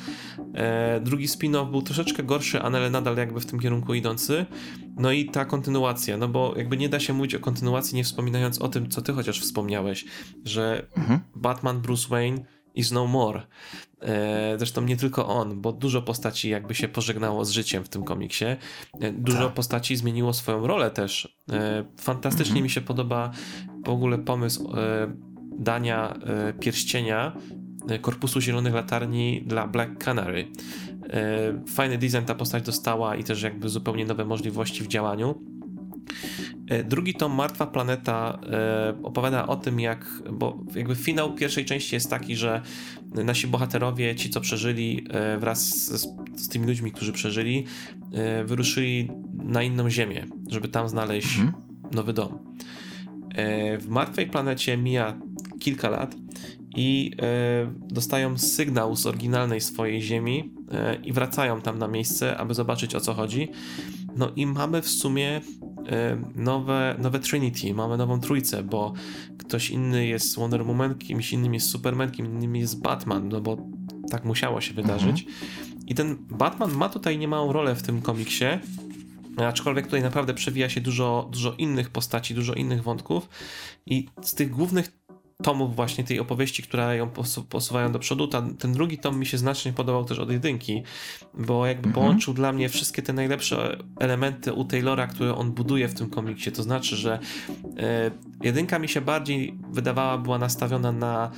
E, 0.55 1.01
drugi 1.01 1.27
spin-off 1.27 1.71
był 1.71 1.83
troszeczkę 1.83 2.23
gorszy, 2.23 2.63
ale 2.63 2.91
nadal 2.91 3.17
jakby 3.17 3.41
w 3.41 3.47
tym 3.47 3.61
kierunku 3.61 3.95
idący. 3.95 4.47
No 4.97 5.13
i 5.13 5.31
ta 5.31 5.45
kontynuacja, 5.45 6.17
no 6.17 6.29
bo 6.29 6.55
jakby 6.57 6.77
nie 6.77 6.89
da 6.89 7.01
się 7.01 7.13
mówić 7.13 7.35
o 7.35 7.41
kontynuacji, 7.41 7.97
nie 7.97 8.05
wspominając 8.05 8.59
o 8.63 8.69
tym, 8.69 8.89
co 8.91 9.03
ty 9.03 9.13
chociaż 9.13 9.41
wspomniałeś, 9.41 10.05
że 10.45 10.87
mhm. 10.97 11.21
Batman 11.35 11.81
Bruce 11.81 12.09
Wayne 12.09 12.45
is 12.75 12.93
no 12.93 13.07
more. 13.07 13.43
Zresztą 14.57 14.83
nie 14.83 14.97
tylko 14.97 15.27
on, 15.29 15.61
bo 15.61 15.73
dużo 15.73 16.03
postaci 16.03 16.49
jakby 16.49 16.75
się 16.75 16.89
pożegnało 16.89 17.45
z 17.45 17.51
życiem 17.51 17.85
w 17.85 17.89
tym 17.89 18.05
komiksie. 18.05 18.45
Dużo 19.13 19.45
tak. 19.45 19.55
postaci 19.55 19.97
zmieniło 19.97 20.33
swoją 20.33 20.67
rolę 20.67 20.91
też. 20.91 21.39
Fantastycznie 22.01 22.51
mhm. 22.51 22.63
mi 22.63 22.71
się 22.71 22.81
podoba 22.81 23.31
w 23.85 23.89
ogóle 23.89 24.19
pomysł 24.19 24.73
dania 25.59 26.15
e, 26.15 26.53
pierścienia 26.53 27.33
e, 27.89 27.99
Korpusu 27.99 28.41
Zielonych 28.41 28.75
Latarni 28.75 29.43
dla 29.47 29.67
Black 29.67 30.05
Canary. 30.05 30.49
E, 31.11 31.65
fajny 31.69 31.99
design 31.99 32.25
ta 32.27 32.35
postać 32.35 32.63
dostała 32.63 33.17
i 33.17 33.25
też 33.25 33.43
jakby 33.43 33.69
zupełnie 33.69 34.07
nowe 34.07 34.25
możliwości 34.25 34.85
w 34.85 34.87
działaniu. 34.87 35.57
Drugi 36.85 37.15
tom 37.15 37.33
Martwa 37.33 37.67
Planeta 37.67 38.39
opowiada 39.03 39.47
o 39.47 39.57
tym, 39.57 39.81
jak, 39.81 40.23
bo 40.33 40.65
jakby 40.75 40.95
finał 40.95 41.35
pierwszej 41.35 41.65
części 41.65 41.95
jest 41.95 42.11
taki, 42.11 42.37
że 42.37 42.63
nasi 43.25 43.47
bohaterowie, 43.47 44.15
ci 44.15 44.31
co 44.31 44.41
przeżyli 44.41 45.07
wraz 45.39 45.69
z, 45.69 46.07
z 46.37 46.49
tymi 46.49 46.67
ludźmi, 46.67 46.93
którzy 46.93 47.13
przeżyli, 47.13 47.65
wyruszyli 48.45 49.11
na 49.35 49.63
inną 49.63 49.91
ziemię, 49.91 50.27
żeby 50.51 50.69
tam 50.69 50.89
znaleźć 50.89 51.39
mhm. 51.39 51.65
nowy 51.93 52.13
dom. 52.13 52.39
W 53.79 53.87
Martwej 53.89 54.27
Planecie 54.27 54.77
mija 54.77 55.19
kilka 55.61 55.91
lat 55.91 56.15
i 56.77 57.11
e, 57.23 57.73
dostają 57.89 58.39
sygnał 58.39 58.97
z 58.97 59.07
oryginalnej 59.07 59.61
swojej 59.61 60.03
ziemi 60.03 60.55
e, 60.73 60.95
i 60.95 61.13
wracają 61.13 61.61
tam 61.61 61.79
na 61.79 61.89
miejsce, 61.89 62.37
aby 62.37 62.55
zobaczyć 62.55 62.95
o 62.95 63.01
co 63.01 63.15
chodzi. 63.15 63.49
No 64.17 64.33
i 64.37 64.47
mamy 64.47 64.83
w 64.83 64.89
sumie 64.89 65.41
nowe, 66.35 66.97
nowe 66.99 67.19
Trinity, 67.19 67.75
mamy 67.75 67.97
nową 67.97 68.21
trójcę, 68.21 68.63
bo 68.63 68.93
ktoś 69.39 69.71
inny 69.71 70.07
jest 70.07 70.37
Wonder 70.37 70.67
Woman, 70.67 70.95
kimś 70.95 71.33
innym 71.33 71.55
jest 71.55 71.71
Superman, 71.71 72.11
kim 72.11 72.27
innym 72.27 72.57
jest 72.57 72.83
Batman, 72.83 73.29
no 73.29 73.41
bo 73.41 73.57
tak 74.11 74.25
musiało 74.25 74.61
się 74.61 74.75
wydarzyć. 74.75 75.27
Mhm. 75.27 75.87
I 75.87 75.95
ten 75.95 76.17
Batman 76.31 76.73
ma 76.73 76.89
tutaj 76.89 77.19
niemałą 77.19 77.53
rolę 77.53 77.75
w 77.75 77.83
tym 77.83 78.03
komiksie, 78.03 78.45
aczkolwiek 79.45 79.85
tutaj 79.85 80.03
naprawdę 80.03 80.35
przewija 80.35 80.69
się 80.69 80.81
dużo, 80.81 81.29
dużo 81.33 81.55
innych 81.59 81.91
postaci, 81.91 82.35
dużo 82.35 82.55
innych 82.55 82.83
wątków 82.83 83.29
i 83.87 84.09
z 84.23 84.35
tych 84.35 84.51
głównych 84.51 84.93
tomów 85.43 85.77
właśnie 85.77 86.05
tej 86.05 86.21
opowieści, 86.21 86.63
które 86.63 86.97
ją 86.97 87.11
posuwają 87.49 87.93
do 87.93 87.99
przodu. 87.99 88.29
ten 88.59 88.73
drugi 88.73 88.99
tom 88.99 89.19
mi 89.19 89.27
się 89.27 89.39
znacznie 89.39 89.73
podobał 89.73 90.05
też 90.05 90.19
od 90.19 90.31
jedynki, 90.31 90.83
bo 91.35 91.67
jakby 91.67 91.89
mhm. 91.89 91.95
połączył 91.95 92.35
dla 92.35 92.53
mnie 92.53 92.69
wszystkie 92.69 93.03
te 93.03 93.13
najlepsze 93.13 93.79
elementy 94.01 94.53
u 94.53 94.65
Taylora, 94.65 95.07
które 95.07 95.35
on 95.35 95.53
buduje 95.53 95.89
w 95.89 95.95
tym 95.95 96.11
komiksie. 96.11 96.53
To 96.53 96.63
znaczy, 96.63 96.97
że 96.97 97.19
e, 97.79 98.11
jedynka 98.43 98.79
mi 98.79 98.89
się 98.89 99.01
bardziej 99.01 99.59
wydawała, 99.71 100.19
była 100.19 100.39
nastawiona 100.39 100.93
na 100.93 101.31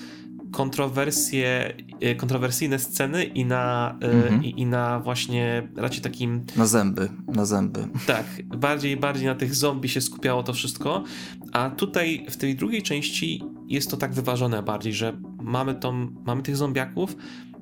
kontrowersje, 0.51 1.75
e, 2.01 2.15
kontrowersyjne 2.15 2.79
sceny 2.79 3.25
i 3.25 3.45
na, 3.45 3.97
mm 4.01 4.23
-hmm. 4.23 4.45
i, 4.45 4.61
i, 4.61 4.67
na 4.67 5.01
właśnie 5.01 5.69
raczej 5.77 6.01
takim... 6.01 6.45
Na 6.57 6.67
zęby, 6.67 7.09
na 7.27 7.45
zęby. 7.45 7.89
Tak, 8.07 8.27
bardziej 8.47 8.97
bardziej 8.97 9.27
na 9.27 9.35
tych 9.35 9.55
zombie 9.55 9.89
się 9.89 10.01
skupiało 10.01 10.43
to 10.43 10.53
wszystko, 10.53 11.05
a 11.53 11.71
tutaj 11.71 12.27
w 12.31 12.37
tej 12.37 12.57
drugiej 12.57 12.83
części 12.83 13.45
jest 13.69 13.91
to 13.91 13.97
tak 13.97 14.13
wyważone 14.13 14.63
bardziej, 14.63 14.93
że 14.93 15.21
mamy, 15.43 15.75
tą, 15.75 16.11
mamy 16.27 16.43
tych 16.43 16.57
zombiaków, 16.57 17.17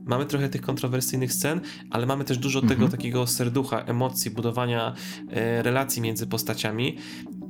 mamy 0.07 0.27
trochę 0.27 0.49
tych 0.49 0.61
kontrowersyjnych 0.61 1.33
scen, 1.33 1.61
ale 1.91 2.07
mamy 2.07 2.25
też 2.25 2.39
dużo 2.39 2.59
-hmm. 2.61 2.69
tego 2.69 2.85
mhm. 2.85 2.91
takiego 2.91 3.27
serducha, 3.27 3.81
emocji, 3.81 4.31
budowania 4.31 4.95
e, 5.31 5.63
relacji 5.63 6.03
między 6.03 6.27
postaciami. 6.27 6.97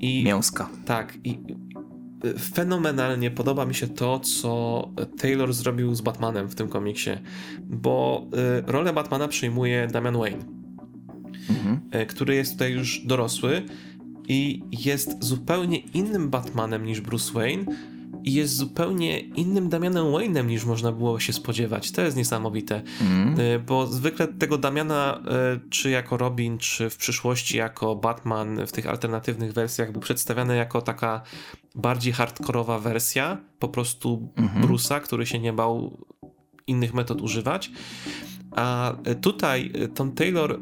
I, 0.00 0.24
Mięska. 0.24 0.68
Tak, 0.84 1.18
i 1.24 1.38
fenomenalnie 2.38 3.30
podoba 3.30 3.66
mi 3.66 3.74
się 3.74 3.88
to, 3.88 4.20
co 4.20 4.88
Taylor 5.18 5.52
zrobił 5.52 5.94
z 5.94 6.00
Batmanem 6.00 6.48
w 6.48 6.54
tym 6.54 6.68
komiksie, 6.68 7.10
bo 7.60 8.26
y, 8.58 8.72
rolę 8.72 8.92
Batmana 8.92 9.28
przyjmuje 9.28 9.86
Damian 9.86 10.18
Wayne, 10.18 10.44
mhm. 11.50 11.80
Y, 12.02 12.06
który 12.06 12.34
jest 12.34 12.52
tutaj 12.52 12.72
już 12.72 13.00
dorosły 13.04 13.62
i 14.28 14.62
jest 14.84 15.24
zupełnie 15.24 15.78
innym 15.78 16.30
Batmanem 16.30 16.86
niż 16.86 17.00
Bruce 17.00 17.32
Wayne 17.32 17.64
i 18.26 18.32
jest 18.32 18.56
zupełnie 18.56 19.20
innym 19.20 19.68
Damianem 19.68 20.04
Wayne'em 20.04 20.46
niż 20.46 20.64
można 20.64 20.92
było 20.92 21.20
się 21.20 21.32
spodziewać. 21.32 21.92
To 21.92 22.02
jest 22.02 22.16
niesamowite, 22.16 22.82
mm. 23.00 23.36
bo 23.66 23.86
zwykle 23.86 24.28
tego 24.28 24.58
Damiana, 24.58 25.22
czy 25.70 25.90
jako 25.90 26.16
Robin, 26.16 26.58
czy 26.58 26.90
w 26.90 26.96
przyszłości 26.96 27.56
jako 27.56 27.96
Batman 27.96 28.66
w 28.66 28.72
tych 28.72 28.86
alternatywnych 28.86 29.52
wersjach 29.52 29.92
był 29.92 30.00
przedstawiany 30.00 30.56
jako 30.56 30.82
taka 30.82 31.22
bardziej 31.74 32.12
hardkorowa 32.12 32.78
wersja 32.78 33.38
po 33.58 33.68
prostu 33.68 34.32
mm 34.36 34.50
-hmm. 34.50 34.66
Bruce'a, 34.66 35.00
który 35.00 35.26
się 35.26 35.38
nie 35.38 35.52
bał 35.52 35.98
innych 36.66 36.94
metod 36.94 37.20
używać. 37.20 37.70
A 38.50 38.96
tutaj 39.20 39.72
Tom 39.94 40.12
Taylor 40.12 40.60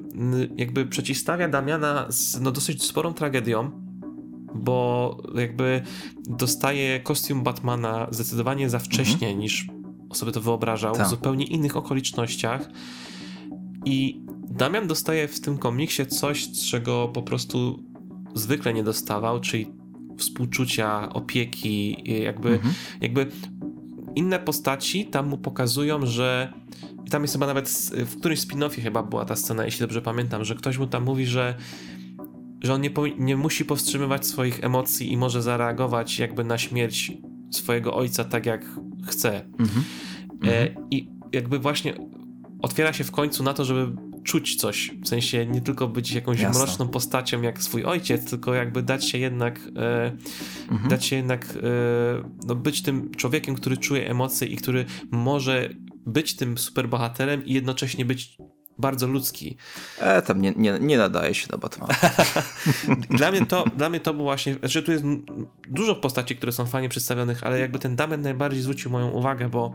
jakby 0.57 0.87
przeciwstawia 0.87 1.49
Damiana 1.49 2.07
z 2.09 2.41
no, 2.41 2.51
dosyć 2.51 2.85
sporą 2.85 3.15
tragedią, 3.15 3.84
bo 4.55 5.17
jakby 5.35 5.83
dostaje 6.27 7.01
kostium 7.01 7.43
Batmana 7.43 8.07
zdecydowanie 8.11 8.71
za 8.71 8.79
wcześnie 8.79 9.29
mhm. 9.29 9.39
niż 9.39 9.67
sobie 10.13 10.33
to 10.33 10.41
wyobrażał, 10.41 10.95
tak. 10.95 11.07
w 11.07 11.11
zupełnie 11.11 11.45
innych 11.45 11.77
okolicznościach. 11.77 12.69
I 13.85 14.21
Damian 14.51 14.87
dostaje 14.87 15.29
w 15.29 15.41
tym 15.41 15.59
komiksie 15.59 16.07
coś, 16.07 16.51
czego 16.71 17.09
po 17.09 17.23
prostu 17.23 17.85
zwykle 18.35 18.75
nie 18.75 18.85
dostawał, 18.85 19.41
czyli 19.41 19.67
współczucia, 20.19 21.13
opieki, 21.13 21.97
jakby, 22.23 22.49
mhm. 22.49 22.75
jakby 23.01 23.27
inne 24.15 24.39
postaci 24.39 25.07
tam 25.07 25.29
mu 25.29 25.39
pokazują, 25.39 26.07
że 26.07 26.53
i 27.07 27.11
tam 27.11 27.23
jest 27.23 27.35
chyba 27.35 27.47
nawet 27.47 27.69
w 27.93 28.19
którymś 28.19 28.41
spin-offie 28.41 28.83
chyba 28.83 29.03
była 29.03 29.25
ta 29.25 29.37
scena, 29.37 29.65
jeśli 29.65 29.81
dobrze 29.81 30.03
pamiętam, 30.03 30.45
że 30.45 30.55
ktoś 30.55 30.79
mu 30.79 30.87
tam 30.87 31.05
mówi, 31.05 31.27
że 31.27 31.55
że 32.65 32.75
on 32.75 32.81
nie, 32.81 32.91
nie 33.19 33.37
musi 33.37 33.65
powstrzymywać 33.65 34.27
swoich 34.27 34.65
emocji 34.65 35.13
i 35.13 35.17
może 35.17 35.43
zareagować 35.43 36.19
jakby 36.19 36.45
na 36.45 36.59
śmierć 36.59 37.13
swojego 37.51 37.95
ojca 37.95 38.25
tak 38.25 38.47
jak 38.47 38.65
chce. 39.07 39.45
Mhm. 39.45 39.85
E, 40.45 40.69
mhm. 40.69 40.87
I 40.91 41.09
jakby 41.33 41.59
właśnie 41.59 41.95
otwiera 42.63 42.93
się 42.93 43.05
w 43.05 43.11
końcu 43.11 43.43
na 43.43 43.55
to, 43.55 43.65
żeby 43.65 43.97
czuć 44.23 44.57
coś, 44.57 44.91
w 45.03 45.09
sensie 45.09 45.47
nie 45.47 45.61
tylko 45.61 45.89
być 45.89 46.13
jakąś 46.13 46.41
Jasne. 46.41 46.65
mroczną 46.65 46.89
postacią 46.89 47.43
jak 47.43 47.63
swój 47.63 47.85
ojciec, 47.85 48.31
tylko 48.31 48.55
jakby 48.55 48.83
dać 48.83 49.09
się 49.09 49.19
jednak 49.19 49.61
e, 49.77 50.13
mhm. 50.71 50.91
dać 50.91 51.05
się 51.07 51.17
jednak 51.17 51.59
e, 51.63 52.31
no 52.47 52.55
być 52.55 52.83
tym 52.83 53.11
człowiekiem, 53.11 53.55
który 53.55 53.77
czuje 53.77 54.11
emocje 54.11 54.49
i 54.49 54.57
który 54.57 54.85
może 55.11 55.69
być 56.07 56.37
tym 56.37 56.59
superbohaterem 56.59 57.45
i 57.45 57.53
jednocześnie 57.53 58.05
być 58.05 58.39
bardzo 58.79 59.07
ludzki. 59.07 59.57
E, 59.99 60.23
tam 60.23 60.41
nie, 60.41 60.53
nie, 60.57 60.79
nie 60.81 60.99
nadaje 60.99 61.35
się 61.35 61.47
do 61.49 61.59
Batmana. 61.59 61.95
dla, 63.19 63.31
mnie 63.31 63.47
to, 63.47 63.65
dla 63.77 63.91
mnie 63.91 64.01
to 64.01 64.15
było 64.15 64.25
właśnie, 64.25 64.57
że 64.63 64.83
tu 64.83 64.93
jest 64.93 65.05
dużo 65.69 65.95
postaci, 65.95 66.37
które 66.37 66.53
są 66.53 66.67
fajnie 66.67 66.89
przedstawionych, 66.89 67.45
ale 67.45 67.59
jakby 67.59 67.79
ten 67.79 67.97
Damian 67.97 68.21
najbardziej 68.21 68.63
zwrócił 68.63 68.91
moją 68.91 69.11
uwagę, 69.11 69.49
bo 69.49 69.75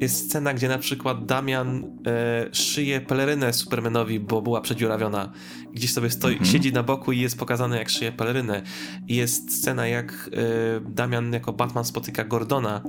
jest 0.00 0.28
scena, 0.28 0.54
gdzie 0.54 0.68
na 0.68 0.78
przykład 0.78 1.26
Damian 1.26 1.84
e, 2.06 2.54
szyje 2.54 3.00
pelerynę 3.00 3.52
Supermanowi, 3.52 4.20
bo 4.20 4.42
była 4.42 4.60
przedziurawiona. 4.60 5.32
Gdzieś 5.72 5.92
sobie 5.92 6.10
stoi, 6.10 6.32
mhm. 6.32 6.50
siedzi 6.50 6.72
na 6.72 6.82
boku 6.82 7.12
i 7.12 7.20
jest 7.20 7.38
pokazane, 7.38 7.78
jak 7.78 7.90
szyje 7.90 8.12
pelerynę. 8.12 8.62
I 9.08 9.16
jest 9.16 9.60
scena, 9.60 9.86
jak 9.86 10.12
e, 10.12 10.90
Damian 10.90 11.32
jako 11.32 11.52
Batman 11.52 11.84
spotyka 11.84 12.24
Gordona 12.24 12.82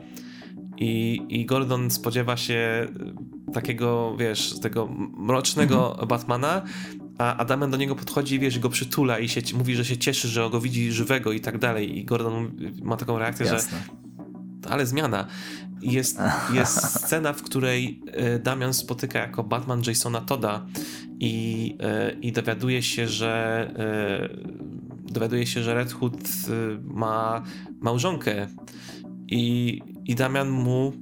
i, 0.78 1.22
I 1.30 1.46
Gordon 1.46 1.92
spodziewa 1.92 2.38
się 2.38 2.88
y, 3.50 3.54
takiego, 3.54 4.16
wiesz, 4.18 4.60
tego 4.60 4.88
mrocznego 5.18 5.92
mhm. 5.92 6.08
Batmana, 6.08 6.62
a 7.18 7.38
Adamian 7.38 7.72
do 7.72 7.78
niego 7.78 7.96
podchodzi, 7.96 8.40
wiesz, 8.40 8.60
go 8.60 8.70
przytula 8.70 9.20
i 9.20 9.30
się, 9.30 9.42
mówi, 9.58 9.76
że 9.76 9.86
się 9.86 9.98
cieszy, 9.98 10.28
że 10.28 10.50
go 10.50 10.62
widzi 10.62 10.92
żywego 10.92 11.32
i 11.32 11.40
tak 11.40 11.58
dalej. 11.58 11.98
I 12.00 12.06
Gordon 12.06 12.52
ma 12.84 12.98
taką 12.98 13.20
reakcję, 13.20 13.46
Jasne. 13.46 13.78
że 13.78 14.06
ale 14.70 14.86
zmiana. 14.86 15.28
Jest, 15.82 16.20
jest 16.54 16.84
scena, 16.84 17.34
w 17.34 17.42
której 17.42 18.02
y, 18.36 18.40
Damian 18.40 18.74
spotyka 18.74 19.20
jako 19.20 19.44
Batman 19.44 19.82
Jasona 19.88 20.22
Toda 20.22 20.66
i, 21.20 21.78
y, 22.12 22.20
i 22.20 22.32
dowiaduje 22.32 22.84
się, 22.84 23.08
że 23.08 23.72
dowiaduje 25.06 25.48
się, 25.48 25.64
że 25.64 25.74
Red 25.74 25.94
Hood 25.94 26.18
ma 26.84 27.44
małżonkę 27.80 28.48
i, 29.28 29.82
i 30.06 30.16
Damian 30.16 30.50
mu 30.50 30.94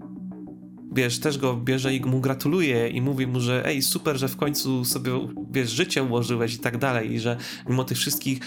wiesz, 0.95 1.19
też 1.19 1.37
go 1.37 1.55
bierze 1.55 1.95
i 1.95 2.01
mu 2.01 2.19
gratuluje 2.19 2.89
i 2.89 3.01
mówi 3.01 3.27
mu, 3.27 3.39
że 3.39 3.65
ej, 3.65 3.81
super, 3.81 4.17
że 4.17 4.27
w 4.27 4.37
końcu 4.37 4.85
sobie, 4.85 5.11
wiesz, 5.51 5.69
życie 5.71 6.03
ułożyłeś 6.03 6.55
i 6.55 6.59
tak 6.59 6.77
dalej 6.77 7.11
i 7.11 7.19
że 7.19 7.37
mimo 7.69 7.83
tych 7.83 7.97
wszystkich 7.97 8.39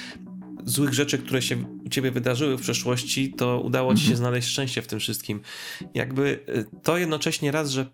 złych 0.65 0.95
rzeczy, 0.95 1.19
które 1.19 1.43
się 1.43 1.57
u 1.87 1.89
ciebie 1.89 2.11
wydarzyły 2.11 2.57
w 2.57 2.61
przeszłości, 2.61 3.33
to 3.33 3.61
udało 3.61 3.95
ci 3.95 4.01
się 4.01 4.11
mhm. 4.11 4.19
znaleźć 4.19 4.49
szczęście 4.49 4.83
w 4.83 4.87
tym 4.87 4.99
wszystkim. 4.99 5.41
Jakby 5.95 6.41
y, 6.49 6.83
to 6.83 6.99
jednocześnie 6.99 7.51
raz, 7.53 7.71
że 7.71 7.87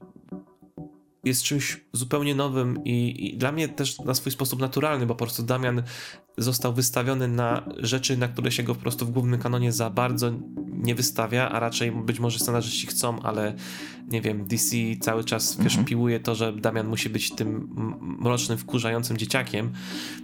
jest 1.24 1.42
czymś 1.42 1.80
zupełnie 1.92 2.34
nowym 2.34 2.84
i, 2.84 3.26
i, 3.26 3.36
dla 3.36 3.52
mnie 3.52 3.68
też 3.68 3.98
na 3.98 4.14
swój 4.14 4.32
sposób 4.32 4.60
naturalny, 4.60 5.06
bo 5.06 5.14
po 5.14 5.24
prostu 5.24 5.42
Damian 5.42 5.82
został 6.38 6.72
wystawiony 6.72 7.28
na 7.28 7.68
rzeczy, 7.78 8.16
na 8.16 8.28
które 8.28 8.52
się 8.52 8.62
go 8.62 8.74
po 8.74 8.80
prostu 8.80 9.06
w 9.06 9.10
głównym 9.10 9.40
kanonie 9.40 9.72
za 9.72 9.90
bardzo 9.90 10.32
nie 10.72 10.94
wystawia, 10.94 11.48
a 11.48 11.60
raczej 11.60 11.92
być 11.92 12.20
może 12.20 12.38
scenarzyści 12.38 12.86
chcą, 12.86 13.22
ale 13.22 13.54
nie 14.08 14.20
wiem, 14.20 14.46
DC 14.46 14.76
cały 15.00 15.24
czas 15.24 15.56
wiesz, 15.56 15.72
mhm. 15.72 15.84
piłuje 15.84 16.20
to, 16.20 16.34
że 16.34 16.52
Damian 16.52 16.86
musi 16.88 17.10
być 17.10 17.34
tym 17.34 17.68
mrocznym, 18.20 18.58
wkurzającym 18.58 19.16
dzieciakiem, 19.16 19.72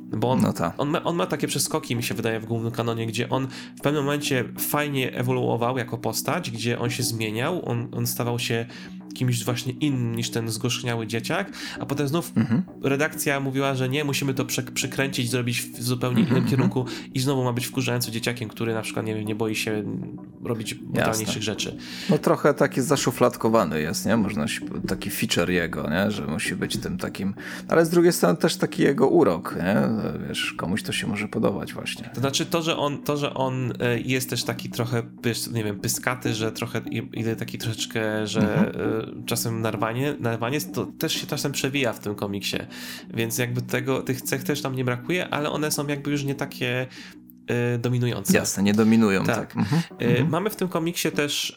bo 0.00 0.30
on, 0.30 0.40
no 0.40 0.52
on, 0.78 0.88
ma, 0.88 1.04
on 1.04 1.16
ma 1.16 1.26
takie 1.26 1.46
przeskoki, 1.46 1.96
mi 1.96 2.02
się 2.02 2.14
wydaje, 2.14 2.40
w 2.40 2.46
głównym 2.46 2.72
kanonie, 2.72 3.06
gdzie 3.06 3.28
on 3.28 3.48
w 3.78 3.80
pewnym 3.80 4.04
momencie 4.04 4.44
fajnie 4.58 5.14
ewoluował 5.14 5.78
jako 5.78 5.98
postać, 5.98 6.50
gdzie 6.50 6.78
on 6.78 6.90
się 6.90 7.02
zmieniał, 7.02 7.68
on, 7.68 7.88
on 7.92 8.06
stawał 8.06 8.38
się 8.38 8.66
kimś 9.18 9.44
właśnie 9.44 9.72
innym 9.72 10.16
niż 10.16 10.30
ten 10.30 10.48
zgorzchniały 10.48 11.06
dzieciak, 11.06 11.52
a 11.80 11.86
potem 11.86 12.08
znów 12.08 12.32
mhm. 12.36 12.62
redakcja 12.82 13.40
mówiła, 13.40 13.74
że 13.74 13.88
nie, 13.88 14.04
musimy 14.04 14.34
to 14.34 14.44
przykręcić, 14.74 15.30
zrobić 15.30 15.62
w 15.62 15.82
zupełnie 15.82 16.20
innym 16.20 16.34
mhm. 16.34 16.50
kierunku 16.50 16.84
i 17.14 17.20
znowu 17.20 17.44
ma 17.44 17.52
być 17.52 17.66
wkurzający 17.66 18.10
dzieciakiem, 18.10 18.48
który 18.48 18.74
na 18.74 18.82
przykład, 18.82 19.06
nie 19.06 19.14
wiem, 19.14 19.24
nie 19.24 19.34
boi 19.34 19.54
się 19.54 19.84
robić 20.44 20.74
brutalniejszych 20.74 21.42
rzeczy. 21.42 21.76
No 22.10 22.18
trochę 22.18 22.54
taki 22.54 22.80
zaszufladkowany 22.80 23.80
jest, 23.80 24.06
nie? 24.06 24.16
Można 24.16 24.46
taki 24.88 25.10
feature 25.10 25.50
jego, 25.50 25.90
nie? 25.90 26.10
Że 26.10 26.26
musi 26.26 26.56
być 26.56 26.76
tym 26.76 26.98
takim, 26.98 27.34
ale 27.68 27.86
z 27.86 27.90
drugiej 27.90 28.12
strony 28.12 28.36
też 28.36 28.56
taki 28.56 28.82
jego 28.82 29.08
urok, 29.08 29.56
nie? 29.56 29.76
Wiesz, 30.28 30.52
komuś 30.52 30.82
to 30.82 30.92
się 30.92 31.06
może 31.06 31.28
podobać 31.28 31.72
właśnie. 31.72 32.10
To 32.14 32.20
znaczy 32.20 32.46
to, 32.46 32.62
że 32.62 32.76
on, 32.76 33.02
to, 33.02 33.16
że 33.16 33.34
on 33.34 33.72
e, 33.80 34.00
jest 34.00 34.30
też 34.30 34.44
taki 34.44 34.70
trochę, 34.70 35.02
nie 35.52 35.64
wiem, 35.64 35.80
pyskaty, 35.80 36.34
że 36.34 36.52
trochę, 36.52 36.80
ile 37.12 37.36
taki 37.36 37.58
troszeczkę, 37.58 38.26
że 38.26 38.40
mhm. 38.40 39.07
Czasem 39.26 39.60
narwanie, 39.60 40.14
narwanie 40.20 40.60
to 40.60 40.86
też 40.86 41.12
się 41.12 41.26
czasem 41.26 41.52
przewija 41.52 41.93
w 41.93 42.01
tym 42.01 42.14
komiksie, 42.14 42.56
więc 43.14 43.39
jakby 43.39 43.62
tego, 43.62 44.02
tych 44.02 44.22
cech 44.22 44.44
też 44.44 44.62
tam 44.62 44.76
nie 44.76 44.85
brakuje, 44.85 45.28
ale 45.28 45.51
one 45.51 45.70
są 45.70 45.86
jakby 45.86 46.10
już 46.10 46.24
nie 46.24 46.35
takie 46.35 46.86
dominujące. 47.78 48.39
Jasne, 48.39 48.62
nie 48.62 48.74
dominują. 48.74 49.24
Tak. 49.24 49.36
tak. 49.36 49.56
Mhm. 49.56 49.82
Mhm. 49.98 50.28
Mamy 50.28 50.51
w 50.51 50.56
tym 50.56 50.68
komiksie 50.68 51.10
też 51.10 51.56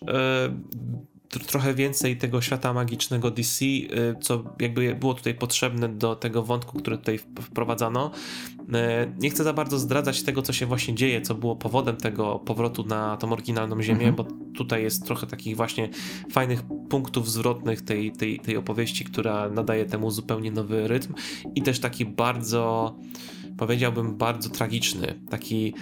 trochę 1.40 1.74
więcej 1.74 2.18
tego 2.18 2.42
świata 2.42 2.74
magicznego 2.74 3.32
DC, 3.32 3.66
y, 3.66 3.90
co 4.22 4.44
jakby 4.60 4.96
było 4.96 5.14
tutaj 5.14 5.36
potrzebne 5.36 5.90
do 5.90 6.16
tego 6.16 6.44
wątku, 6.44 6.80
który 6.80 6.98
tutaj 6.98 7.18
wprowadzano. 7.18 8.12
Y, 8.60 8.64
nie 9.20 9.30
chcę 9.30 9.44
za 9.44 9.54
bardzo 9.54 9.80
zdradzać 9.80 10.24
tego, 10.24 10.42
co 10.42 10.54
się 10.54 10.66
właśnie 10.66 10.96
dzieje, 10.96 11.22
co 11.22 11.36
było 11.36 11.56
powodem 11.56 11.98
tego 11.98 12.40
powrotu 12.40 12.86
na 12.86 13.18
tą 13.18 13.34
oryginalną 13.34 13.82
ziemię, 13.82 14.08
mhm. 14.08 14.16
bo 14.16 14.26
tutaj 14.58 14.84
jest 14.84 15.06
trochę 15.06 15.28
takich 15.28 15.56
właśnie 15.56 15.90
fajnych 16.32 16.64
punktów 16.90 17.32
zwrotnych 17.32 17.82
tej, 17.82 18.12
tej, 18.12 18.40
tej 18.40 18.58
opowieści, 18.58 19.06
która 19.06 19.50
nadaje 19.50 19.86
temu 19.86 20.12
zupełnie 20.12 20.52
nowy 20.52 20.88
rytm 20.88 21.14
i 21.56 21.62
też 21.62 21.80
taki 21.80 22.06
bardzo 22.06 22.96
powiedziałbym, 23.58 24.18
bardzo 24.18 24.50
tragiczny. 24.50 25.20
Taki, 25.30 25.74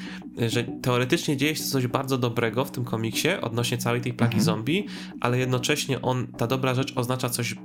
że 0.47 0.63
teoretycznie 0.63 1.37
dzieje 1.37 1.55
się 1.55 1.63
coś 1.63 1.87
bardzo 1.87 2.17
dobrego 2.17 2.65
w 2.65 2.71
tym 2.71 2.85
komiksie 2.85 3.29
odnośnie 3.41 3.77
całej 3.77 4.01
tej 4.01 4.13
plagi 4.13 4.37
mhm. 4.37 4.43
zombie, 4.43 4.85
ale 5.21 5.39
jednocześnie 5.39 6.01
on, 6.01 6.27
ta 6.27 6.47
dobra 6.47 6.75
rzecz 6.75 6.93
oznacza 6.95 7.29
coś 7.29 7.55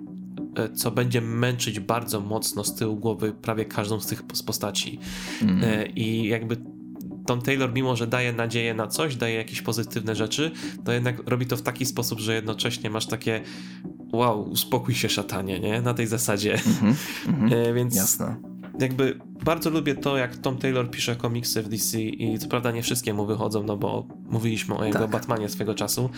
e, 0.57 0.73
co 0.73 0.91
będzie 0.91 1.21
męczyć 1.21 1.81
bardzo 1.81 2.21
mocno 2.21 2.65
z 2.65 2.75
tyłu 2.75 2.97
głowy 2.97 3.33
prawie 3.33 3.65
każdą 3.65 4.01
z 4.01 4.07
tych 4.07 4.23
postaci. 4.23 4.99
Mm. 5.43 5.95
I 5.95 6.29
jakby 6.29 6.57
Tom 7.27 7.43
Taylor, 7.43 7.73
mimo 7.73 7.97
że 7.97 8.07
daje 8.07 8.33
nadzieję 8.33 8.75
na 8.75 8.87
coś, 8.87 9.17
daje 9.17 9.35
jakieś 9.35 9.63
pozytywne 9.63 10.17
rzeczy, 10.17 10.51
to 10.85 10.93
jednak 10.93 11.29
robi 11.29 11.47
to 11.47 11.57
w 11.57 11.63
taki 11.63 11.87
sposób, 11.87 12.21
że 12.21 12.35
jednocześnie 12.35 12.91
masz 12.91 13.07
takie 13.07 13.41
wow, 14.13 14.51
uspokój 14.51 14.95
się 14.95 15.09
szatanie, 15.09 15.61
nie? 15.61 15.83
Na 15.83 15.95
tej 15.95 16.07
zasadzie. 16.07 16.59
Mm 16.83 16.95
-hmm, 16.95 17.75
Więc 17.77 17.97
Jasne 17.97 18.54
jakby 18.79 19.21
bardzo 19.45 19.71
lubię 19.71 19.95
to, 19.95 20.17
jak 20.17 20.37
Tom 20.37 20.59
Taylor 20.59 20.91
pisze 20.91 21.17
komiksy 21.17 21.63
w 21.63 21.69
DC 21.69 22.01
i 22.01 22.39
co 22.39 22.49
prawda 22.49 22.71
nie 22.71 22.83
wszystkie 22.83 23.15
mu 23.15 23.27
wychodzą, 23.27 23.63
no 23.63 23.77
bo 23.77 24.07
mówiliśmy 24.27 24.77
o 24.77 24.85
jego 24.85 24.99
tak. 24.99 25.11
Batmanie 25.11 25.49
swego 25.49 25.75
czasu, 25.75 26.11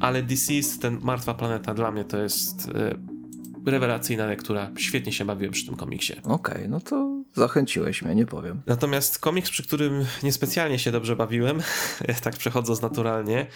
ale 0.00 0.22
DC 0.22 0.54
jest 0.54 0.82
ten 0.82 0.98
Martwa 1.02 1.34
Planeta 1.34 1.74
dla 1.74 1.90
mnie 1.90 2.04
to 2.04 2.18
jest 2.18 2.68
y, 2.68 3.70
rewelacyjna 3.70 4.26
lektura. 4.26 4.70
Świetnie 4.78 5.12
się 5.12 5.24
bawiłem 5.24 5.52
przy 5.52 5.66
tym 5.66 5.76
komiksie. 5.76 6.12
Okej, 6.12 6.56
okay, 6.56 6.68
no 6.68 6.80
to 6.80 7.15
zachęciłeś 7.36 8.02
mnie, 8.02 8.14
nie 8.14 8.26
powiem. 8.26 8.62
Natomiast 8.66 9.18
komiks, 9.18 9.50
przy 9.50 9.62
którym 9.62 10.04
niespecjalnie 10.22 10.78
się 10.78 10.92
dobrze 10.92 11.16
bawiłem, 11.16 11.62
tak 12.22 12.36
przechodząc 12.36 12.82
naturalnie, 12.82 13.46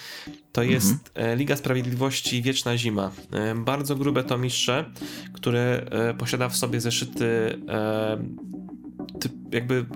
to 0.53 0.63
mhm. 0.63 0.75
jest 0.75 1.11
mhm. 1.15 1.39
Liga 1.39 1.57
Sprawiedliwości 1.57 2.43
Wieczna 2.43 2.79
Zima. 2.79 3.11
E, 3.33 3.55
bardzo 3.55 3.97
grube 3.97 4.25
tomiszcze, 4.25 4.85
które 5.33 5.87
e, 5.91 6.15
posiada 6.15 6.49
w 6.49 6.57
sobie 6.57 6.81
zeszyty 6.81 7.59
jakby 9.53 9.87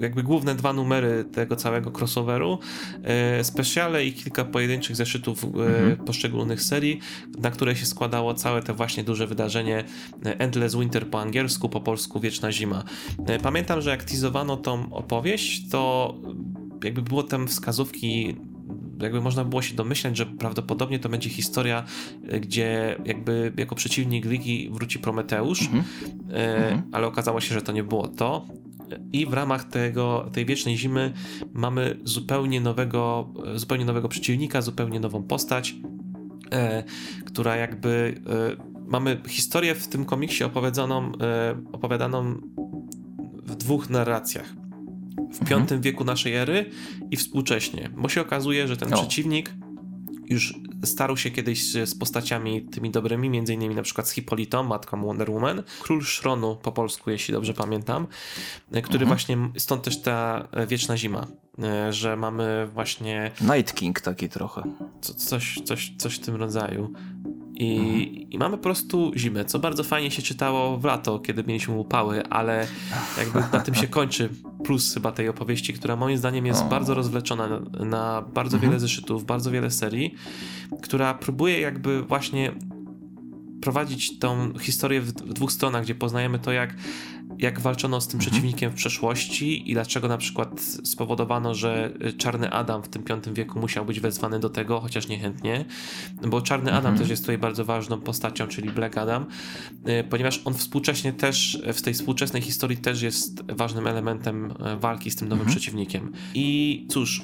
jakby 0.00 0.22
główne 0.22 0.54
dwa 0.54 0.72
numery 0.72 1.24
tego 1.24 1.56
całego 1.56 1.90
crossoveru, 1.98 2.58
e, 3.02 3.44
specjale 3.44 4.04
i 4.06 4.12
kilka 4.12 4.44
pojedynczych 4.44 4.96
zeszytów 4.96 5.44
e, 5.44 5.46
mhm. 5.46 5.96
poszczególnych 5.96 6.62
serii, 6.62 7.00
na 7.38 7.50
które 7.50 7.76
się 7.76 7.86
składało 7.86 8.34
całe 8.34 8.62
te 8.62 8.72
właśnie 8.72 9.04
duże 9.04 9.26
wydarzenie 9.26 9.84
e, 10.24 10.40
Endless 10.40 10.76
Winter 10.76 11.10
po 11.10 11.20
angielsku, 11.20 11.68
po 11.68 11.80
polsku 11.80 12.20
Wieczna 12.20 12.52
Zima. 12.52 12.84
Pamiętam, 13.42 13.80
że 13.80 13.90
jak 13.90 14.04
teasowano 14.04 14.56
tą 14.56 14.92
opowieść, 14.92 15.68
to 15.68 16.14
jakby 16.84 17.02
było 17.02 17.22
tam 17.22 17.48
wskazówki 17.48 18.36
jakby 19.02 19.20
można 19.20 19.44
było 19.44 19.62
się 19.62 19.74
domyśleć, 19.74 20.16
że 20.16 20.26
prawdopodobnie 20.26 20.98
to 20.98 21.08
będzie 21.08 21.30
historia, 21.30 21.84
gdzie 22.40 22.96
jakby 23.04 23.52
jako 23.56 23.74
przeciwnik 23.74 24.24
Ligi 24.24 24.70
wróci 24.72 24.98
Prometeusz, 24.98 25.60
-hmm. 25.60 25.82
e, 26.32 26.82
ale 26.92 27.06
okazało 27.06 27.40
się, 27.40 27.54
że 27.54 27.62
to 27.62 27.72
nie 27.72 27.84
było 27.84 28.08
to 28.08 28.46
i 29.12 29.26
w 29.26 29.32
ramach 29.32 29.64
tego, 29.64 30.30
tej 30.32 30.46
wiecznej 30.46 30.76
zimy 30.76 31.12
mamy 31.52 31.96
zupełnie 32.04 32.60
nowego, 32.60 33.32
zupełnie 33.54 33.84
nowego 33.84 34.08
przeciwnika, 34.08 34.62
zupełnie 34.62 35.00
nową 35.00 35.22
postać, 35.22 35.74
e, 36.52 36.84
która 37.24 37.56
jakby 37.56 38.20
e, 38.26 38.70
mamy 38.86 39.20
historię 39.28 39.74
w 39.74 39.88
tym 39.88 40.04
komiksie 40.04 40.44
opowiadaną, 40.44 41.12
e, 41.20 41.62
opowiadaną 41.72 42.40
w 43.42 43.54
dwóch 43.54 43.90
narracjach. 43.90 44.54
W 45.32 45.42
mhm. 45.42 45.66
V 45.66 45.80
wieku 45.80 46.04
naszej 46.04 46.34
ery 46.34 46.70
i 47.10 47.16
współcześnie, 47.16 47.90
bo 47.96 48.08
się 48.08 48.20
okazuje, 48.20 48.68
że 48.68 48.76
ten 48.76 48.90
przeciwnik 48.90 49.54
już 50.26 50.54
starł 50.84 51.16
się 51.16 51.30
kiedyś 51.30 51.72
z 51.72 51.94
postaciami 51.98 52.62
tymi 52.62 52.90
dobrymi, 52.90 53.30
między 53.30 53.54
innymi 53.54 53.74
na 53.74 53.82
przykład 53.82 54.08
z 54.08 54.10
Hipolitą, 54.10 54.62
matką 54.62 55.04
Wonder 55.04 55.30
Woman, 55.30 55.62
Król 55.80 56.02
Szronu 56.02 56.56
po 56.62 56.72
polsku, 56.72 57.10
jeśli 57.10 57.34
dobrze 57.34 57.54
pamiętam, 57.54 58.06
który 58.68 59.04
mhm. 59.04 59.08
właśnie, 59.08 59.38
stąd 59.58 59.82
też 59.82 60.00
ta 60.02 60.48
wieczna 60.66 60.96
zima, 60.96 61.26
e, 61.62 61.92
że 61.92 62.16
mamy 62.16 62.68
właśnie... 62.74 63.30
Night 63.40 63.74
King 63.74 64.00
taki 64.00 64.28
trochę. 64.28 64.62
Co, 65.00 65.14
coś, 65.14 65.60
coś, 65.64 65.92
coś 65.98 66.14
w 66.14 66.20
tym 66.20 66.36
rodzaju. 66.36 66.92
I, 67.60 67.76
mhm. 67.76 68.30
I, 68.30 68.38
mamy 68.38 68.56
po 68.56 68.62
prostu 68.62 69.12
zimę, 69.16 69.44
co 69.44 69.58
bardzo 69.58 69.84
fajnie 69.84 70.10
się 70.10 70.22
czytało 70.22 70.76
w 70.76 70.84
lato, 70.84 71.18
kiedy 71.18 71.44
mieliśmy 71.44 71.74
upały, 71.74 72.26
ale 72.26 72.66
jakby 73.18 73.40
na 73.52 73.60
tym 73.60 73.74
się 73.74 73.88
kończy 73.88 74.28
plus 74.64 74.94
chyba 74.94 75.12
tej 75.12 75.28
opowieści, 75.28 75.72
która 75.72 75.96
moim 75.96 76.18
zdaniem 76.18 76.46
jest 76.46 76.62
o. 76.62 76.68
bardzo 76.68 76.94
rozwleczona 76.94 77.48
na, 77.48 77.84
na 77.84 78.22
bardzo 78.22 78.56
mhm. 78.56 78.70
wiele 78.70 78.80
zeszytów, 78.80 79.24
bardzo 79.24 79.50
wiele 79.50 79.70
serii, 79.70 80.14
która 80.82 81.14
próbuje 81.14 81.60
jakby 81.60 82.02
właśnie 82.02 82.52
prowadzić 83.60 84.18
tą 84.18 84.58
historię 84.58 85.00
w, 85.00 85.12
w 85.12 85.32
dwóch 85.32 85.52
stronach, 85.52 85.84
gdzie 85.84 85.94
poznajemy 85.94 86.38
to, 86.38 86.52
jak 86.52 86.74
jak 87.40 87.60
walczono 87.60 88.00
z 88.00 88.08
tym 88.08 88.20
mhm. 88.20 88.30
przeciwnikiem 88.30 88.70
w 88.70 88.74
przeszłości 88.74 89.70
i 89.70 89.74
dlaczego 89.74 90.08
na 90.08 90.18
przykład 90.18 90.60
spowodowano, 90.60 91.54
że 91.54 91.92
Czarny 92.18 92.50
Adam 92.50 92.82
w 92.82 92.88
tym 92.88 93.04
V 93.04 93.34
wieku 93.34 93.60
musiał 93.60 93.84
być 93.84 94.00
wezwany 94.00 94.40
do 94.40 94.50
tego, 94.50 94.80
chociaż 94.80 95.08
niechętnie, 95.08 95.64
bo 96.22 96.42
Czarny 96.42 96.70
Adam 96.70 96.92
mhm. 96.92 96.98
też 96.98 97.08
jest 97.08 97.22
tutaj 97.22 97.38
bardzo 97.38 97.64
ważną 97.64 98.00
postacią, 98.00 98.46
czyli 98.46 98.70
Black 98.70 98.98
Adam, 98.98 99.26
y, 99.88 100.04
ponieważ 100.04 100.42
on 100.44 100.54
współcześnie 100.54 101.12
też, 101.12 101.62
w 101.72 101.82
tej 101.82 101.94
współczesnej 101.94 102.42
historii 102.42 102.76
też 102.76 103.02
jest 103.02 103.52
ważnym 103.52 103.86
elementem 103.86 104.54
e, 104.64 104.76
walki 104.76 105.10
z 105.10 105.16
tym 105.16 105.28
nowym 105.28 105.42
mhm. 105.42 105.56
przeciwnikiem. 105.56 106.12
I 106.34 106.86
cóż, 106.90 107.22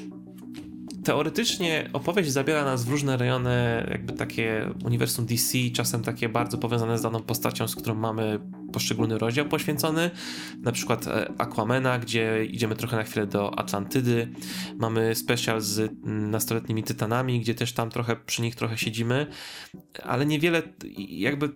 teoretycznie 1.06 1.90
opowieść 1.92 2.32
zabiera 2.32 2.64
nas 2.64 2.84
w 2.84 2.88
różne 2.88 3.16
rejony, 3.16 3.86
jakby 3.90 4.12
takie 4.12 4.70
uniwersum 4.84 5.26
DC, 5.26 5.58
czasem 5.72 6.02
takie 6.02 6.28
bardzo 6.28 6.58
powiązane 6.58 6.98
z 6.98 7.02
daną 7.02 7.22
postacią, 7.22 7.68
z 7.68 7.76
którą 7.76 7.94
mamy 7.94 8.38
poszczególny 8.72 9.18
rozdział 9.18 9.46
poświęcony, 9.46 10.10
na 10.62 10.72
przykład 10.72 11.06
e, 11.06 11.32
Aquamena, 11.38 11.98
gdzie 11.98 12.44
idziemy 12.44 12.76
trochę 12.76 12.96
na 12.96 13.02
chwilę 13.02 13.26
do 13.26 13.58
Atlantydy, 13.58 14.28
mamy 14.76 15.14
special 15.14 15.60
z 15.60 15.92
nastoletnimi 16.04 16.82
tytanami, 16.82 17.40
gdzie 17.40 17.54
też 17.54 17.72
tam 17.72 17.90
trochę 17.90 18.16
przy 18.16 18.42
nich 18.42 18.54
trochę 18.54 18.78
siedzimy, 18.78 19.26
ale 20.02 20.26
niewiele 20.26 20.62
jakby 21.08 21.50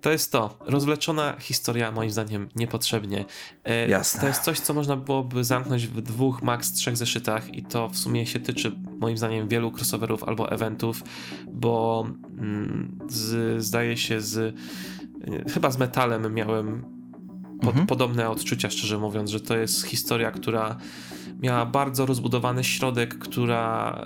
to 0.00 0.10
jest 0.10 0.32
to. 0.32 0.58
Rozwleczona 0.60 1.36
historia, 1.40 1.92
moim 1.92 2.10
zdaniem, 2.10 2.48
niepotrzebnie. 2.56 3.24
E, 3.64 3.88
Jasne. 3.88 4.20
To 4.20 4.26
jest 4.26 4.42
coś, 4.42 4.60
co 4.60 4.74
można 4.74 4.96
byłoby 4.96 5.44
zamknąć 5.44 5.86
w 5.86 6.00
dwóch, 6.00 6.42
maks 6.42 6.72
trzech 6.72 6.96
zeszytach 6.96 7.54
i 7.54 7.62
to 7.62 7.88
w 7.88 7.96
sumie 7.96 8.26
się 8.26 8.40
tyczy, 8.40 8.72
moim 8.98 9.16
zdaniem, 9.16 9.48
wielu 9.48 9.72
crossoverów 9.72 10.24
albo 10.24 10.52
eventów, 10.52 11.02
bo 11.52 12.06
mm, 12.38 12.98
z, 13.08 13.62
zdaje 13.64 13.96
się 13.96 14.20
z 14.20 14.56
chyba 15.52 15.70
z 15.70 15.78
metalem 15.78 16.34
miałem 16.34 16.84
pod, 17.60 17.68
mhm. 17.68 17.86
podobne 17.86 18.30
odczucia, 18.30 18.70
szczerze 18.70 18.98
mówiąc, 18.98 19.30
że 19.30 19.40
to 19.40 19.56
jest 19.56 19.86
historia, 19.86 20.30
która 20.30 20.76
miała 21.42 21.66
bardzo 21.66 22.06
rozbudowany 22.06 22.64
środek, 22.64 23.18
która, 23.18 23.98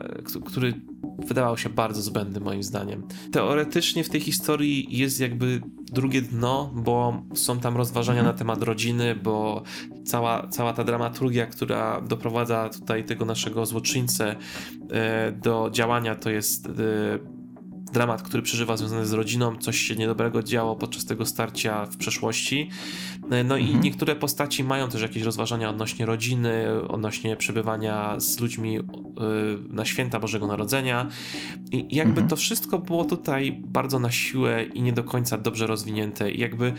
który 0.44 0.74
wydawał 1.18 1.58
się 1.58 1.68
bardzo 1.68 2.02
zbędny 2.02 2.40
moim 2.40 2.62
zdaniem. 2.62 3.06
Teoretycznie 3.32 4.04
w 4.04 4.08
tej 4.08 4.20
historii 4.20 4.98
jest 4.98 5.20
jakby 5.20 5.60
drugie 5.92 6.22
dno, 6.22 6.70
bo 6.74 7.22
są 7.34 7.60
tam 7.60 7.76
rozważania 7.76 8.20
mhm. 8.20 8.34
na 8.34 8.38
temat 8.38 8.62
rodziny, 8.62 9.14
bo 9.14 9.62
cała, 10.04 10.48
cała 10.48 10.72
ta 10.72 10.84
dramaturgia, 10.84 11.46
która 11.46 12.00
doprowadza 12.00 12.68
tutaj 12.68 13.04
tego 13.04 13.24
naszego 13.24 13.66
złoczyńcę 13.66 14.36
e, 14.90 15.32
do 15.32 15.70
działania, 15.72 16.14
to 16.14 16.30
jest 16.30 16.66
e, 16.66 16.70
dramat, 17.94 18.22
który 18.22 18.42
przeżywa 18.42 18.76
związany 18.76 19.06
z 19.06 19.12
rodziną, 19.12 19.56
coś 19.56 19.78
się 19.78 19.96
niedobrego 19.96 20.42
działo 20.42 20.76
podczas 20.76 21.04
tego 21.04 21.26
starcia 21.26 21.86
w 21.86 21.96
przeszłości. 21.96 22.70
E, 23.30 23.44
no 23.44 23.58
mhm. 23.58 23.60
i 23.60 23.74
niektóre 23.76 24.16
postaci 24.16 24.64
mają 24.64 24.88
też 24.88 25.02
jakieś 25.02 25.22
rozważania 25.22 25.70
odnośnie 25.70 26.06
rodziny, 26.06 26.66
odnośnie 26.88 27.36
przebywania 27.36 28.20
z 28.20 28.40
ludźmi 28.40 28.78
e, 28.78 28.82
na 29.68 29.84
święta 29.84 30.20
Bożego 30.20 30.46
Narodzenia. 30.46 31.08
I 31.72 31.96
jakby 31.96 32.20
mhm. 32.20 32.28
to 32.28 32.36
wszystko 32.36 32.78
było 32.78 33.04
tutaj 33.04 33.62
bardzo 33.66 33.98
na 33.98 34.10
siłę 34.10 34.64
i 34.64 34.82
nie 34.82 34.92
do 34.92 35.04
końca 35.04 35.38
dobrze 35.38 35.66
rozwinięte. 35.66 36.30
I 36.30 36.40
jakby 36.40 36.72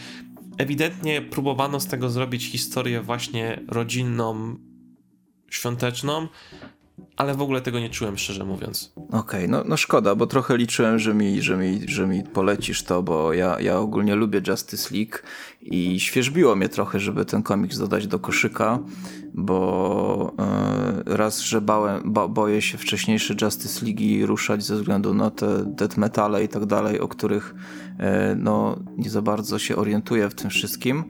ewidentnie 0.58 1.22
próbowano 1.22 1.80
z 1.80 1.88
tego 1.88 2.10
zrobić 2.10 2.46
historię 2.46 3.02
właśnie 3.02 3.62
rodzinną, 3.68 4.56
świąteczną, 5.50 6.28
ale 7.18 7.36
w 7.36 7.42
ogóle 7.42 7.62
tego 7.62 7.80
nie 7.80 7.90
czułem, 7.90 8.18
szczerze 8.18 8.46
mówiąc. 8.46 8.94
Okej, 8.96 9.20
okay, 9.20 9.48
no, 9.48 9.64
no 9.66 9.78
szkoda, 9.78 10.16
bo 10.16 10.28
trochę 10.28 10.58
liczyłem, 10.58 11.00
że 11.00 11.14
mi, 11.14 11.42
że 11.42 11.58
mi, 11.58 11.82
że 11.88 12.08
mi 12.08 12.24
polecisz 12.24 12.84
to, 12.84 13.04
bo 13.04 13.34
ja, 13.34 13.60
ja 13.60 13.78
ogólnie 13.78 14.16
lubię 14.16 14.42
Justice 14.48 14.96
League 14.96 15.18
i 15.62 16.00
świeżbiło 16.00 16.56
mnie 16.56 16.70
trochę, 16.70 17.00
żeby 17.00 17.26
ten 17.26 17.44
komiks 17.44 17.78
dodać 17.78 18.08
do 18.08 18.20
koszyka, 18.20 18.80
bo 19.34 20.34
yy, 21.08 21.18
raz, 21.18 21.40
że 21.40 21.62
bałem, 21.62 22.02
bo, 22.06 22.30
boję 22.30 22.62
się 22.62 22.78
wcześniejsze 22.78 23.36
Justice 23.42 23.86
League 23.86 24.28
ruszać 24.28 24.64
ze 24.64 24.76
względu 24.76 25.14
na 25.14 25.32
te 25.32 25.66
death 25.66 25.98
metale 25.98 26.44
i 26.44 26.48
tak 26.48 26.66
dalej, 26.66 27.00
o 27.00 27.08
których 27.08 27.56
yy, 28.00 28.06
no, 28.38 28.80
nie 28.98 29.10
za 29.10 29.22
bardzo 29.22 29.60
się 29.60 29.76
orientuję 29.76 30.30
w 30.30 30.36
tym 30.36 30.50
wszystkim. 30.50 31.04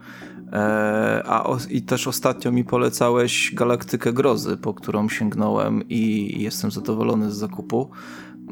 E, 0.54 1.24
a 1.26 1.44
o, 1.44 1.58
i 1.70 1.82
też 1.82 2.08
ostatnio 2.08 2.52
mi 2.52 2.64
polecałeś 2.64 3.52
Galaktykę 3.54 4.14
Grozy, 4.14 4.58
po 4.58 4.74
którą 4.74 5.10
sięgnąłem 5.10 5.90
i 5.90 6.34
jestem 6.42 6.72
zadowolony 6.72 7.32
z 7.32 7.36
zakupu. 7.36 7.90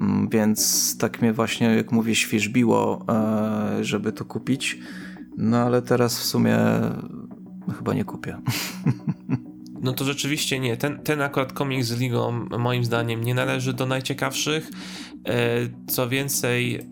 Mm, 0.01 0.29
więc 0.29 0.97
tak 0.97 1.21
mnie 1.21 1.33
właśnie, 1.33 1.67
jak 1.67 1.91
mówię, 1.91 2.15
świeżbiło, 2.15 3.05
e, 3.09 3.83
żeby 3.83 4.11
to 4.11 4.25
kupić. 4.25 4.79
No 5.37 5.57
ale 5.57 5.81
teraz 5.81 6.19
w 6.19 6.23
sumie 6.23 6.57
chyba 7.77 7.93
nie 7.93 8.05
kupię. 8.05 8.37
No 9.81 9.93
to 9.93 10.05
rzeczywiście 10.05 10.59
nie. 10.59 10.77
Ten, 10.77 10.99
ten 10.99 11.21
akurat 11.21 11.53
komiks 11.53 11.87
z 11.87 11.99
Ligą 11.99 12.31
moim 12.59 12.85
zdaniem 12.85 13.23
nie 13.23 13.35
należy 13.35 13.73
do 13.73 13.85
najciekawszych. 13.85 14.69
E, 15.27 15.35
co 15.87 16.09
więcej, 16.09 16.87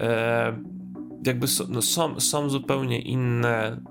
jakby 1.25 1.47
no 1.69 1.81
są, 1.81 2.19
są 2.19 2.49
zupełnie 2.49 3.01
inne 3.01 3.81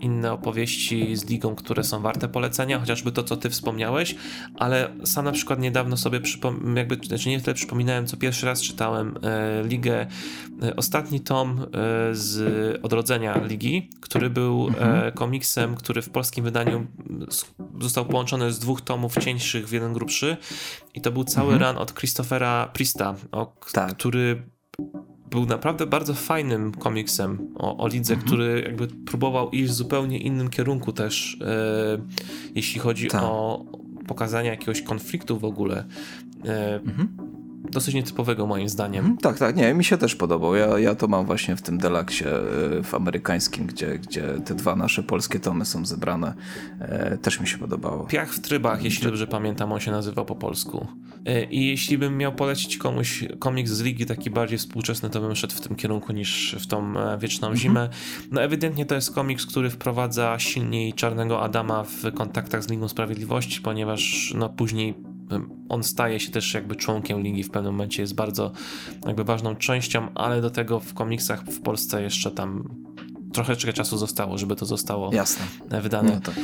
inne 0.00 0.32
opowieści 0.32 1.16
z 1.16 1.28
Ligą, 1.28 1.54
które 1.54 1.84
są 1.84 2.00
warte 2.00 2.28
polecenia, 2.28 2.80
chociażby 2.80 3.12
to, 3.12 3.22
co 3.22 3.36
ty 3.36 3.50
wspomniałeś, 3.50 4.14
ale 4.54 4.88
sam 5.04 5.24
na 5.24 5.32
przykład 5.32 5.60
niedawno 5.60 5.96
sobie 5.96 6.20
przypom- 6.20 6.76
jakby, 6.76 6.98
znaczy 7.06 7.28
nie 7.28 7.40
tyle 7.40 7.54
przypominałem, 7.54 8.06
co 8.06 8.16
pierwszy 8.16 8.46
raz 8.46 8.62
czytałem 8.62 9.18
e, 9.22 9.62
Ligę, 9.68 10.06
e, 10.62 10.76
ostatni 10.76 11.20
tom 11.20 11.60
e, 11.60 11.66
z 12.14 12.38
Odrodzenia 12.82 13.38
Ligi, 13.44 13.90
który 14.00 14.30
był 14.30 14.68
e, 14.68 14.68
mhm. 14.68 15.12
komiksem, 15.12 15.74
który 15.74 16.02
w 16.02 16.10
polskim 16.10 16.44
wydaniu 16.44 16.86
został 17.80 18.06
połączony 18.06 18.52
z 18.52 18.58
dwóch 18.58 18.80
tomów 18.80 19.18
cieńszych 19.18 19.68
w 19.68 19.72
jeden 19.72 19.92
grubszy 19.92 20.36
i 20.94 21.00
to 21.00 21.12
był 21.12 21.24
cały 21.24 21.52
mhm. 21.52 21.72
run 21.72 21.82
od 21.82 21.94
Christophera 21.94 22.70
Prista, 22.72 23.14
o, 23.32 23.56
tak. 23.72 23.96
który 23.96 24.42
był 25.30 25.46
naprawdę 25.46 25.86
bardzo 25.86 26.14
fajnym 26.14 26.72
komiksem 26.72 27.38
o, 27.54 27.76
o 27.76 27.88
lidze, 27.88 28.14
mhm. 28.14 28.26
który 28.26 28.62
jakby 28.66 28.86
próbował 28.86 29.50
iść 29.50 29.70
w 29.70 29.74
zupełnie 29.74 30.18
innym 30.18 30.50
kierunku 30.50 30.92
też, 30.92 31.38
e, 31.40 31.98
jeśli 32.54 32.80
chodzi 32.80 33.08
tak. 33.08 33.22
o 33.22 33.64
pokazanie 34.06 34.48
jakiegoś 34.48 34.82
konfliktu 34.82 35.38
w 35.38 35.44
ogóle. 35.44 35.84
E, 36.44 36.74
mhm 36.74 37.27
dosyć 37.70 37.94
nietypowego 37.94 38.46
moim 38.46 38.68
zdaniem. 38.68 39.04
Mhm, 39.04 39.18
tak, 39.18 39.38
tak, 39.38 39.56
nie, 39.56 39.74
mi 39.74 39.84
się 39.84 39.98
też 39.98 40.16
podobał. 40.16 40.54
Ja, 40.54 40.78
ja 40.78 40.94
to 40.94 41.08
mam 41.08 41.26
właśnie 41.26 41.56
w 41.56 41.62
tym 41.62 41.78
Delaksie 41.78 42.24
e, 42.24 42.82
w 42.82 42.94
amerykańskim, 42.94 43.66
gdzie, 43.66 43.98
gdzie 43.98 44.22
te 44.44 44.54
dwa 44.54 44.76
nasze 44.76 45.02
polskie 45.02 45.40
tomy 45.40 45.64
są 45.64 45.86
zebrane. 45.86 46.34
E, 46.80 47.18
też 47.18 47.40
mi 47.40 47.48
się 47.48 47.58
podobało. 47.58 48.06
Piach 48.06 48.32
w 48.32 48.40
trybach, 48.40 48.84
jeśli 48.84 49.06
dobrze 49.06 49.26
pamiętam, 49.26 49.72
on 49.72 49.80
się 49.80 49.90
nazywał 49.90 50.24
po 50.24 50.36
polsku. 50.36 50.86
E, 51.26 51.44
I 51.44 51.66
jeśli 51.66 51.98
bym 51.98 52.16
miał 52.16 52.32
polecić 52.32 52.76
komuś 52.76 53.24
komiks 53.38 53.70
z 53.70 53.80
ligi 53.80 54.06
taki 54.06 54.30
bardziej 54.30 54.58
współczesny, 54.58 55.10
to 55.10 55.20
bym 55.20 55.36
szedł 55.36 55.54
w 55.54 55.60
tym 55.60 55.76
kierunku 55.76 56.12
niż 56.12 56.56
w 56.60 56.66
tą 56.66 56.94
wieczną 57.18 57.48
mhm. 57.48 57.56
zimę. 57.56 57.88
No 58.30 58.42
ewidentnie 58.42 58.86
to 58.86 58.94
jest 58.94 59.14
komiks, 59.14 59.46
który 59.46 59.70
wprowadza 59.70 60.38
silniej 60.38 60.92
Czarnego 60.92 61.42
Adama 61.42 61.84
w 61.84 62.14
kontaktach 62.14 62.64
z 62.64 62.68
Ligą 62.70 62.88
Sprawiedliwości, 62.88 63.60
ponieważ 63.60 64.34
no 64.36 64.48
później 64.48 64.94
on 65.68 65.82
staje 65.82 66.20
się 66.20 66.30
też 66.30 66.54
jakby 66.54 66.76
członkiem 66.76 67.20
ligi 67.20 67.42
w 67.42 67.50
pewnym 67.50 67.72
momencie, 67.72 68.02
jest 68.02 68.14
bardzo 68.14 68.52
jakby 69.06 69.24
ważną 69.24 69.56
częścią, 69.56 70.08
ale 70.14 70.40
do 70.40 70.50
tego 70.50 70.80
w 70.80 70.94
komiksach 70.94 71.44
w 71.44 71.60
Polsce 71.60 72.02
jeszcze 72.02 72.30
tam 72.30 72.68
troszeczkę 73.32 73.72
czasu 73.72 73.98
zostało, 73.98 74.38
żeby 74.38 74.56
to 74.56 74.66
zostało 74.66 75.14
Jasne. 75.14 75.46
wydane. 75.80 76.14
No 76.14 76.20
tak. 76.20 76.34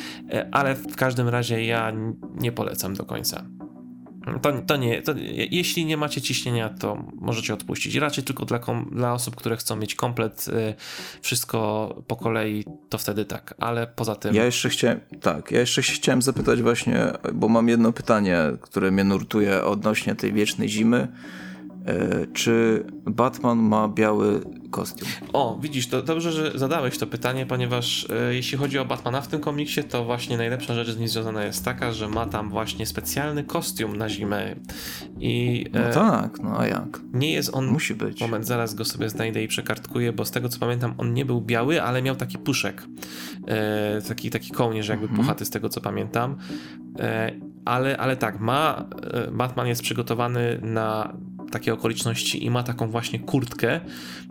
Ale 0.52 0.74
w 0.74 0.96
każdym 0.96 1.28
razie 1.28 1.64
ja 1.64 1.92
nie 2.34 2.52
polecam 2.52 2.94
do 2.94 3.04
końca. 3.04 3.44
To, 4.42 4.52
to 4.66 4.76
nie, 4.76 5.02
to, 5.02 5.14
jeśli 5.50 5.84
nie 5.84 5.96
macie 5.96 6.20
ciśnienia, 6.20 6.68
to 6.68 7.04
możecie 7.14 7.54
odpuścić. 7.54 7.94
Raczej 7.94 8.24
tylko 8.24 8.44
dla, 8.44 8.60
dla 8.92 9.12
osób, 9.12 9.36
które 9.36 9.56
chcą 9.56 9.76
mieć 9.76 9.94
komplet 9.94 10.46
y, 10.48 10.74
wszystko 11.22 11.88
po 12.06 12.16
kolei, 12.16 12.64
to 12.88 12.98
wtedy 12.98 13.24
tak, 13.24 13.54
ale 13.58 13.86
poza 13.86 14.14
tym. 14.14 14.34
Ja 14.34 14.44
jeszcze 14.44 14.68
chciałem, 14.68 15.00
tak, 15.20 15.50
ja 15.50 15.60
jeszcze 15.60 15.82
chciałem 15.82 16.22
zapytać 16.22 16.62
właśnie, 16.62 17.12
bo 17.34 17.48
mam 17.48 17.68
jedno 17.68 17.92
pytanie, 17.92 18.38
które 18.60 18.90
mnie 18.90 19.04
nurtuje 19.04 19.64
odnośnie 19.64 20.14
tej 20.14 20.32
wiecznej 20.32 20.68
zimy. 20.68 21.08
E, 21.86 22.26
czy 22.32 22.84
Batman 23.06 23.58
ma 23.58 23.88
biały 23.88 24.40
kostium? 24.70 25.10
O, 25.32 25.58
widzisz, 25.62 25.86
to 25.86 26.02
dobrze, 26.02 26.32
że 26.32 26.52
zadałeś 26.54 26.98
to 26.98 27.06
pytanie, 27.06 27.46
ponieważ 27.46 28.06
e, 28.10 28.34
jeśli 28.34 28.58
chodzi 28.58 28.78
o 28.78 28.84
Batmana 28.84 29.20
w 29.20 29.28
tym 29.28 29.40
komiksie, 29.40 29.84
to 29.84 30.04
właśnie 30.04 30.36
najlepsza 30.36 30.74
rzecz 30.74 30.90
z 30.90 30.98
nim 30.98 31.08
związana 31.08 31.44
jest 31.44 31.64
taka, 31.64 31.92
że 31.92 32.08
ma 32.08 32.26
tam 32.26 32.50
właśnie 32.50 32.86
specjalny 32.86 33.44
kostium 33.44 33.96
na 33.96 34.08
zimę. 34.08 34.56
I, 35.20 35.64
no 35.72 35.80
e, 35.80 35.92
tak, 35.92 36.38
no 36.42 36.58
a 36.58 36.66
jak? 36.66 37.00
Nie 37.12 37.32
jest 37.32 37.54
on. 37.54 37.66
Musi 37.66 37.94
być. 37.94 38.20
Moment, 38.20 38.46
zaraz 38.46 38.74
go 38.74 38.84
sobie 38.84 39.08
znajdę 39.08 39.42
i 39.42 39.48
przekartkuję, 39.48 40.12
bo 40.12 40.24
z 40.24 40.30
tego 40.30 40.48
co 40.48 40.58
pamiętam, 40.58 40.94
on 40.98 41.14
nie 41.14 41.24
był 41.24 41.40
biały, 41.40 41.82
ale 41.82 42.02
miał 42.02 42.16
taki 42.16 42.38
puszek. 42.38 42.82
E, 43.48 44.02
taki, 44.08 44.30
taki 44.30 44.50
kołnierz, 44.50 44.88
jakby 44.88 45.04
mhm. 45.04 45.22
puchaty, 45.22 45.44
z 45.44 45.50
tego 45.50 45.68
co 45.68 45.80
pamiętam. 45.80 46.36
E, 46.98 47.32
ale, 47.64 47.96
ale 47.96 48.16
tak, 48.16 48.40
ma. 48.40 48.84
E, 49.12 49.30
Batman 49.30 49.66
jest 49.66 49.82
przygotowany 49.82 50.58
na 50.62 51.16
takie 51.50 51.72
okoliczności 51.72 52.44
i 52.44 52.50
ma 52.50 52.62
taką 52.62 52.88
właśnie 52.88 53.18
kurtkę 53.18 53.80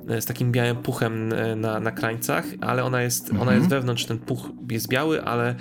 e, 0.07 0.21
z 0.21 0.25
takim 0.25 0.51
białym 0.51 0.77
puchem 0.77 1.33
e, 1.33 1.55
na, 1.55 1.79
na 1.79 1.91
krańcach, 1.91 2.45
ale 2.61 2.83
ona 2.83 3.01
jest, 3.01 3.29
mhm. 3.29 3.41
ona 3.41 3.53
jest 3.53 3.67
wewnątrz, 3.67 4.05
ten 4.05 4.19
puch 4.19 4.49
jest 4.71 4.87
biały, 4.87 5.23
ale 5.23 5.55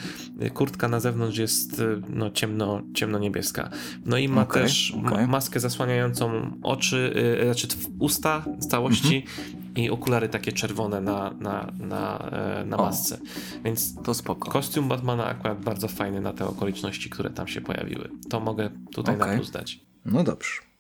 kurtka 0.55 0.89
na 0.89 1.01
zewnątrz 1.01 1.39
jest 1.39 1.83
no, 2.09 2.31
ciemno, 2.31 2.83
ciemno-niebieska. 2.95 3.71
No 4.07 4.19
i 4.19 4.29
ma 4.29 4.43
okay, 4.43 4.63
też 4.63 4.95
okay. 5.07 5.27
maskę 5.27 5.61
zasłaniającą 5.61 6.51
oczy, 6.63 7.13
yy, 7.39 7.45
znaczy 7.45 7.69
usta 7.99 8.45
z 8.59 8.69
całości 8.69 9.17
mhm. 9.17 9.77
i 9.77 9.91
okulary 9.91 10.29
takie 10.29 10.53
czerwone 10.53 11.01
na, 11.01 11.35
na, 11.41 11.73
na, 11.79 12.31
na 12.67 12.77
masce. 12.77 13.19
Więc 13.65 14.03
to 14.03 14.15
spoko. 14.15 14.51
Kostium 14.51 14.89
Batmana 14.89 15.27
akurat 15.27 15.65
bardzo 15.65 15.89
fajny 15.89 16.21
na 16.21 16.33
te 16.33 16.47
okoliczności, 16.47 17.11
które 17.11 17.31
tam 17.31 17.49
się 17.49 17.61
pojawiły. 17.61 18.09
To 18.31 18.41
mogę 18.41 18.71
tutaj 18.95 19.15
okay. 19.15 19.29
na 19.29 19.37
plus 19.37 19.51
dać. 19.51 19.81
No 20.05 20.25
dobrze. 20.25 20.72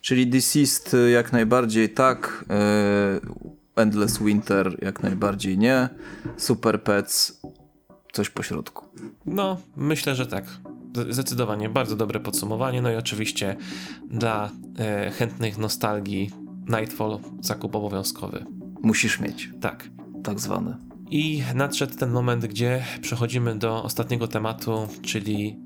Czyli 0.00 0.26
Deceased 0.26 0.94
y, 0.94 1.10
jak 1.10 1.32
najbardziej 1.32 1.88
tak, 1.88 2.44
y, 2.44 3.56
Endless 3.76 4.18
Winter 4.18 4.78
jak 4.82 5.02
najbardziej 5.02 5.58
nie, 5.58 5.88
Super 6.36 6.82
Pets 6.82 7.40
coś 8.12 8.30
po 8.30 8.42
środku. 8.42 8.86
No, 9.26 9.60
myślę, 9.76 10.14
że 10.14 10.26
tak. 10.26 10.44
Zdecydowanie 11.10 11.68
bardzo 11.68 11.96
dobre 11.96 12.20
podsumowanie. 12.20 12.82
No 12.82 12.90
i 12.90 12.96
oczywiście 12.96 13.56
dla 14.10 14.50
e, 14.78 15.10
chętnych 15.10 15.58
nostalgii 15.58 16.30
Nightfall 16.68 17.18
zakup 17.40 17.74
obowiązkowy. 17.74 18.44
Musisz 18.82 19.20
mieć. 19.20 19.50
Tak. 19.60 19.88
Tak 20.24 20.40
zwany. 20.40 20.76
I 21.10 21.42
nadszedł 21.54 21.96
ten 21.96 22.10
moment, 22.10 22.46
gdzie 22.46 22.84
przechodzimy 23.00 23.58
do 23.58 23.82
ostatniego 23.82 24.28
tematu, 24.28 24.88
czyli 25.02 25.56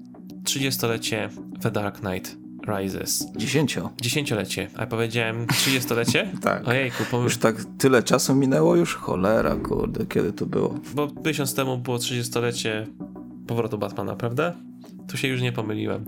30-lecie 0.44 1.28
The 1.60 1.70
Dark 1.70 2.00
Knight 2.00 2.36
Rises. 2.78 3.26
Dziesięcio. 3.36 3.90
Dziesięciolecie, 4.00 4.68
a 4.76 4.80
ja 4.80 4.86
powiedziałem 4.86 5.46
trzydziestolecie? 5.46 6.30
tak. 6.42 6.68
Ojejku. 6.68 7.04
Pomyśl... 7.10 7.34
Już 7.34 7.38
tak 7.38 7.56
tyle 7.78 8.02
czasu 8.02 8.34
minęło 8.34 8.76
już? 8.76 8.94
Cholera, 8.94 9.56
kurde, 9.56 10.06
kiedy 10.06 10.32
to 10.32 10.46
było? 10.46 10.74
Bo 10.94 11.08
miesiąc 11.26 11.54
temu 11.54 11.78
było 11.78 11.98
trzydziestolecie 11.98 12.86
powrotu 13.46 13.78
Batmana, 13.78 14.16
prawda? 14.16 14.54
Tu 15.08 15.16
się 15.16 15.28
już 15.28 15.40
nie 15.40 15.52
pomyliłem. 15.52 16.04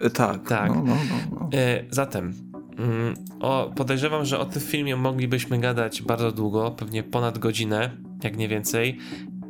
E, 0.00 0.10
tak. 0.10 0.48
Tak. 0.48 0.68
No, 0.68 0.74
no, 0.74 0.94
no, 0.94 1.38
no. 1.40 1.58
e, 1.58 1.84
zatem, 1.90 2.34
mm, 2.78 3.14
o, 3.40 3.72
podejrzewam, 3.76 4.24
że 4.24 4.38
o 4.38 4.44
tym 4.44 4.62
filmie 4.62 4.96
moglibyśmy 4.96 5.58
gadać 5.58 6.02
bardzo 6.02 6.32
długo, 6.32 6.70
pewnie 6.70 7.02
ponad 7.02 7.38
godzinę, 7.38 7.90
jak 8.22 8.36
nie 8.36 8.48
więcej. 8.48 8.98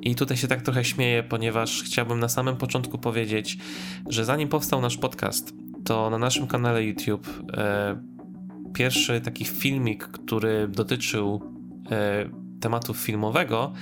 I 0.02 0.14
tutaj 0.14 0.36
się 0.36 0.48
tak 0.48 0.62
trochę 0.62 0.84
śmieję, 0.84 1.22
ponieważ 1.22 1.82
chciałbym 1.82 2.20
na 2.20 2.28
samym 2.28 2.56
początku 2.56 2.98
powiedzieć, 2.98 3.58
że 4.08 4.24
zanim 4.24 4.48
powstał 4.48 4.80
nasz 4.80 4.96
podcast, 4.96 5.52
to 5.86 6.10
na 6.10 6.18
naszym 6.18 6.46
kanale 6.46 6.84
YouTube 6.84 7.28
e, 7.56 7.96
pierwszy 8.74 9.20
taki 9.20 9.44
filmik, 9.44 10.04
który 10.04 10.68
dotyczył 10.68 11.42
e, 11.90 12.28
tematu 12.60 12.94
filmowego, 12.94 13.72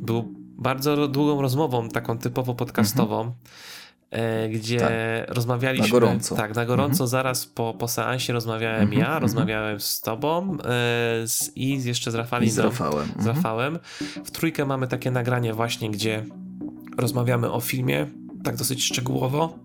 był 0.00 0.34
bardzo 0.58 1.08
długą 1.08 1.42
rozmową, 1.42 1.88
taką 1.88 2.18
typowo 2.18 2.54
podcastową. 2.54 3.20
Mhm. 3.20 3.34
E, 4.10 4.48
gdzie 4.48 4.80
tak. 4.80 5.36
rozmawialiśmy. 5.36 5.86
Na 5.86 5.92
gorąco. 5.92 6.34
Tak, 6.34 6.54
na 6.54 6.66
gorąco, 6.66 6.92
mhm. 6.92 7.08
zaraz 7.08 7.46
po, 7.46 7.74
po 7.78 7.88
seansie 7.88 8.32
rozmawiałem 8.32 8.82
mhm. 8.82 9.00
ja, 9.00 9.06
mhm. 9.06 9.22
rozmawiałem 9.22 9.80
z 9.80 10.00
tobą 10.00 10.52
e, 10.52 10.58
z, 11.26 11.52
i 11.56 11.84
jeszcze 11.84 12.10
z 12.10 12.14
Rafałem. 12.14 12.50
z 12.50 12.58
Rafałem. 12.58 13.08
Z. 13.18 13.26
Rafałem. 13.26 13.78
W 14.24 14.30
trójkę 14.30 14.64
mamy 14.64 14.88
takie 14.88 15.10
nagranie 15.10 15.54
właśnie, 15.54 15.90
gdzie 15.90 16.24
rozmawiamy 16.98 17.52
o 17.52 17.60
filmie, 17.60 18.06
tak 18.44 18.56
dosyć 18.56 18.84
szczegółowo. 18.84 19.63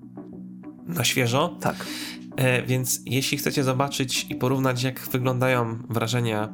Na 0.89 1.03
świeżo. 1.03 1.57
Tak. 1.61 1.85
E, 2.35 2.63
więc 2.63 3.01
jeśli 3.05 3.37
chcecie 3.37 3.63
zobaczyć 3.63 4.25
i 4.29 4.35
porównać, 4.35 4.83
jak 4.83 4.99
wyglądają 4.99 5.77
wrażenia 5.89 6.49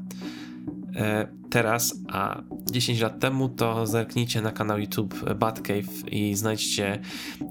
e, 0.95 1.27
teraz, 1.49 1.95
a 2.07 2.41
10 2.71 3.01
lat 3.01 3.19
temu, 3.19 3.49
to 3.49 3.87
zerknijcie 3.87 4.41
na 4.41 4.51
kanał 4.51 4.79
YouTube 4.79 5.33
Batcave 5.35 6.07
i 6.11 6.35
znajdźcie 6.35 6.99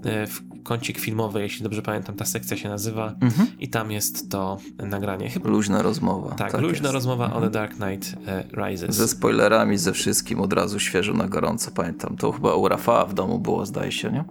e, 0.04 0.26
w 0.26 0.42
kącik 0.62 0.98
filmowy, 0.98 1.42
jeśli 1.42 1.62
dobrze 1.62 1.82
pamiętam, 1.82 2.16
ta 2.16 2.24
sekcja 2.24 2.56
się 2.56 2.68
nazywa 2.68 3.14
mhm. 3.20 3.48
i 3.58 3.68
tam 3.68 3.90
jest 3.90 4.30
to 4.30 4.58
nagranie. 4.78 5.30
Chyba... 5.30 5.48
Luźna 5.48 5.82
rozmowa. 5.82 6.34
Tak, 6.34 6.52
tak 6.52 6.60
luźna 6.60 6.82
jest. 6.82 6.94
rozmowa 6.94 7.24
mhm. 7.24 7.42
o 7.42 7.46
The 7.46 7.50
Dark 7.50 7.74
Knight 7.74 8.14
e, 8.26 8.44
Rises. 8.52 8.96
Ze 8.96 9.08
spoilerami, 9.08 9.78
ze 9.78 9.92
wszystkim 9.92 10.40
od 10.40 10.52
razu 10.52 10.80
świeżo 10.80 11.12
na 11.12 11.28
gorąco, 11.28 11.70
pamiętam. 11.70 12.16
To 12.16 12.32
chyba 12.32 12.54
u 12.54 12.68
Rafała 12.68 13.06
w 13.06 13.14
domu 13.14 13.38
było, 13.38 13.66
zdaje 13.66 13.92
się, 13.92 14.12
nie? 14.12 14.24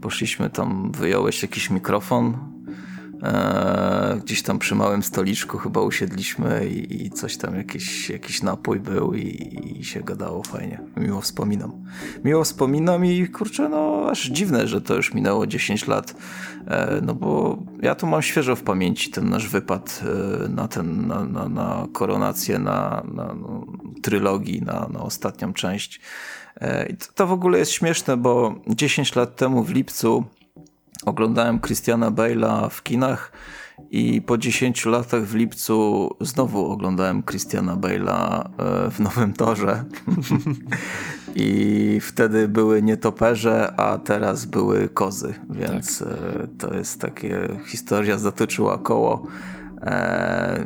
Poszliśmy 0.00 0.50
tam, 0.50 0.92
wyjąłeś 0.92 1.42
jakiś 1.42 1.70
mikrofon, 1.70 2.38
E, 3.22 4.20
gdzieś 4.24 4.42
tam 4.42 4.58
przy 4.58 4.74
małym 4.74 5.02
stoliczku 5.02 5.58
chyba 5.58 5.80
usiedliśmy 5.80 6.68
i, 6.68 7.06
i 7.06 7.10
coś 7.10 7.36
tam, 7.36 7.56
jakiś, 7.56 8.10
jakiś 8.10 8.42
napój 8.42 8.80
był 8.80 9.14
i, 9.14 9.78
i, 9.80 9.84
się 9.84 10.00
gadało 10.00 10.42
fajnie. 10.42 10.80
Miło 10.96 11.20
wspominam. 11.20 11.72
Miło 12.24 12.44
wspominam 12.44 13.04
i 13.04 13.28
kurczę, 13.28 13.68
no 13.68 14.06
aż 14.10 14.26
dziwne, 14.26 14.68
że 14.68 14.80
to 14.80 14.94
już 14.94 15.14
minęło 15.14 15.46
10 15.46 15.86
lat, 15.86 16.14
e, 16.66 17.00
no 17.02 17.14
bo 17.14 17.58
ja 17.82 17.94
tu 17.94 18.06
mam 18.06 18.22
świeżo 18.22 18.56
w 18.56 18.62
pamięci 18.62 19.10
ten 19.10 19.28
nasz 19.28 19.48
wypad 19.48 20.02
e, 20.44 20.48
na 20.48 20.68
ten, 20.68 21.06
na, 21.06 21.24
na, 21.24 21.48
na 21.48 21.86
koronację, 21.92 22.58
na, 22.58 23.02
na 23.14 23.34
no, 23.34 23.66
trylogii, 24.02 24.62
na, 24.62 24.88
na 24.92 25.00
ostatnią 25.00 25.52
część. 25.52 26.00
E, 26.60 26.86
I 26.86 26.96
to, 27.14 27.26
w 27.26 27.32
ogóle 27.32 27.58
jest 27.58 27.72
śmieszne, 27.72 28.16
bo 28.16 28.54
10 28.68 29.14
lat 29.14 29.36
temu 29.36 29.62
w 29.64 29.70
lipcu 29.70 30.24
Oglądałem 31.04 31.60
Christiana 31.60 32.10
Bale'a 32.10 32.70
w 32.70 32.82
kinach 32.82 33.32
i 33.90 34.22
po 34.22 34.38
10 34.38 34.86
latach 34.86 35.22
w 35.22 35.34
lipcu 35.34 36.10
znowu 36.20 36.66
oglądałem 36.72 37.22
Christiana 37.22 37.76
Bale'a 37.76 38.48
e, 38.58 38.90
w 38.90 39.00
Nowym 39.00 39.32
Torze. 39.32 39.84
I 41.34 42.00
wtedy 42.00 42.48
były 42.48 42.82
nietoperze, 42.82 43.74
a 43.76 43.98
teraz 43.98 44.44
były 44.44 44.88
kozy, 44.88 45.34
więc 45.50 45.98
tak. 45.98 46.08
E, 46.08 46.48
to 46.58 46.74
jest 46.74 47.00
takie, 47.00 47.48
historia 47.66 48.18
zatoczyła 48.18 48.78
koło. 48.78 49.26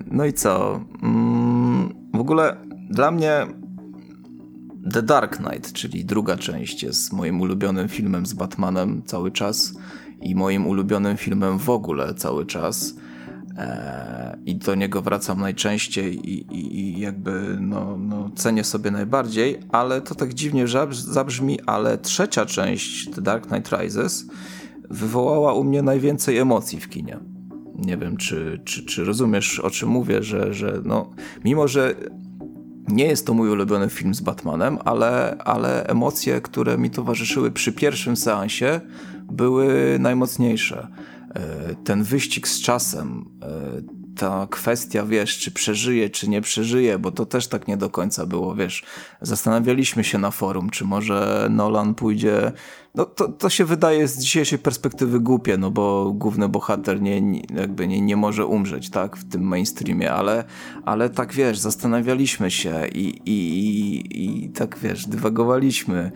No 0.07 0.25
i 0.25 0.33
co? 0.33 0.81
Mm, 1.03 1.95
w 2.15 2.21
ogóle 2.21 2.57
dla 2.91 3.11
mnie 3.11 3.47
The 4.93 5.03
Dark 5.03 5.37
Knight, 5.37 5.73
czyli 5.73 6.05
druga 6.05 6.37
część, 6.37 6.83
jest 6.83 7.13
moim 7.13 7.41
ulubionym 7.41 7.89
filmem 7.89 8.27
z 8.27 8.33
Batmanem 8.33 9.03
cały 9.07 9.31
czas 9.31 9.75
i 10.21 10.35
moim 10.35 10.67
ulubionym 10.67 11.17
filmem 11.17 11.59
w 11.59 11.71
ogóle 11.71 12.15
cały 12.15 12.47
czas. 12.47 12.95
E, 13.57 14.39
I 14.47 14.57
do 14.57 14.75
niego 14.75 15.03
wracam 15.03 15.41
najczęściej 15.41 16.31
i, 16.31 16.55
i, 16.57 16.81
i 16.81 17.01
jakby 17.01 17.57
no, 17.61 17.97
no, 17.99 18.31
cenię 18.35 18.65
sobie 18.65 18.91
najbardziej, 18.91 19.59
ale 19.73 20.01
to 20.01 20.15
tak 20.15 20.35
dziwnie 20.35 20.65
zabrzmi, 20.93 21.61
ale 21.67 21.99
trzecia 21.99 22.47
część 22.47 23.11
The 23.11 23.23
Dark 23.23 23.47
Knight 23.47 23.73
Rises 23.73 24.27
wywołała 24.91 25.55
u 25.55 25.65
mnie 25.65 25.83
najwięcej 25.83 26.39
emocji 26.39 26.81
w 26.81 26.89
kinie. 26.89 27.19
Nie 27.75 27.97
wiem, 27.97 28.17
czy, 28.17 28.61
czy, 28.65 28.85
czy 28.85 29.05
rozumiesz, 29.05 29.61
o 29.61 29.71
czym 29.71 29.89
mówię, 29.89 30.23
że, 30.23 30.55
że 30.55 30.83
no, 30.85 31.11
mimo 31.45 31.69
że 31.69 31.95
nie 32.93 33.05
jest 33.05 33.27
to 33.27 33.35
mój 33.35 33.51
ulubiony 33.51 33.89
film 33.89 34.15
z 34.15 34.21
Batmanem, 34.21 34.79
ale, 34.85 35.37
ale 35.45 35.87
emocje, 35.87 36.41
które 36.41 36.79
mi 36.79 36.91
towarzyszyły 36.91 37.51
przy 37.51 37.73
pierwszym 37.73 38.17
seansie, 38.17 38.81
były 39.33 39.97
najmocniejsze. 40.01 40.89
E, 41.35 41.75
ten 41.85 42.03
wyścig 42.03 42.49
z 42.49 42.61
czasem, 42.61 43.25
e, 43.43 44.00
ta 44.21 44.47
kwestia, 44.51 45.05
wiesz, 45.07 45.39
czy 45.39 45.51
przeżyje, 45.51 46.11
czy 46.11 46.29
nie 46.29 46.41
przeżyje, 46.41 46.99
bo 46.99 47.11
to 47.11 47.27
też 47.27 47.47
tak 47.47 47.69
nie 47.69 47.77
do 47.77 47.91
końca 47.91 48.27
było, 48.27 48.55
wiesz. 48.55 48.85
Zastanawialiśmy 49.21 50.05
się 50.05 50.19
na 50.19 50.31
forum, 50.31 50.71
czy 50.71 50.85
może 50.85 51.49
Nolan 51.51 51.95
pójdzie. 51.95 52.53
No 52.95 53.05
to, 53.05 53.29
to 53.29 53.51
się 53.51 53.65
wydaje 53.65 54.09
z 54.09 54.19
dzisiejszej 54.19 54.59
perspektywy 54.59 55.21
głupie, 55.21 55.57
no 55.57 55.71
bo 55.71 56.13
główny 56.13 56.49
bohater 56.49 57.03
nie, 57.03 57.43
jakby 57.55 57.89
nie, 57.89 58.01
nie 58.01 58.17
może 58.17 58.47
umrzeć, 58.47 58.91
tak, 58.91 59.17
w 59.17 59.29
tym 59.29 59.43
mainstreamie, 59.43 60.13
ale, 60.13 60.45
ale 60.85 61.11
tak 61.11 61.33
wiesz, 61.33 61.59
zastanawialiśmy 61.59 62.51
się 62.51 62.87
i, 62.95 63.23
i, 63.25 63.59
i, 63.59 64.45
i 64.45 64.51
tak 64.51 64.79
wiesz, 64.79 65.07
dywagowaliśmy. 65.07 66.13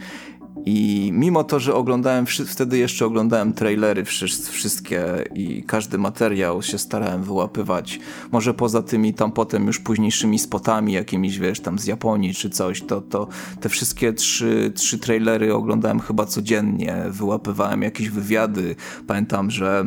I 0.66 1.10
mimo 1.14 1.44
to, 1.44 1.60
że 1.60 1.74
oglądałem, 1.74 2.26
wtedy 2.46 2.78
jeszcze 2.78 3.06
oglądałem 3.06 3.52
trailery 3.52 4.04
wszystkie 4.50 5.04
i 5.34 5.62
każdy 5.66 5.98
materiał 5.98 6.62
się 6.62 6.78
starałem 6.78 7.22
wyłapywać, 7.22 8.00
może 8.32 8.54
poza 8.54 8.82
tymi 8.82 9.14
tam 9.14 9.32
potem 9.32 9.66
już 9.66 9.78
późniejszymi 9.78 10.38
spotami 10.38 10.92
jakimiś, 10.92 11.38
wiesz, 11.38 11.60
tam 11.60 11.78
z 11.78 11.86
Japonii 11.86 12.34
czy 12.34 12.50
coś, 12.50 12.82
to, 12.82 13.00
to 13.00 13.28
te 13.60 13.68
wszystkie 13.68 14.12
trzy, 14.12 14.72
trzy 14.74 14.98
trailery 14.98 15.54
oglądałem 15.54 16.00
chyba 16.00 16.26
codziennie, 16.26 17.04
wyłapywałem 17.08 17.82
jakieś 17.82 18.10
wywiady. 18.10 18.76
Pamiętam, 19.06 19.50
że 19.50 19.86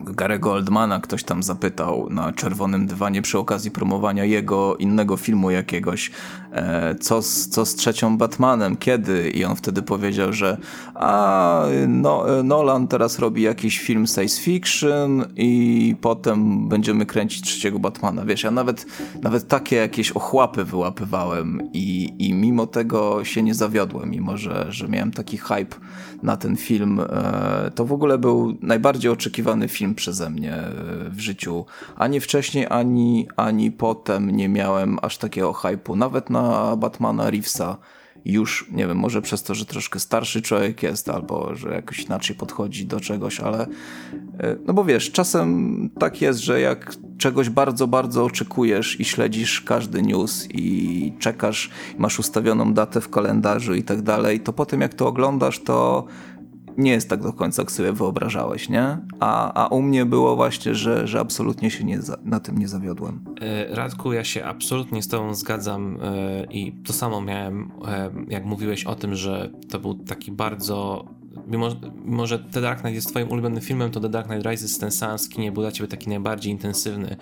Garego 0.00 0.52
Oldmana 0.52 1.00
ktoś 1.00 1.24
tam 1.24 1.42
zapytał 1.42 2.10
na 2.10 2.32
czerwonym 2.32 2.86
dywanie 2.86 3.22
przy 3.22 3.38
okazji 3.38 3.70
promowania 3.70 4.24
jego 4.24 4.76
innego 4.76 5.16
filmu 5.16 5.50
jakiegoś, 5.50 6.10
co, 7.00 7.22
z, 7.22 7.48
co 7.48 7.66
z 7.66 7.74
trzecią 7.74 8.18
Batmanem, 8.18 8.76
kiedy? 8.76 9.30
I 9.30 9.44
on 9.44 9.56
wtedy 9.56 9.82
powiedział, 9.82 10.32
że 10.32 10.56
a 10.94 11.62
no, 11.88 12.24
Nolan 12.44 12.88
teraz 12.88 13.18
robi 13.18 13.42
jakiś 13.42 13.78
film 13.78 14.06
science 14.06 14.42
fiction 14.42 15.24
i 15.36 15.96
potem 16.00 16.68
będziemy 16.68 17.06
kręcić 17.06 17.42
trzeciego 17.42 17.78
Batmana. 17.78 18.24
Wiesz, 18.24 18.42
ja 18.42 18.50
nawet, 18.50 18.86
nawet 19.22 19.48
takie 19.48 19.76
jakieś 19.76 20.10
ochłapy 20.10 20.64
wyłapywałem 20.64 21.60
i, 21.72 22.12
i 22.18 22.34
mimo 22.34 22.66
tego 22.66 23.24
się 23.24 23.42
nie 23.42 23.54
zawiodłem, 23.54 24.10
mimo 24.10 24.36
że, 24.36 24.66
że 24.68 24.88
miałem 24.88 25.10
taki 25.10 25.38
hype 25.38 25.76
na 26.22 26.36
ten 26.36 26.56
film. 26.56 27.00
E, 27.00 27.70
to 27.74 27.84
w 27.84 27.92
ogóle 27.92 28.18
był 28.18 28.58
najbardziej 28.62 29.10
oczekiwany 29.10 29.68
film 29.68 29.94
przeze 29.94 30.30
mnie 30.30 30.54
e, 30.54 30.70
w 31.10 31.20
życiu. 31.20 31.64
Ani 31.96 32.20
wcześniej, 32.20 32.66
ani, 32.70 33.28
ani 33.36 33.70
potem 33.70 34.30
nie 34.30 34.48
miałem 34.48 34.98
aż 35.02 35.18
takiego 35.18 35.52
hype'u. 35.52 35.96
Nawet 35.96 36.30
na 36.30 36.43
Batmana 36.76 37.30
Reevesa. 37.30 37.76
Już, 38.24 38.68
nie 38.72 38.86
wiem, 38.86 38.98
może 38.98 39.22
przez 39.22 39.42
to, 39.42 39.54
że 39.54 39.64
troszkę 39.64 40.00
starszy 40.00 40.42
człowiek 40.42 40.82
jest, 40.82 41.08
albo 41.08 41.54
że 41.54 41.68
jakoś 41.68 42.00
inaczej 42.00 42.36
podchodzi 42.36 42.86
do 42.86 43.00
czegoś, 43.00 43.40
ale 43.40 43.66
e, 44.40 44.56
no 44.66 44.74
bo 44.74 44.84
wiesz, 44.84 45.12
czasem 45.12 45.90
tak 45.98 46.22
jest, 46.22 46.40
że 46.40 46.60
jak 46.60 46.96
czegoś 47.18 47.48
bardzo, 47.50 47.86
bardzo 47.86 48.24
oczekujesz 48.24 49.00
i 49.00 49.04
śledzisz 49.04 49.60
każdy 49.60 50.02
news 50.02 50.48
i 50.50 51.12
czekasz, 51.18 51.70
masz 51.98 52.18
ustawioną 52.18 52.74
datę 52.74 53.00
w 53.00 53.10
kalendarzu 53.10 53.74
i 53.74 53.82
tak 53.82 54.02
dalej, 54.02 54.40
to 54.40 54.52
potem 54.52 54.80
jak 54.80 54.94
to 54.94 55.06
oglądasz, 55.06 55.58
to 55.58 56.06
nie 56.78 56.90
jest 56.90 57.08
tak 57.08 57.22
do 57.22 57.32
końca, 57.32 57.62
jak 57.62 57.72
sobie 57.72 57.92
wyobrażałeś, 57.92 58.68
nie? 58.68 58.98
A, 59.20 59.64
a 59.64 59.66
u 59.66 59.82
mnie 59.82 60.06
było 60.06 60.36
właśnie, 60.36 60.74
że, 60.74 61.06
że 61.06 61.20
absolutnie 61.20 61.70
się 61.70 61.84
nie 61.84 62.02
za, 62.02 62.16
na 62.24 62.40
tym 62.40 62.58
nie 62.58 62.68
zawiodłem. 62.68 63.24
E, 63.40 63.74
Radku, 63.74 64.12
ja 64.12 64.24
się 64.24 64.44
absolutnie 64.44 65.02
z 65.02 65.08
tobą 65.08 65.34
zgadzam 65.34 65.98
e, 66.02 66.44
i 66.50 66.72
to 66.72 66.92
samo 66.92 67.20
miałem, 67.20 67.70
e, 67.88 68.10
jak 68.28 68.44
mówiłeś 68.44 68.84
o 68.84 68.94
tym, 68.94 69.14
że 69.14 69.50
to 69.70 69.78
był 69.78 69.94
taki 69.94 70.32
bardzo 70.32 71.04
mimo, 71.46 71.68
mimo 72.04 72.26
że 72.26 72.38
The 72.38 72.60
Dark 72.60 72.80
Knight 72.80 72.94
jest 72.94 73.08
twoim 73.08 73.30
ulubionym 73.30 73.60
filmem, 73.60 73.90
to 73.90 74.00
The 74.00 74.08
Dark 74.08 74.28
Knight 74.28 74.46
Rises, 74.46 74.78
ten 74.78 74.90
seans 74.90 75.26
w 75.26 75.28
kinie 75.28 75.52
był 75.52 75.62
dla 75.62 75.72
ciebie 75.72 75.88
taki 75.88 76.08
najbardziej 76.08 76.52
intensywny. 76.52 77.16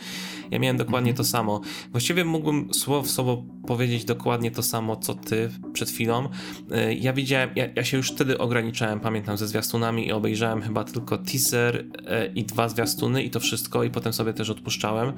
Ja 0.51 0.59
miałem 0.59 0.76
dokładnie 0.76 1.14
to 1.14 1.24
samo. 1.24 1.60
Właściwie 1.90 2.24
mógłbym 2.24 2.74
słowo 2.74 3.02
w 3.02 3.10
słowo 3.10 3.44
powiedzieć 3.66 4.05
dokładnie 4.05 4.51
to 4.51 4.62
samo, 4.62 4.97
co 4.97 5.14
ty 5.14 5.51
przed 5.72 5.90
chwilą. 5.90 6.28
E, 6.70 6.94
ja 6.94 7.12
widziałem, 7.12 7.51
ja, 7.56 7.64
ja 7.76 7.84
się 7.84 7.97
już 7.97 8.10
wtedy 8.10 8.39
ograniczałem, 8.39 9.01
pamiętam, 9.01 9.36
ze 9.36 9.48
zwiastunami 9.48 10.06
i 10.06 10.12
obejrzałem 10.12 10.62
chyba 10.62 10.84
tylko 10.84 11.18
teaser 11.18 11.84
e, 12.06 12.26
i 12.26 12.44
dwa 12.44 12.68
zwiastuny 12.68 13.22
i 13.22 13.30
to 13.30 13.40
wszystko 13.40 13.84
i 13.84 13.90
potem 13.90 14.12
sobie 14.12 14.32
też 14.32 14.51
odpuszczałem. 14.51 15.12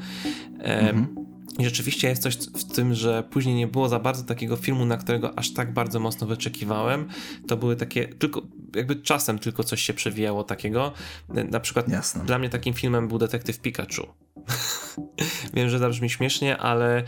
Mhm. 0.58 1.33
I 1.58 1.64
rzeczywiście 1.64 2.08
jest 2.08 2.22
coś 2.22 2.36
w 2.36 2.74
tym, 2.74 2.94
że 2.94 3.22
później 3.30 3.54
nie 3.54 3.66
było 3.66 3.88
za 3.88 3.98
bardzo 3.98 4.22
takiego 4.22 4.56
filmu, 4.56 4.84
na 4.84 4.96
którego 4.96 5.38
aż 5.38 5.52
tak 5.52 5.72
bardzo 5.72 6.00
mocno 6.00 6.26
wyczekiwałem. 6.26 7.08
To 7.48 7.56
były 7.56 7.76
takie, 7.76 8.08
tylko 8.08 8.42
jakby 8.76 8.96
czasem 8.96 9.38
tylko 9.38 9.64
coś 9.64 9.82
się 9.82 9.94
przewijało 9.94 10.44
takiego. 10.44 10.92
Na 11.28 11.60
przykład 11.60 11.88
Jasne. 11.88 12.24
dla 12.24 12.38
mnie 12.38 12.48
takim 12.48 12.74
filmem 12.74 13.08
był 13.08 13.18
Detektyw 13.18 13.58
Pikachu. 13.58 14.06
Wiem, 15.54 15.68
że 15.68 15.78
zabrzmi 15.78 16.10
śmiesznie, 16.10 16.58
ale 16.58 17.02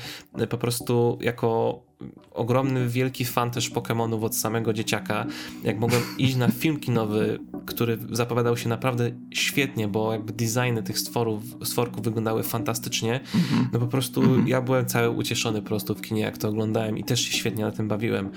po 0.50 0.58
prostu 0.58 1.18
jako 1.20 1.82
ogromny, 2.30 2.88
wielki 2.88 3.24
fan 3.24 3.50
też 3.50 3.70
Pokémonów 3.70 4.24
od 4.24 4.36
samego 4.36 4.72
dzieciaka, 4.72 5.26
jak 5.64 5.78
mogłem 5.78 6.02
iść 6.18 6.36
na 6.36 6.48
film 6.48 6.80
kinowy, 6.80 7.38
który 7.66 7.98
zapowiadał 8.10 8.56
się 8.56 8.68
naprawdę 8.68 9.10
świetnie, 9.34 9.88
bo 9.88 10.12
jakby 10.12 10.32
designy 10.32 10.82
tych 10.82 10.98
stworów, 10.98 11.42
stworków 11.64 12.04
wyglądały 12.04 12.42
fantastycznie, 12.42 13.20
mhm. 13.34 13.68
no 13.72 13.78
po 13.78 13.86
prostu 13.86 14.22
mhm. 14.22 14.48
ja 14.48 14.60
byłem 14.60 14.86
cały 14.86 15.10
ucieszony 15.10 15.62
po 15.62 15.68
prostu 15.68 15.94
w 15.94 16.00
kinie, 16.00 16.20
jak 16.20 16.38
to 16.38 16.48
oglądałem 16.48 16.98
i 16.98 17.04
też 17.04 17.20
się 17.20 17.32
świetnie 17.32 17.64
na 17.64 17.70
tym 17.70 17.88
bawiłem. 17.88 18.30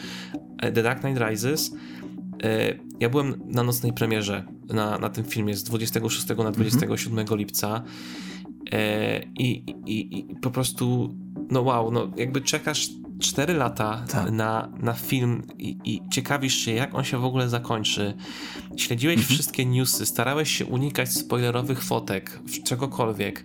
E, 0.57 0.71
The 0.71 0.83
Dark 0.83 0.99
Knight 0.99 1.21
Rises 1.21 1.75
e, 2.43 2.73
ja 2.99 3.09
byłem 3.09 3.41
na 3.45 3.63
nocnej 3.63 3.93
premierze 3.93 4.43
na, 4.73 4.97
na 4.97 5.09
tym 5.09 5.23
filmie 5.23 5.55
z 5.55 5.63
26 5.63 6.27
na 6.29 6.51
27 6.51 7.19
mhm. 7.19 7.39
lipca 7.39 7.83
i, 9.39 9.63
i, 9.85 10.19
i 10.19 10.35
po 10.35 10.51
prostu 10.51 11.15
no 11.51 11.61
wow, 11.61 11.91
no 11.91 12.11
jakby 12.17 12.41
czekasz 12.41 12.89
4 13.19 13.53
lata 13.53 14.05
tak. 14.09 14.31
na, 14.31 14.71
na 14.79 14.93
film 14.93 15.43
i, 15.57 15.77
i, 15.83 16.01
ciekawisz 16.11 16.55
się, 16.55 16.71
jak 16.71 16.95
on 16.95 17.03
się 17.03 17.17
w 17.17 17.25
ogóle 17.25 17.49
zakończy. 17.49 18.13
Śledziłeś 18.77 19.17
mhm. 19.17 19.35
wszystkie 19.35 19.65
newsy, 19.65 20.05
starałeś 20.05 20.51
się 20.51 20.65
unikać 20.65 21.11
spoilerowych 21.11 21.83
fotek, 21.83 22.39
czegokolwiek. 22.63 23.43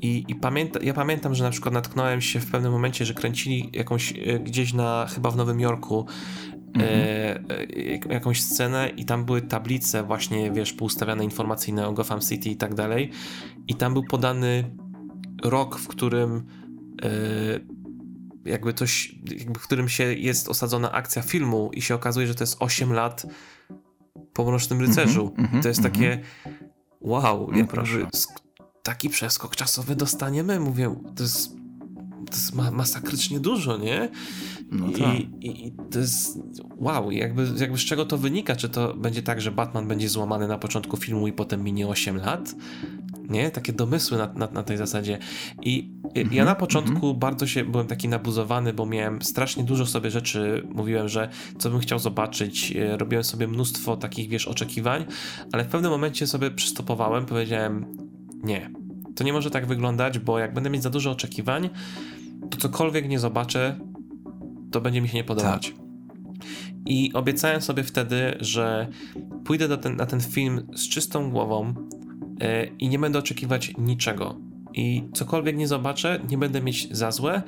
I, 0.00 0.24
i 0.28 0.34
pamięta, 0.34 0.80
ja 0.82 0.94
pamiętam, 0.94 1.34
że 1.34 1.44
na 1.44 1.50
przykład 1.50 1.74
natknąłem 1.74 2.20
się 2.20 2.40
w 2.40 2.50
pewnym 2.50 2.72
momencie, 2.72 3.04
że 3.04 3.14
kręcili 3.14 3.70
jakąś 3.72 4.12
e, 4.12 4.38
gdzieś 4.38 4.72
na, 4.72 5.06
chyba 5.14 5.30
w 5.30 5.36
Nowym 5.36 5.60
Jorku, 5.60 6.06
mhm. 6.74 7.46
e, 8.08 8.14
jakąś 8.14 8.42
scenę 8.42 8.90
i 8.96 9.04
tam 9.04 9.24
były 9.24 9.42
tablice 9.42 10.02
właśnie, 10.02 10.52
wiesz, 10.52 10.72
poustawiane 10.72 11.24
informacyjne 11.24 11.88
o 11.88 11.92
Gotham 11.92 12.20
City 12.20 12.50
i 12.50 12.56
tak 12.56 12.74
dalej. 12.74 13.10
I 13.68 13.74
tam 13.74 13.92
był 13.92 14.04
podany 14.04 14.70
rok, 15.42 15.78
w 15.78 15.88
którym 15.88 16.46
e, 17.02 17.10
jakby 18.44 18.74
coś, 18.74 19.14
jakby 19.38 19.60
w 19.60 19.62
którym 19.62 19.88
się 19.88 20.04
jest 20.04 20.48
osadzona 20.48 20.92
akcja 20.92 21.22
filmu 21.22 21.70
i 21.72 21.82
się 21.82 21.94
okazuje, 21.94 22.26
że 22.26 22.34
to 22.34 22.42
jest 22.42 22.56
8 22.60 22.92
lat 22.92 23.26
po 24.32 24.44
Mrocznym 24.44 24.80
Rycerzu. 24.80 25.34
Mm 25.38 25.50
-hmm, 25.50 25.62
to 25.62 25.68
jest 25.68 25.80
mm 25.80 25.92
-hmm. 25.92 25.94
takie 25.94 26.20
wow, 27.00 27.48
no 27.52 27.58
jakby, 27.58 28.06
taki 28.82 29.08
przeskok 29.08 29.56
czasowy 29.56 29.96
dostaniemy. 29.96 30.60
Mówię, 30.60 30.94
to 31.16 31.22
jest, 31.22 31.48
to 32.26 32.32
jest 32.32 32.54
ma 32.54 32.70
masakrycznie 32.70 33.40
dużo, 33.40 33.76
nie? 33.76 34.08
No 34.74 34.86
tak. 34.98 35.14
I, 35.14 35.46
i, 35.46 35.66
I, 35.66 35.72
to 35.90 35.98
jest 35.98 36.38
wow, 36.76 37.10
jakby, 37.10 37.46
jakby 37.58 37.78
z 37.78 37.84
czego 37.84 38.04
to 38.04 38.18
wynika? 38.18 38.56
Czy 38.56 38.68
to 38.68 38.94
będzie 38.94 39.22
tak, 39.22 39.40
że 39.40 39.50
Batman 39.50 39.88
będzie 39.88 40.08
złamany 40.08 40.48
na 40.48 40.58
początku 40.58 40.96
filmu 40.96 41.28
i 41.28 41.32
potem 41.32 41.64
minie 41.64 41.88
8 41.88 42.16
lat? 42.16 42.54
Nie? 43.28 43.50
Takie 43.50 43.72
domysły 43.72 44.18
na, 44.18 44.32
na, 44.32 44.46
na 44.46 44.62
tej 44.62 44.76
zasadzie. 44.76 45.18
I 45.62 45.90
mm 46.14 46.28
-hmm, 46.28 46.32
ja 46.32 46.44
na 46.44 46.54
początku 46.54 47.06
mm 47.06 47.16
-hmm. 47.16 47.18
bardzo 47.18 47.46
się 47.46 47.64
byłem 47.64 47.86
taki 47.86 48.08
nabuzowany, 48.08 48.72
bo 48.72 48.86
miałem 48.86 49.22
strasznie 49.22 49.64
dużo 49.64 49.86
sobie 49.86 50.10
rzeczy, 50.10 50.66
mówiłem, 50.74 51.08
że 51.08 51.28
co 51.58 51.70
bym 51.70 51.80
chciał 51.80 51.98
zobaczyć, 51.98 52.72
e, 52.76 52.96
robiłem 52.96 53.24
sobie 53.24 53.48
mnóstwo 53.48 53.96
takich, 53.96 54.28
wiesz, 54.28 54.48
oczekiwań, 54.48 55.04
ale 55.52 55.64
w 55.64 55.68
pewnym 55.68 55.90
momencie 55.90 56.26
sobie 56.26 56.50
przystopowałem, 56.50 57.26
powiedziałem, 57.26 57.86
nie, 58.42 58.70
to 59.14 59.24
nie 59.24 59.32
może 59.32 59.50
tak 59.50 59.66
wyglądać, 59.66 60.18
bo 60.18 60.38
jak 60.38 60.54
będę 60.54 60.70
mieć 60.70 60.82
za 60.82 60.90
dużo 60.90 61.10
oczekiwań, 61.10 61.70
to 62.50 62.58
cokolwiek 62.58 63.08
nie 63.08 63.18
zobaczę, 63.18 63.78
to 64.74 64.80
będzie 64.80 65.00
mi 65.00 65.08
się 65.08 65.16
nie 65.16 65.24
podobać. 65.24 65.68
Tak. 65.68 65.84
I 66.86 67.12
obiecałem 67.12 67.60
sobie 67.60 67.82
wtedy, 67.82 68.36
że 68.40 68.88
pójdę 69.44 69.78
ten, 69.78 69.96
na 69.96 70.06
ten 70.06 70.20
film 70.20 70.66
z 70.74 70.88
czystą 70.88 71.30
głową 71.30 71.74
yy, 72.40 72.46
i 72.78 72.88
nie 72.88 72.98
będę 72.98 73.18
oczekiwać 73.18 73.72
niczego. 73.78 74.40
I 74.74 75.08
cokolwiek 75.12 75.56
nie 75.56 75.68
zobaczę, 75.68 76.20
nie 76.30 76.38
będę 76.38 76.62
mieć 76.62 76.96
za 76.96 77.10
złe, 77.10 77.42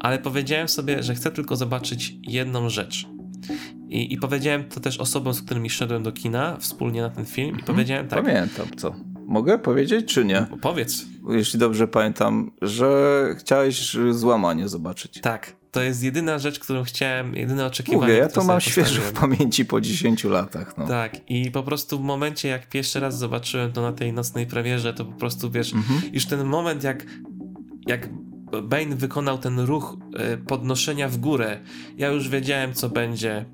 ale 0.00 0.18
powiedziałem 0.18 0.68
sobie, 0.68 1.02
że 1.02 1.14
chcę 1.14 1.30
tylko 1.30 1.56
zobaczyć 1.56 2.16
jedną 2.22 2.68
rzecz. 2.68 3.06
I, 3.88 4.12
I, 4.12 4.18
powiedziałem 4.18 4.64
to 4.64 4.80
też 4.80 4.98
osobom, 4.98 5.34
z 5.34 5.42
którymi 5.42 5.70
szedłem 5.70 6.02
do 6.02 6.12
kina 6.12 6.56
wspólnie 6.56 7.02
na 7.02 7.10
ten 7.10 7.24
film, 7.24 7.48
i 7.48 7.50
mhm. 7.50 7.66
powiedziałem 7.66 8.08
tak. 8.08 8.24
Pamiętam 8.24 8.66
co. 8.76 8.94
Mogę 9.26 9.58
powiedzieć, 9.58 10.14
czy 10.14 10.24
nie? 10.24 10.46
Powiedz. 10.60 11.06
Jeśli 11.30 11.58
dobrze 11.58 11.88
pamiętam, 11.88 12.50
że 12.62 13.24
chciałeś 13.38 13.96
złamanie 14.10 14.68
zobaczyć. 14.68 15.20
Tak. 15.20 15.57
To 15.70 15.82
jest 15.82 16.02
jedyna 16.02 16.38
rzecz, 16.38 16.58
którą 16.58 16.84
chciałem, 16.84 17.34
jedyne 17.34 17.66
oczekiwanie. 17.66 18.02
Mówię, 18.02 18.16
ja 18.16 18.28
to 18.28 18.44
mam 18.44 18.60
świeże 18.60 19.00
w 19.00 19.12
pamięci 19.12 19.64
po 19.64 19.80
10 19.80 20.24
latach. 20.24 20.78
No. 20.78 20.86
Tak, 20.86 21.30
i 21.30 21.50
po 21.50 21.62
prostu 21.62 21.98
w 21.98 22.02
momencie, 22.02 22.48
jak 22.48 22.68
pierwszy 22.68 23.00
raz 23.00 23.18
zobaczyłem 23.18 23.72
to 23.72 23.82
na 23.82 23.92
tej 23.92 24.12
nocnej 24.12 24.46
premierze, 24.46 24.94
to 24.94 25.04
po 25.04 25.12
prostu 25.12 25.50
wiesz, 25.50 25.74
mhm. 25.74 26.00
już 26.12 26.26
ten 26.26 26.44
moment, 26.44 26.84
jak, 26.84 27.06
jak 27.86 28.08
Bane 28.62 28.96
wykonał 28.96 29.38
ten 29.38 29.58
ruch 29.58 29.96
e, 30.16 30.36
podnoszenia 30.36 31.08
w 31.08 31.16
górę, 31.16 31.60
ja 31.96 32.08
już 32.08 32.28
wiedziałem, 32.28 32.74
co 32.74 32.88
będzie. 32.88 33.44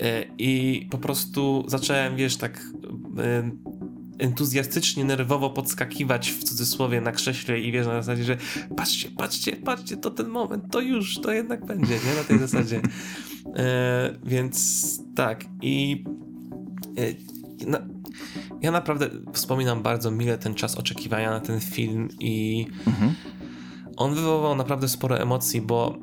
E, 0.00 0.24
I 0.38 0.86
po 0.90 0.98
prostu 0.98 1.64
zacząłem, 1.68 2.16
wiesz, 2.16 2.36
tak 2.36 2.60
e, 3.18 3.50
entuzjastycznie, 4.18 5.04
nerwowo 5.04 5.50
podskakiwać 5.50 6.30
w 6.30 6.44
cudzysłowie 6.44 7.00
na 7.00 7.12
krześle 7.12 7.60
i 7.60 7.72
wiesz 7.72 7.86
na 7.86 8.02
zasadzie, 8.02 8.24
że 8.24 8.36
patrzcie, 8.76 9.08
patrzcie, 9.16 9.56
patrzcie, 9.56 9.96
to 9.96 10.10
ten 10.10 10.28
moment, 10.28 10.64
to 10.70 10.80
już, 10.80 11.20
to 11.20 11.32
jednak 11.32 11.66
będzie, 11.66 11.94
nie? 11.94 12.14
Na 12.14 12.24
tej 12.24 12.38
zasadzie. 12.38 12.80
E, 13.56 14.18
więc 14.24 15.00
tak 15.14 15.44
i 15.62 16.04
e, 16.98 17.66
na, 17.66 17.78
ja 18.60 18.70
naprawdę 18.70 19.10
wspominam 19.32 19.82
bardzo 19.82 20.10
mile 20.10 20.38
ten 20.38 20.54
czas 20.54 20.76
oczekiwania 20.76 21.30
na 21.30 21.40
ten 21.40 21.60
film 21.60 22.08
i 22.20 22.66
mhm. 22.86 23.14
on 23.96 24.14
wywołał 24.14 24.54
naprawdę 24.56 24.88
sporo 24.88 25.18
emocji, 25.18 25.60
bo 25.60 25.98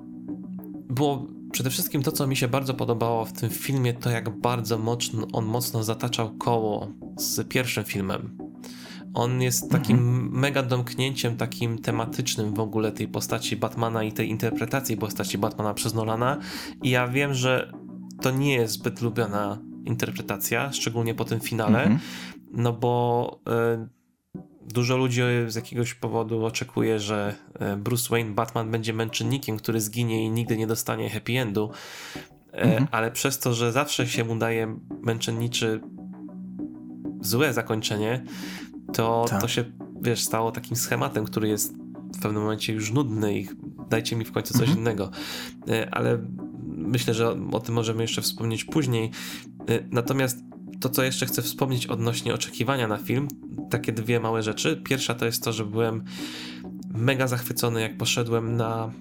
było 0.90 1.28
przede 1.56 1.70
wszystkim 1.70 2.04
to, 2.04 2.12
co 2.12 2.28
mi 2.28 2.36
się 2.36 2.48
bardzo 2.48 2.74
podobało 2.74 3.26
w 3.26 3.34
tym 3.34 3.50
filmie, 3.50 3.94
to 3.94 4.10
jak 4.10 4.30
bardzo 4.30 4.78
mocno, 4.78 5.28
on 5.34 5.46
mocno 5.46 5.84
zataczał 5.84 6.38
koło 6.38 6.88
z 7.18 7.48
pierwszym 7.48 7.84
filmem. 7.84 8.38
On 9.14 9.42
jest 9.42 9.72
takim 9.72 9.98
mhm. 9.98 10.40
mega 10.40 10.64
domknięciem, 10.64 11.38
takim 11.38 11.78
tematycznym 11.78 12.54
w 12.54 12.60
ogóle 12.60 12.92
tej 12.92 13.08
postaci 13.08 13.56
Batmana 13.56 14.04
i 14.04 14.12
tej 14.12 14.30
interpretacji 14.30 14.98
postaci 14.98 15.38
Batmana 15.38 15.74
przez 15.74 15.94
Nolana. 15.94 16.38
I 16.84 16.90
ja 16.90 17.08
wiem, 17.08 17.34
że 17.34 17.72
to 18.22 18.32
nie 18.32 18.54
jest 18.54 18.74
zbyt 18.74 19.02
lubiana 19.02 19.58
interpretacja, 19.86 20.72
szczególnie 20.72 21.14
po 21.14 21.26
tym 21.26 21.40
finale, 21.40 21.84
mhm. 21.84 22.00
no 22.52 22.74
bo 22.74 23.40
y, 23.84 23.95
dużo 24.66 24.98
ludzi 24.98 25.22
z 25.48 25.56
jakiegoś 25.56 25.94
powodu 25.94 26.46
oczekuje, 26.46 27.00
że 27.00 27.36
e, 27.60 27.78
Bruce 27.78 28.10
Wayne, 28.10 28.34
Batman 28.34 28.72
będzie 28.72 28.94
męczennikiem, 28.94 29.58
który 29.58 29.82
zginie 29.82 30.26
i 30.26 30.32
nigdy 30.32 30.58
nie 30.58 30.68
dostanie 30.68 31.10
happy 31.10 31.40
endu. 31.40 31.72
E, 32.54 32.62
mhm. 32.62 32.88
Ale 32.92 33.12
przez 33.12 33.40
to, 33.40 33.54
że 33.54 33.72
zawsze 33.72 34.08
się 34.08 34.24
mu 34.24 34.36
daje 34.36 34.80
męczenniczy 35.02 35.82
złe 37.22 37.54
zakończenie, 37.54 38.24
to, 38.94 39.26
tak. 39.30 39.42
to 39.42 39.48
się, 39.48 39.64
wiesz, 40.02 40.24
stało 40.24 40.52
takim 40.52 40.76
schematem, 40.76 41.26
który 41.26 41.48
jest 41.48 41.74
w 42.18 42.22
pewnym 42.22 42.42
momencie 42.42 42.74
już 42.74 42.92
nudny 42.92 43.40
i 43.40 43.48
dajcie 43.90 44.16
mi 44.16 44.26
w 44.26 44.32
końcu 44.32 44.54
coś 44.54 44.62
mhm. 44.62 44.80
innego. 44.80 45.12
E, 45.70 45.96
ale 45.96 46.18
myślę, 46.68 47.14
że 47.14 47.36
o 47.52 47.60
tym 47.60 47.76
możemy 47.76 48.02
jeszcze 48.02 48.22
wspomnieć 48.22 48.64
później. 48.64 49.12
Natomiast 49.92 50.38
to, 50.80 50.90
co 50.90 51.04
jeszcze 51.04 51.26
chcę 51.26 51.42
wspomnieć 51.42 51.88
odnośnie 51.88 52.34
oczekiwania 52.34 52.88
na 52.88 52.98
film, 52.98 53.28
takie 53.70 53.92
dwie 53.92 54.20
małe 54.20 54.44
rzeczy. 54.44 54.82
Pierwsza 54.84 55.14
to 55.16 55.26
jest 55.26 55.44
to, 55.44 55.54
że 55.54 55.66
byłem 55.66 56.04
mega 56.94 57.28
zachwycony, 57.28 57.82
jak 57.82 57.98
poszedłem 57.98 58.56
na 58.56 58.92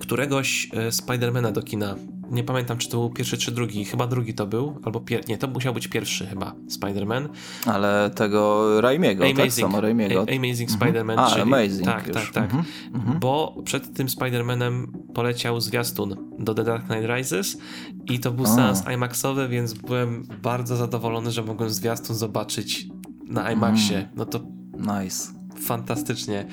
któregoś 0.00 0.68
e, 0.72 0.92
Spidermana 0.92 1.52
do 1.52 1.62
kina 1.62 1.96
nie 2.30 2.44
pamiętam, 2.44 2.78
czy 2.78 2.88
to 2.88 2.96
był 2.96 3.10
pierwszy, 3.10 3.38
czy 3.38 3.52
drugi. 3.52 3.84
Chyba 3.84 4.06
drugi 4.06 4.34
to 4.34 4.46
był, 4.46 4.80
albo 4.84 5.00
pier... 5.00 5.28
nie, 5.28 5.38
to 5.38 5.48
musiał 5.48 5.74
być 5.74 5.88
pierwszy 5.88 6.26
chyba 6.26 6.54
Spider-Man. 6.78 7.28
Ale 7.66 8.10
tego 8.14 8.80
Raimiego, 8.80 9.24
tak? 9.36 9.52
Samo 9.52 9.80
Raimiego. 9.80 10.26
A 10.28 10.36
Amazing 10.36 10.70
mhm. 10.70 10.92
Spider-Man. 10.92 11.14
A, 11.18 11.30
czyli... 11.30 11.42
Amazing 11.42 11.84
Tak, 11.84 12.06
już. 12.06 12.16
tak, 12.16 12.30
tak. 12.30 12.44
Mhm. 12.44 12.64
Mhm. 12.94 13.18
Bo 13.18 13.56
przed 13.64 13.94
tym 13.94 14.06
Spider-Manem 14.06 14.86
poleciał 15.14 15.60
zwiastun 15.60 16.16
do 16.38 16.54
The 16.54 16.64
Dark 16.64 16.86
Knight 16.86 17.06
Rises 17.16 17.58
i 18.06 18.20
to 18.20 18.30
był 18.30 18.46
seans 18.46 18.82
IMAXowy, 18.94 19.48
więc 19.48 19.74
byłem 19.74 20.26
bardzo 20.42 20.76
zadowolony, 20.76 21.30
że 21.30 21.42
mogłem 21.42 21.70
zwiastun 21.70 22.16
zobaczyć 22.16 22.86
na 23.26 23.52
IMAXie. 23.52 23.96
Mm. 23.96 24.08
No 24.16 24.26
to 24.26 24.40
nice. 24.78 25.32
Fantastycznie. 25.60 26.46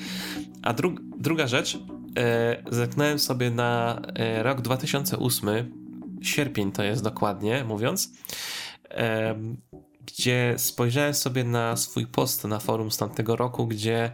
A 0.62 0.72
dru 0.72 0.94
druga 1.18 1.46
rzecz, 1.46 1.78
e, 2.18 2.62
zerknąłem 2.70 3.18
sobie 3.18 3.50
na 3.50 4.00
e, 4.14 4.42
rok 4.42 4.60
2008, 4.60 5.48
sierpień 6.22 6.72
to 6.72 6.82
jest 6.82 7.02
dokładnie 7.02 7.64
mówiąc, 7.64 8.12
e, 8.90 9.34
gdzie 10.06 10.54
spojrzałem 10.56 11.14
sobie 11.14 11.44
na 11.44 11.76
swój 11.76 12.06
post 12.06 12.44
na 12.44 12.58
forum 12.58 12.90
z 12.90 12.96
tamtego 12.96 13.36
roku, 13.36 13.66
gdzie 13.66 14.04
e, 14.04 14.12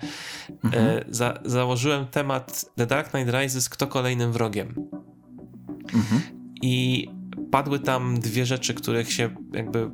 mhm. 0.64 1.04
za, 1.08 1.38
założyłem 1.44 2.06
temat 2.06 2.64
The 2.76 2.86
Dark 2.86 3.10
Knight 3.10 3.34
Rises, 3.34 3.68
kto 3.68 3.86
kolejnym 3.86 4.32
wrogiem. 4.32 4.74
Mhm. 5.94 6.22
I 6.62 7.08
padły 7.50 7.78
tam 7.78 8.20
dwie 8.20 8.46
rzeczy, 8.46 8.74
których 8.74 9.12
się 9.12 9.30
jakby 9.52 9.90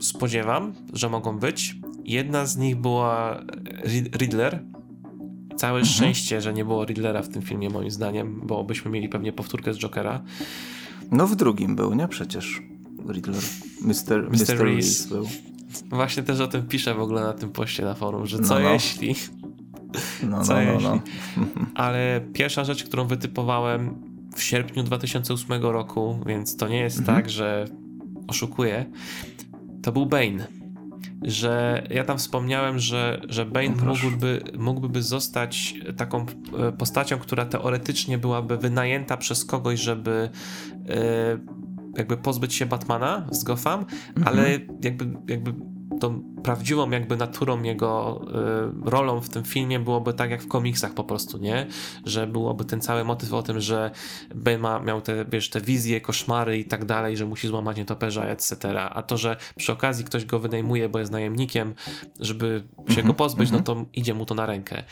spodziewam, 0.00 0.74
że 0.92 1.08
mogą 1.08 1.38
być. 1.38 1.76
Jedna 2.04 2.46
z 2.46 2.56
nich 2.56 2.76
była 2.76 3.40
Riddler, 4.16 4.64
Całe 5.56 5.78
mhm. 5.78 5.94
szczęście, 5.94 6.40
że 6.40 6.54
nie 6.54 6.64
było 6.64 6.84
Riddlera 6.84 7.22
w 7.22 7.28
tym 7.28 7.42
filmie, 7.42 7.70
moim 7.70 7.90
zdaniem, 7.90 8.40
bo 8.44 8.64
byśmy 8.64 8.90
mieli 8.90 9.08
pewnie 9.08 9.32
powtórkę 9.32 9.74
z 9.74 9.78
Jokera. 9.78 10.22
No 11.10 11.26
w 11.26 11.36
drugim 11.36 11.76
był, 11.76 11.94
nie? 11.94 12.08
Przecież 12.08 12.62
Riddler. 13.08 13.42
Mr. 13.80 14.30
Mr. 14.30 14.58
Reese 14.58 15.06
był. 15.08 15.28
Właśnie 15.90 16.22
też 16.22 16.40
o 16.40 16.46
tym 16.46 16.66
piszę 16.66 16.94
w 16.94 17.00
ogóle 17.00 17.22
na 17.22 17.32
tym 17.32 17.50
poście 17.50 17.84
na 17.84 17.94
forum, 17.94 18.26
że 18.26 18.38
co 18.38 18.54
no, 18.54 18.60
no. 18.60 18.72
jeśli... 18.72 19.14
No, 20.22 20.44
co 20.44 20.54
no, 20.54 20.60
no 20.60 20.72
jeśli... 20.72 20.88
No. 20.88 21.00
Ale 21.74 22.20
pierwsza 22.32 22.64
rzecz, 22.64 22.84
którą 22.84 23.06
wytypowałem 23.06 23.94
w 24.34 24.42
sierpniu 24.42 24.82
2008 24.82 25.62
roku, 25.62 26.18
więc 26.26 26.56
to 26.56 26.68
nie 26.68 26.78
jest 26.78 26.98
mhm. 26.98 27.18
tak, 27.18 27.30
że 27.30 27.64
oszukuje, 28.28 28.86
to 29.82 29.92
był 29.92 30.06
Bane. 30.06 30.63
Że 31.22 31.82
ja 31.90 32.04
tam 32.04 32.18
wspomniałem, 32.18 32.78
że, 32.78 33.20
że 33.28 33.46
Bane 33.46 33.74
no 33.76 33.84
mógłby, 33.84 34.42
mógłby 34.58 35.02
zostać 35.02 35.74
taką 35.96 36.26
e, 36.58 36.72
postacią, 36.72 37.18
która 37.18 37.44
teoretycznie 37.44 38.18
byłaby 38.18 38.58
wynajęta 38.58 39.16
przez 39.16 39.44
kogoś, 39.44 39.80
żeby 39.80 40.30
e, 40.88 41.38
jakby 41.96 42.16
pozbyć 42.16 42.54
się 42.54 42.66
Batmana 42.66 43.26
z 43.30 43.44
Gotham, 43.44 43.80
mhm. 43.80 44.28
ale 44.28 44.50
jakby, 44.82 45.32
jakby 45.32 45.54
tą 46.00 46.22
prawdziwą 46.42 46.90
jakby 46.90 47.16
naturą 47.16 47.62
jego 47.62 48.20
y, 48.86 48.90
rolą 48.90 49.20
w 49.20 49.28
tym 49.28 49.44
filmie 49.44 49.78
byłoby 49.78 50.14
tak 50.14 50.30
jak 50.30 50.42
w 50.42 50.48
komiksach 50.48 50.94
po 50.94 51.04
prostu, 51.04 51.38
nie? 51.38 51.66
Że 52.04 52.26
byłoby 52.26 52.64
ten 52.64 52.80
cały 52.80 53.04
motyw 53.04 53.32
o 53.32 53.42
tym, 53.42 53.60
że 53.60 53.90
Ben 54.34 54.60
ma, 54.60 54.80
miał 54.80 55.00
te, 55.00 55.24
wiesz, 55.24 55.50
te 55.50 55.60
wizje, 55.60 56.00
koszmary 56.00 56.58
i 56.58 56.64
tak 56.64 56.84
dalej, 56.84 57.16
że 57.16 57.26
musi 57.26 57.48
złamać 57.48 57.76
nietoperza, 57.76 58.24
etc. 58.24 58.80
A 58.90 59.02
to, 59.02 59.16
że 59.16 59.36
przy 59.56 59.72
okazji 59.72 60.04
ktoś 60.04 60.24
go 60.24 60.38
wynajmuje, 60.38 60.88
bo 60.88 60.98
jest 60.98 61.12
najemnikiem, 61.12 61.74
żeby 62.20 62.64
się 62.88 62.94
go 62.94 63.00
mhm, 63.00 63.14
pozbyć, 63.14 63.50
no 63.50 63.58
mhm. 63.58 63.64
to 63.64 63.90
idzie 63.92 64.14
mu 64.14 64.26
to 64.26 64.34
na 64.34 64.46
rękę. 64.46 64.84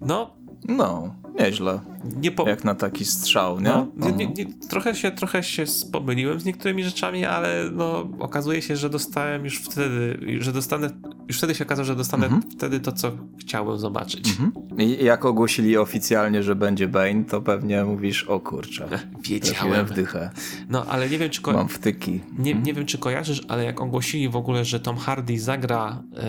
No, 0.00 0.30
no, 0.68 1.14
nieźle. 1.40 1.80
Nie 2.16 2.30
po... 2.30 2.48
Jak 2.48 2.64
na 2.64 2.74
taki 2.74 3.04
strzał, 3.04 3.60
nie? 3.60 3.86
No, 3.96 4.10
nie, 4.10 4.12
nie, 4.12 4.26
nie, 4.26 4.46
trochę, 4.68 4.94
się, 4.94 5.10
trochę 5.10 5.42
się 5.42 5.64
pomyliłem 5.92 6.40
z 6.40 6.44
niektórymi 6.44 6.84
rzeczami, 6.84 7.24
ale 7.24 7.70
no, 7.72 8.08
okazuje 8.18 8.62
się, 8.62 8.76
że 8.76 8.90
dostałem 8.90 9.44
już 9.44 9.58
wtedy, 9.58 10.18
że 10.38 10.52
dostanę, 10.52 10.90
już 11.28 11.38
wtedy 11.38 11.54
się 11.54 11.64
okazało, 11.64 11.86
że 11.86 11.96
dostanę 11.96 12.24
mhm. 12.24 12.42
wtedy 12.42 12.80
to, 12.80 12.92
co 12.92 13.12
chciałem 13.38 13.78
zobaczyć. 13.78 14.28
Mhm. 14.28 14.52
I 14.78 15.04
jak 15.04 15.24
ogłosili 15.24 15.76
oficjalnie, 15.76 16.42
że 16.42 16.54
będzie 16.54 16.88
Bane, 16.88 17.24
to 17.24 17.42
pewnie 17.42 17.84
mówisz, 17.84 18.24
o 18.24 18.40
kurczę. 18.40 18.88
Wiedziałem. 19.28 19.86
wdychę. 19.86 20.30
No, 20.68 20.86
ale 20.86 21.08
nie 21.10 21.18
wiem, 21.18 21.30
czy... 21.30 21.42
Ko... 21.42 21.52
Mam 21.52 21.68
wtyki. 21.68 22.20
Nie, 22.38 22.50
mhm. 22.50 22.62
nie 22.62 22.74
wiem, 22.74 22.86
czy 22.86 22.98
kojarzysz, 22.98 23.42
ale 23.48 23.64
jak 23.64 23.80
ogłosili 23.80 24.28
w 24.28 24.36
ogóle, 24.36 24.64
że 24.64 24.80
Tom 24.80 24.96
Hardy 24.96 25.38
zagra 25.38 26.02
e, 26.16 26.20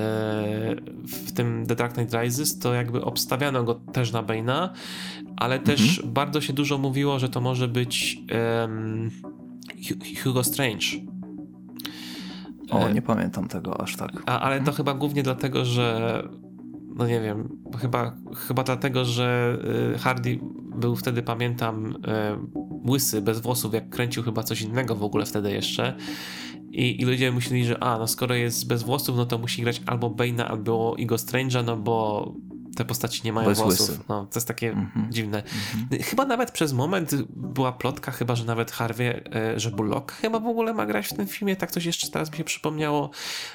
w 1.08 1.32
tym 1.32 1.66
The 1.68 1.76
Dark 1.76 1.94
Knight 1.94 2.14
Rises, 2.14 2.60
to 2.60 2.74
jakby 2.74 3.02
obstawiano 3.02 3.64
go 3.64 3.76
też 3.76 4.12
na 4.14 4.24
Bane'a, 4.24 4.70
ale 5.38 5.60
też 5.60 5.98
mhm. 5.98 6.14
bardzo 6.14 6.42
się 6.42 6.54
dużo 6.54 6.78
mówiło, 6.78 7.20
że 7.20 7.30
to 7.30 7.42
może 7.42 7.68
być 7.68 8.22
um, 8.62 9.12
Hugo 10.24 10.44
Strange. 10.44 10.88
O, 12.70 12.88
e, 12.88 12.94
nie 12.94 13.02
pamiętam 13.02 13.48
tego 13.48 13.82
aż 13.82 13.96
tak. 13.96 14.24
A, 14.26 14.40
ale 14.40 14.62
to 14.62 14.72
chyba 14.72 14.94
głównie 14.94 15.24
dlatego, 15.24 15.66
że 15.66 16.24
no 16.96 17.08
nie 17.08 17.22
wiem, 17.22 17.50
chyba, 17.78 18.16
chyba 18.36 18.64
dlatego, 18.64 19.06
że 19.06 19.58
y, 19.96 19.98
Hardy 19.98 20.40
był 20.76 20.96
wtedy, 20.96 21.24
pamiętam, 21.24 21.96
y, 21.96 22.90
łysy, 22.90 23.22
bez 23.22 23.40
włosów, 23.40 23.74
jak 23.74 23.90
kręcił 23.90 24.24
chyba 24.24 24.44
coś 24.44 24.62
innego 24.62 24.96
w 24.96 25.04
ogóle 25.04 25.26
wtedy 25.26 25.52
jeszcze. 25.52 25.98
I, 26.72 27.02
I 27.02 27.06
ludzie 27.06 27.32
myśleli, 27.32 27.66
że 27.66 27.84
a, 27.84 27.98
no 27.98 28.08
skoro 28.08 28.36
jest 28.36 28.68
bez 28.68 28.84
włosów, 28.84 29.18
no 29.18 29.26
to 29.26 29.38
musi 29.38 29.62
grać 29.62 29.82
albo 29.86 30.10
Bane'a, 30.10 30.42
albo 30.42 30.96
Igo 30.98 31.16
Strange'a, 31.16 31.66
no 31.66 31.78
bo 31.78 32.34
te 32.76 32.86
postaci 32.86 33.22
nie 33.26 33.34
mają 33.34 33.50
Bez 33.50 33.60
włosów. 33.60 34.08
No, 34.10 34.26
to 34.26 34.40
jest 34.40 34.48
takie 34.48 34.72
mm 34.72 34.86
-hmm. 34.96 35.10
dziwne. 35.10 35.44
Mm 35.44 35.88
-hmm. 35.90 36.04
Chyba 36.04 36.26
nawet 36.26 36.52
przez 36.52 36.74
moment 36.74 37.16
była 37.36 37.72
plotka, 37.72 38.12
chyba, 38.12 38.36
że 38.36 38.46
nawet 38.46 38.72
Harvey, 38.72 39.24
e, 39.36 39.60
że 39.60 39.72
Bullock 39.72 40.12
chyba 40.12 40.40
w 40.40 40.48
ogóle 40.48 40.74
ma 40.74 40.86
grać 40.86 41.08
w 41.08 41.14
tym 41.14 41.28
filmie, 41.28 41.56
tak 41.56 41.72
coś 41.72 41.86
jeszcze 41.86 42.10
teraz 42.10 42.32
mi 42.32 42.38
się 42.38 42.44
przypomniało, 42.44 43.10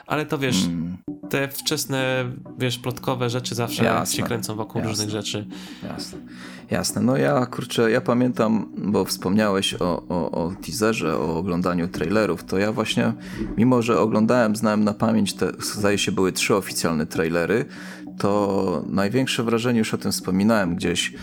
ale 0.06 0.26
to 0.26 0.38
wiesz, 0.38 0.64
mm. 0.64 0.98
te 1.28 1.48
wczesne, 1.48 2.24
wiesz, 2.58 2.78
plotkowe 2.78 3.30
rzeczy 3.30 3.54
zawsze 3.54 3.84
Jasne. 3.84 4.16
się 4.16 4.22
kręcą 4.22 4.56
wokół 4.56 4.78
Jasne. 4.78 4.90
różnych 4.90 5.10
rzeczy. 5.10 5.46
Jasne. 5.82 6.18
Jasne. 6.70 7.02
No 7.02 7.16
ja, 7.16 7.46
kurczę, 7.46 7.90
ja 7.90 8.00
pamiętam, 8.00 8.72
bo 8.76 9.04
wspomniałeś 9.04 9.74
o, 9.74 10.02
o, 10.08 10.30
o 10.30 10.52
teaserze, 10.66 11.16
o 11.18 11.38
oglądaniu 11.38 11.88
trailerów, 11.88 12.44
to 12.44 12.58
ja 12.58 12.72
właśnie, 12.72 13.12
mimo 13.56 13.82
że 13.82 14.00
oglądałem, 14.00 14.56
znałem 14.56 14.84
na 14.84 14.94
pamięć, 14.94 15.34
te, 15.34 15.52
zdaje 15.60 15.98
się, 15.98 16.12
były 16.12 16.32
trzy 16.32 16.56
oficjalne 16.56 17.06
trailery, 17.06 17.64
to 18.18 18.84
największe 18.86 19.42
wrażenie, 19.42 19.78
już 19.78 19.94
o 19.94 19.98
tym 19.98 20.12
wspominałem 20.12 20.76
gdzieś, 20.76 21.14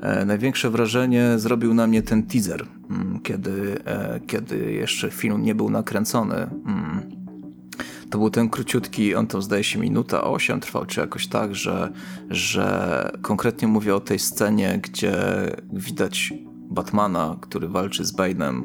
e, 0.00 0.24
największe 0.24 0.70
wrażenie 0.70 1.38
zrobił 1.38 1.74
na 1.74 1.86
mnie 1.86 2.02
ten 2.02 2.22
teaser, 2.22 2.66
mm, 2.90 3.20
kiedy, 3.20 3.84
e, 3.84 4.20
kiedy 4.26 4.72
jeszcze 4.72 5.10
film 5.10 5.42
nie 5.42 5.54
był 5.54 5.70
nakręcony. 5.70 6.34
Mm. 6.36 7.22
To 8.10 8.18
był 8.18 8.30
ten 8.30 8.48
króciutki, 8.48 9.14
on 9.14 9.26
to 9.26 9.42
zdaje 9.42 9.64
się 9.64 9.78
minuta 9.78 10.24
8 10.24 10.60
trwał, 10.60 10.86
czy 10.86 11.00
jakoś 11.00 11.26
tak, 11.26 11.54
że, 11.54 11.92
że 12.30 13.10
konkretnie 13.22 13.68
mówię 13.68 13.94
o 13.94 14.00
tej 14.00 14.18
scenie, 14.18 14.80
gdzie 14.82 15.14
widać 15.72 16.34
Batmana, 16.70 17.36
który 17.40 17.68
walczy 17.68 18.04
z 18.04 18.16
Bane'em 18.16 18.62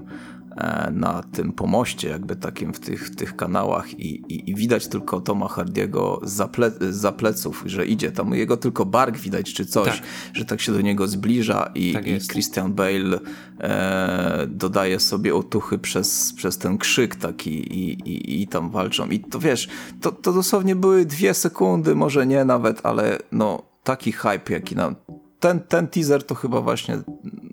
na 0.91 1.23
tym 1.23 1.51
pomoście, 1.51 2.09
jakby 2.09 2.35
takim 2.35 2.73
w 2.73 2.79
tych, 2.79 3.07
w 3.07 3.15
tych 3.15 3.35
kanałach 3.35 3.99
i, 3.99 4.33
i, 4.33 4.49
i 4.49 4.55
widać 4.55 4.87
tylko 4.87 5.21
Toma 5.21 5.47
Hardiego 5.47 6.19
za, 6.23 6.47
ple, 6.47 6.71
za 6.89 7.11
pleców, 7.11 7.63
że 7.65 7.85
idzie 7.85 8.11
tam, 8.11 8.33
jego 8.33 8.57
tylko 8.57 8.85
bark 8.85 9.17
widać 9.17 9.53
czy 9.53 9.65
coś, 9.65 9.87
tak. 9.87 10.01
że 10.33 10.45
tak 10.45 10.61
się 10.61 10.71
do 10.71 10.81
niego 10.81 11.07
zbliża 11.07 11.71
i, 11.75 11.93
tak 11.93 12.07
i 12.07 12.19
Christian 12.19 12.73
Bale 12.73 13.19
e, 13.59 14.47
dodaje 14.47 14.99
sobie 14.99 15.35
otuchy 15.35 15.77
przez, 15.77 16.33
przez 16.33 16.57
ten 16.57 16.77
krzyk 16.77 17.15
taki 17.15 17.79
i, 17.79 17.91
i, 18.09 18.41
i 18.41 18.47
tam 18.47 18.69
walczą. 18.69 19.09
I 19.09 19.19
to 19.19 19.39
wiesz, 19.39 19.67
to, 20.01 20.11
to 20.11 20.33
dosłownie 20.33 20.75
były 20.75 21.05
dwie 21.05 21.33
sekundy, 21.33 21.95
może 21.95 22.27
nie 22.27 22.45
nawet, 22.45 22.85
ale 22.85 23.19
no 23.31 23.61
taki 23.83 24.11
hype 24.11 24.53
jaki 24.53 24.75
nam 24.75 24.95
ten, 25.39 25.59
ten 25.59 25.87
teaser 25.87 26.23
to 26.23 26.35
chyba 26.35 26.61
właśnie 26.61 26.97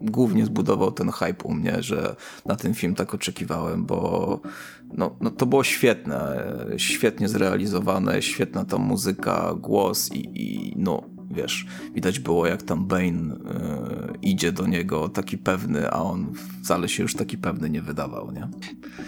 głównie 0.00 0.44
zbudował 0.44 0.92
ten 0.92 1.10
hype 1.10 1.44
u 1.44 1.54
mnie, 1.54 1.82
że 1.82 2.16
na 2.46 2.56
ten 2.56 2.74
film 2.74 2.94
tak 2.94 3.14
oczekiwałem, 3.14 3.84
bo 3.84 4.40
no, 4.94 5.16
no 5.20 5.30
to 5.30 5.46
było 5.46 5.64
świetne, 5.64 6.44
świetnie 6.76 7.28
zrealizowane, 7.28 8.22
świetna 8.22 8.64
ta 8.64 8.78
muzyka, 8.78 9.54
głos 9.54 10.12
i, 10.12 10.30
i 10.34 10.74
no 10.76 11.13
wiesz, 11.34 11.66
widać 11.94 12.18
było 12.18 12.46
jak 12.46 12.62
tam 12.62 12.86
Bane 12.86 13.34
y, 13.34 13.38
idzie 14.22 14.52
do 14.52 14.66
niego 14.66 15.08
taki 15.08 15.38
pewny, 15.38 15.90
a 15.90 16.02
on 16.02 16.32
wcale 16.62 16.88
się 16.88 17.02
już 17.02 17.14
taki 17.14 17.38
pewny 17.38 17.70
nie 17.70 17.82
wydawał, 17.82 18.32
nie? 18.32 18.48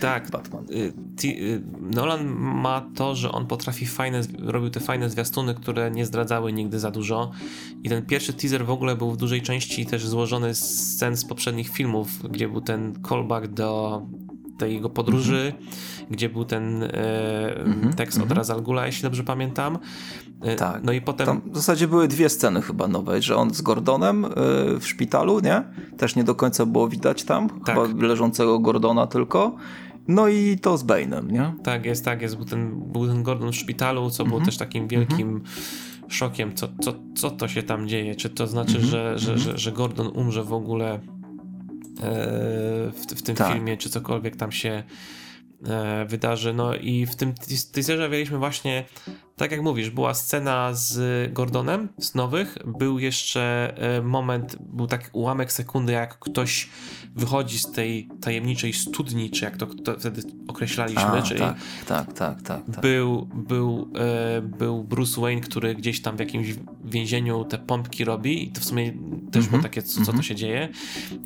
Tak. 0.00 0.30
Batman. 0.30 0.64
Y, 0.70 0.92
y, 1.24 1.62
Nolan 1.80 2.26
ma 2.38 2.90
to, 2.94 3.14
że 3.14 3.32
on 3.32 3.46
potrafi 3.46 3.86
fajne, 3.86 4.20
robił 4.38 4.70
te 4.70 4.80
fajne 4.80 5.10
zwiastuny, 5.10 5.54
które 5.54 5.90
nie 5.90 6.06
zdradzały 6.06 6.52
nigdy 6.52 6.78
za 6.78 6.90
dużo 6.90 7.30
i 7.82 7.88
ten 7.88 8.06
pierwszy 8.06 8.32
teaser 8.32 8.66
w 8.66 8.70
ogóle 8.70 8.96
był 8.96 9.12
w 9.12 9.16
dużej 9.16 9.42
części 9.42 9.86
też 9.86 10.08
złożony 10.08 10.54
z 10.54 10.94
scen 10.94 11.16
z 11.16 11.24
poprzednich 11.24 11.68
filmów, 11.68 12.08
gdzie 12.30 12.48
był 12.48 12.60
ten 12.60 13.02
callback 13.08 13.46
do 13.46 14.02
tej 14.58 14.74
jego 14.74 14.90
podróży, 14.90 15.52
mm 15.56 15.70
-hmm. 15.70 16.10
gdzie 16.10 16.28
był 16.28 16.44
ten 16.44 16.82
e, 16.82 16.88
mm 17.60 17.80
-hmm. 17.80 17.94
tekst 17.94 18.18
od 18.18 18.24
mm 18.24 18.34
-hmm. 18.34 18.36
Razal 18.36 18.62
jeśli 18.86 19.02
dobrze 19.02 19.24
pamiętam. 19.24 19.78
E, 20.42 20.56
tak. 20.56 20.82
No 20.84 20.92
i 20.92 21.00
potem... 21.00 21.26
Tam 21.26 21.40
w 21.46 21.56
zasadzie 21.56 21.88
były 21.88 22.08
dwie 22.08 22.28
sceny 22.28 22.62
chyba 22.62 22.88
nowe, 22.88 23.22
że 23.22 23.36
on 23.36 23.54
z 23.54 23.60
Gordonem 23.60 24.24
e, 24.24 24.28
w 24.80 24.86
szpitalu, 24.86 25.40
nie? 25.40 25.62
Też 25.96 26.16
nie 26.16 26.24
do 26.24 26.34
końca 26.34 26.66
było 26.66 26.88
widać 26.88 27.24
tam, 27.24 27.48
tak. 27.48 27.66
chyba 27.66 28.06
leżącego 28.06 28.58
Gordona 28.58 29.06
tylko. 29.06 29.56
No 30.08 30.28
i 30.28 30.58
to 30.58 30.78
z 30.78 30.84
Bane'em, 30.84 31.32
nie? 31.32 31.54
Tak, 31.62 31.84
jest, 31.84 32.04
tak, 32.04 32.22
jest. 32.22 32.36
Był 32.36 32.44
ten, 32.44 32.82
był 32.92 33.06
ten 33.06 33.22
Gordon 33.22 33.52
w 33.52 33.56
szpitalu, 33.56 34.10
co 34.10 34.24
było 34.24 34.36
mhm. 34.36 34.46
też 34.46 34.56
takim 34.58 34.88
wielkim 34.88 35.28
mhm. 35.28 35.44
szokiem, 36.08 36.54
co, 36.54 36.68
co, 36.80 36.94
co 37.14 37.30
to 37.30 37.48
się 37.48 37.62
tam 37.62 37.88
dzieje. 37.88 38.14
Czy 38.14 38.30
to 38.30 38.46
znaczy, 38.46 38.76
mhm. 38.76 38.90
że, 38.90 39.18
że, 39.18 39.38
że, 39.38 39.58
że 39.58 39.72
Gordon 39.72 40.06
umrze 40.06 40.44
w 40.44 40.52
ogóle 40.52 40.94
e, 40.94 41.00
w, 42.92 43.04
w 43.16 43.22
tym 43.22 43.36
tak. 43.36 43.52
filmie, 43.52 43.76
czy 43.76 43.90
cokolwiek 43.90 44.36
tam 44.36 44.52
się 44.52 44.82
wydarzy. 46.06 46.54
No 46.54 46.74
i 46.74 47.06
w 47.06 47.16
tym 47.16 47.34
teaserze 47.72 48.08
mieliśmy 48.08 48.38
właśnie, 48.38 48.84
tak 49.36 49.50
jak 49.50 49.62
mówisz, 49.62 49.90
była 49.90 50.14
scena 50.14 50.74
z 50.74 51.32
Gordonem 51.32 51.88
z 51.98 52.14
nowych, 52.14 52.58
był 52.78 52.98
jeszcze 52.98 53.74
e, 53.76 54.02
moment, 54.02 54.56
był 54.60 54.86
taki 54.86 55.06
ułamek 55.12 55.52
sekundy, 55.52 55.92
jak 55.92 56.18
ktoś 56.18 56.68
wychodzi 57.16 57.58
z 57.58 57.72
tej 57.72 58.08
tajemniczej 58.20 58.72
studni, 58.72 59.30
czy 59.30 59.44
jak 59.44 59.56
to, 59.56 59.66
to 59.66 59.98
wtedy 59.98 60.22
określaliśmy, 60.48 61.02
A, 61.02 61.22
czyli 61.22 61.40
tak, 61.40 61.56
tak, 61.86 62.12
tak, 62.12 62.42
tak, 62.42 62.64
tak. 62.66 62.80
Był, 62.80 63.28
był, 63.34 63.92
e, 63.98 64.42
był 64.42 64.84
Bruce 64.84 65.20
Wayne, 65.20 65.40
który 65.40 65.74
gdzieś 65.74 66.02
tam 66.02 66.16
w 66.16 66.20
jakimś 66.20 66.54
więzieniu 66.84 67.44
te 67.44 67.58
pompki 67.58 68.04
robi 68.04 68.44
i 68.44 68.52
to 68.52 68.60
w 68.60 68.64
sumie 68.64 68.92
też 69.32 69.44
było 69.44 69.56
mhm, 69.56 69.62
takie, 69.62 69.82
co, 69.82 69.92
co 69.92 70.04
to 70.04 70.10
mhm. 70.10 70.22
się 70.22 70.34
dzieje. 70.34 70.68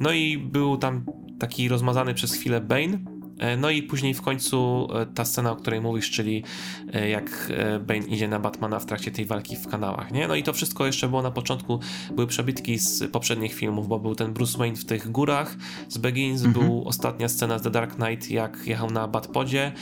No 0.01 0.12
i 0.12 0.39
był 0.39 0.77
tam 0.77 1.05
taki 1.39 1.69
rozmazany 1.69 2.15
przez 2.15 2.32
chwilę 2.32 2.61
Bane, 2.61 2.98
E, 2.98 3.20
no 3.59 3.71
i 3.71 3.83
później 3.83 4.15
w 4.15 4.23
końcu 4.23 4.89
e, 4.95 5.07
ta 5.07 5.25
scena, 5.25 5.53
o 5.53 5.57
której 5.57 5.81
mówisz, 5.81 6.11
czyli 6.11 6.45
e, 6.93 7.09
jak 7.09 7.53
Bane 7.87 8.07
idzie 8.07 8.29
na 8.29 8.39
Batmana 8.39 8.79
w 8.79 8.87
trakcie 8.87 9.11
tej 9.11 9.27
walki 9.27 9.57
w 9.57 9.69
kanałach, 9.69 10.12
nie? 10.12 10.29
No 10.29 10.35
i 10.35 10.43
to 10.43 10.53
wszystko 10.53 10.87
jeszcze 10.87 11.09
było 11.09 11.23
na 11.23 11.31
początku, 11.31 11.81
były 12.15 12.27
przebitki 12.27 12.79
z 12.79 13.11
poprzednich 13.11 13.55
filmów, 13.55 13.89
bo 13.89 13.99
był 13.99 14.15
ten 14.15 14.33
Bruce 14.33 14.59
Wayne 14.59 14.77
w 14.77 14.85
tych 14.85 15.11
górach 15.11 15.57
z 15.89 15.99
Begins, 15.99 16.45
mhm. 16.45 16.67
był 16.67 16.89
ostatnia 16.89 17.29
scena 17.29 17.59
z 17.59 17.62
The 17.62 17.71
Dark 17.71 17.95
Knight, 17.95 18.31
jak 18.31 18.67
jechał 18.67 18.91
na 18.91 19.09
Batpodzie, 19.09 19.73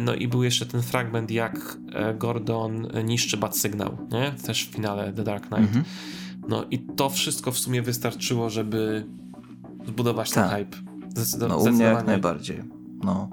no 0.00 0.14
i 0.14 0.28
był 0.28 0.42
jeszcze 0.42 0.66
ten 0.66 0.82
fragment, 0.82 1.30
jak 1.30 1.78
Gordon 2.18 2.88
niszczy 3.04 3.36
Bat 3.36 3.56
Sygnał, 3.56 3.96
nie? 4.12 4.32
Też 4.46 4.66
w 4.66 4.70
finale 4.70 5.12
The 5.12 5.24
Dark 5.24 5.46
Knight. 5.46 5.66
Mhm. 5.66 5.84
No 6.48 6.64
i 6.70 6.78
to 6.78 7.10
wszystko 7.10 7.52
w 7.52 7.58
sumie 7.58 7.82
wystarczyło, 7.82 8.50
żeby 8.50 9.06
zbudować 9.86 10.30
tak. 10.30 10.50
ten 10.50 10.58
hype. 10.58 10.76
Zdecydowanie. 11.08 11.64
No 11.64 11.70
u 11.70 11.74
mnie 11.74 11.84
jak 11.84 12.06
najbardziej. 12.06 12.83
No, 13.02 13.28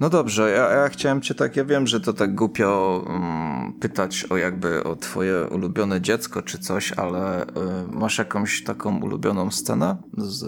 no 0.00 0.10
dobrze, 0.10 0.50
ja, 0.50 0.70
ja 0.70 0.88
chciałem 0.88 1.20
cię 1.20 1.34
tak, 1.34 1.56
ja 1.56 1.64
wiem, 1.64 1.86
że 1.86 2.00
to 2.00 2.12
tak 2.12 2.34
głupio 2.34 3.04
um, 3.08 3.72
pytać 3.80 4.24
o 4.30 4.36
jakby 4.36 4.84
o 4.84 4.96
twoje 4.96 5.46
ulubione 5.46 6.00
dziecko 6.00 6.42
czy 6.42 6.58
coś, 6.58 6.92
ale 6.92 7.42
y, 7.42 7.46
masz 7.90 8.18
jakąś 8.18 8.64
taką 8.64 9.00
ulubioną 9.00 9.50
scenę 9.50 9.96
z, 10.16 10.44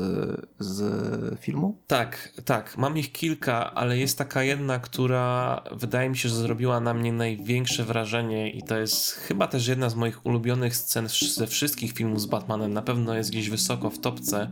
z 0.58 1.40
filmu? 1.40 1.78
Tak, 1.86 2.32
tak, 2.44 2.78
mam 2.78 2.98
ich 2.98 3.12
kilka, 3.12 3.74
ale 3.74 3.98
jest 3.98 4.18
taka 4.18 4.42
jedna, 4.42 4.78
która 4.78 5.62
wydaje 5.72 6.08
mi 6.08 6.16
się, 6.16 6.28
że 6.28 6.36
zrobiła 6.36 6.80
na 6.80 6.94
mnie 6.94 7.12
największe 7.12 7.84
wrażenie 7.84 8.50
i 8.50 8.62
to 8.62 8.78
jest 8.78 9.10
chyba 9.10 9.46
też 9.46 9.66
jedna 9.66 9.90
z 9.90 9.94
moich 9.94 10.26
ulubionych 10.26 10.76
scen 10.76 11.08
ze 11.34 11.46
wszystkich 11.46 11.92
filmów 11.92 12.20
z 12.20 12.26
Batmanem, 12.26 12.72
na 12.72 12.82
pewno 12.82 13.14
jest 13.14 13.30
gdzieś 13.30 13.50
wysoko 13.50 13.90
w 13.90 13.98
topce. 13.98 14.50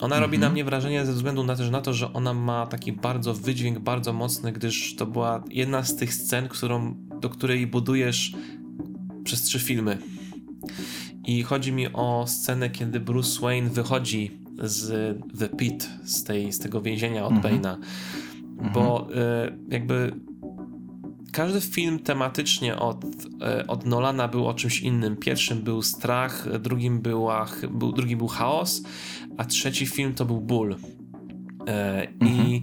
Ona 0.00 0.20
robi 0.20 0.38
na 0.38 0.46
mhm. 0.46 0.52
mnie 0.52 0.64
wrażenie 0.64 1.06
ze 1.06 1.12
względu 1.12 1.44
na, 1.44 1.56
też 1.56 1.70
na 1.70 1.80
to, 1.80 1.92
że 1.92 2.12
ona 2.12 2.34
ma 2.34 2.66
taki 2.66 2.92
bardzo 2.92 3.34
wydźwięk, 3.34 3.78
bardzo 3.78 4.12
mocny, 4.12 4.52
gdyż 4.52 4.96
to 4.96 5.06
była 5.06 5.44
jedna 5.50 5.84
z 5.84 5.96
tych 5.96 6.14
scen, 6.14 6.48
którą, 6.48 6.94
do 7.20 7.30
której 7.30 7.66
budujesz 7.66 8.32
przez 9.24 9.42
trzy 9.42 9.58
filmy. 9.58 9.98
I 11.26 11.42
chodzi 11.42 11.72
mi 11.72 11.92
o 11.92 12.24
scenę, 12.26 12.70
kiedy 12.70 13.00
Bruce 13.00 13.40
Wayne 13.40 13.70
wychodzi 13.70 14.40
z 14.58 15.16
The 15.38 15.48
Pit, 15.48 15.90
z, 16.04 16.24
tej, 16.24 16.52
z 16.52 16.58
tego 16.58 16.82
więzienia 16.82 17.24
od 17.24 17.32
mm. 17.32 17.42
Bane'a. 17.42 17.76
Bo 18.74 19.08
y, 19.10 19.58
jakby 19.68 20.12
każdy 21.32 21.60
film 21.60 21.98
tematycznie 21.98 22.76
od, 22.76 23.04
e, 23.42 23.66
od 23.66 23.86
Nolana 23.86 24.28
był 24.28 24.48
o 24.48 24.54
czymś 24.54 24.80
innym. 24.80 25.16
Pierwszym 25.16 25.62
był 25.62 25.82
strach, 25.82 26.58
drugim, 26.58 27.00
była, 27.00 27.46
był, 27.70 27.92
drugi 27.92 28.16
był 28.16 28.28
chaos, 28.28 28.82
a 29.36 29.44
trzeci 29.44 29.86
film 29.86 30.14
to 30.14 30.24
był 30.24 30.40
ból. 30.40 30.76
E, 31.66 32.08
mhm. 32.20 32.48
I 32.48 32.62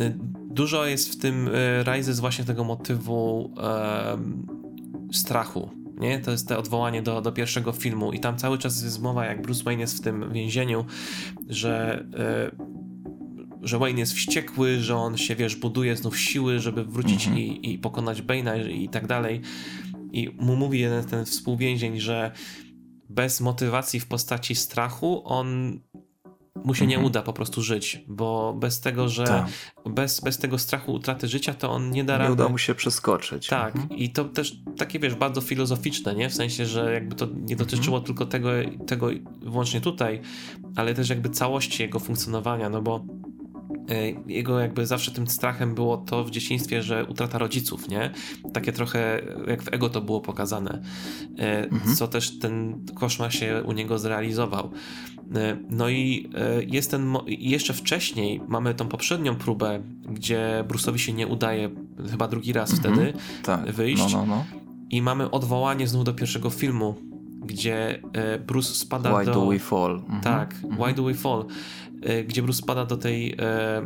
e, 0.00 0.14
dużo 0.50 0.86
jest 0.86 1.12
w 1.12 1.16
tym 1.16 1.50
Rises 1.84 2.20
właśnie 2.20 2.44
tego 2.44 2.64
motywu 2.64 3.54
strachu. 5.12 5.70
Nie? 5.98 6.18
To 6.18 6.30
jest 6.30 6.48
to 6.48 6.58
odwołanie 6.58 7.02
do, 7.02 7.20
do 7.20 7.32
pierwszego 7.32 7.72
filmu 7.72 8.12
i 8.12 8.20
tam 8.20 8.36
cały 8.36 8.58
czas 8.58 8.82
jest 8.82 9.02
mowa, 9.02 9.24
jak 9.24 9.42
Bruce 9.42 9.64
Wayne 9.64 9.80
jest 9.80 9.98
w 9.98 10.00
tym 10.00 10.32
więzieniu, 10.32 10.84
że 11.48 12.04
że 13.64 13.78
Wayne 13.78 14.00
jest 14.00 14.12
wściekły, 14.12 14.80
że 14.80 14.96
on 14.96 15.16
się, 15.16 15.36
wiesz, 15.36 15.56
buduje 15.56 15.96
znów 15.96 16.18
siły, 16.18 16.58
żeby 16.58 16.84
wrócić 16.84 17.26
mm 17.26 17.38
-hmm. 17.38 17.42
i, 17.42 17.72
i 17.72 17.78
pokonać 17.78 18.22
Bane'a 18.22 18.70
i, 18.70 18.84
i 18.84 18.88
tak 18.88 19.06
dalej. 19.06 19.40
I 20.12 20.30
mu 20.38 20.56
mówi 20.56 20.80
jeden 20.80 21.04
ten 21.04 21.24
współwięzień, 21.24 22.00
że 22.00 22.32
bez 23.08 23.40
motywacji 23.40 24.00
w 24.00 24.06
postaci 24.06 24.54
strachu 24.54 25.22
on 25.24 25.78
mu 26.64 26.74
się 26.74 26.86
nie 26.86 26.94
mhm. 26.94 27.06
uda 27.06 27.22
po 27.22 27.32
prostu 27.32 27.62
żyć, 27.62 28.04
bo 28.08 28.54
bez 28.58 28.80
tego, 28.80 29.08
że 29.08 29.24
tak. 29.24 29.46
bez, 29.86 30.20
bez 30.20 30.38
tego 30.38 30.58
strachu 30.58 30.92
utraty 30.92 31.28
życia, 31.28 31.54
to 31.54 31.70
on 31.70 31.90
nie 31.90 32.04
da 32.04 32.18
rady. 32.18 32.28
Nie 32.28 32.32
uda 32.32 32.48
mu 32.48 32.58
się 32.58 32.74
przeskoczyć. 32.74 33.46
Tak, 33.46 33.76
mhm. 33.76 33.98
i 34.00 34.10
to 34.10 34.24
też 34.24 34.56
takie, 34.76 34.98
wiesz, 34.98 35.14
bardzo 35.14 35.40
filozoficzne, 35.40 36.14
nie? 36.14 36.28
W 36.28 36.34
sensie, 36.34 36.66
że 36.66 36.94
jakby 36.94 37.14
to 37.14 37.26
nie 37.36 37.56
dotyczyło 37.56 37.96
mhm. 37.96 38.04
tylko 38.06 38.26
tego, 38.26 38.50
tego 38.86 39.08
wyłącznie 39.42 39.80
tutaj, 39.80 40.20
ale 40.76 40.94
też 40.94 41.08
jakby 41.08 41.30
całości 41.30 41.82
jego 41.82 41.98
funkcjonowania, 41.98 42.70
no 42.70 42.82
bo 42.82 43.04
jego 44.26 44.60
jakby 44.60 44.86
zawsze 44.86 45.10
tym 45.10 45.26
strachem 45.26 45.74
było 45.74 45.96
to 45.96 46.24
w 46.24 46.30
dzieciństwie, 46.30 46.82
że 46.82 47.04
utrata 47.04 47.38
rodziców, 47.38 47.88
nie? 47.88 48.10
Takie 48.52 48.72
trochę 48.72 49.22
jak 49.48 49.62
w 49.62 49.68
ego 49.72 49.88
to 49.88 50.00
było 50.00 50.20
pokazane, 50.20 50.82
e, 51.38 51.64
mhm. 51.64 51.96
co 51.96 52.08
też 52.08 52.38
ten 52.38 52.84
koszmar 52.94 53.34
się 53.34 53.62
u 53.66 53.72
niego 53.72 53.98
zrealizował. 53.98 54.70
E, 55.34 55.56
no 55.70 55.88
i 55.88 56.30
jest 56.66 56.90
ten, 56.90 57.16
jeszcze 57.26 57.74
wcześniej 57.74 58.40
mamy 58.48 58.74
tą 58.74 58.88
poprzednią 58.88 59.36
próbę, 59.36 59.82
gdzie 60.08 60.64
Bruce'owi 60.68 60.96
się 60.96 61.12
nie 61.12 61.26
udaje 61.26 61.70
chyba 62.10 62.28
drugi 62.28 62.52
raz 62.52 62.72
mhm. 62.72 62.94
wtedy 62.94 63.12
tak. 63.42 63.72
wyjść. 63.72 64.12
No, 64.12 64.18
no, 64.18 64.26
no. 64.26 64.44
I 64.90 65.02
mamy 65.02 65.30
odwołanie 65.30 65.88
znów 65.88 66.04
do 66.04 66.14
pierwszego 66.14 66.50
filmu, 66.50 66.94
gdzie 67.46 68.02
Bruce 68.46 68.74
spada 68.74 69.18
Why 69.18 69.26
do... 69.26 69.32
do 69.32 69.46
we 69.46 69.58
fall? 69.58 69.92
Mhm. 69.92 70.20
Tak, 70.20 70.54
Why 70.54 70.70
mhm. 70.70 70.94
do 70.94 71.04
we 71.04 71.14
fall? 71.14 71.44
E, 72.04 72.24
gdzie 72.24 72.42
Bruce 72.42 72.58
spada 72.58 72.86
do 72.86 72.96
tej 72.96 73.32
e, 73.38 73.82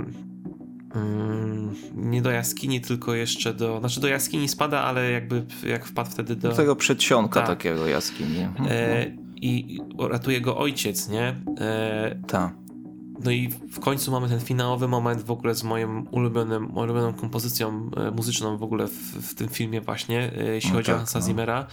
mm, 0.94 1.74
nie 1.94 2.22
do 2.22 2.30
jaskini, 2.30 2.80
tylko 2.80 3.14
jeszcze 3.14 3.54
do. 3.54 3.80
Znaczy 3.80 4.00
do 4.00 4.08
jaskini 4.08 4.48
spada, 4.48 4.80
ale 4.80 5.10
jakby 5.10 5.44
jak 5.66 5.86
wpadł 5.86 6.10
wtedy 6.10 6.36
do. 6.36 6.48
do 6.48 6.54
tego 6.54 6.76
przedsionka 6.76 7.40
tak. 7.40 7.48
takiego 7.48 7.86
jaskini. 7.86 8.40
Mhm. 8.40 8.68
E, 8.70 9.06
I 9.42 9.80
ratuje 9.98 10.40
go 10.40 10.58
ojciec, 10.58 11.08
nie? 11.08 11.36
E, 11.60 12.16
tak. 12.26 12.52
No 13.24 13.30
i 13.30 13.48
w 13.48 13.80
końcu 13.80 14.10
mamy 14.10 14.28
ten 14.28 14.40
finałowy 14.40 14.88
moment 14.88 15.22
w 15.22 15.30
ogóle 15.30 15.54
z 15.54 15.64
moim 15.64 16.06
ulubionym, 16.10 16.76
ulubioną 16.76 17.14
kompozycją 17.14 17.90
e, 17.96 18.10
muzyczną 18.10 18.56
w 18.56 18.62
ogóle 18.62 18.86
w, 18.86 19.30
w 19.30 19.34
tym 19.34 19.48
filmie 19.48 19.80
właśnie, 19.80 20.32
jeśli 20.54 20.70
no 20.70 20.76
chodzi 20.76 20.86
tak, 20.86 20.94
o 20.94 20.98
Hansa 20.98 21.18
no. 21.18 21.24
Zimmera. 21.24 21.66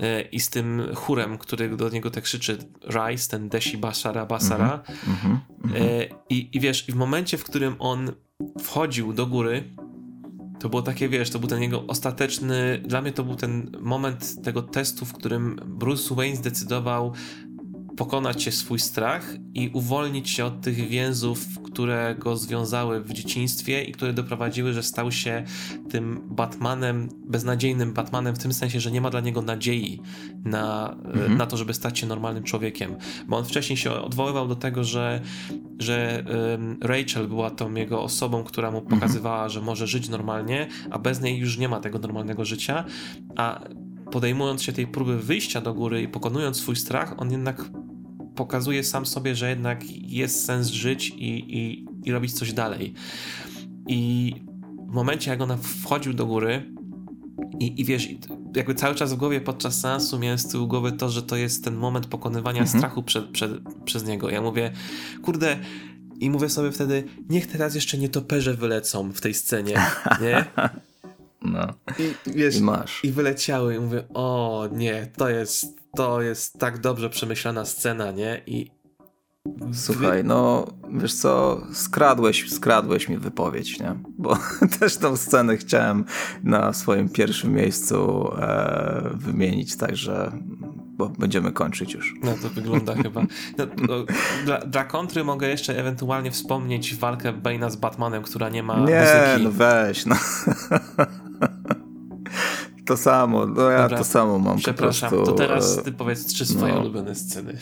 E, 0.00 0.22
i 0.22 0.40
z 0.40 0.50
tym 0.50 0.82
chórem, 0.94 1.38
który 1.38 1.76
do 1.76 1.88
niego 1.88 2.10
tak 2.10 2.24
krzyczy 2.24 2.58
Rise, 2.88 3.30
ten 3.30 3.48
Deshi 3.48 3.78
Basara 3.78 4.26
Basara. 4.26 4.82
Mm 4.88 5.16
-hmm, 5.16 5.38
mm 5.64 5.76
-hmm. 5.76 6.14
I, 6.30 6.48
I 6.52 6.60
wiesz, 6.60 6.88
i 6.88 6.92
w 6.92 6.96
momencie, 6.96 7.38
w 7.38 7.44
którym 7.44 7.76
on 7.78 8.12
wchodził 8.62 9.12
do 9.12 9.26
góry, 9.26 9.64
to 10.60 10.68
było 10.68 10.82
takie, 10.82 11.08
wiesz, 11.08 11.30
to 11.30 11.38
był 11.38 11.48
ten 11.48 11.62
jego 11.62 11.86
ostateczny, 11.86 12.82
dla 12.86 13.02
mnie 13.02 13.12
to 13.12 13.24
był 13.24 13.34
ten 13.34 13.76
moment 13.80 14.42
tego 14.42 14.62
testu, 14.62 15.04
w 15.04 15.12
którym 15.12 15.60
Bruce 15.66 16.14
Wayne 16.14 16.36
zdecydował 16.36 17.12
pokonać 17.96 18.42
się 18.42 18.52
swój 18.52 18.78
strach 18.78 19.34
i 19.54 19.70
uwolnić 19.72 20.30
się 20.30 20.44
od 20.44 20.60
tych 20.60 20.88
więzów, 20.88 21.62
które 21.64 22.16
go 22.18 22.36
związały 22.36 23.00
w 23.00 23.12
dzieciństwie 23.12 23.84
i 23.84 23.92
które 23.92 24.12
doprowadziły, 24.12 24.72
że 24.72 24.82
stał 24.82 25.12
się 25.12 25.44
tym 25.90 26.20
Batmanem, 26.30 27.08
beznadziejnym 27.26 27.92
Batmanem 27.92 28.34
w 28.34 28.38
tym 28.38 28.52
sensie, 28.52 28.80
że 28.80 28.90
nie 28.90 29.00
ma 29.00 29.10
dla 29.10 29.20
niego 29.20 29.42
nadziei 29.42 30.00
na, 30.44 30.96
mhm. 31.04 31.36
na 31.36 31.46
to, 31.46 31.56
żeby 31.56 31.74
stać 31.74 31.98
się 31.98 32.06
normalnym 32.06 32.42
człowiekiem. 32.42 32.96
Bo 33.28 33.36
on 33.36 33.44
wcześniej 33.44 33.76
się 33.76 33.92
odwoływał 33.92 34.48
do 34.48 34.56
tego, 34.56 34.84
że, 34.84 35.20
że 35.78 36.24
Rachel 36.80 37.28
była 37.28 37.50
tą 37.50 37.74
jego 37.74 38.02
osobą, 38.02 38.44
która 38.44 38.70
mu 38.70 38.78
mhm. 38.78 39.00
pokazywała, 39.00 39.36
mhm. 39.36 39.50
że 39.50 39.60
może 39.60 39.86
żyć 39.86 40.08
normalnie, 40.08 40.68
a 40.90 40.98
bez 40.98 41.20
niej 41.20 41.38
już 41.38 41.58
nie 41.58 41.68
ma 41.68 41.80
tego 41.80 41.98
normalnego 41.98 42.44
życia, 42.44 42.84
a 43.36 43.60
podejmując 44.14 44.62
się 44.62 44.72
tej 44.72 44.86
próby 44.86 45.18
wyjścia 45.18 45.60
do 45.60 45.74
góry 45.74 46.02
i 46.02 46.08
pokonując 46.08 46.56
swój 46.56 46.76
strach, 46.76 47.14
on 47.16 47.30
jednak 47.30 47.64
pokazuje 48.34 48.84
sam 48.84 49.06
sobie, 49.06 49.34
że 49.34 49.50
jednak 49.50 49.90
jest 49.90 50.44
sens 50.44 50.68
żyć 50.68 51.08
i, 51.08 51.58
i, 51.58 51.86
i 52.04 52.12
robić 52.12 52.32
coś 52.32 52.52
dalej. 52.52 52.94
I 53.86 54.32
w 54.88 54.94
momencie, 54.94 55.30
jak 55.30 55.40
ona 55.40 55.56
wchodził 55.56 56.12
do 56.12 56.26
góry, 56.26 56.74
i, 57.60 57.80
I 57.80 57.84
wiesz, 57.84 58.08
jakby 58.56 58.74
cały 58.74 58.94
czas 58.94 59.12
w 59.12 59.16
głowie 59.16 59.40
podczas 59.40 59.80
seansu 59.80 60.18
miałem 60.18 60.38
z 60.38 60.48
tyłu 60.48 60.66
głowy 60.66 60.92
to, 60.92 61.08
że 61.08 61.22
to 61.22 61.36
jest 61.36 61.64
ten 61.64 61.74
moment 61.76 62.06
pokonywania 62.06 62.60
mhm. 62.60 62.78
strachu 62.78 63.02
przed, 63.02 63.28
przed, 63.28 63.52
przez 63.84 64.04
niego. 64.04 64.30
Ja 64.30 64.42
mówię, 64.42 64.72
kurde, 65.22 65.56
i 66.20 66.30
mówię 66.30 66.48
sobie 66.48 66.72
wtedy, 66.72 67.04
niech 67.28 67.46
teraz 67.46 67.74
jeszcze 67.74 67.98
nie 67.98 68.08
toperze 68.08 68.54
wylecą 68.54 69.12
w 69.12 69.20
tej 69.20 69.34
scenie, 69.34 69.86
nie? 70.20 70.44
No. 71.44 71.66
I, 71.98 72.32
wiesz, 72.32 72.56
I 72.56 72.62
masz. 72.62 73.04
I 73.04 73.12
wyleciały 73.12 73.74
i 73.74 73.80
mówię, 73.80 74.04
o 74.14 74.68
nie, 74.72 75.10
to 75.16 75.28
jest, 75.28 75.66
to 75.96 76.22
jest 76.22 76.58
tak 76.58 76.78
dobrze 76.78 77.10
przemyślana 77.10 77.64
scena, 77.64 78.10
nie? 78.10 78.42
I 78.46 78.70
Słuchaj, 79.72 80.24
no 80.24 80.66
wiesz 80.92 81.14
co, 81.14 81.62
skradłeś, 81.72 82.50
skradłeś 82.50 83.08
mi 83.08 83.18
wypowiedź, 83.18 83.80
nie? 83.80 83.94
Bo 84.18 84.38
też 84.80 84.96
tą 84.96 85.16
scenę 85.16 85.56
chciałem 85.56 86.04
na 86.42 86.72
swoim 86.72 87.08
pierwszym 87.08 87.52
miejscu 87.52 88.28
e, 88.38 89.10
wymienić, 89.14 89.76
także 89.76 90.32
bo 90.96 91.08
będziemy 91.08 91.52
kończyć 91.52 91.94
już. 91.94 92.14
No 92.22 92.34
to 92.42 92.48
wygląda 92.48 92.94
chyba. 93.02 93.20
No, 93.58 93.66
no, 93.88 93.94
dla, 94.44 94.58
dla 94.58 94.84
kontry 94.84 95.24
mogę 95.24 95.48
jeszcze 95.48 95.78
ewentualnie 95.80 96.30
wspomnieć 96.30 96.96
walkę 96.96 97.32
Bane'a 97.32 97.70
z 97.70 97.76
Batmanem, 97.76 98.22
która 98.22 98.48
nie 98.48 98.62
ma 98.62 98.76
Nie, 98.78 98.80
muzyki. 98.80 99.44
no 99.44 99.50
weź, 99.50 100.06
no. 100.06 100.16
To 102.86 102.96
samo, 102.96 103.46
no 103.46 103.70
ja 103.70 103.82
Dobra, 103.82 103.98
to 103.98 104.04
samo 104.04 104.38
mam 104.38 104.58
Przepraszam, 104.58 105.10
po 105.10 105.16
prostu, 105.16 105.32
to 105.32 105.38
teraz 105.38 105.78
e, 105.78 105.82
ty 105.82 105.92
powiedz 105.92 106.26
trzy 106.26 106.46
swoje 106.46 106.74
no. 106.74 106.80
ulubione 106.80 107.14
sceny. 107.14 107.58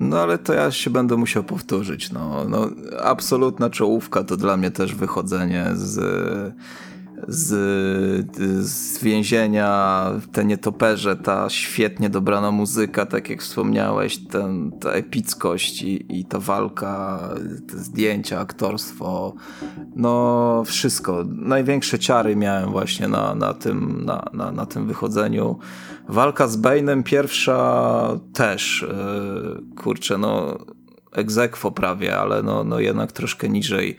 No 0.00 0.20
ale 0.20 0.38
to 0.38 0.52
ja 0.52 0.70
się 0.70 0.90
będę 0.90 1.16
musiał 1.16 1.44
powtórzyć. 1.44 2.12
No, 2.12 2.44
no, 2.48 2.68
absolutna 3.02 3.70
czołówka 3.70 4.24
to 4.24 4.36
dla 4.36 4.56
mnie 4.56 4.70
też 4.70 4.94
wychodzenie 4.94 5.66
z 5.74 5.98
z, 7.28 7.46
z 8.66 9.02
więzienia, 9.02 10.10
te 10.32 10.44
nietoperze, 10.44 11.16
ta 11.16 11.50
świetnie 11.50 12.10
dobrana 12.10 12.50
muzyka, 12.50 13.06
tak 13.06 13.30
jak 13.30 13.42
wspomniałeś, 13.42 14.18
ten, 14.18 14.72
ta 14.80 14.90
epickość 14.90 15.82
i, 15.82 16.18
i 16.18 16.24
ta 16.24 16.38
walka, 16.38 17.28
te 17.70 17.78
zdjęcia, 17.78 18.40
aktorstwo, 18.40 19.34
no 19.96 20.62
wszystko. 20.66 21.24
Największe 21.28 21.98
ciary 21.98 22.36
miałem 22.36 22.70
właśnie 22.70 23.08
na, 23.08 23.34
na, 23.34 23.54
tym, 23.54 24.04
na, 24.04 24.24
na, 24.32 24.52
na 24.52 24.66
tym 24.66 24.86
wychodzeniu. 24.86 25.58
Walka 26.08 26.48
z 26.48 26.58
Bane'em 26.58 27.02
pierwsza 27.02 28.08
też, 28.32 28.86
yy, 28.88 29.76
kurczę, 29.76 30.18
no 30.18 30.58
egzekwo 31.12 31.70
prawie, 31.70 32.18
ale 32.18 32.42
no, 32.42 32.64
no 32.64 32.80
jednak 32.80 33.12
troszkę 33.12 33.48
niżej 33.48 33.96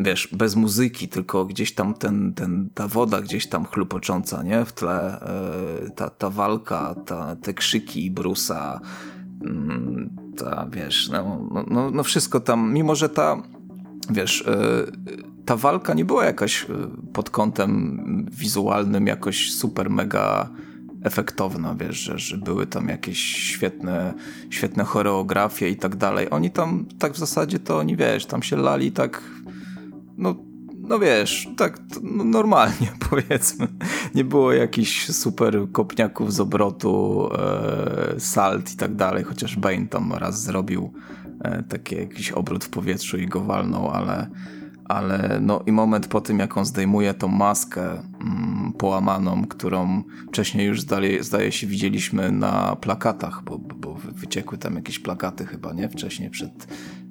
wiesz, 0.00 0.28
bez 0.32 0.56
muzyki, 0.56 1.08
tylko 1.08 1.44
gdzieś 1.44 1.74
tam 1.74 1.94
ten, 1.94 2.34
ten, 2.34 2.70
ta 2.74 2.88
woda 2.88 3.20
gdzieś 3.20 3.46
tam 3.46 3.64
chlupocząca, 3.64 4.42
nie? 4.42 4.64
W 4.64 4.72
tle 4.72 5.20
e, 5.20 5.90
ta, 5.90 6.10
ta 6.10 6.30
walka, 6.30 6.94
ta, 7.06 7.36
te 7.36 7.54
krzyki 7.54 8.10
Brusa, 8.10 8.80
mm, 9.44 10.10
ta, 10.36 10.66
wiesz, 10.72 11.08
no, 11.08 11.48
no, 11.54 11.64
no, 11.68 11.90
no 11.90 12.02
wszystko 12.02 12.40
tam, 12.40 12.72
mimo 12.72 12.94
że 12.94 13.08
ta, 13.08 13.42
wiesz, 14.10 14.44
e, 14.46 14.84
ta 15.44 15.56
walka 15.56 15.94
nie 15.94 16.04
była 16.04 16.24
jakaś 16.24 16.66
pod 17.12 17.30
kątem 17.30 18.26
wizualnym 18.30 19.06
jakoś 19.06 19.52
super 19.52 19.90
mega 19.90 20.48
efektowna, 21.04 21.74
wiesz, 21.80 21.96
że, 21.96 22.18
że 22.18 22.36
były 22.36 22.66
tam 22.66 22.88
jakieś 22.88 23.18
świetne, 23.18 24.14
świetne 24.50 24.84
choreografie 24.84 25.68
i 25.68 25.76
tak 25.76 25.96
dalej. 25.96 26.30
Oni 26.30 26.50
tam 26.50 26.86
tak 26.98 27.12
w 27.12 27.18
zasadzie 27.18 27.58
to 27.58 27.78
oni, 27.78 27.96
wiesz, 27.96 28.26
tam 28.26 28.42
się 28.42 28.56
lali 28.56 28.92
tak 28.92 29.22
no, 30.16 30.34
no 30.88 30.98
wiesz, 30.98 31.48
tak 31.56 31.80
no 32.02 32.24
normalnie 32.24 32.92
powiedzmy. 33.10 33.68
Nie 34.14 34.24
było 34.24 34.52
jakichś 34.52 35.06
super 35.10 35.66
kopniaków 35.72 36.32
z 36.32 36.40
obrotu, 36.40 37.28
e, 37.38 38.20
salt 38.20 38.72
i 38.72 38.76
tak 38.76 38.94
dalej, 38.94 39.24
chociaż 39.24 39.56
Bane 39.56 39.86
tam 39.86 40.12
raz 40.12 40.42
zrobił 40.42 40.92
e, 41.40 41.62
taki 41.62 41.96
jakiś 41.96 42.32
obrót 42.32 42.64
w 42.64 42.70
powietrzu 42.70 43.18
i 43.18 43.26
go 43.26 43.40
walnął, 43.40 43.90
ale, 43.90 44.26
ale 44.84 45.38
no 45.42 45.60
i 45.66 45.72
moment 45.72 46.06
po 46.06 46.20
tym, 46.20 46.38
jak 46.38 46.56
on 46.56 46.64
zdejmuje 46.64 47.14
tą 47.14 47.28
maskę 47.28 47.90
mm, 47.92 48.72
połamaną, 48.78 49.44
którą 49.44 50.02
wcześniej 50.28 50.66
już 50.66 50.80
zdaje, 50.80 51.24
zdaje 51.24 51.52
się 51.52 51.66
widzieliśmy 51.66 52.32
na 52.32 52.76
plakatach, 52.76 53.42
bo, 53.44 53.58
bo 53.58 53.94
wyciekły 53.94 54.58
tam 54.58 54.74
jakieś 54.74 54.98
plakaty 54.98 55.46
chyba, 55.46 55.72
nie? 55.72 55.88
Wcześniej 55.88 56.30
przed, 56.30 56.68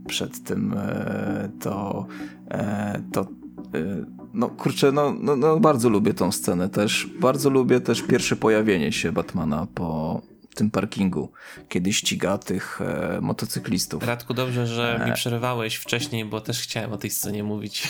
przed 0.08 0.44
tym 0.44 0.74
e, 0.78 1.50
to, 1.60 2.06
e, 2.52 3.02
to 3.12 3.22
e, 3.22 3.26
no 4.34 4.50
kurczę, 4.50 4.92
no, 4.92 5.14
no, 5.22 5.36
no, 5.36 5.60
bardzo 5.60 5.90
lubię 5.90 6.14
tą 6.14 6.32
scenę 6.32 6.70
też. 6.70 7.10
Bardzo 7.20 7.50
lubię 7.50 7.82
też 7.82 8.02
pierwsze 8.02 8.36
pojawienie 8.36 8.92
się 8.92 9.12
Batmana 9.12 9.68
po 9.76 10.22
tym 10.54 10.72
parkingu, 10.72 11.32
kiedy 11.70 11.94
ściga 11.94 12.38
tych 12.38 12.82
e, 12.82 13.22
motocyklistów. 13.22 14.04
Radku, 14.04 14.34
dobrze, 14.34 14.68
że 14.68 15.06
mi 15.06 15.14
przerwałeś 15.14 15.76
wcześniej, 15.76 16.26
bo 16.26 16.42
też 16.42 16.62
chciałem 16.62 16.94
o 16.94 16.98
tej 16.98 17.10
scenie 17.10 17.44
mówić. 17.44 17.88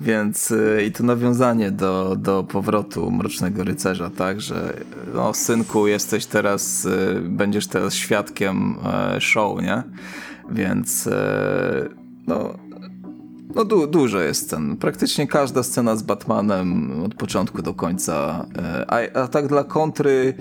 Więc 0.00 0.52
e, 0.52 0.84
i 0.84 0.92
to 0.92 1.04
nawiązanie 1.04 1.70
do, 1.70 2.16
do 2.16 2.44
powrotu 2.44 3.10
Mrocznego 3.10 3.64
Rycerza, 3.64 4.10
tak, 4.10 4.40
że 4.40 4.72
no 5.14 5.34
synku, 5.34 5.86
jesteś 5.86 6.26
teraz, 6.26 6.86
e, 6.86 7.20
będziesz 7.20 7.66
teraz 7.66 7.94
świadkiem 7.94 8.76
e, 8.84 9.20
show, 9.20 9.62
nie? 9.62 9.82
Więc 10.50 11.08
no 12.26 12.54
no 13.54 13.64
du 13.64 13.86
dużo 13.86 14.20
jest 14.20 14.46
scen. 14.46 14.76
Praktycznie 14.76 15.26
każda 15.26 15.62
scena 15.62 15.96
z 15.96 16.02
Batmanem 16.02 17.02
od 17.04 17.14
początku 17.14 17.62
do 17.62 17.74
końca. 17.74 18.46
A, 18.88 19.20
a 19.20 19.28
tak 19.28 19.48
dla 19.48 19.64
kontry 19.64 20.34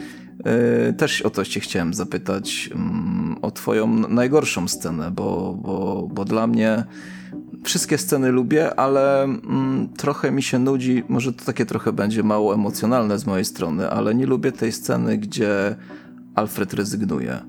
też 0.97 1.21
o 1.21 1.29
to 1.29 1.45
cię 1.45 1.59
chciałem 1.59 1.93
zapytać. 1.93 2.69
Mm, 2.73 3.35
o 3.41 3.51
twoją 3.51 3.87
najgorszą 3.87 4.67
scenę, 4.67 5.11
bo, 5.11 5.57
bo, 5.61 6.07
bo 6.11 6.25
dla 6.25 6.47
mnie 6.47 6.83
wszystkie 7.63 7.97
sceny 7.97 8.31
lubię, 8.31 8.79
ale 8.79 9.23
mm, 9.23 9.89
trochę 9.97 10.31
mi 10.31 10.43
się 10.43 10.59
nudzi, 10.59 11.03
może 11.09 11.33
to 11.33 11.45
takie 11.45 11.65
trochę 11.65 11.93
będzie 11.93 12.23
mało 12.23 12.53
emocjonalne 12.53 13.19
z 13.19 13.25
mojej 13.25 13.45
strony, 13.45 13.89
ale 13.89 14.15
nie 14.15 14.25
lubię 14.25 14.51
tej 14.51 14.71
sceny, 14.71 15.17
gdzie 15.17 15.75
Alfred 16.35 16.73
rezygnuje. 16.73 17.39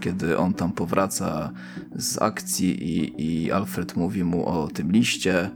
Kiedy 0.00 0.38
on 0.38 0.54
tam 0.54 0.72
powraca 0.72 1.52
z 1.96 2.22
akcji 2.22 2.98
i, 2.98 3.44
i 3.44 3.52
Alfred 3.52 3.96
mówi 3.96 4.24
mu 4.24 4.46
o 4.46 4.68
tym 4.68 4.92
liście, 4.92 5.50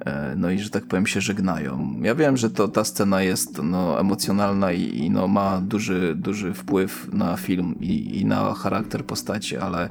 e, 0.00 0.34
no 0.36 0.50
i 0.50 0.58
że 0.58 0.70
tak 0.70 0.86
powiem 0.86 1.06
się 1.06 1.20
żegnają. 1.20 2.00
Ja 2.02 2.14
wiem, 2.14 2.36
że 2.36 2.50
to 2.50 2.68
ta 2.68 2.84
scena 2.84 3.22
jest 3.22 3.62
no, 3.62 4.00
emocjonalna 4.00 4.72
i, 4.72 4.98
i 4.98 5.10
no, 5.10 5.28
ma 5.28 5.60
duży, 5.60 6.14
duży 6.14 6.54
wpływ 6.54 7.08
na 7.12 7.36
film 7.36 7.74
i, 7.80 8.20
i 8.20 8.24
na 8.24 8.54
charakter 8.54 9.04
postaci, 9.04 9.56
ale 9.56 9.90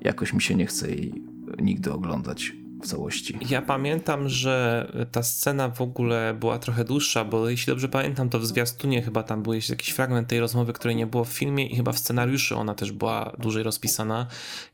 jakoś 0.00 0.32
mi 0.32 0.42
się 0.42 0.54
nie 0.54 0.66
chce 0.66 0.90
jej 0.90 1.22
nigdy 1.58 1.92
oglądać 1.92 2.61
w 2.82 2.86
całości. 2.86 3.38
Ja 3.50 3.62
pamiętam, 3.62 4.28
że 4.28 4.86
ta 5.12 5.22
scena 5.22 5.68
w 5.68 5.80
ogóle 5.80 6.34
była 6.40 6.58
trochę 6.58 6.84
dłuższa, 6.84 7.24
bo 7.24 7.48
jeśli 7.48 7.70
dobrze 7.70 7.88
pamiętam, 7.88 8.28
to 8.28 8.38
w 8.38 8.46
zwiastunie 8.46 9.02
chyba 9.02 9.22
tam 9.22 9.42
był 9.42 9.52
jakiś 9.52 9.90
fragment 9.90 10.28
tej 10.28 10.40
rozmowy, 10.40 10.72
której 10.72 10.96
nie 10.96 11.06
było 11.06 11.24
w 11.24 11.28
filmie 11.28 11.66
i 11.66 11.76
chyba 11.76 11.92
w 11.92 11.98
scenariuszu 11.98 12.58
ona 12.58 12.74
też 12.74 12.92
była 12.92 13.32
dłużej 13.38 13.62
rozpisana 13.62 14.26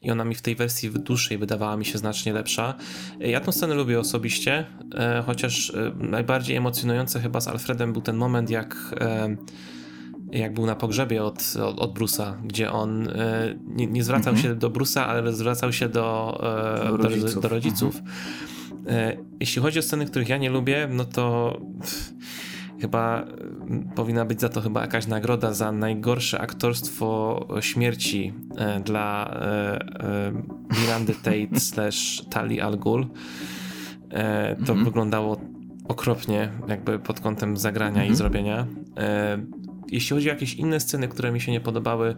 i 0.02 0.10
ona 0.10 0.24
mi 0.24 0.34
w 0.34 0.42
tej 0.42 0.56
wersji 0.56 0.90
dłuższej 0.90 1.38
wydawała 1.38 1.76
mi 1.76 1.84
się 1.84 1.98
znacznie 1.98 2.32
lepsza. 2.32 2.74
Ja 3.20 3.40
tę 3.40 3.52
scenę 3.52 3.74
lubię 3.74 4.00
osobiście, 4.00 4.66
e, 4.94 5.22
chociaż 5.26 5.70
e, 5.70 5.92
najbardziej 5.98 6.56
emocjonujące 6.56 7.20
chyba 7.20 7.40
z 7.40 7.48
Alfredem 7.48 7.92
był 7.92 8.02
ten 8.02 8.16
moment, 8.16 8.50
jak 8.50 8.76
e, 9.00 9.36
jak 10.32 10.54
był 10.54 10.66
na 10.66 10.74
pogrzebie 10.74 11.24
od, 11.24 11.54
od, 11.64 11.78
od 11.78 11.98
Bruce'a, 11.98 12.32
gdzie 12.44 12.72
on 12.72 13.08
e, 13.08 13.54
nie, 13.66 13.86
nie, 13.86 14.04
zwracał 14.04 14.32
mhm. 14.32 14.42
się 14.42 14.54
do 14.54 14.70
Bruce'a, 14.70 15.00
ale 15.00 15.32
zwracał 15.32 15.72
się 15.72 15.88
do, 15.88 16.38
e, 16.84 16.88
do 16.88 16.96
rodziców. 16.96 17.34
Do, 17.34 17.40
do 17.40 17.48
rodziców. 17.48 17.96
Mhm. 17.96 18.16
E, 18.88 19.16
jeśli 19.40 19.62
chodzi 19.62 19.78
o 19.78 19.82
sceny, 19.82 20.06
których 20.06 20.28
ja 20.28 20.36
nie 20.36 20.50
lubię, 20.50 20.88
no 20.92 21.04
to 21.04 21.56
pff, 21.80 22.12
chyba 22.80 23.24
powinna 23.94 24.24
być 24.24 24.40
za 24.40 24.48
to 24.48 24.60
chyba 24.60 24.80
jakaś 24.80 25.06
nagroda 25.06 25.52
za 25.54 25.72
najgorsze 25.72 26.40
aktorstwo 26.40 27.46
śmierci 27.60 28.32
dla 28.84 29.40
Mirandy 30.80 31.14
Tate 31.24 31.60
slash 31.60 32.22
Tali 32.30 32.60
Al 32.60 32.78
Ghul. 32.78 33.06
To 34.66 34.72
mhm. 34.72 34.84
wyglądało 34.84 35.40
okropnie, 35.88 36.50
jakby 36.68 36.98
pod 36.98 37.20
kątem 37.20 37.56
zagrania 37.56 38.04
i 38.04 38.14
zrobienia 38.14 38.66
jeśli 39.90 40.16
chodzi 40.16 40.30
o 40.30 40.32
jakieś 40.32 40.54
inne 40.54 40.80
sceny, 40.80 41.08
które 41.08 41.32
mi 41.32 41.40
się 41.40 41.52
nie 41.52 41.60
podobały, 41.60 42.14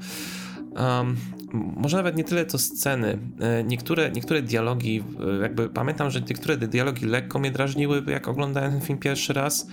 um, 0.77 1.17
może 1.53 1.97
nawet 1.97 2.17
nie 2.17 2.25
tyle 2.25 2.45
to 2.45 2.59
sceny. 2.59 3.19
E, 3.41 3.65
niektóre, 3.65 4.11
niektóre 4.11 4.43
dialogi, 4.43 5.03
e, 5.39 5.43
jakby 5.43 5.69
pamiętam, 5.69 6.11
że 6.11 6.21
niektóre 6.21 6.57
dialogi 6.57 7.07
lekko 7.07 7.39
mnie 7.39 7.51
drażniły, 7.51 8.03
jak 8.07 8.29
oglądałem 8.29 8.73
ten 8.73 8.81
film 8.81 8.99
pierwszy 8.99 9.33
raz, 9.33 9.67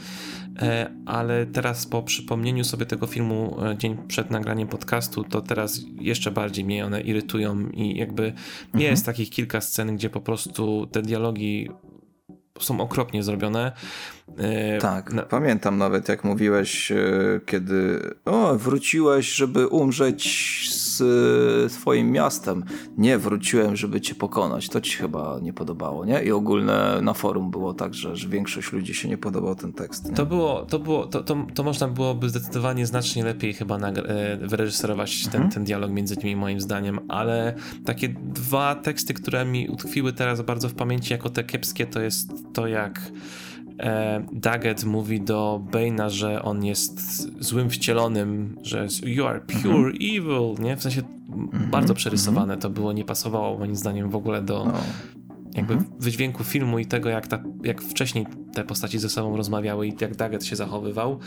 e, 0.61 0.91
ale 1.05 1.45
teraz 1.45 1.85
po 1.85 2.03
przypomnieniu 2.03 2.63
sobie 2.63 2.85
tego 2.85 3.07
filmu 3.07 3.57
dzień 3.77 3.97
przed 4.07 4.31
nagraniem 4.31 4.67
podcastu, 4.67 5.23
to 5.23 5.41
teraz 5.41 5.81
jeszcze 5.99 6.31
bardziej 6.31 6.65
mnie 6.65 6.85
one 6.85 7.01
irytują 7.01 7.69
i 7.69 7.97
jakby 7.97 8.23
mhm. 8.23 8.83
jest 8.83 9.05
takich 9.05 9.29
kilka 9.29 9.61
scen, 9.61 9.95
gdzie 9.95 10.09
po 10.09 10.21
prostu 10.21 10.87
te 10.91 11.01
dialogi 11.01 11.69
są 12.59 12.81
okropnie 12.81 13.23
zrobione. 13.23 13.71
E, 14.37 14.77
tak, 14.77 15.13
na... 15.13 15.21
pamiętam 15.21 15.77
nawet 15.77 16.09
jak 16.09 16.23
mówiłeś, 16.23 16.91
e, 16.91 16.95
kiedy 17.45 17.99
o, 18.25 18.55
wróciłeś, 18.55 19.33
żeby 19.33 19.67
umrzeć 19.67 20.23
z 20.71 21.71
swoim 21.71 22.11
miastem. 22.11 22.63
Nie, 22.97 23.17
wróciłem, 23.17 23.75
żeby 23.75 24.01
cię 24.01 24.15
pokonać. 24.15 24.69
To 24.69 24.81
ci 24.81 24.97
chyba 24.97 25.39
nie 25.41 25.53
podobało, 25.53 26.05
nie? 26.05 26.23
I 26.23 26.31
ogólne 26.31 26.99
na 27.01 27.13
forum 27.13 27.51
było 27.51 27.73
tak, 27.73 27.93
że, 27.93 28.15
że 28.15 28.29
większość 28.29 28.71
ludzi 28.71 28.93
się 28.93 29.09
nie 29.09 29.17
podobał 29.17 29.55
ten 29.55 29.73
tekst. 29.73 30.09
Nie? 30.09 30.15
To 30.15 30.25
było, 30.25 30.65
to 30.65 30.79
było, 30.79 31.05
to, 31.05 31.23
to, 31.23 31.47
to 31.53 31.63
można 31.63 31.87
byłoby 31.87 32.29
zdecydowanie 32.29 32.85
znacznie 32.85 33.23
lepiej 33.23 33.53
chyba 33.53 33.77
e, 33.77 34.37
wyreżyserować 34.37 35.25
mhm. 35.25 35.43
ten, 35.43 35.51
ten 35.51 35.63
dialog 35.63 35.91
między 35.91 36.15
nimi 36.17 36.35
moim 36.35 36.61
zdaniem, 36.61 36.99
ale 37.07 37.55
takie 37.85 38.09
dwa 38.09 38.75
teksty, 38.75 39.13
które 39.13 39.45
mi 39.45 39.69
utkwiły 39.69 40.13
teraz 40.13 40.41
bardzo 40.41 40.69
w 40.69 40.73
pamięci 40.73 41.13
jako 41.13 41.29
te 41.29 41.43
kiepskie, 41.43 41.85
to 41.85 42.01
jest 42.01 42.29
to 42.53 42.67
jak 42.67 42.97
e, 42.97 43.46
Daggett 44.33 44.83
mówi 44.83 45.21
do 45.21 45.61
Bane'a, 45.71 46.09
że 46.09 46.43
on 46.43 46.65
jest 46.65 47.21
złym 47.43 47.69
wcielonym, 47.69 48.55
że 48.61 48.87
you 49.03 49.25
are 49.25 49.39
pure 49.39 49.79
mm 49.79 49.91
-hmm. 49.91 50.17
evil, 50.17 50.65
nie? 50.65 50.77
W 50.77 50.81
sensie 50.81 51.01
mm 51.29 51.47
-hmm. 51.47 51.69
bardzo 51.69 51.93
przerysowane 51.93 52.45
mm 52.45 52.59
-hmm. 52.59 52.61
to 52.61 52.69
było, 52.69 52.93
nie 52.93 53.05
pasowało 53.05 53.57
moim 53.57 53.75
zdaniem 53.75 54.09
w 54.09 54.15
ogóle 54.15 54.41
do 54.41 54.65
no. 54.65 54.73
jakby 55.55 55.73
mhm. 55.73 55.91
wydźwięku 55.99 56.43
filmu 56.43 56.79
i 56.79 56.85
tego, 56.85 57.09
jak, 57.09 57.27
ta, 57.27 57.43
jak 57.63 57.81
wcześniej 57.81 58.25
te 58.53 58.63
postaci 58.63 58.99
ze 58.99 59.09
sobą 59.09 59.37
rozmawiały 59.37 59.87
i 59.87 59.93
jak 60.01 60.15
Daggett 60.15 60.45
się 60.45 60.55
zachowywał. 60.55 61.19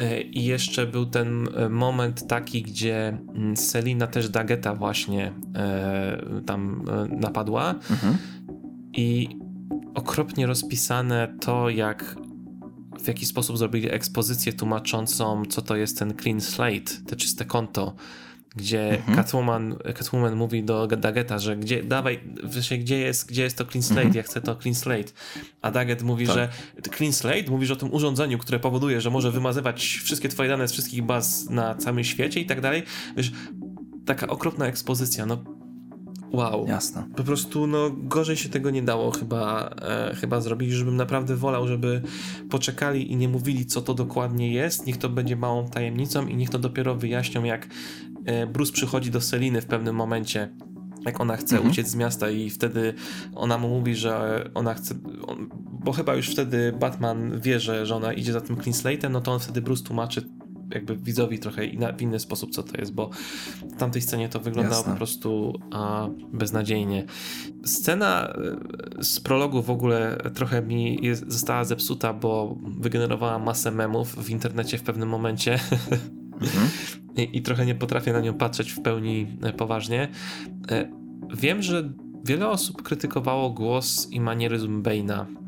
E, 0.00 0.20
I 0.20 0.44
jeszcze 0.44 0.86
był 0.86 1.06
ten 1.06 1.48
e, 1.56 1.68
moment 1.68 2.26
taki, 2.26 2.62
gdzie 2.62 3.18
mm, 3.34 3.56
Selina 3.56 4.06
też 4.06 4.28
Daggeta 4.28 4.74
właśnie 4.74 5.32
e, 5.54 6.42
tam 6.46 6.84
e, 6.88 7.16
napadła. 7.16 7.74
Mhm. 7.90 8.16
I 8.92 9.28
okropnie 9.94 10.46
rozpisane 10.46 11.36
to, 11.40 11.70
jak 11.70 12.16
w 13.00 13.08
jaki 13.08 13.26
sposób 13.26 13.58
zrobili 13.58 13.92
ekspozycję 13.92 14.52
tłumaczącą, 14.52 15.42
co 15.44 15.62
to 15.62 15.76
jest 15.76 15.98
ten 15.98 16.14
clean 16.22 16.40
slate, 16.40 16.92
te 17.06 17.16
czyste 17.16 17.44
konto, 17.44 17.94
gdzie 18.56 18.90
mhm. 18.90 19.16
Catwoman, 19.16 19.76
Catwoman 19.94 20.36
mówi 20.36 20.64
do 20.64 20.86
Dageta, 20.86 21.38
że 21.38 21.56
gdzie, 21.56 21.82
dawaj, 21.82 22.20
wiesz, 22.44 22.72
gdzie 22.78 22.98
jest, 22.98 23.28
gdzie 23.28 23.42
jest 23.42 23.58
to 23.58 23.64
clean 23.64 23.82
slate, 23.82 24.02
mhm. 24.02 24.16
ja 24.16 24.22
chcę 24.22 24.40
to 24.40 24.56
clean 24.56 24.74
slate. 24.74 25.12
A 25.62 25.70
Daget 25.70 26.02
mówi, 26.02 26.26
tak. 26.26 26.34
że 26.34 26.48
clean 26.96 27.12
slate, 27.12 27.50
mówisz 27.50 27.70
o 27.70 27.76
tym 27.76 27.94
urządzeniu, 27.94 28.38
które 28.38 28.60
powoduje, 28.60 29.00
że 29.00 29.10
może 29.10 29.30
wymazywać 29.30 30.00
wszystkie 30.04 30.28
twoje 30.28 30.48
dane 30.48 30.68
z 30.68 30.72
wszystkich 30.72 31.02
baz 31.02 31.50
na 31.50 31.74
całym 31.74 32.04
świecie 32.04 32.40
i 32.40 32.46
tak 32.46 32.60
dalej. 32.60 32.82
Wiesz, 33.16 33.32
taka 34.06 34.26
okropna 34.26 34.66
ekspozycja, 34.66 35.26
no 35.26 35.59
Wow. 36.32 36.66
Jasne. 36.68 37.04
Po 37.16 37.24
prostu 37.24 37.66
no 37.66 37.90
gorzej 37.90 38.36
się 38.36 38.48
tego 38.48 38.70
nie 38.70 38.82
dało 38.82 39.10
chyba, 39.10 39.70
e, 39.82 40.14
chyba 40.14 40.40
zrobić, 40.40 40.72
żebym 40.72 40.96
naprawdę 40.96 41.36
wolał, 41.36 41.68
żeby 41.68 42.02
poczekali 42.50 43.12
i 43.12 43.16
nie 43.16 43.28
mówili 43.28 43.66
co 43.66 43.82
to 43.82 43.94
dokładnie 43.94 44.52
jest, 44.52 44.86
niech 44.86 44.96
to 44.96 45.08
będzie 45.08 45.36
małą 45.36 45.68
tajemnicą 45.68 46.26
i 46.26 46.36
niech 46.36 46.50
to 46.50 46.58
dopiero 46.58 46.94
wyjaśnią 46.94 47.44
jak 47.44 47.68
e, 48.24 48.46
Bruce 48.46 48.72
przychodzi 48.72 49.10
do 49.10 49.20
Seliny 49.20 49.60
w 49.60 49.66
pewnym 49.66 49.96
momencie 49.96 50.48
jak 51.04 51.20
ona 51.20 51.36
chce 51.36 51.56
mhm. 51.56 51.72
uciec 51.72 51.88
z 51.88 51.94
miasta 51.94 52.30
i 52.30 52.50
wtedy 52.50 52.94
ona 53.34 53.58
mu 53.58 53.68
mówi, 53.68 53.94
że 53.94 54.44
ona 54.54 54.74
chce, 54.74 54.94
on, 55.26 55.48
bo 55.84 55.92
chyba 55.92 56.14
już 56.14 56.28
wtedy 56.30 56.72
Batman 56.80 57.40
wie, 57.40 57.60
że, 57.60 57.86
że 57.86 57.96
ona 57.96 58.12
idzie 58.12 58.32
za 58.32 58.40
tym 58.40 58.56
clean 58.56 58.72
slate'em, 58.72 59.10
no 59.10 59.20
to 59.20 59.32
on 59.32 59.40
wtedy 59.40 59.62
Bruce 59.62 59.84
tłumaczy 59.84 60.28
jakby 60.74 60.96
widzowi 60.96 61.38
trochę 61.38 61.66
inna, 61.66 61.92
w 61.92 62.02
inny 62.02 62.20
sposób, 62.20 62.50
co 62.50 62.62
to 62.62 62.80
jest, 62.80 62.92
bo 62.92 63.10
w 63.62 63.76
tamtej 63.76 64.02
scenie 64.02 64.28
to 64.28 64.40
wyglądało 64.40 64.76
Jasne. 64.76 64.92
po 64.92 64.96
prostu 64.96 65.60
a, 65.70 66.08
beznadziejnie. 66.32 67.04
Scena 67.64 68.28
e, 68.98 69.04
z 69.04 69.20
prologu 69.20 69.62
w 69.62 69.70
ogóle 69.70 70.18
trochę 70.34 70.62
mi 70.62 71.04
jest, 71.06 71.32
została 71.32 71.64
zepsuta, 71.64 72.12
bo 72.12 72.58
wygenerowała 72.62 73.38
masę 73.38 73.70
memów 73.70 74.14
w 74.24 74.30
internecie 74.30 74.78
w 74.78 74.82
pewnym 74.82 75.08
momencie. 75.08 75.58
Mhm. 76.40 76.68
I, 77.16 77.38
I, 77.38 77.42
trochę 77.42 77.66
nie 77.66 77.74
potrafię 77.74 78.12
na 78.12 78.20
nią 78.20 78.34
patrzeć 78.34 78.72
w 78.72 78.82
pełni 78.82 79.26
e, 79.42 79.52
poważnie. 79.52 80.08
E, 80.70 80.90
wiem, 81.36 81.62
że 81.62 81.92
wiele 82.24 82.48
osób 82.48 82.82
krytykowało 82.82 83.50
głos 83.50 84.08
i 84.10 84.20
manieryzm 84.20 84.82
Bane'a 84.82 85.39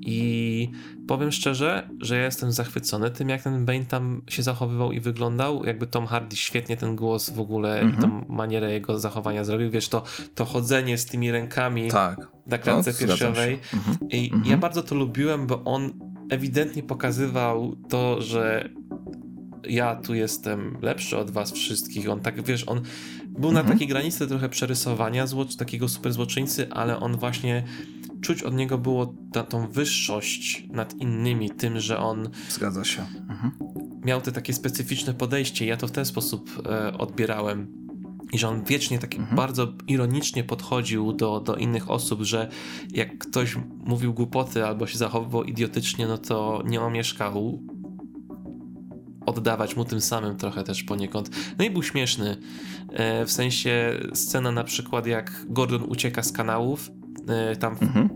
i 0.00 0.70
powiem 1.06 1.32
szczerze, 1.32 1.88
że 2.00 2.16
ja 2.16 2.24
jestem 2.24 2.52
zachwycony 2.52 3.10
tym, 3.10 3.28
jak 3.28 3.42
ten 3.42 3.64
Bane 3.64 3.84
tam 3.84 4.22
się 4.28 4.42
zachowywał 4.42 4.92
i 4.92 5.00
wyglądał. 5.00 5.64
Jakby 5.64 5.86
Tom 5.86 6.06
Hardy 6.06 6.36
świetnie 6.36 6.76
ten 6.76 6.96
głos 6.96 7.30
w 7.30 7.40
ogóle 7.40 7.80
mm 7.80 7.92
-hmm. 7.92 7.98
i 7.98 8.00
tą 8.00 8.04
mhm. 8.04 8.24
manierę 8.28 8.72
jego 8.72 8.98
zachowania 8.98 9.44
zrobił. 9.44 9.70
Wiesz, 9.70 9.88
to, 9.88 10.02
to 10.34 10.44
chodzenie 10.44 10.98
z 10.98 11.06
tymi 11.06 11.30
rękami 11.30 11.90
tak. 11.90 12.28
na 12.46 12.58
klatce 12.58 12.92
no, 12.92 12.98
piersiowej. 12.98 13.58
Mm 13.72 13.84
-hmm. 13.84 14.06
I 14.10 14.30
mm 14.30 14.42
-hmm. 14.42 14.50
ja 14.50 14.56
bardzo 14.56 14.82
to 14.82 14.94
lubiłem, 14.94 15.46
bo 15.46 15.64
on 15.64 15.92
ewidentnie 16.30 16.82
pokazywał 16.82 17.76
to, 17.88 18.22
że 18.22 18.68
ja 19.68 19.96
tu 19.96 20.14
jestem 20.14 20.76
lepszy 20.82 21.16
od 21.16 21.30
was 21.30 21.52
wszystkich. 21.52 22.10
On 22.10 22.20
tak, 22.20 22.42
wiesz, 22.42 22.64
on 22.68 22.82
był 23.28 23.52
na 23.52 23.64
takiej 23.64 23.88
granicy 23.88 24.26
trochę 24.26 24.48
przerysowania 24.48 25.26
zło- 25.26 25.58
takiego 25.58 25.88
super 25.88 26.12
złoczyńcy, 26.12 26.70
ale 26.70 27.00
on 27.00 27.16
właśnie 27.16 27.64
czuć 28.20 28.42
od 28.42 28.54
niego 28.54 28.78
było 28.78 29.14
ta, 29.32 29.42
tą 29.42 29.68
wyższość 29.68 30.66
nad 30.70 30.94
innymi, 30.94 31.50
tym, 31.50 31.80
że 31.80 31.98
on. 31.98 32.28
Zgadza 32.48 32.84
się. 32.84 33.02
Mhm. 33.28 33.52
Miał 34.04 34.20
te 34.20 34.32
takie 34.32 34.52
specyficzne 34.52 35.14
podejście. 35.14 35.66
Ja 35.66 35.76
to 35.76 35.86
w 35.88 35.90
ten 35.90 36.04
sposób 36.04 36.62
e, 36.66 36.98
odbierałem. 36.98 37.88
I 38.32 38.38
że 38.38 38.48
on 38.48 38.64
wiecznie 38.64 38.98
tak 38.98 39.14
mhm. 39.14 39.36
bardzo 39.36 39.72
ironicznie 39.86 40.44
podchodził 40.44 41.12
do, 41.12 41.40
do 41.40 41.56
innych 41.56 41.90
osób, 41.90 42.22
że 42.22 42.48
jak 42.92 43.18
ktoś 43.18 43.56
mówił 43.84 44.14
głupoty 44.14 44.66
albo 44.66 44.86
się 44.86 44.98
zachowywał 44.98 45.44
idiotycznie, 45.44 46.06
no 46.06 46.18
to 46.18 46.62
nie 46.66 46.80
omieszkał 46.80 47.62
oddawać 49.28 49.76
mu 49.76 49.84
tym 49.84 50.00
samym 50.00 50.36
trochę 50.36 50.64
też 50.64 50.82
poniekąd. 50.82 51.30
No 51.58 51.64
i 51.64 51.70
był 51.70 51.82
śmieszny. 51.82 52.36
E, 52.92 53.26
w 53.26 53.32
sensie 53.32 54.00
scena 54.14 54.52
na 54.52 54.64
przykład 54.64 55.06
jak 55.06 55.46
Gordon 55.48 55.82
ucieka 55.82 56.22
z 56.22 56.32
kanałów 56.32 56.90
tam 57.60 57.76
mhm. 57.80 58.08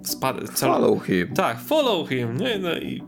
Follow 0.54 1.02
him. 1.02 1.34
Tak, 1.34 1.60
follow 1.60 2.08
him. 2.08 2.36
Nie, 2.36 2.58
no 2.58 2.74
i... 2.74 3.02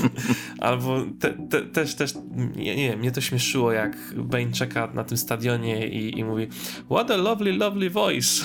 Albo 0.60 1.00
te, 1.20 1.32
te, 1.32 1.62
też, 1.62 1.94
też, 1.94 2.14
nie, 2.56 2.76
nie 2.76 2.96
mnie 2.96 3.12
to 3.12 3.20
śmieszyło, 3.20 3.72
jak 3.72 3.96
Bane 4.16 4.52
czeka 4.52 4.88
na 4.94 5.04
tym 5.04 5.16
stadionie 5.16 5.88
i, 5.88 6.18
i 6.18 6.24
mówi 6.24 6.48
What 6.90 7.10
a 7.10 7.16
lovely, 7.16 7.52
lovely 7.52 7.90
voice. 7.90 8.44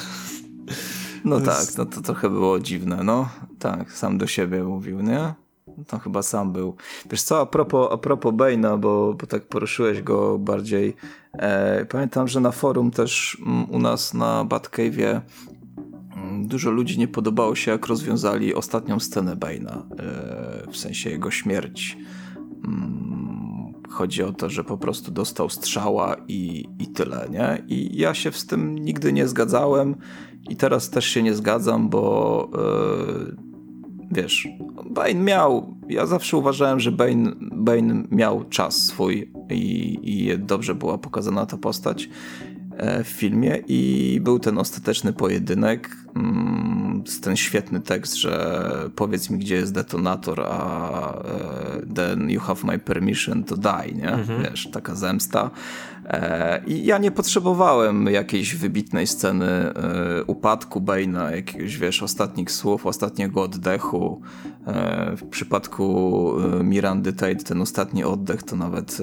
No 1.25 1.41
tak, 1.41 1.65
no 1.77 1.85
to 1.85 2.01
trochę 2.01 2.29
było 2.29 2.59
dziwne, 2.59 3.03
no. 3.03 3.29
Tak, 3.59 3.91
sam 3.91 4.17
do 4.17 4.27
siebie 4.27 4.63
mówił, 4.63 5.01
nie? 5.01 5.33
To 5.87 5.99
chyba 5.99 6.21
sam 6.21 6.53
był. 6.53 6.75
Wiesz 7.11 7.21
co, 7.21 7.41
a 7.41 7.45
propos, 7.45 7.89
a 7.91 7.97
propos 7.97 8.33
Bane'a, 8.33 8.79
bo, 8.79 9.13
bo 9.13 9.27
tak 9.27 9.47
poruszyłeś 9.47 10.01
go 10.01 10.37
bardziej. 10.37 10.95
E, 11.33 11.85
pamiętam, 11.85 12.27
że 12.27 12.39
na 12.39 12.51
forum 12.51 12.91
też 12.91 13.37
m, 13.45 13.65
u 13.69 13.79
nas 13.79 14.13
na 14.13 14.45
Batcave'ie 14.45 15.21
Dużo 16.41 16.71
ludzi 16.71 16.99
nie 16.99 17.07
podobało 17.07 17.55
się, 17.55 17.71
jak 17.71 17.87
rozwiązali 17.87 18.55
ostatnią 18.55 18.99
scenę 18.99 19.35
Bane'a, 19.35 19.81
e, 19.99 20.71
w 20.71 20.77
sensie 20.77 21.09
jego 21.09 21.31
śmierci. 21.31 21.97
Mm, 22.65 23.73
chodzi 23.89 24.23
o 24.23 24.33
to, 24.33 24.49
że 24.49 24.63
po 24.63 24.77
prostu 24.77 25.11
dostał 25.11 25.49
strzała 25.49 26.15
i, 26.27 26.65
i 26.79 26.87
tyle, 26.87 27.27
nie? 27.31 27.63
I 27.67 27.97
ja 27.97 28.13
się 28.13 28.31
z 28.31 28.45
tym 28.45 28.75
nigdy 28.75 29.13
nie 29.13 29.27
zgadzałem 29.27 29.95
i 30.49 30.55
teraz 30.55 30.89
też 30.89 31.05
się 31.05 31.23
nie 31.23 31.33
zgadzam, 31.33 31.89
bo 31.89 32.49
yy, 32.53 33.35
wiesz, 34.11 34.47
Bane 34.91 35.13
miał, 35.13 35.77
ja 35.89 36.05
zawsze 36.05 36.37
uważałem, 36.37 36.79
że 36.79 36.91
Bane, 36.91 37.31
Bane 37.39 38.03
miał 38.11 38.43
czas 38.43 38.85
swój 38.85 39.31
i, 39.49 39.99
i 40.03 40.39
dobrze 40.39 40.75
była 40.75 40.97
pokazana 40.97 41.45
ta 41.45 41.57
postać 41.57 42.09
E, 42.77 43.03
w 43.03 43.07
filmie 43.07 43.63
i 43.67 44.19
był 44.23 44.39
ten 44.39 44.57
ostateczny 44.57 45.13
pojedynek, 45.13 45.97
ten 47.21 47.37
świetny 47.37 47.81
tekst, 47.81 48.15
że 48.15 48.59
powiedz 48.95 49.29
mi, 49.29 49.39
gdzie 49.39 49.55
jest 49.55 49.73
detonator, 49.73 50.41
a 50.41 51.13
e, 51.13 51.93
then 51.95 52.29
you 52.29 52.39
have 52.39 52.59
my 52.63 52.79
permission 52.79 53.43
to 53.43 53.57
die, 53.57 53.93
nie? 53.95 54.11
Mhm. 54.11 54.43
Wiesz, 54.43 54.69
taka 54.71 54.95
zemsta. 54.95 55.51
E, 56.05 56.61
I 56.67 56.85
ja 56.85 56.97
nie 56.97 57.11
potrzebowałem 57.11 58.05
jakiejś 58.05 58.55
wybitnej 58.55 59.07
sceny 59.07 59.47
upadku 60.27 60.81
Bane'a, 60.81 61.35
jakiegoś, 61.35 61.77
wiesz, 61.77 62.03
ostatnich 62.03 62.51
słów, 62.51 62.85
ostatniego 62.85 63.41
oddechu. 63.41 64.21
W 65.17 65.23
przypadku 65.29 66.33
Mirandy 66.63 67.13
Tate 67.13 67.35
ten 67.35 67.61
ostatni 67.61 68.03
oddech 68.03 68.43
to 68.43 68.55
nawet 68.55 68.97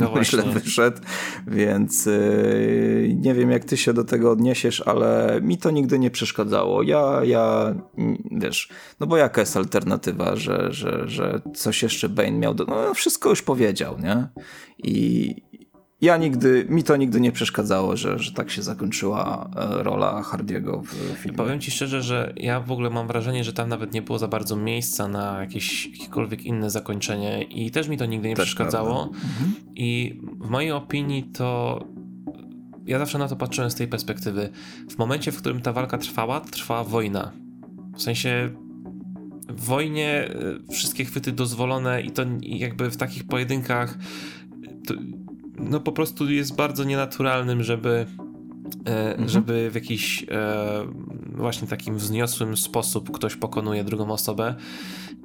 no 0.00 0.12
źle 0.24 0.42
wyszedł, 0.42 1.00
więc 1.46 2.08
nie 3.14 3.34
wiem, 3.34 3.50
jak 3.50 3.64
ty 3.64 3.76
się 3.76 3.92
do 3.92 4.04
tego 4.04 4.30
odniesiesz, 4.30 4.82
ale 4.86 5.40
mi 5.42 5.58
to 5.58 5.70
nigdy 5.70 5.98
nie 5.98 6.10
przeszkadzało. 6.36 6.82
Ja, 6.82 7.20
ja, 7.24 7.74
wiesz, 8.30 8.68
no 9.00 9.06
bo 9.06 9.16
jaka 9.16 9.40
jest 9.40 9.56
alternatywa, 9.56 10.36
że, 10.36 10.72
że, 10.72 11.08
że 11.08 11.40
coś 11.54 11.82
jeszcze 11.82 12.08
Bane 12.08 12.32
miał, 12.32 12.54
do, 12.54 12.64
no 12.64 12.94
wszystko 12.94 13.28
już 13.28 13.42
powiedział, 13.42 13.98
nie? 13.98 14.28
I 14.78 15.34
ja 16.00 16.16
nigdy, 16.16 16.66
mi 16.68 16.82
to 16.82 16.96
nigdy 16.96 17.20
nie 17.20 17.32
przeszkadzało, 17.32 17.96
że, 17.96 18.18
że 18.18 18.32
tak 18.32 18.50
się 18.50 18.62
zakończyła 18.62 19.50
e, 19.56 19.82
rola 19.82 20.22
Hardiego 20.22 20.82
w 20.82 21.18
filmie. 21.18 21.36
Powiem 21.36 21.60
ci 21.60 21.70
szczerze, 21.70 22.02
że 22.02 22.32
ja 22.36 22.60
w 22.60 22.72
ogóle 22.72 22.90
mam 22.90 23.06
wrażenie, 23.06 23.44
że 23.44 23.52
tam 23.52 23.68
nawet 23.68 23.92
nie 23.92 24.02
było 24.02 24.18
za 24.18 24.28
bardzo 24.28 24.56
miejsca 24.56 25.08
na 25.08 25.40
jakieś 25.40 25.86
jakiekolwiek 25.86 26.44
inne 26.44 26.70
zakończenie 26.70 27.42
i 27.42 27.70
też 27.70 27.88
mi 27.88 27.96
to 27.96 28.06
nigdy 28.06 28.28
nie 28.28 28.36
też 28.36 28.44
przeszkadzało. 28.44 29.02
Mhm. 29.02 29.54
I 29.74 30.20
w 30.40 30.50
mojej 30.50 30.72
opinii 30.72 31.22
to 31.24 31.80
ja 32.86 32.98
zawsze 32.98 33.18
na 33.18 33.28
to 33.28 33.36
patrzyłem 33.36 33.70
z 33.70 33.74
tej 33.74 33.88
perspektywy. 33.88 34.48
W 34.90 34.98
momencie, 34.98 35.32
w 35.32 35.36
którym 35.36 35.60
ta 35.60 35.72
walka 35.72 35.98
trwała, 35.98 36.40
trwała 36.40 36.84
wojna. 36.84 37.32
W 37.96 38.02
sensie 38.02 38.50
w 39.48 39.64
wojnie 39.64 40.28
e, 40.68 40.72
wszystkie 40.72 41.04
chwyty 41.04 41.32
dozwolone 41.32 42.02
i 42.02 42.10
to 42.10 42.22
jakby 42.42 42.90
w 42.90 42.96
takich 42.96 43.24
pojedynkach 43.24 43.98
to, 44.86 44.94
no 45.58 45.80
po 45.80 45.92
prostu 45.92 46.30
jest 46.30 46.56
bardzo 46.56 46.84
nienaturalnym, 46.84 47.62
żeby 47.62 48.06
e, 48.86 49.10
mhm. 49.10 49.28
żeby 49.28 49.70
w 49.70 49.74
jakiś 49.74 50.26
e, 50.30 50.86
właśnie 51.34 51.68
takim 51.68 51.96
wzniosłym 51.96 52.56
sposób 52.56 53.10
ktoś 53.10 53.36
pokonuje 53.36 53.84
drugą 53.84 54.10
osobę 54.10 54.54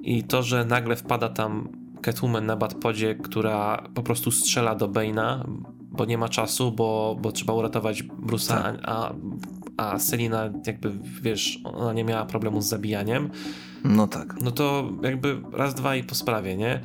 i 0.02 0.24
to, 0.24 0.44
że 0.44 0.66
nagle 0.66 0.96
wpada 0.96 1.30
tam 1.30 1.70
Catwoman 2.02 2.46
na 2.46 2.56
Batpodzie, 2.56 3.16
która 3.16 3.84
po 3.94 4.04
prostu 4.04 4.32
strzela 4.32 4.76
do 4.76 4.88
Bane'a, 4.88 5.44
bo 5.92 6.06
nie 6.06 6.18
ma 6.18 6.30
czasu, 6.30 6.72
bo, 6.72 7.18
bo 7.22 7.32
trzeba 7.32 7.54
uratować 7.54 8.04
Bruce'a, 8.04 8.48
tak. 8.48 8.80
a, 8.84 9.14
a 9.78 10.00
Selina 10.00 10.50
jakby, 10.68 10.92
wiesz, 11.22 11.60
ona 11.64 11.94
nie 11.94 12.04
miała 12.04 12.26
problemu 12.26 12.62
z 12.62 12.66
zabijaniem. 12.66 13.30
No 13.84 14.08
tak. 14.08 14.42
No 14.42 14.52
to 14.52 14.92
jakby 15.04 15.42
raz, 15.54 15.74
dwa 15.74 15.96
i 15.96 16.04
po 16.04 16.16
sprawie, 16.16 16.58
nie? 16.58 16.82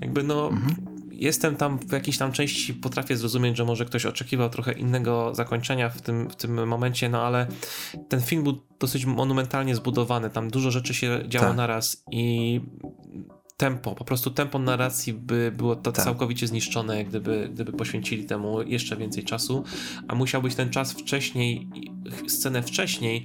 Jakby 0.00 0.22
no... 0.22 0.48
Mhm. 0.48 0.98
Jestem 1.20 1.56
tam 1.56 1.78
w 1.78 1.92
jakiejś 1.92 2.18
tam 2.18 2.32
części, 2.32 2.74
potrafię 2.74 3.16
zrozumieć, 3.16 3.56
że 3.56 3.64
może 3.64 3.84
ktoś 3.84 4.06
oczekiwał 4.06 4.50
trochę 4.50 4.72
innego 4.72 5.34
zakończenia 5.34 5.88
w 5.88 6.02
tym, 6.02 6.30
w 6.30 6.36
tym 6.36 6.68
momencie, 6.68 7.08
no 7.08 7.22
ale 7.22 7.46
ten 8.08 8.20
film 8.20 8.44
był 8.44 8.58
dosyć 8.80 9.06
monumentalnie 9.06 9.74
zbudowany. 9.74 10.30
Tam 10.30 10.50
dużo 10.50 10.70
rzeczy 10.70 10.94
się 10.94 11.20
działo 11.28 11.46
tak. 11.46 11.56
naraz 11.56 12.04
i 12.10 12.60
tempo, 13.58 13.94
po 13.94 14.04
prostu 14.04 14.30
tempo 14.30 14.58
narracji 14.58 15.12
by 15.12 15.52
było 15.56 15.76
to 15.76 15.92
tak. 15.92 16.04
całkowicie 16.04 16.46
zniszczone, 16.46 17.04
gdyby, 17.04 17.50
gdyby 17.52 17.72
poświęcili 17.72 18.24
temu 18.24 18.62
jeszcze 18.62 18.96
więcej 18.96 19.24
czasu, 19.24 19.64
a 20.08 20.14
musiał 20.14 20.42
być 20.42 20.54
ten 20.54 20.70
czas 20.70 20.92
wcześniej, 20.92 21.68
scenę 22.26 22.62
wcześniej, 22.62 23.24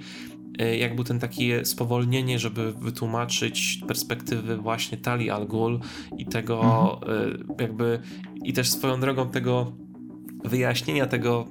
e, 0.60 0.78
jak 0.78 0.96
był 0.96 1.04
ten 1.04 1.20
takie 1.20 1.66
spowolnienie, 1.66 2.40
żeby 2.40 2.74
wytłumaczyć 2.74 3.82
perspektywy 3.88 4.58
właśnie 4.58 4.98
Tali 4.98 5.30
Al 5.30 5.48
Ghul 5.48 5.80
i 6.18 6.26
tego 6.26 6.62
mhm. 7.04 7.48
E, 7.58 7.64
jakby 7.64 8.00
i 8.44 8.54
też 8.54 8.72
swoją 8.72 9.00
drogą 9.00 9.30
tego 9.30 9.74
wyjaśnienia 10.44 11.08
tego 11.08 11.48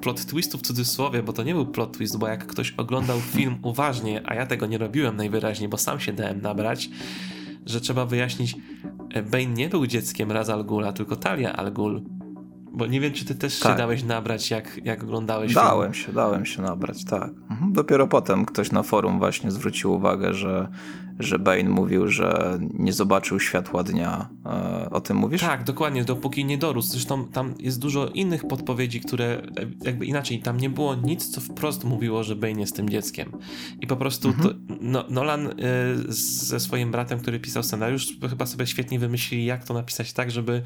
plot 0.00 0.26
twistu 0.26 0.58
w 0.58 0.62
cudzysłowie, 0.62 1.22
bo 1.22 1.32
to 1.32 1.42
nie 1.42 1.54
był 1.54 1.66
plot 1.66 1.96
twist, 1.96 2.18
bo 2.18 2.28
jak 2.28 2.46
ktoś 2.46 2.74
oglądał 2.76 3.20
film 3.20 3.58
uważnie, 3.72 4.22
a 4.24 4.34
ja 4.34 4.46
tego 4.46 4.66
nie 4.66 4.78
robiłem 4.78 5.16
najwyraźniej, 5.16 5.68
bo 5.68 5.78
sam 5.78 6.00
się 6.00 6.12
dałem 6.12 6.40
nabrać, 6.40 6.90
że 7.66 7.80
trzeba 7.80 8.06
wyjaśnić, 8.06 8.56
e, 9.14 9.22
Bane 9.22 9.46
nie 9.46 9.68
był 9.68 9.86
dzieckiem 9.86 10.32
Raz 10.32 10.48
Al 10.48 10.64
Ghula, 10.64 10.92
tylko 10.92 11.16
Talia 11.16 11.52
Al 11.52 11.72
Ghul. 11.72 12.02
Bo 12.72 12.86
nie 12.86 13.00
wiem, 13.00 13.12
czy 13.12 13.24
ty 13.24 13.34
też 13.34 13.60
tak. 13.60 13.72
się 13.72 13.78
dałeś 13.78 14.04
nabrać, 14.04 14.50
jak, 14.50 14.80
jak 14.84 15.02
oglądałeś 15.02 15.54
Dałem 15.54 15.92
film. 15.92 16.06
się, 16.06 16.12
dałem 16.12 16.46
się 16.46 16.62
nabrać, 16.62 17.04
tak. 17.04 17.30
Mhm. 17.50 17.72
Dopiero 17.72 18.06
potem 18.06 18.44
ktoś 18.44 18.72
na 18.72 18.82
forum 18.82 19.18
właśnie 19.18 19.50
zwrócił 19.50 19.92
uwagę, 19.92 20.34
że, 20.34 20.68
że 21.18 21.38
Bane 21.38 21.68
mówił, 21.68 22.08
że 22.08 22.58
nie 22.74 22.92
zobaczył 22.92 23.40
światła 23.40 23.82
dnia. 23.82 24.28
E, 24.46 24.90
o 24.90 25.00
tym 25.00 25.16
mówisz? 25.16 25.40
Tak, 25.40 25.64
dokładnie, 25.64 26.04
dopóki 26.04 26.44
nie 26.44 26.58
dorósł. 26.58 26.88
Zresztą 26.88 27.28
tam 27.28 27.54
jest 27.58 27.78
dużo 27.78 28.08
innych 28.08 28.46
podpowiedzi, 28.46 29.00
które 29.00 29.42
jakby 29.84 30.06
inaczej, 30.06 30.42
tam 30.42 30.56
nie 30.56 30.70
było 30.70 30.94
nic, 30.94 31.30
co 31.30 31.40
wprost 31.40 31.84
mówiło, 31.84 32.24
że 32.24 32.36
Bane 32.36 32.60
jest 32.60 32.76
tym 32.76 32.90
dzieckiem. 32.90 33.32
I 33.80 33.86
po 33.86 33.96
prostu 33.96 34.28
mhm. 34.28 34.48
to, 34.48 34.74
no, 34.80 35.04
Nolan 35.10 35.46
y, 35.46 35.52
ze 36.08 36.60
swoim 36.60 36.90
bratem, 36.90 37.20
który 37.20 37.40
pisał 37.40 37.62
scenariusz, 37.62 38.08
chyba 38.30 38.46
sobie 38.46 38.66
świetnie 38.66 38.98
wymyślili, 38.98 39.44
jak 39.44 39.64
to 39.64 39.74
napisać 39.74 40.12
tak, 40.12 40.30
żeby 40.30 40.62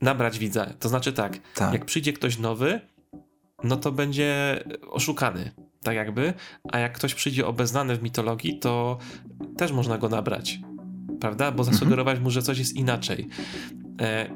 nabrać 0.00 0.38
widza. 0.38 0.66
To 0.66 0.88
znaczy 0.88 1.12
tak, 1.12 1.38
tak, 1.54 1.72
jak 1.72 1.84
przyjdzie 1.84 2.12
ktoś 2.12 2.38
nowy, 2.38 2.80
no 3.64 3.76
to 3.76 3.92
będzie 3.92 4.60
oszukany, 4.90 5.50
tak 5.84 5.96
jakby, 5.96 6.34
a 6.72 6.78
jak 6.78 6.92
ktoś 6.92 7.14
przyjdzie 7.14 7.46
obeznany 7.46 7.96
w 7.96 8.02
mitologii, 8.02 8.58
to 8.58 8.98
też 9.56 9.72
można 9.72 9.98
go 9.98 10.08
nabrać, 10.08 10.60
prawda? 11.20 11.52
Bo 11.52 11.62
mhm. 11.62 11.74
zasugerować 11.74 12.20
mu, 12.20 12.30
że 12.30 12.42
coś 12.42 12.58
jest 12.58 12.76
inaczej. 12.76 13.28
E, 14.00 14.30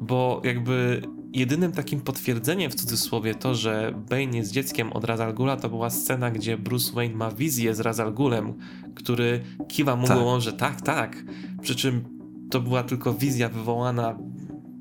bo 0.00 0.40
jakby 0.44 1.02
jedynym 1.32 1.72
takim 1.72 2.00
potwierdzeniem 2.00 2.70
w 2.70 2.74
cudzysłowie 2.74 3.34
to, 3.34 3.54
że 3.54 3.94
Bane 4.10 4.36
jest 4.36 4.52
dzieckiem 4.52 4.92
od 4.92 5.04
Razal 5.04 5.34
Gula, 5.34 5.56
to 5.56 5.68
była 5.68 5.90
scena, 5.90 6.30
gdzie 6.30 6.58
Bruce 6.58 6.92
Wayne 6.92 7.14
ma 7.14 7.30
wizję 7.30 7.74
z 7.74 7.80
Razal 7.80 8.12
Gulem, 8.14 8.54
który 8.94 9.40
kiwa 9.68 9.96
mu 9.96 10.06
tak. 10.06 10.16
głową, 10.16 10.40
że 10.40 10.52
tak, 10.52 10.80
tak. 10.80 11.24
Przy 11.62 11.76
czym 11.76 12.04
to 12.50 12.60
była 12.60 12.82
tylko 12.82 13.14
wizja 13.14 13.48
wywołana 13.48 14.18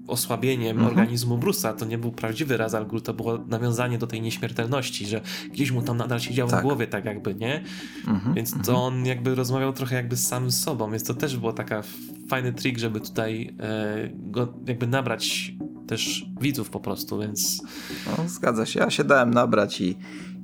osłabieniem 0.08 0.78
mhm. 0.78 0.88
organizmu 0.88 1.38
Bruce'a. 1.38 1.76
To 1.76 1.86
nie 1.86 1.98
był 1.98 2.12
prawdziwy 2.12 2.58
Razal 2.58 2.88
Ghul, 2.88 3.02
to 3.02 3.14
było 3.14 3.38
nawiązanie 3.38 3.98
do 3.98 4.08
tej 4.08 4.22
nieśmiertelności, 4.22 5.06
że 5.06 5.22
gdzieś 5.52 5.72
mu 5.72 5.82
tam 5.82 5.98
nadal 5.98 6.20
siedział 6.20 6.48
tak. 6.48 6.60
w 6.60 6.64
głowie, 6.64 6.88
tak 6.88 7.06
jakby, 7.06 7.36
nie? 7.36 7.64
Mhm. 8.08 8.34
Więc 8.34 8.52
to 8.52 8.58
mhm. 8.58 8.78
on 8.78 9.06
jakby 9.06 9.36
rozmawiał 9.36 9.74
trochę 9.74 9.96
jakby 9.96 10.16
z 10.16 10.28
samym 10.28 10.52
sobą, 10.52 10.92
więc 10.92 11.04
to 11.04 11.14
też 11.14 11.38
było 11.38 11.54
taka 11.54 11.84
fajny 12.30 12.54
trik, 12.54 12.78
żeby 12.78 13.00
tutaj 13.00 13.56
e, 13.60 14.10
go 14.14 14.54
jakby 14.68 14.88
nabrać 14.88 15.54
też 15.88 16.26
widzów 16.42 16.70
po 16.70 16.80
prostu, 16.80 17.20
więc... 17.20 17.62
No, 18.06 18.30
zgadza 18.30 18.66
się. 18.66 18.80
Ja 18.80 18.90
się 18.90 19.04
dałem 19.04 19.32
nabrać 19.32 19.82
i 19.82 19.98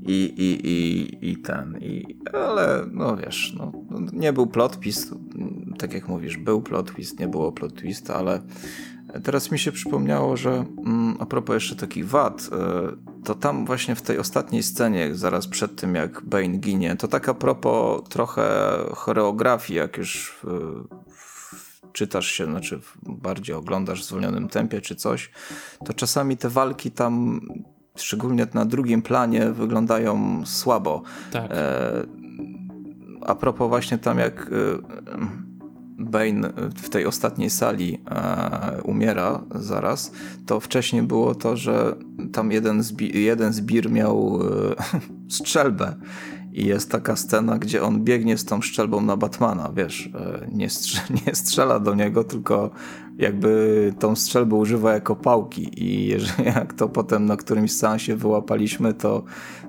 i, 0.08 0.34
i, 0.38 0.68
i, 0.68 1.32
i 1.32 1.38
ten, 1.38 1.78
i, 1.82 2.18
ale 2.34 2.86
no 2.92 3.18
wiesz, 3.18 3.56
no, 3.58 3.72
nie 4.14 4.34
był 4.34 4.48
plot 4.48 4.80
twist, 4.80 5.16
tak 5.78 5.94
jak 5.94 6.08
mówisz, 6.08 6.38
był 6.38 6.62
plot 6.62 6.94
twist, 6.94 7.20
nie 7.20 7.28
było 7.28 7.52
plot 7.52 7.74
twist, 7.74 8.10
ale 8.10 8.42
Teraz 9.24 9.52
mi 9.52 9.60
się 9.60 9.72
przypomniało, 9.72 10.38
że 10.38 10.66
mm, 10.86 11.18
a 11.20 11.26
propos 11.26 11.54
jeszcze 11.54 11.76
takich 11.76 12.10
wad, 12.10 12.42
y, 12.42 13.24
to 13.24 13.36
tam 13.36 13.66
właśnie 13.66 13.96
w 13.96 14.02
tej 14.02 14.18
ostatniej 14.18 14.64
scenie, 14.64 15.16
zaraz 15.16 15.48
przed 15.48 15.76
tym 15.76 15.96
jak 15.96 16.22
Bane 16.22 16.58
ginie, 16.58 16.96
to 16.96 17.08
tak 17.08 17.30
a 17.30 17.34
propos 17.34 18.10
trochę 18.10 18.44
choreografii, 18.94 19.78
jak 19.78 19.98
już 19.98 20.42
y, 20.44 20.48
czytasz 21.94 22.28
się, 22.28 22.46
znaczy 22.46 22.82
bardziej 23.04 23.56
oglądasz 23.56 24.02
w 24.02 24.06
zwolnionym 24.06 24.48
tempie 24.48 24.82
czy 24.82 24.96
coś, 24.96 25.32
to 25.86 25.94
czasami 25.94 26.38
te 26.38 26.50
walki 26.50 26.92
tam, 26.92 27.42
szczególnie 27.96 28.48
na 28.54 28.66
drugim 28.66 29.02
planie, 29.02 29.50
wyglądają 29.50 30.42
słabo. 30.46 31.02
Tak. 31.32 31.52
E, 31.52 32.04
a 33.22 33.36
propos 33.36 33.70
właśnie 33.70 33.98
tam 33.98 34.20
jak 34.20 34.48
y, 34.48 34.78
Bane 36.00 36.54
w 36.76 36.90
tej 36.90 37.06
ostatniej 37.06 37.50
sali 37.50 38.02
e, 38.12 38.82
umiera 38.84 39.44
zaraz, 39.56 40.12
to 40.46 40.60
wcześniej 40.60 41.04
było 41.04 41.36
to, 41.36 41.58
że 41.58 41.96
tam 42.34 42.52
jeden, 42.52 42.84
zbi 42.84 43.24
jeden 43.24 43.54
zbir 43.54 43.92
miał 43.92 44.40
e, 44.42 44.76
strzelbę 45.38 45.96
i 46.54 46.66
jest 46.66 46.92
taka 46.92 47.16
scena, 47.16 47.58
gdzie 47.58 47.84
on 47.84 48.04
biegnie 48.04 48.38
z 48.38 48.46
tą 48.46 48.62
strzelbą 48.62 49.02
na 49.02 49.18
Batmana, 49.18 49.72
wiesz, 49.76 50.10
e, 50.16 50.48
nie, 50.52 50.70
strze 50.70 51.02
nie 51.28 51.36
strzela 51.36 51.80
do 51.80 51.96
niego, 51.96 52.24
tylko 52.24 52.70
jakby 53.18 53.94
tą 54.00 54.16
strzelbę 54.16 54.56
używa 54.56 54.94
jako 54.94 55.16
pałki 55.16 55.84
i 55.84 56.08
jeżeli, 56.08 56.46
jak 56.46 56.74
to 56.74 56.90
potem 56.90 57.26
na 57.26 57.38
którymś 57.38 57.72
seansie 57.72 58.16
wyłapaliśmy, 58.16 58.94
to 58.94 59.24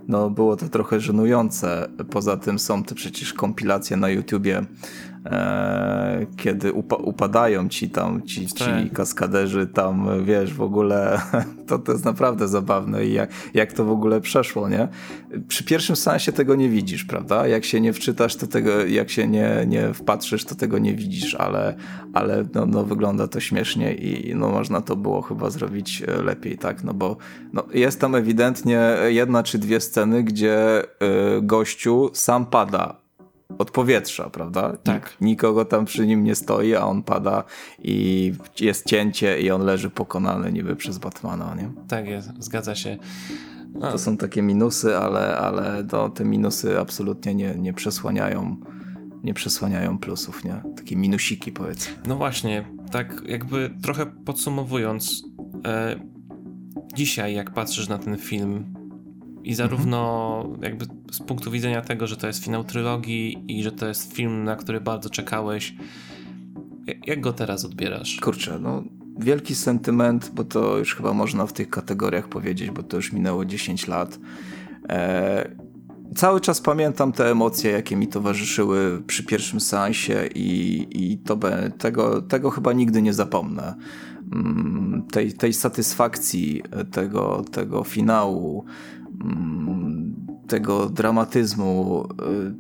no, 0.09 0.31
było 0.31 0.57
to 0.57 0.69
trochę 0.69 1.01
żenujące. 1.01 1.89
Poza 2.11 2.37
tym 2.37 2.59
są 2.59 2.83
te 2.83 2.95
przecież 2.95 3.33
kompilacje 3.33 3.97
na 3.97 4.09
YouTubie 4.09 4.67
e, 5.25 6.27
kiedy 6.37 6.73
upa 6.73 6.97
upadają 6.97 7.69
ci 7.69 7.91
tam, 7.91 8.23
ci, 8.23 8.47
ci 8.47 8.65
tak. 8.65 8.93
kaskaderzy 8.93 9.67
tam, 9.67 10.25
wiesz, 10.25 10.55
w 10.55 10.63
ogóle 10.63 11.21
to, 11.69 11.79
to 11.79 11.93
jest 11.93 12.05
naprawdę 12.05 12.49
zabawne 12.49 13.07
i 13.07 13.13
jak, 13.13 13.31
jak 13.55 13.73
to 13.73 13.85
w 13.85 13.91
ogóle 13.91 14.21
przeszło, 14.21 14.69
nie? 14.69 14.89
Przy 15.49 15.65
pierwszym 15.65 15.97
sensie 15.97 16.33
tego 16.33 16.55
nie 16.55 16.69
widzisz, 16.69 17.05
prawda? 17.05 17.47
Jak 17.47 17.65
się 17.65 17.81
nie 17.81 17.93
wczytasz, 17.93 18.37
to 18.37 18.47
tego, 18.47 18.87
jak 18.87 19.11
się 19.11 19.29
nie, 19.29 19.65
nie 19.67 19.95
wpatrzysz, 19.95 20.45
to 20.45 20.55
tego 20.55 20.79
nie 20.79 20.95
widzisz, 20.95 21.35
ale, 21.35 21.77
ale 22.13 22.45
no, 22.55 22.67
no 22.67 22.85
wygląda 22.85 23.29
to 23.29 23.41
śmiesznie 23.41 23.95
i 23.95 24.35
no 24.35 24.49
można 24.49 24.81
to 24.81 24.97
było 24.97 25.23
chyba 25.23 25.51
zrobić 25.51 26.03
e, 26.03 26.23
lepiej, 26.23 26.59
tak? 26.59 26.85
No 26.85 26.95
bo 26.95 27.17
no, 27.53 27.65
jest 27.75 28.01
tam 28.01 28.15
ewidentnie 28.15 28.97
jedna 29.07 29.43
czy 29.43 29.59
dwie 29.59 29.81
sceny, 29.81 30.23
gdzie 30.23 30.83
y, 30.83 30.87
gościu 31.43 32.11
sam 32.13 32.47
pada 32.47 33.04
od 33.59 33.71
powietrza, 33.71 34.31
prawda? 34.31 34.77
Tak. 34.77 35.17
Nikogo 35.21 35.65
tam 35.65 35.85
przy 35.85 36.07
nim 36.07 36.25
nie 36.25 36.35
stoi, 36.35 36.75
a 36.75 36.85
on 36.85 37.03
pada 37.03 37.45
i 37.83 38.33
jest 38.61 38.87
cięcie 38.87 39.41
i 39.41 39.51
on 39.51 39.63
leży 39.63 39.91
pokonany 39.91 40.53
niby 40.53 40.77
przez 40.77 40.99
Batmana, 40.99 41.55
nie? 41.55 41.71
Tak 41.89 42.07
jest, 42.07 42.31
zgadza 42.39 42.75
się. 42.75 42.99
No. 43.75 43.93
To 43.93 43.99
są 43.99 44.17
takie 44.17 44.43
minusy, 44.43 44.97
ale, 44.97 45.39
ale 45.39 45.85
to, 45.85 46.09
te 46.09 46.25
minusy 46.25 46.81
absolutnie 46.81 47.35
nie, 47.35 47.55
nie 47.55 47.73
przesłaniają 47.73 48.57
nie 49.25 49.35
przesłaniają 49.35 49.99
plusów, 49.99 50.45
nie? 50.45 50.63
Takie 50.77 50.97
minusiki 50.97 51.53
powiedzmy. 51.53 51.95
No 52.07 52.17
właśnie, 52.17 52.65
tak 52.91 53.23
jakby 53.27 53.71
trochę 53.83 54.07
podsumowując, 54.07 55.23
e, 55.67 56.01
dzisiaj 56.95 57.35
jak 57.35 57.51
patrzysz 57.51 57.89
na 57.89 57.99
ten 57.99 58.19
film, 58.19 58.75
i 59.45 59.55
zarówno 59.55 60.43
mhm. 60.45 60.63
jakby 60.63 60.87
z 61.13 61.19
punktu 61.19 61.51
widzenia 61.51 61.83
tego, 61.83 62.07
że 62.07 62.17
to 62.17 62.27
jest 62.27 62.45
finał 62.45 62.65
trylogii 62.65 63.45
i 63.49 63.63
że 63.63 63.73
to 63.73 63.87
jest 63.87 64.13
film, 64.13 64.45
na 64.45 64.57
który 64.57 64.81
bardzo 64.81 65.11
czekałeś, 65.11 65.75
jak 67.07 67.21
go 67.21 67.33
teraz 67.33 67.65
odbierasz? 67.65 68.21
Kurczę, 68.21 68.59
no 68.59 68.83
wielki 69.19 69.55
sentyment, 69.55 70.31
bo 70.35 70.45
to 70.45 70.79
już 70.79 70.95
chyba 70.95 71.13
można 71.13 71.47
w 71.47 71.53
tych 71.53 71.71
kategoriach 71.71 72.29
powiedzieć, 72.29 72.71
bo 72.71 72.83
to 72.83 72.97
już 72.97 73.13
minęło 73.13 73.45
10 73.45 73.89
lat. 73.89 74.19
E, 74.89 75.51
cały 76.17 76.41
czas 76.41 76.61
pamiętam 76.61 77.13
te 77.13 77.31
emocje, 77.31 77.71
jakie 77.71 77.97
mi 77.97 78.09
towarzyszyły 78.09 79.03
przy 79.07 79.25
pierwszym 79.25 79.61
seansie 79.61 80.29
i, 80.35 80.87
i 80.91 81.19
to 81.19 81.37
be, 81.37 81.71
tego, 81.79 82.23
tego 82.23 82.51
chyba 82.51 82.73
nigdy 82.73 83.03
nie 83.03 83.13
zapomnę. 83.13 83.75
Mm, 84.33 85.03
tej, 85.13 85.33
tej 85.33 85.53
satysfakcji, 85.53 86.63
tego, 86.91 87.45
tego 87.53 87.85
finału, 87.85 88.65
tego 90.49 90.89
dramatyzmu. 90.89 92.05
Y, 92.23 92.55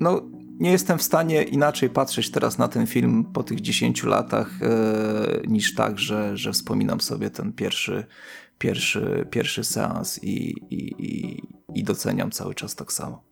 no, 0.00 0.22
nie 0.58 0.70
jestem 0.70 0.98
w 0.98 1.02
stanie 1.02 1.42
inaczej 1.42 1.90
patrzeć 1.90 2.30
teraz 2.30 2.58
na 2.58 2.68
ten 2.68 2.86
film 2.86 3.24
po 3.24 3.42
tych 3.42 3.60
10 3.60 4.04
latach 4.04 4.62
y, 4.62 5.48
niż 5.48 5.74
tak, 5.74 5.98
że, 5.98 6.36
że 6.36 6.52
wspominam 6.52 7.00
sobie 7.00 7.30
ten 7.30 7.52
pierwszy, 7.52 8.04
pierwszy, 8.58 9.26
pierwszy 9.30 9.64
seans 9.64 10.24
i, 10.24 10.54
i, 10.70 11.42
i 11.74 11.84
doceniam 11.84 12.30
cały 12.30 12.54
czas 12.54 12.74
tak 12.74 12.92
samo. 12.92 13.22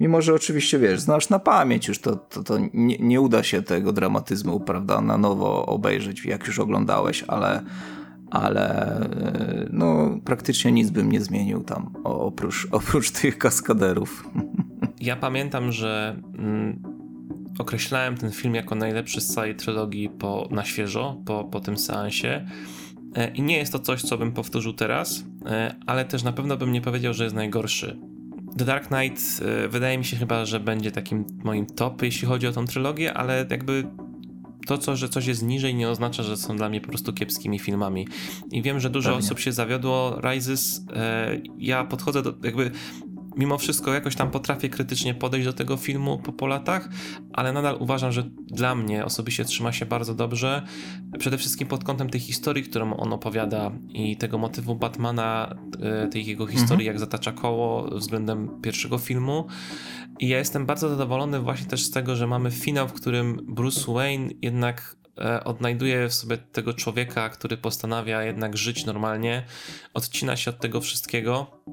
Mimo, 0.00 0.22
że 0.22 0.34
oczywiście 0.34 0.78
wiesz, 0.78 1.00
znasz 1.00 1.28
na 1.28 1.38
pamięć 1.38 1.88
już, 1.88 1.98
to, 1.98 2.16
to, 2.16 2.42
to 2.42 2.58
nie, 2.74 2.98
nie 2.98 3.20
uda 3.20 3.42
się 3.42 3.62
tego 3.62 3.92
dramatyzmu, 3.92 4.60
prawda, 4.60 5.00
na 5.00 5.18
nowo 5.18 5.66
obejrzeć, 5.66 6.24
jak 6.24 6.46
już 6.46 6.58
oglądałeś, 6.58 7.24
ale, 7.28 7.64
ale 8.34 8.96
e, 9.00 9.68
no, 9.70 10.18
praktycznie 10.24 10.72
nic 10.72 10.90
bym 10.90 11.12
nie 11.12 11.20
zmienił 11.20 11.62
tam 11.62 11.92
oprócz, 12.04 12.66
oprócz 12.78 13.10
tych 13.10 13.38
kaskaderów. 13.38 14.24
Ja 15.00 15.16
pamiętam, 15.16 15.72
że 15.72 16.16
mm, 16.38 16.82
określałem 17.58 18.16
ten 18.16 18.30
film 18.30 18.54
jako 18.54 18.74
najlepszy 18.74 19.20
z 19.20 19.26
całej 19.26 19.54
trylogii 19.54 20.08
po, 20.08 20.48
na 20.50 20.64
świeżo, 20.64 21.22
po, 21.26 21.44
po 21.44 21.60
tym 21.60 21.78
seansie. 21.78 22.46
E, 23.14 23.30
I 23.34 23.42
nie 23.42 23.56
jest 23.56 23.72
to 23.72 23.78
coś, 23.78 24.02
co 24.02 24.18
bym 24.18 24.32
powtórzył 24.32 24.72
teraz, 24.72 25.24
e, 25.46 25.74
ale 25.86 26.04
też 26.04 26.22
na 26.22 26.32
pewno 26.32 26.56
bym 26.56 26.72
nie 26.72 26.80
powiedział, 26.80 27.14
że 27.14 27.24
jest 27.24 27.36
najgorszy. 27.36 27.96
The 28.58 28.64
Dark 28.64 28.88
Knight 28.88 29.44
wydaje 29.68 29.98
mi 29.98 30.04
się 30.04 30.16
chyba, 30.16 30.44
że 30.44 30.60
będzie 30.60 30.90
takim 30.90 31.24
moim 31.44 31.66
top, 31.66 32.02
jeśli 32.02 32.28
chodzi 32.28 32.46
o 32.46 32.52
tą 32.52 32.64
trylogię, 32.64 33.14
ale 33.14 33.46
jakby 33.50 33.84
to, 34.66 34.78
co, 34.78 34.96
że 34.96 35.08
coś 35.08 35.26
jest 35.26 35.42
niżej, 35.42 35.74
nie 35.74 35.88
oznacza, 35.88 36.22
że 36.22 36.36
są 36.36 36.56
dla 36.56 36.68
mnie 36.68 36.80
po 36.80 36.88
prostu 36.88 37.12
kiepskimi 37.12 37.58
filmami. 37.58 38.08
I 38.52 38.62
wiem, 38.62 38.80
że 38.80 38.90
dużo 38.90 39.10
Pewnie. 39.10 39.26
osób 39.26 39.38
się 39.38 39.52
zawiodło. 39.52 40.20
Rises, 40.20 40.86
e, 40.92 41.40
ja 41.58 41.84
podchodzę 41.84 42.22
do, 42.22 42.34
jakby 42.42 42.70
mimo 43.36 43.58
wszystko 43.58 43.94
jakoś 43.94 44.16
tam 44.16 44.30
potrafię 44.30 44.68
krytycznie 44.68 45.14
podejść 45.14 45.46
do 45.46 45.52
tego 45.52 45.76
filmu 45.76 46.18
po, 46.18 46.32
po 46.32 46.46
latach, 46.46 46.88
ale 47.32 47.52
nadal 47.52 47.76
uważam, 47.80 48.12
że 48.12 48.22
dla 48.46 48.74
mnie 48.74 49.04
osobiście 49.04 49.44
trzyma 49.44 49.72
się 49.72 49.86
bardzo 49.86 50.14
dobrze. 50.14 50.62
Przede 51.18 51.38
wszystkim 51.38 51.68
pod 51.68 51.84
kątem 51.84 52.10
tej 52.10 52.20
historii, 52.20 52.62
którą 52.62 52.96
on 52.96 53.12
opowiada 53.12 53.70
i 53.88 54.16
tego 54.16 54.38
motywu 54.38 54.74
Batmana, 54.74 55.54
e, 55.82 56.08
tej 56.08 56.26
jego 56.26 56.46
historii, 56.46 56.72
mhm. 56.72 56.86
jak 56.86 56.98
zatacza 56.98 57.32
koło 57.32 57.90
względem 57.98 58.60
pierwszego 58.62 58.98
filmu. 58.98 59.46
I 60.20 60.28
ja 60.28 60.38
jestem 60.38 60.66
bardzo 60.66 60.88
zadowolony 60.88 61.40
właśnie 61.40 61.66
też 61.66 61.82
z 61.82 61.90
tego, 61.90 62.16
że 62.16 62.26
mamy 62.26 62.50
finał, 62.50 62.88
w 62.88 62.92
którym 62.92 63.40
Bruce 63.48 63.92
Wayne 63.92 64.30
jednak 64.42 64.96
e, 65.18 65.44
odnajduje 65.44 66.08
w 66.08 66.14
sobie 66.14 66.36
tego 66.36 66.74
człowieka, 66.74 67.28
który 67.28 67.56
postanawia 67.56 68.22
jednak 68.22 68.56
żyć 68.56 68.86
normalnie, 68.86 69.44
odcina 69.94 70.36
się 70.36 70.50
od 70.50 70.60
tego 70.60 70.80
wszystkiego 70.80 71.64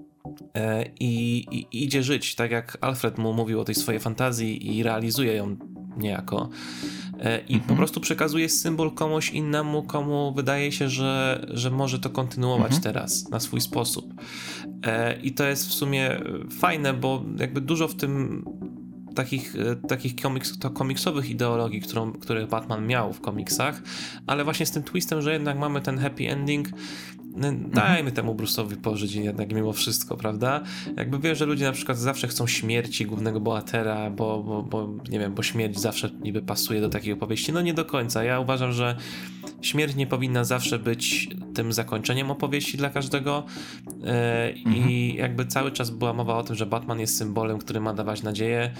i, 0.99 1.45
i, 1.52 1.84
idzie 1.84 2.03
żyć, 2.03 2.35
tak 2.35 2.52
jak 2.52 2.77
Alfred 2.81 3.18
mu 3.18 3.34
mówił 3.34 3.60
o 3.60 3.64
tej 3.64 3.76
swojej 3.76 4.02
fantazji 4.02 4.77
i 4.77 4.84
realizuje 4.84 5.34
ją 5.34 5.57
niejako. 5.98 6.49
E, 7.19 7.39
I 7.39 7.53
mhm. 7.53 7.69
po 7.69 7.76
prostu 7.76 8.02
przekazuje 8.02 8.49
symbol 8.49 8.91
komuś 8.91 9.30
innemu, 9.30 9.84
komu 9.84 10.34
wydaje 10.35 10.72
się, 10.72 10.89
że, 10.89 11.45
że 11.53 11.72
może 11.72 11.99
to 11.99 12.10
kontynuować 12.10 12.73
mhm. 12.73 12.81
teraz 12.81 13.30
na 13.30 13.39
swój 13.39 13.61
sposób. 13.61 14.14
E, 14.85 15.19
I 15.22 15.31
to 15.31 15.45
jest 15.45 15.68
w 15.68 15.73
sumie 15.73 16.22
fajne, 16.60 16.93
bo 16.93 17.23
jakby 17.39 17.61
dużo 17.61 17.88
w 17.88 17.95
tym 17.95 18.45
takich, 19.15 19.56
takich 19.88 20.15
komiks, 20.15 20.60
to 20.60 20.69
komiksowych 20.69 21.30
ideologii, 21.30 21.81
którą, 21.81 22.14
które 22.14 22.48
Batman 22.48 22.88
miał 22.88 23.14
w 23.14 23.22
komiksach, 23.22 23.81
ale 24.27 24.43
właśnie 24.43 24.65
z 24.65 24.72
tym 24.72 24.84
twistem, 24.84 25.22
że 25.22 25.34
jednak 25.34 25.57
mamy 25.57 25.81
ten 25.81 25.98
happy 25.98 26.30
ending, 26.30 26.69
dajmy 27.74 27.99
mhm. 27.99 28.12
temu 28.12 28.36
Bruce'owi 28.36 28.76
pożyć 28.76 29.16
jednak 29.16 29.53
mimo 29.53 29.74
wszystko, 29.74 30.18
prawda? 30.18 30.64
Jakby 30.98 31.20
wiem, 31.20 31.36
że 31.36 31.45
ludzie 31.45 31.66
na 31.66 31.72
przykład 31.72 31.98
zawsze 31.98 32.28
chcą 32.28 32.48
śmierci 32.48 33.06
głównego 33.06 33.40
bohatera, 33.40 34.10
bo, 34.10 34.44
bo, 34.44 34.64
bo 34.64 34.90
nie 35.10 35.20
wiem, 35.20 35.34
bo 35.34 35.44
śmierć 35.44 35.80
zawsze 35.80 36.10
niby 36.22 36.41
pasuje 36.41 36.82
do 36.82 36.90
takiej 36.90 37.14
opowieści. 37.14 37.53
No 37.53 37.62
nie 37.62 37.74
do 37.74 37.86
końca. 37.86 38.24
Ja 38.24 38.40
uważam, 38.40 38.72
że 38.72 38.95
śmierć 39.62 39.95
nie 39.95 40.08
powinna 40.08 40.44
zawsze 40.44 40.80
być 40.80 41.30
tym 41.53 41.74
zakończeniem 41.74 42.32
opowieści 42.32 42.78
dla 42.78 42.90
każdego 42.90 43.44
e, 44.03 44.53
mhm. 44.53 44.76
i 44.76 45.16
jakby 45.18 45.45
cały 45.45 45.72
czas 45.72 45.90
była 45.90 46.14
mowa 46.14 46.38
o 46.38 46.44
tym, 46.44 46.56
że 46.56 46.66
Batman 46.66 46.99
jest 46.99 47.18
symbolem, 47.18 47.58
który 47.58 47.80
ma 47.80 47.94
dawać 47.94 48.24
nadzieję, 48.24 48.72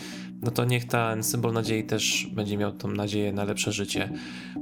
no 0.42 0.52
to 0.52 0.66
niech 0.66 0.86
ten 0.86 1.24
symbol 1.24 1.54
nadziei 1.54 1.84
też 1.84 2.28
będzie 2.34 2.58
miał 2.58 2.72
tą 2.72 2.88
nadzieję 2.88 3.34
na 3.34 3.44
lepsze 3.44 3.72
życie. 3.72 4.10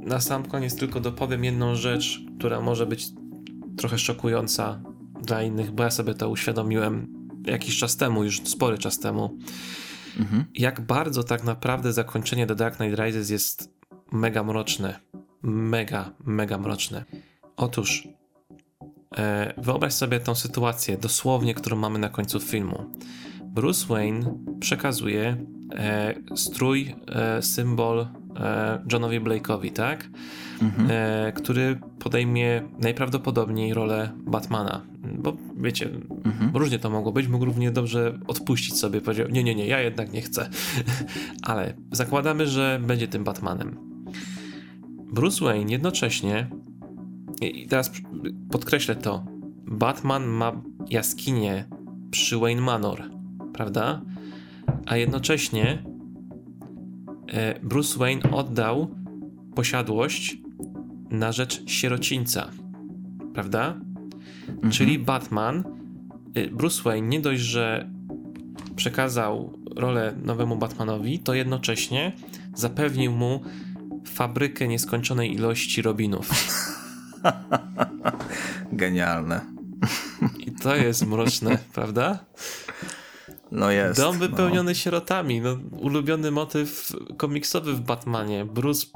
Na 0.06 0.20
sam 0.20 0.44
koniec 0.44 0.76
tylko 0.76 1.00
dopowiem 1.00 1.44
jedną 1.44 1.74
rzecz, 1.74 2.20
która 2.38 2.60
może 2.60 2.86
być 2.86 3.08
trochę 3.76 3.98
szokująca 3.98 4.80
dla 5.22 5.42
innych, 5.42 5.70
bo 5.70 5.82
ja 5.82 5.90
sobie 5.90 6.14
to 6.14 6.28
uświadomiłem 6.28 7.20
jakiś 7.46 7.78
czas 7.78 7.96
temu, 7.96 8.24
już 8.24 8.40
spory 8.40 8.78
czas 8.78 8.98
temu. 8.98 9.38
Mhm. 10.18 10.44
Jak 10.54 10.80
bardzo 10.80 11.24
tak 11.24 11.44
naprawdę 11.44 11.92
zakończenie 11.92 12.46
The 12.46 12.54
Dark 12.54 12.76
Knight 12.76 12.98
Rises 12.98 13.30
jest 13.30 13.74
mega 14.12 14.44
mroczne. 14.44 15.00
Mega, 15.42 16.12
mega 16.24 16.58
mroczne. 16.58 17.04
Otóż 17.56 18.08
e, 19.16 19.54
wyobraź 19.58 19.92
sobie 19.92 20.20
tą 20.20 20.34
sytuację, 20.34 20.96
dosłownie, 20.98 21.54
którą 21.54 21.76
mamy 21.76 21.98
na 21.98 22.08
końcu 22.08 22.40
filmu. 22.40 22.90
Bruce 23.54 23.86
Wayne 23.86 24.38
przekazuje 24.60 25.36
e, 25.74 26.14
strój, 26.34 26.94
e, 27.08 27.42
symbol 27.42 28.06
e, 28.36 28.82
Johnowi 28.92 29.20
Blake'owi, 29.20 29.72
tak? 29.72 30.08
mhm. 30.62 30.88
e, 30.90 31.32
który 31.32 31.80
podejmie 31.98 32.62
najprawdopodobniej 32.78 33.74
rolę 33.74 34.12
Batmana. 34.16 34.82
Bo 35.18 35.36
wiecie, 35.56 35.90
mhm. 36.24 36.50
różnie 36.54 36.78
to 36.78 36.90
mogło 36.90 37.12
być. 37.12 37.28
Mógł 37.28 37.44
równie 37.44 37.70
dobrze 37.70 38.18
odpuścić 38.26 38.78
sobie, 38.78 39.00
powiedział: 39.00 39.28
Nie, 39.28 39.44
nie, 39.44 39.54
nie, 39.54 39.66
ja 39.66 39.80
jednak 39.80 40.12
nie 40.12 40.22
chcę. 40.22 40.48
Ale 41.42 41.74
zakładamy, 41.92 42.46
że 42.46 42.80
będzie 42.86 43.08
tym 43.08 43.24
Batmanem. 43.24 43.76
Bruce 45.12 45.44
Wayne 45.44 45.72
jednocześnie, 45.72 46.50
i 47.40 47.66
teraz 47.66 47.90
podkreślę 48.50 48.96
to, 48.96 49.24
Batman 49.66 50.26
ma 50.26 50.62
jaskinię 50.90 51.64
przy 52.10 52.38
Wayne 52.38 52.60
Manor, 52.60 53.02
prawda? 53.60 54.00
A 54.86 54.96
jednocześnie 54.96 55.82
e, 57.28 57.60
Bruce 57.60 57.98
Wayne 57.98 58.30
oddał 58.30 58.94
posiadłość 59.54 60.38
na 61.10 61.32
rzecz 61.32 61.70
sierocińca, 61.70 62.50
prawda? 63.34 63.74
Mhm. 64.48 64.70
Czyli 64.70 64.98
Batman, 64.98 65.64
y, 66.36 66.50
Bruce 66.52 66.82
Wayne 66.82 67.08
nie 67.08 67.20
dość, 67.20 67.40
że 67.40 67.90
przekazał 68.76 69.58
rolę 69.76 70.14
nowemu 70.22 70.56
Batmanowi, 70.56 71.18
to 71.18 71.34
jednocześnie 71.34 72.12
zapewnił 72.54 73.12
mu 73.12 73.40
fabrykę 74.06 74.68
nieskończonej 74.68 75.34
ilości 75.34 75.82
Robinów. 75.82 76.30
Genialne. 78.72 79.40
I 80.38 80.52
to 80.52 80.76
jest 80.76 81.06
mroczne, 81.06 81.58
prawda? 81.74 82.18
No 83.52 83.70
jest. 83.70 84.00
Dom 84.00 84.18
wypełniony 84.18 84.70
no. 84.70 84.74
sierotami. 84.74 85.40
No, 85.40 85.56
ulubiony 85.80 86.30
motyw 86.30 86.92
komiksowy 87.16 87.72
w 87.72 87.80
Batmanie. 87.80 88.44
Bruce 88.44 88.86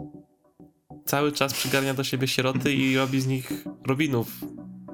cały 1.07 1.33
czas 1.33 1.53
przygarnia 1.53 1.95
do 1.95 2.05
siebie 2.05 2.29
sieroty 2.29 2.73
i 2.73 2.97
robi 2.97 3.21
z 3.21 3.27
nich 3.27 3.65
Robinów, 3.87 4.29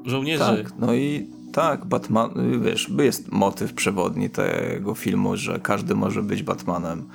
żołnierzy. 0.05 0.45
Tak, 0.45 0.73
no 0.79 0.95
i 0.95 1.27
tak, 1.53 1.87
Batman, 1.87 2.61
wiesz, 2.63 2.91
jest 2.99 3.33
motyw 3.33 3.75
przewodni 3.75 4.31
tego 4.31 4.95
filmu, 4.95 5.37
że 5.37 5.61
każdy 5.61 5.95
może 5.95 6.23
być 6.23 6.43
Batmanem, 6.43 7.09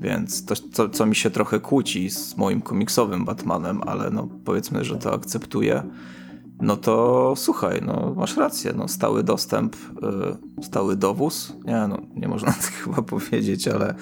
więc 0.00 0.44
to, 0.44 0.54
co, 0.72 0.88
co 0.88 1.06
mi 1.06 1.16
się 1.16 1.30
trochę 1.30 1.60
kłóci 1.60 2.10
z 2.10 2.36
moim 2.36 2.62
komiksowym 2.62 3.24
Batmanem, 3.24 3.80
ale 3.86 4.10
no 4.10 4.28
powiedzmy, 4.44 4.84
że 4.84 4.96
to 4.96 5.14
akceptuję, 5.14 5.82
no 6.62 6.76
to 6.76 7.34
słuchaj, 7.36 7.80
no 7.86 8.14
masz 8.16 8.36
rację, 8.36 8.72
no 8.76 8.88
stały 8.88 9.24
dostęp, 9.24 9.76
yy, 10.02 10.64
stały 10.64 10.96
dowóz, 10.96 11.52
nie 11.64 11.86
no, 11.88 11.98
nie 12.16 12.28
można 12.28 12.52
tak 12.62 12.72
chyba 12.72 13.02
powiedzieć, 13.02 13.68
ale 13.68 13.94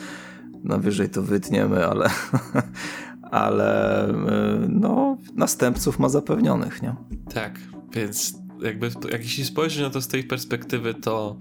najwyżej 0.65 1.11
to 1.11 1.23
wytniemy, 1.23 1.87
ale 1.87 2.11
ale 3.31 4.09
y, 4.09 4.13
no, 4.69 5.17
następców 5.35 5.99
ma 5.99 6.09
zapewnionych, 6.09 6.83
nie? 6.83 6.95
Tak, 7.35 7.59
więc 7.93 8.35
jakby 8.63 8.91
jak 9.13 9.23
jeśli 9.23 9.45
spojrzysz 9.45 9.83
na 9.83 9.91
to 9.91 10.01
z 10.01 10.09
tej 10.09 10.25
perspektywy, 10.25 10.95
to 10.95 11.37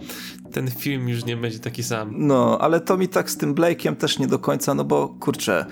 ten 0.52 0.72
film 0.72 1.10
już 1.10 1.26
nie 1.26 1.38
będzie 1.38 1.60
taki 1.60 1.84
sam. 1.84 2.14
No, 2.18 2.58
ale 2.62 2.82
to 2.82 2.98
mi 2.98 3.08
tak 3.08 3.32
z 3.32 3.38
tym 3.38 3.56
Blake'iem 3.56 3.96
też 3.96 4.20
nie 4.20 4.28
do 4.28 4.40
końca, 4.40 4.74
no 4.74 4.84
bo 4.84 5.08
kurczę, 5.20 5.66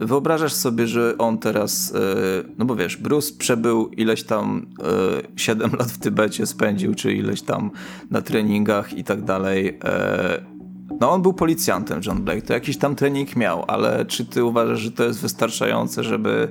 wyobrażasz 0.00 0.52
sobie, 0.52 0.86
że 0.86 1.18
on 1.18 1.38
teraz, 1.38 1.90
y, 1.90 1.94
no 2.58 2.64
bo 2.64 2.76
wiesz, 2.76 2.96
Bruce 2.96 3.34
przebył 3.38 3.88
ileś 3.88 4.22
tam 4.22 4.66
7 5.36 5.74
y, 5.74 5.76
lat 5.76 5.90
w 5.90 5.98
Tybecie 5.98 6.46
spędził, 6.46 6.94
czy 6.94 7.12
ileś 7.14 7.42
tam 7.42 7.70
na 8.10 8.22
treningach 8.22 8.98
i 8.98 9.04
tak 9.04 9.24
dalej 9.24 9.78
no 11.00 11.12
on 11.12 11.22
był 11.22 11.32
policjantem, 11.32 12.00
John 12.06 12.22
Blake, 12.22 12.42
to 12.42 12.52
jakiś 12.52 12.76
tam 12.76 12.94
trening 12.96 13.36
miał, 13.36 13.64
ale 13.66 14.04
czy 14.04 14.24
ty 14.24 14.44
uważasz, 14.44 14.80
że 14.80 14.90
to 14.92 15.04
jest 15.04 15.20
wystarczające, 15.20 16.04
żeby 16.04 16.48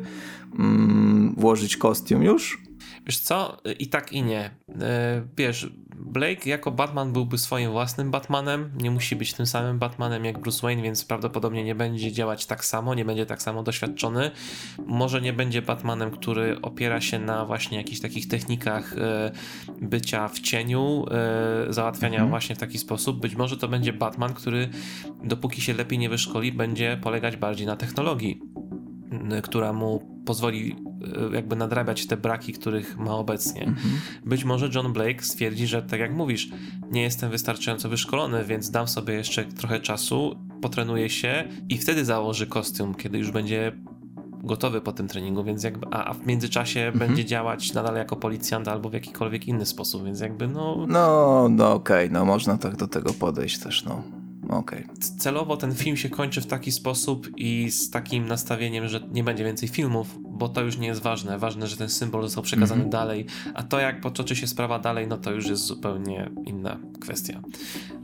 mm, 0.59 1.35
włożyć 1.37 1.77
kostium 1.77 2.23
już? 2.23 2.64
Wiesz 3.05 3.19
co, 3.19 3.57
i 3.79 3.87
tak 3.87 4.13
i 4.13 4.23
nie. 4.23 4.51
E, 4.81 5.27
wiesz, 5.37 5.69
Blake 5.95 6.49
jako 6.49 6.71
Batman 6.71 7.13
byłby 7.13 7.37
swoim 7.37 7.71
własnym 7.71 8.11
Batmanem, 8.11 8.71
nie 8.81 8.91
musi 8.91 9.15
być 9.15 9.33
tym 9.33 9.45
samym 9.45 9.79
Batmanem 9.79 10.25
jak 10.25 10.39
Bruce 10.39 10.61
Wayne, 10.61 10.81
więc 10.81 11.05
prawdopodobnie 11.05 11.63
nie 11.63 11.75
będzie 11.75 12.11
działać 12.11 12.45
tak 12.45 12.65
samo, 12.65 12.95
nie 12.95 13.05
będzie 13.05 13.25
tak 13.25 13.41
samo 13.41 13.63
doświadczony. 13.63 14.31
Może 14.85 15.21
nie 15.21 15.33
będzie 15.33 15.61
Batmanem, 15.61 16.11
który 16.11 16.61
opiera 16.61 17.01
się 17.01 17.19
na 17.19 17.45
właśnie 17.45 17.77
jakichś 17.77 18.01
takich 18.01 18.27
technikach 18.27 18.95
e, 18.97 19.31
bycia 19.81 20.27
w 20.27 20.39
cieniu, 20.39 21.05
e, 21.11 21.73
załatwiania 21.73 22.15
mhm. 22.15 22.29
właśnie 22.29 22.55
w 22.55 22.59
taki 22.59 22.77
sposób. 22.77 23.19
Być 23.19 23.35
może 23.35 23.57
to 23.57 23.67
będzie 23.67 23.93
Batman, 23.93 24.33
który 24.33 24.69
dopóki 25.23 25.61
się 25.61 25.73
lepiej 25.73 25.99
nie 25.99 26.09
wyszkoli, 26.09 26.51
będzie 26.51 26.97
polegać 27.01 27.37
bardziej 27.37 27.67
na 27.67 27.75
technologii, 27.75 28.41
która 29.41 29.73
mu 29.73 30.21
pozwoli 30.25 30.75
E, 31.13 31.35
jakby 31.35 31.55
nadrabiać 31.55 32.07
te 32.07 32.17
braki, 32.17 32.53
których 32.53 32.97
ma 32.97 33.15
obecnie. 33.15 33.61
Mhm. 33.61 33.99
Być 34.25 34.43
może 34.43 34.69
John 34.75 34.93
Blake 34.93 35.23
stwierdzi, 35.23 35.67
że 35.67 35.81
tak 35.81 35.99
jak 35.99 36.13
mówisz, 36.13 36.49
nie 36.91 37.01
jestem 37.01 37.31
wystarczająco 37.31 37.89
wyszkolony, 37.89 38.43
więc 38.43 38.71
dam 38.71 38.87
sobie 38.87 39.13
jeszcze 39.13 39.45
trochę 39.45 39.79
czasu, 39.79 40.35
potrenuję 40.61 41.09
się 41.09 41.43
i 41.69 41.77
wtedy 41.77 42.05
założy 42.05 42.47
kostium, 42.47 42.95
kiedy 42.95 43.17
już 43.17 43.31
będzie 43.31 43.71
gotowy 44.43 44.81
po 44.81 44.91
tym 44.91 45.07
treningu, 45.07 45.43
więc 45.43 45.63
jakby, 45.63 45.87
a, 45.91 46.05
a 46.05 46.13
w 46.13 46.25
międzyczasie 46.25 46.79
mhm. 46.79 46.99
będzie 46.99 47.25
działać 47.25 47.73
nadal 47.73 47.95
jako 47.95 48.15
policjant 48.15 48.67
albo 48.67 48.89
w 48.89 48.93
jakikolwiek 48.93 49.47
inny 49.47 49.65
sposób, 49.65 50.05
więc 50.05 50.19
jakby 50.19 50.47
no... 50.47 50.85
No, 50.87 51.47
no 51.49 51.73
okej, 51.73 52.05
okay, 52.05 52.19
no 52.19 52.25
można 52.25 52.57
tak 52.57 52.75
do 52.75 52.87
tego 52.87 53.13
podejść 53.13 53.59
też, 53.59 53.83
no. 53.83 54.03
Okay. 54.49 54.87
Celowo 55.17 55.57
ten 55.57 55.75
film 55.75 55.97
się 55.97 56.09
kończy 56.09 56.41
w 56.41 56.47
taki 56.47 56.71
sposób 56.71 57.27
i 57.37 57.71
z 57.71 57.89
takim 57.89 58.27
nastawieniem, 58.27 58.87
że 58.87 58.99
nie 59.11 59.23
będzie 59.23 59.43
więcej 59.43 59.69
filmów, 59.69 60.17
bo 60.21 60.49
to 60.49 60.61
już 60.61 60.77
nie 60.77 60.87
jest 60.87 61.01
ważne. 61.01 61.39
Ważne, 61.39 61.67
że 61.67 61.77
ten 61.77 61.89
symbol 61.89 62.21
został 62.21 62.43
przekazany 62.43 62.81
mm 62.81 62.89
-hmm. 62.89 62.91
dalej, 62.91 63.25
a 63.53 63.63
to 63.63 63.79
jak 63.79 64.01
potoczy 64.01 64.35
się 64.35 64.47
sprawa 64.47 64.79
dalej, 64.79 65.07
no 65.07 65.17
to 65.17 65.31
już 65.31 65.47
jest 65.47 65.63
zupełnie 65.63 66.31
inna 66.45 66.79
kwestia. 67.01 67.41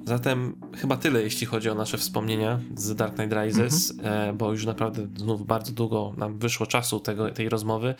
Zatem 0.05 0.55
chyba 0.77 0.97
tyle, 0.97 1.23
jeśli 1.23 1.47
chodzi 1.47 1.69
o 1.69 1.75
nasze 1.75 1.97
wspomnienia 1.97 2.59
z 2.75 2.95
Dark 2.95 3.15
Knight 3.15 3.33
Rises, 3.33 3.91
mm 3.91 4.03
-hmm. 4.03 4.37
bo 4.37 4.51
już 4.51 4.65
naprawdę 4.65 5.07
znów 5.17 5.45
bardzo 5.45 5.71
długo 5.71 6.13
nam 6.17 6.39
wyszło 6.39 6.65
czasu 6.65 6.99
tego, 6.99 7.29
tej 7.29 7.49
rozmowy. 7.49 7.95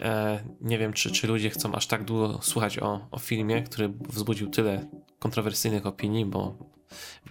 E, 0.00 0.40
nie 0.60 0.78
wiem, 0.78 0.92
czy, 0.92 1.10
czy 1.10 1.26
ludzie 1.26 1.50
chcą 1.50 1.72
aż 1.74 1.86
tak 1.86 2.04
długo 2.04 2.38
słuchać 2.42 2.78
o, 2.78 3.08
o 3.10 3.18
filmie, 3.18 3.62
który 3.62 3.88
wzbudził 3.88 4.50
tyle 4.50 4.86
kontrowersyjnych 5.18 5.86
opinii, 5.86 6.26
bo 6.26 6.72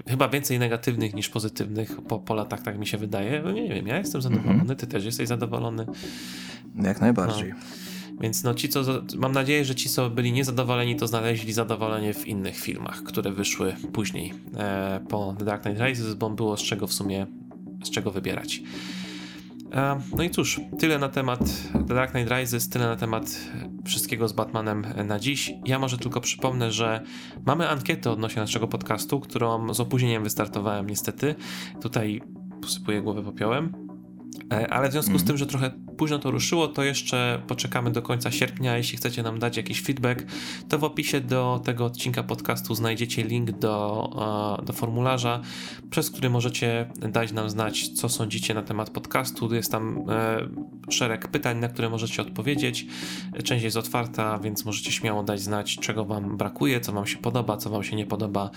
chyba 0.08 0.30
więcej 0.30 0.60
negatywnych 0.60 1.14
niż 1.14 1.30
pozytywnych 1.30 2.02
po, 2.02 2.20
po 2.20 2.34
latach, 2.34 2.62
tak 2.62 2.80
mi 2.80 2.88
się 2.88 2.98
wydaje. 2.98 3.42
No 3.44 3.52
nie, 3.52 3.70
wiem, 3.70 3.88
ja 3.88 3.98
jestem 3.98 4.22
zadowolony, 4.22 4.62
mm 4.62 4.68
-hmm. 4.68 4.76
ty 4.76 4.88
też 4.88 5.06
jesteś 5.06 5.28
zadowolony. 5.28 5.86
Jak 6.76 7.02
najbardziej. 7.02 7.50
No. 7.50 7.56
Więc 8.22 8.44
no 8.44 8.54
ci, 8.54 8.70
co, 8.70 8.84
mam 9.18 9.32
nadzieję, 9.32 9.66
że 9.66 9.76
ci, 9.76 9.90
co 9.90 10.10
byli 10.10 10.32
niezadowoleni, 10.32 10.96
to 10.96 11.08
znaleźli 11.08 11.54
zadowolenie 11.54 12.14
w 12.14 12.28
innych 12.28 12.58
filmach, 12.58 13.04
które 13.04 13.32
wyszły 13.32 13.76
później 13.94 14.34
e, 14.58 15.00
po 15.10 15.36
The 15.40 15.46
Dark 15.46 15.64
Knight 15.64 15.82
Rises, 15.82 16.14
bo 16.14 16.30
było 16.30 16.58
z 16.58 16.62
czego 16.62 16.88
w 16.88 16.94
sumie, 16.94 17.28
z 17.84 17.90
czego 17.90 18.12
wybierać. 18.12 18.62
No 20.18 20.24
i 20.24 20.30
cóż, 20.30 20.62
tyle 20.80 21.00
na 21.00 21.10
temat 21.10 21.40
The 21.88 21.94
Dark 21.94 22.12
Knight 22.12 22.32
Rises, 22.32 22.70
tyle 22.70 22.86
na 22.86 22.96
temat 22.96 23.38
wszystkiego 23.86 24.28
z 24.28 24.34
Batmanem 24.34 24.86
na 25.06 25.20
dziś. 25.20 25.54
Ja 25.66 25.80
może 25.80 25.98
tylko 25.98 26.22
przypomnę, 26.22 26.72
że 26.72 27.04
mamy 27.46 27.70
ankietę 27.70 28.12
odnośnie 28.12 28.42
naszego 28.42 28.68
podcastu, 28.68 29.20
którą 29.20 29.74
z 29.74 29.80
opóźnieniem 29.80 30.24
wystartowałem 30.24 30.88
niestety. 30.90 31.36
Tutaj 31.82 32.22
posypuję 32.62 33.02
głowę 33.02 33.24
popiołem. 33.24 33.91
E, 34.52 34.74
ale 34.74 34.90
w 34.90 34.92
związku 34.92 35.12
z 35.12 35.22
mhm. 35.22 35.28
tym, 35.28 35.38
że 35.38 35.46
trochę 35.46 35.72
późno 35.98 36.20
to 36.20 36.32
ruszyło, 36.32 36.68
to 36.68 36.84
jeszcze 36.84 37.42
poczekamy 37.48 37.92
do 37.92 38.02
końca 38.02 38.32
sierpnia. 38.32 38.78
Jeśli 38.78 38.98
chcecie 38.98 39.24
nam 39.24 39.40
dać 39.40 39.58
jakiś 39.58 39.82
feedback, 39.82 40.26
to 40.70 40.80
w 40.80 40.84
opisie 40.84 41.22
do 41.22 41.62
tego 41.66 41.86
odcinka 41.86 42.24
podcastu 42.24 42.76
znajdziecie 42.76 43.24
link 43.24 43.52
do, 43.52 44.58
e, 44.62 44.66
do 44.66 44.74
formularza, 44.74 45.42
przez 45.90 46.12
który 46.12 46.30
możecie 46.30 46.90
dać 46.96 47.32
nam 47.32 47.50
znać, 47.50 47.90
co 47.90 48.10
sądzicie 48.10 48.54
na 48.54 48.62
temat 48.62 48.90
podcastu. 48.90 49.56
Jest 49.56 49.72
tam 49.72 50.06
e, 50.10 50.48
szereg 50.90 51.28
pytań, 51.28 51.60
na 51.60 51.68
które 51.68 51.90
możecie 51.90 52.22
odpowiedzieć. 52.22 52.86
Część 53.44 53.64
jest 53.64 53.78
otwarta, 53.78 54.40
więc 54.40 54.66
możecie 54.66 54.92
śmiało 54.92 55.24
dać 55.24 55.42
znać, 55.42 55.78
czego 55.78 56.06
Wam 56.06 56.38
brakuje, 56.38 56.82
co 56.82 56.92
Wam 56.92 57.08
się 57.08 57.18
podoba, 57.18 57.58
co 57.58 57.70
Wam 57.70 57.84
się 57.84 57.96
nie 57.96 58.06
podoba. 58.06 58.50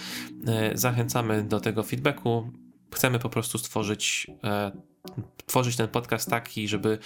Zachęcamy 0.75 1.43
do 1.43 1.61
tego 1.61 1.83
feedbacku. 1.83 2.51
Chcemy 2.95 3.19
po 3.19 3.29
prostu 3.29 3.59
stworzyć 3.59 4.27
tworzyć 5.47 5.76
ten 5.76 5.89
podcast 5.89 6.31
taki, 6.31 6.68
żeby 6.68 6.98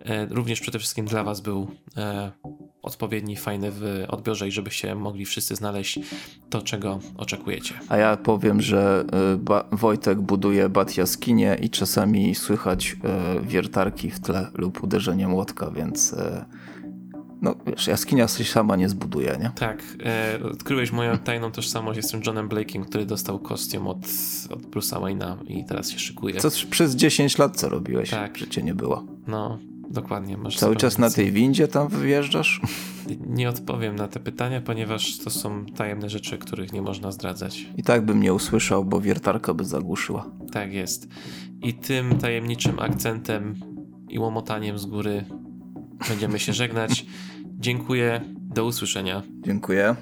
e, 0.00 0.26
również 0.26 0.60
przede 0.60 0.78
wszystkim 0.78 1.06
dla 1.06 1.24
Was 1.24 1.40
był 1.40 1.70
e, 1.96 2.30
odpowiedni, 2.82 3.36
fajny 3.36 3.70
w 3.70 4.04
odbiorze 4.08 4.48
i 4.48 4.52
żebyście 4.52 4.94
mogli 4.94 5.24
wszyscy 5.24 5.56
znaleźć 5.56 5.98
to, 6.50 6.62
czego 6.62 7.00
oczekujecie. 7.16 7.74
A 7.88 7.96
ja 7.96 8.16
powiem, 8.16 8.60
że 8.60 9.04
e, 9.72 9.76
Wojtek 9.76 10.20
buduje 10.20 10.68
bat 10.68 10.96
jaskinie 10.96 11.58
i 11.60 11.70
czasami 11.70 12.34
słychać 12.34 12.96
wiertarki 13.42 14.10
w 14.10 14.20
tle 14.20 14.50
lub 14.54 14.82
uderzenie 14.82 15.28
młotka, 15.28 15.70
więc 15.70 16.14
no 17.44 17.54
wiesz, 17.66 17.86
jaskinia 17.86 18.28
się 18.28 18.44
sama 18.44 18.76
nie 18.76 18.88
zbuduje, 18.88 19.36
nie? 19.40 19.50
Tak. 19.54 19.82
E, 20.04 20.38
odkryłeś 20.44 20.92
moją 20.92 21.18
tajną 21.18 21.52
tożsamość. 21.52 21.96
Jestem 21.96 22.20
Johnem 22.26 22.48
Blake'iem, 22.48 22.84
który 22.84 23.06
dostał 23.06 23.38
kostium 23.38 23.86
od, 23.86 23.98
od 24.50 24.62
Bruce'a 24.62 25.00
Wayne'a 25.00 25.36
i 25.48 25.64
teraz 25.64 25.90
się 25.90 25.98
szykuje. 25.98 26.40
Co 26.40 26.48
przez 26.70 26.94
10 26.94 27.38
lat 27.38 27.56
co 27.56 27.68
robiłeś? 27.68 28.10
Tak. 28.10 28.38
Że 28.38 28.46
cię 28.46 28.62
nie 28.62 28.74
było. 28.74 29.04
No, 29.26 29.58
dokładnie. 29.90 30.36
Masz 30.36 30.56
Cały 30.56 30.76
czas 30.76 30.98
na 30.98 31.10
tej 31.10 31.32
windzie 31.32 31.68
tam 31.68 31.88
wyjeżdżasz? 31.88 32.60
Nie 33.26 33.48
odpowiem 33.48 33.96
na 33.96 34.08
te 34.08 34.20
pytania, 34.20 34.60
ponieważ 34.60 35.18
to 35.18 35.30
są 35.30 35.66
tajemne 35.66 36.10
rzeczy, 36.10 36.38
których 36.38 36.72
nie 36.72 36.82
można 36.82 37.12
zdradzać. 37.12 37.66
I 37.76 37.82
tak 37.82 38.04
bym 38.04 38.22
nie 38.22 38.34
usłyszał, 38.34 38.84
bo 38.84 39.00
wiertarka 39.00 39.54
by 39.54 39.64
zagłuszyła. 39.64 40.30
Tak 40.52 40.72
jest. 40.72 41.08
I 41.62 41.74
tym 41.74 42.18
tajemniczym 42.18 42.78
akcentem 42.78 43.54
i 44.08 44.18
łomotaniem 44.18 44.78
z 44.78 44.86
góry 44.86 45.24
będziemy 46.08 46.38
się 46.38 46.52
żegnać. 46.52 47.06
Dziękuję. 47.64 48.20
Do 48.54 48.64
usłyszenia. 48.64 49.22
Dziękuję. 49.40 49.94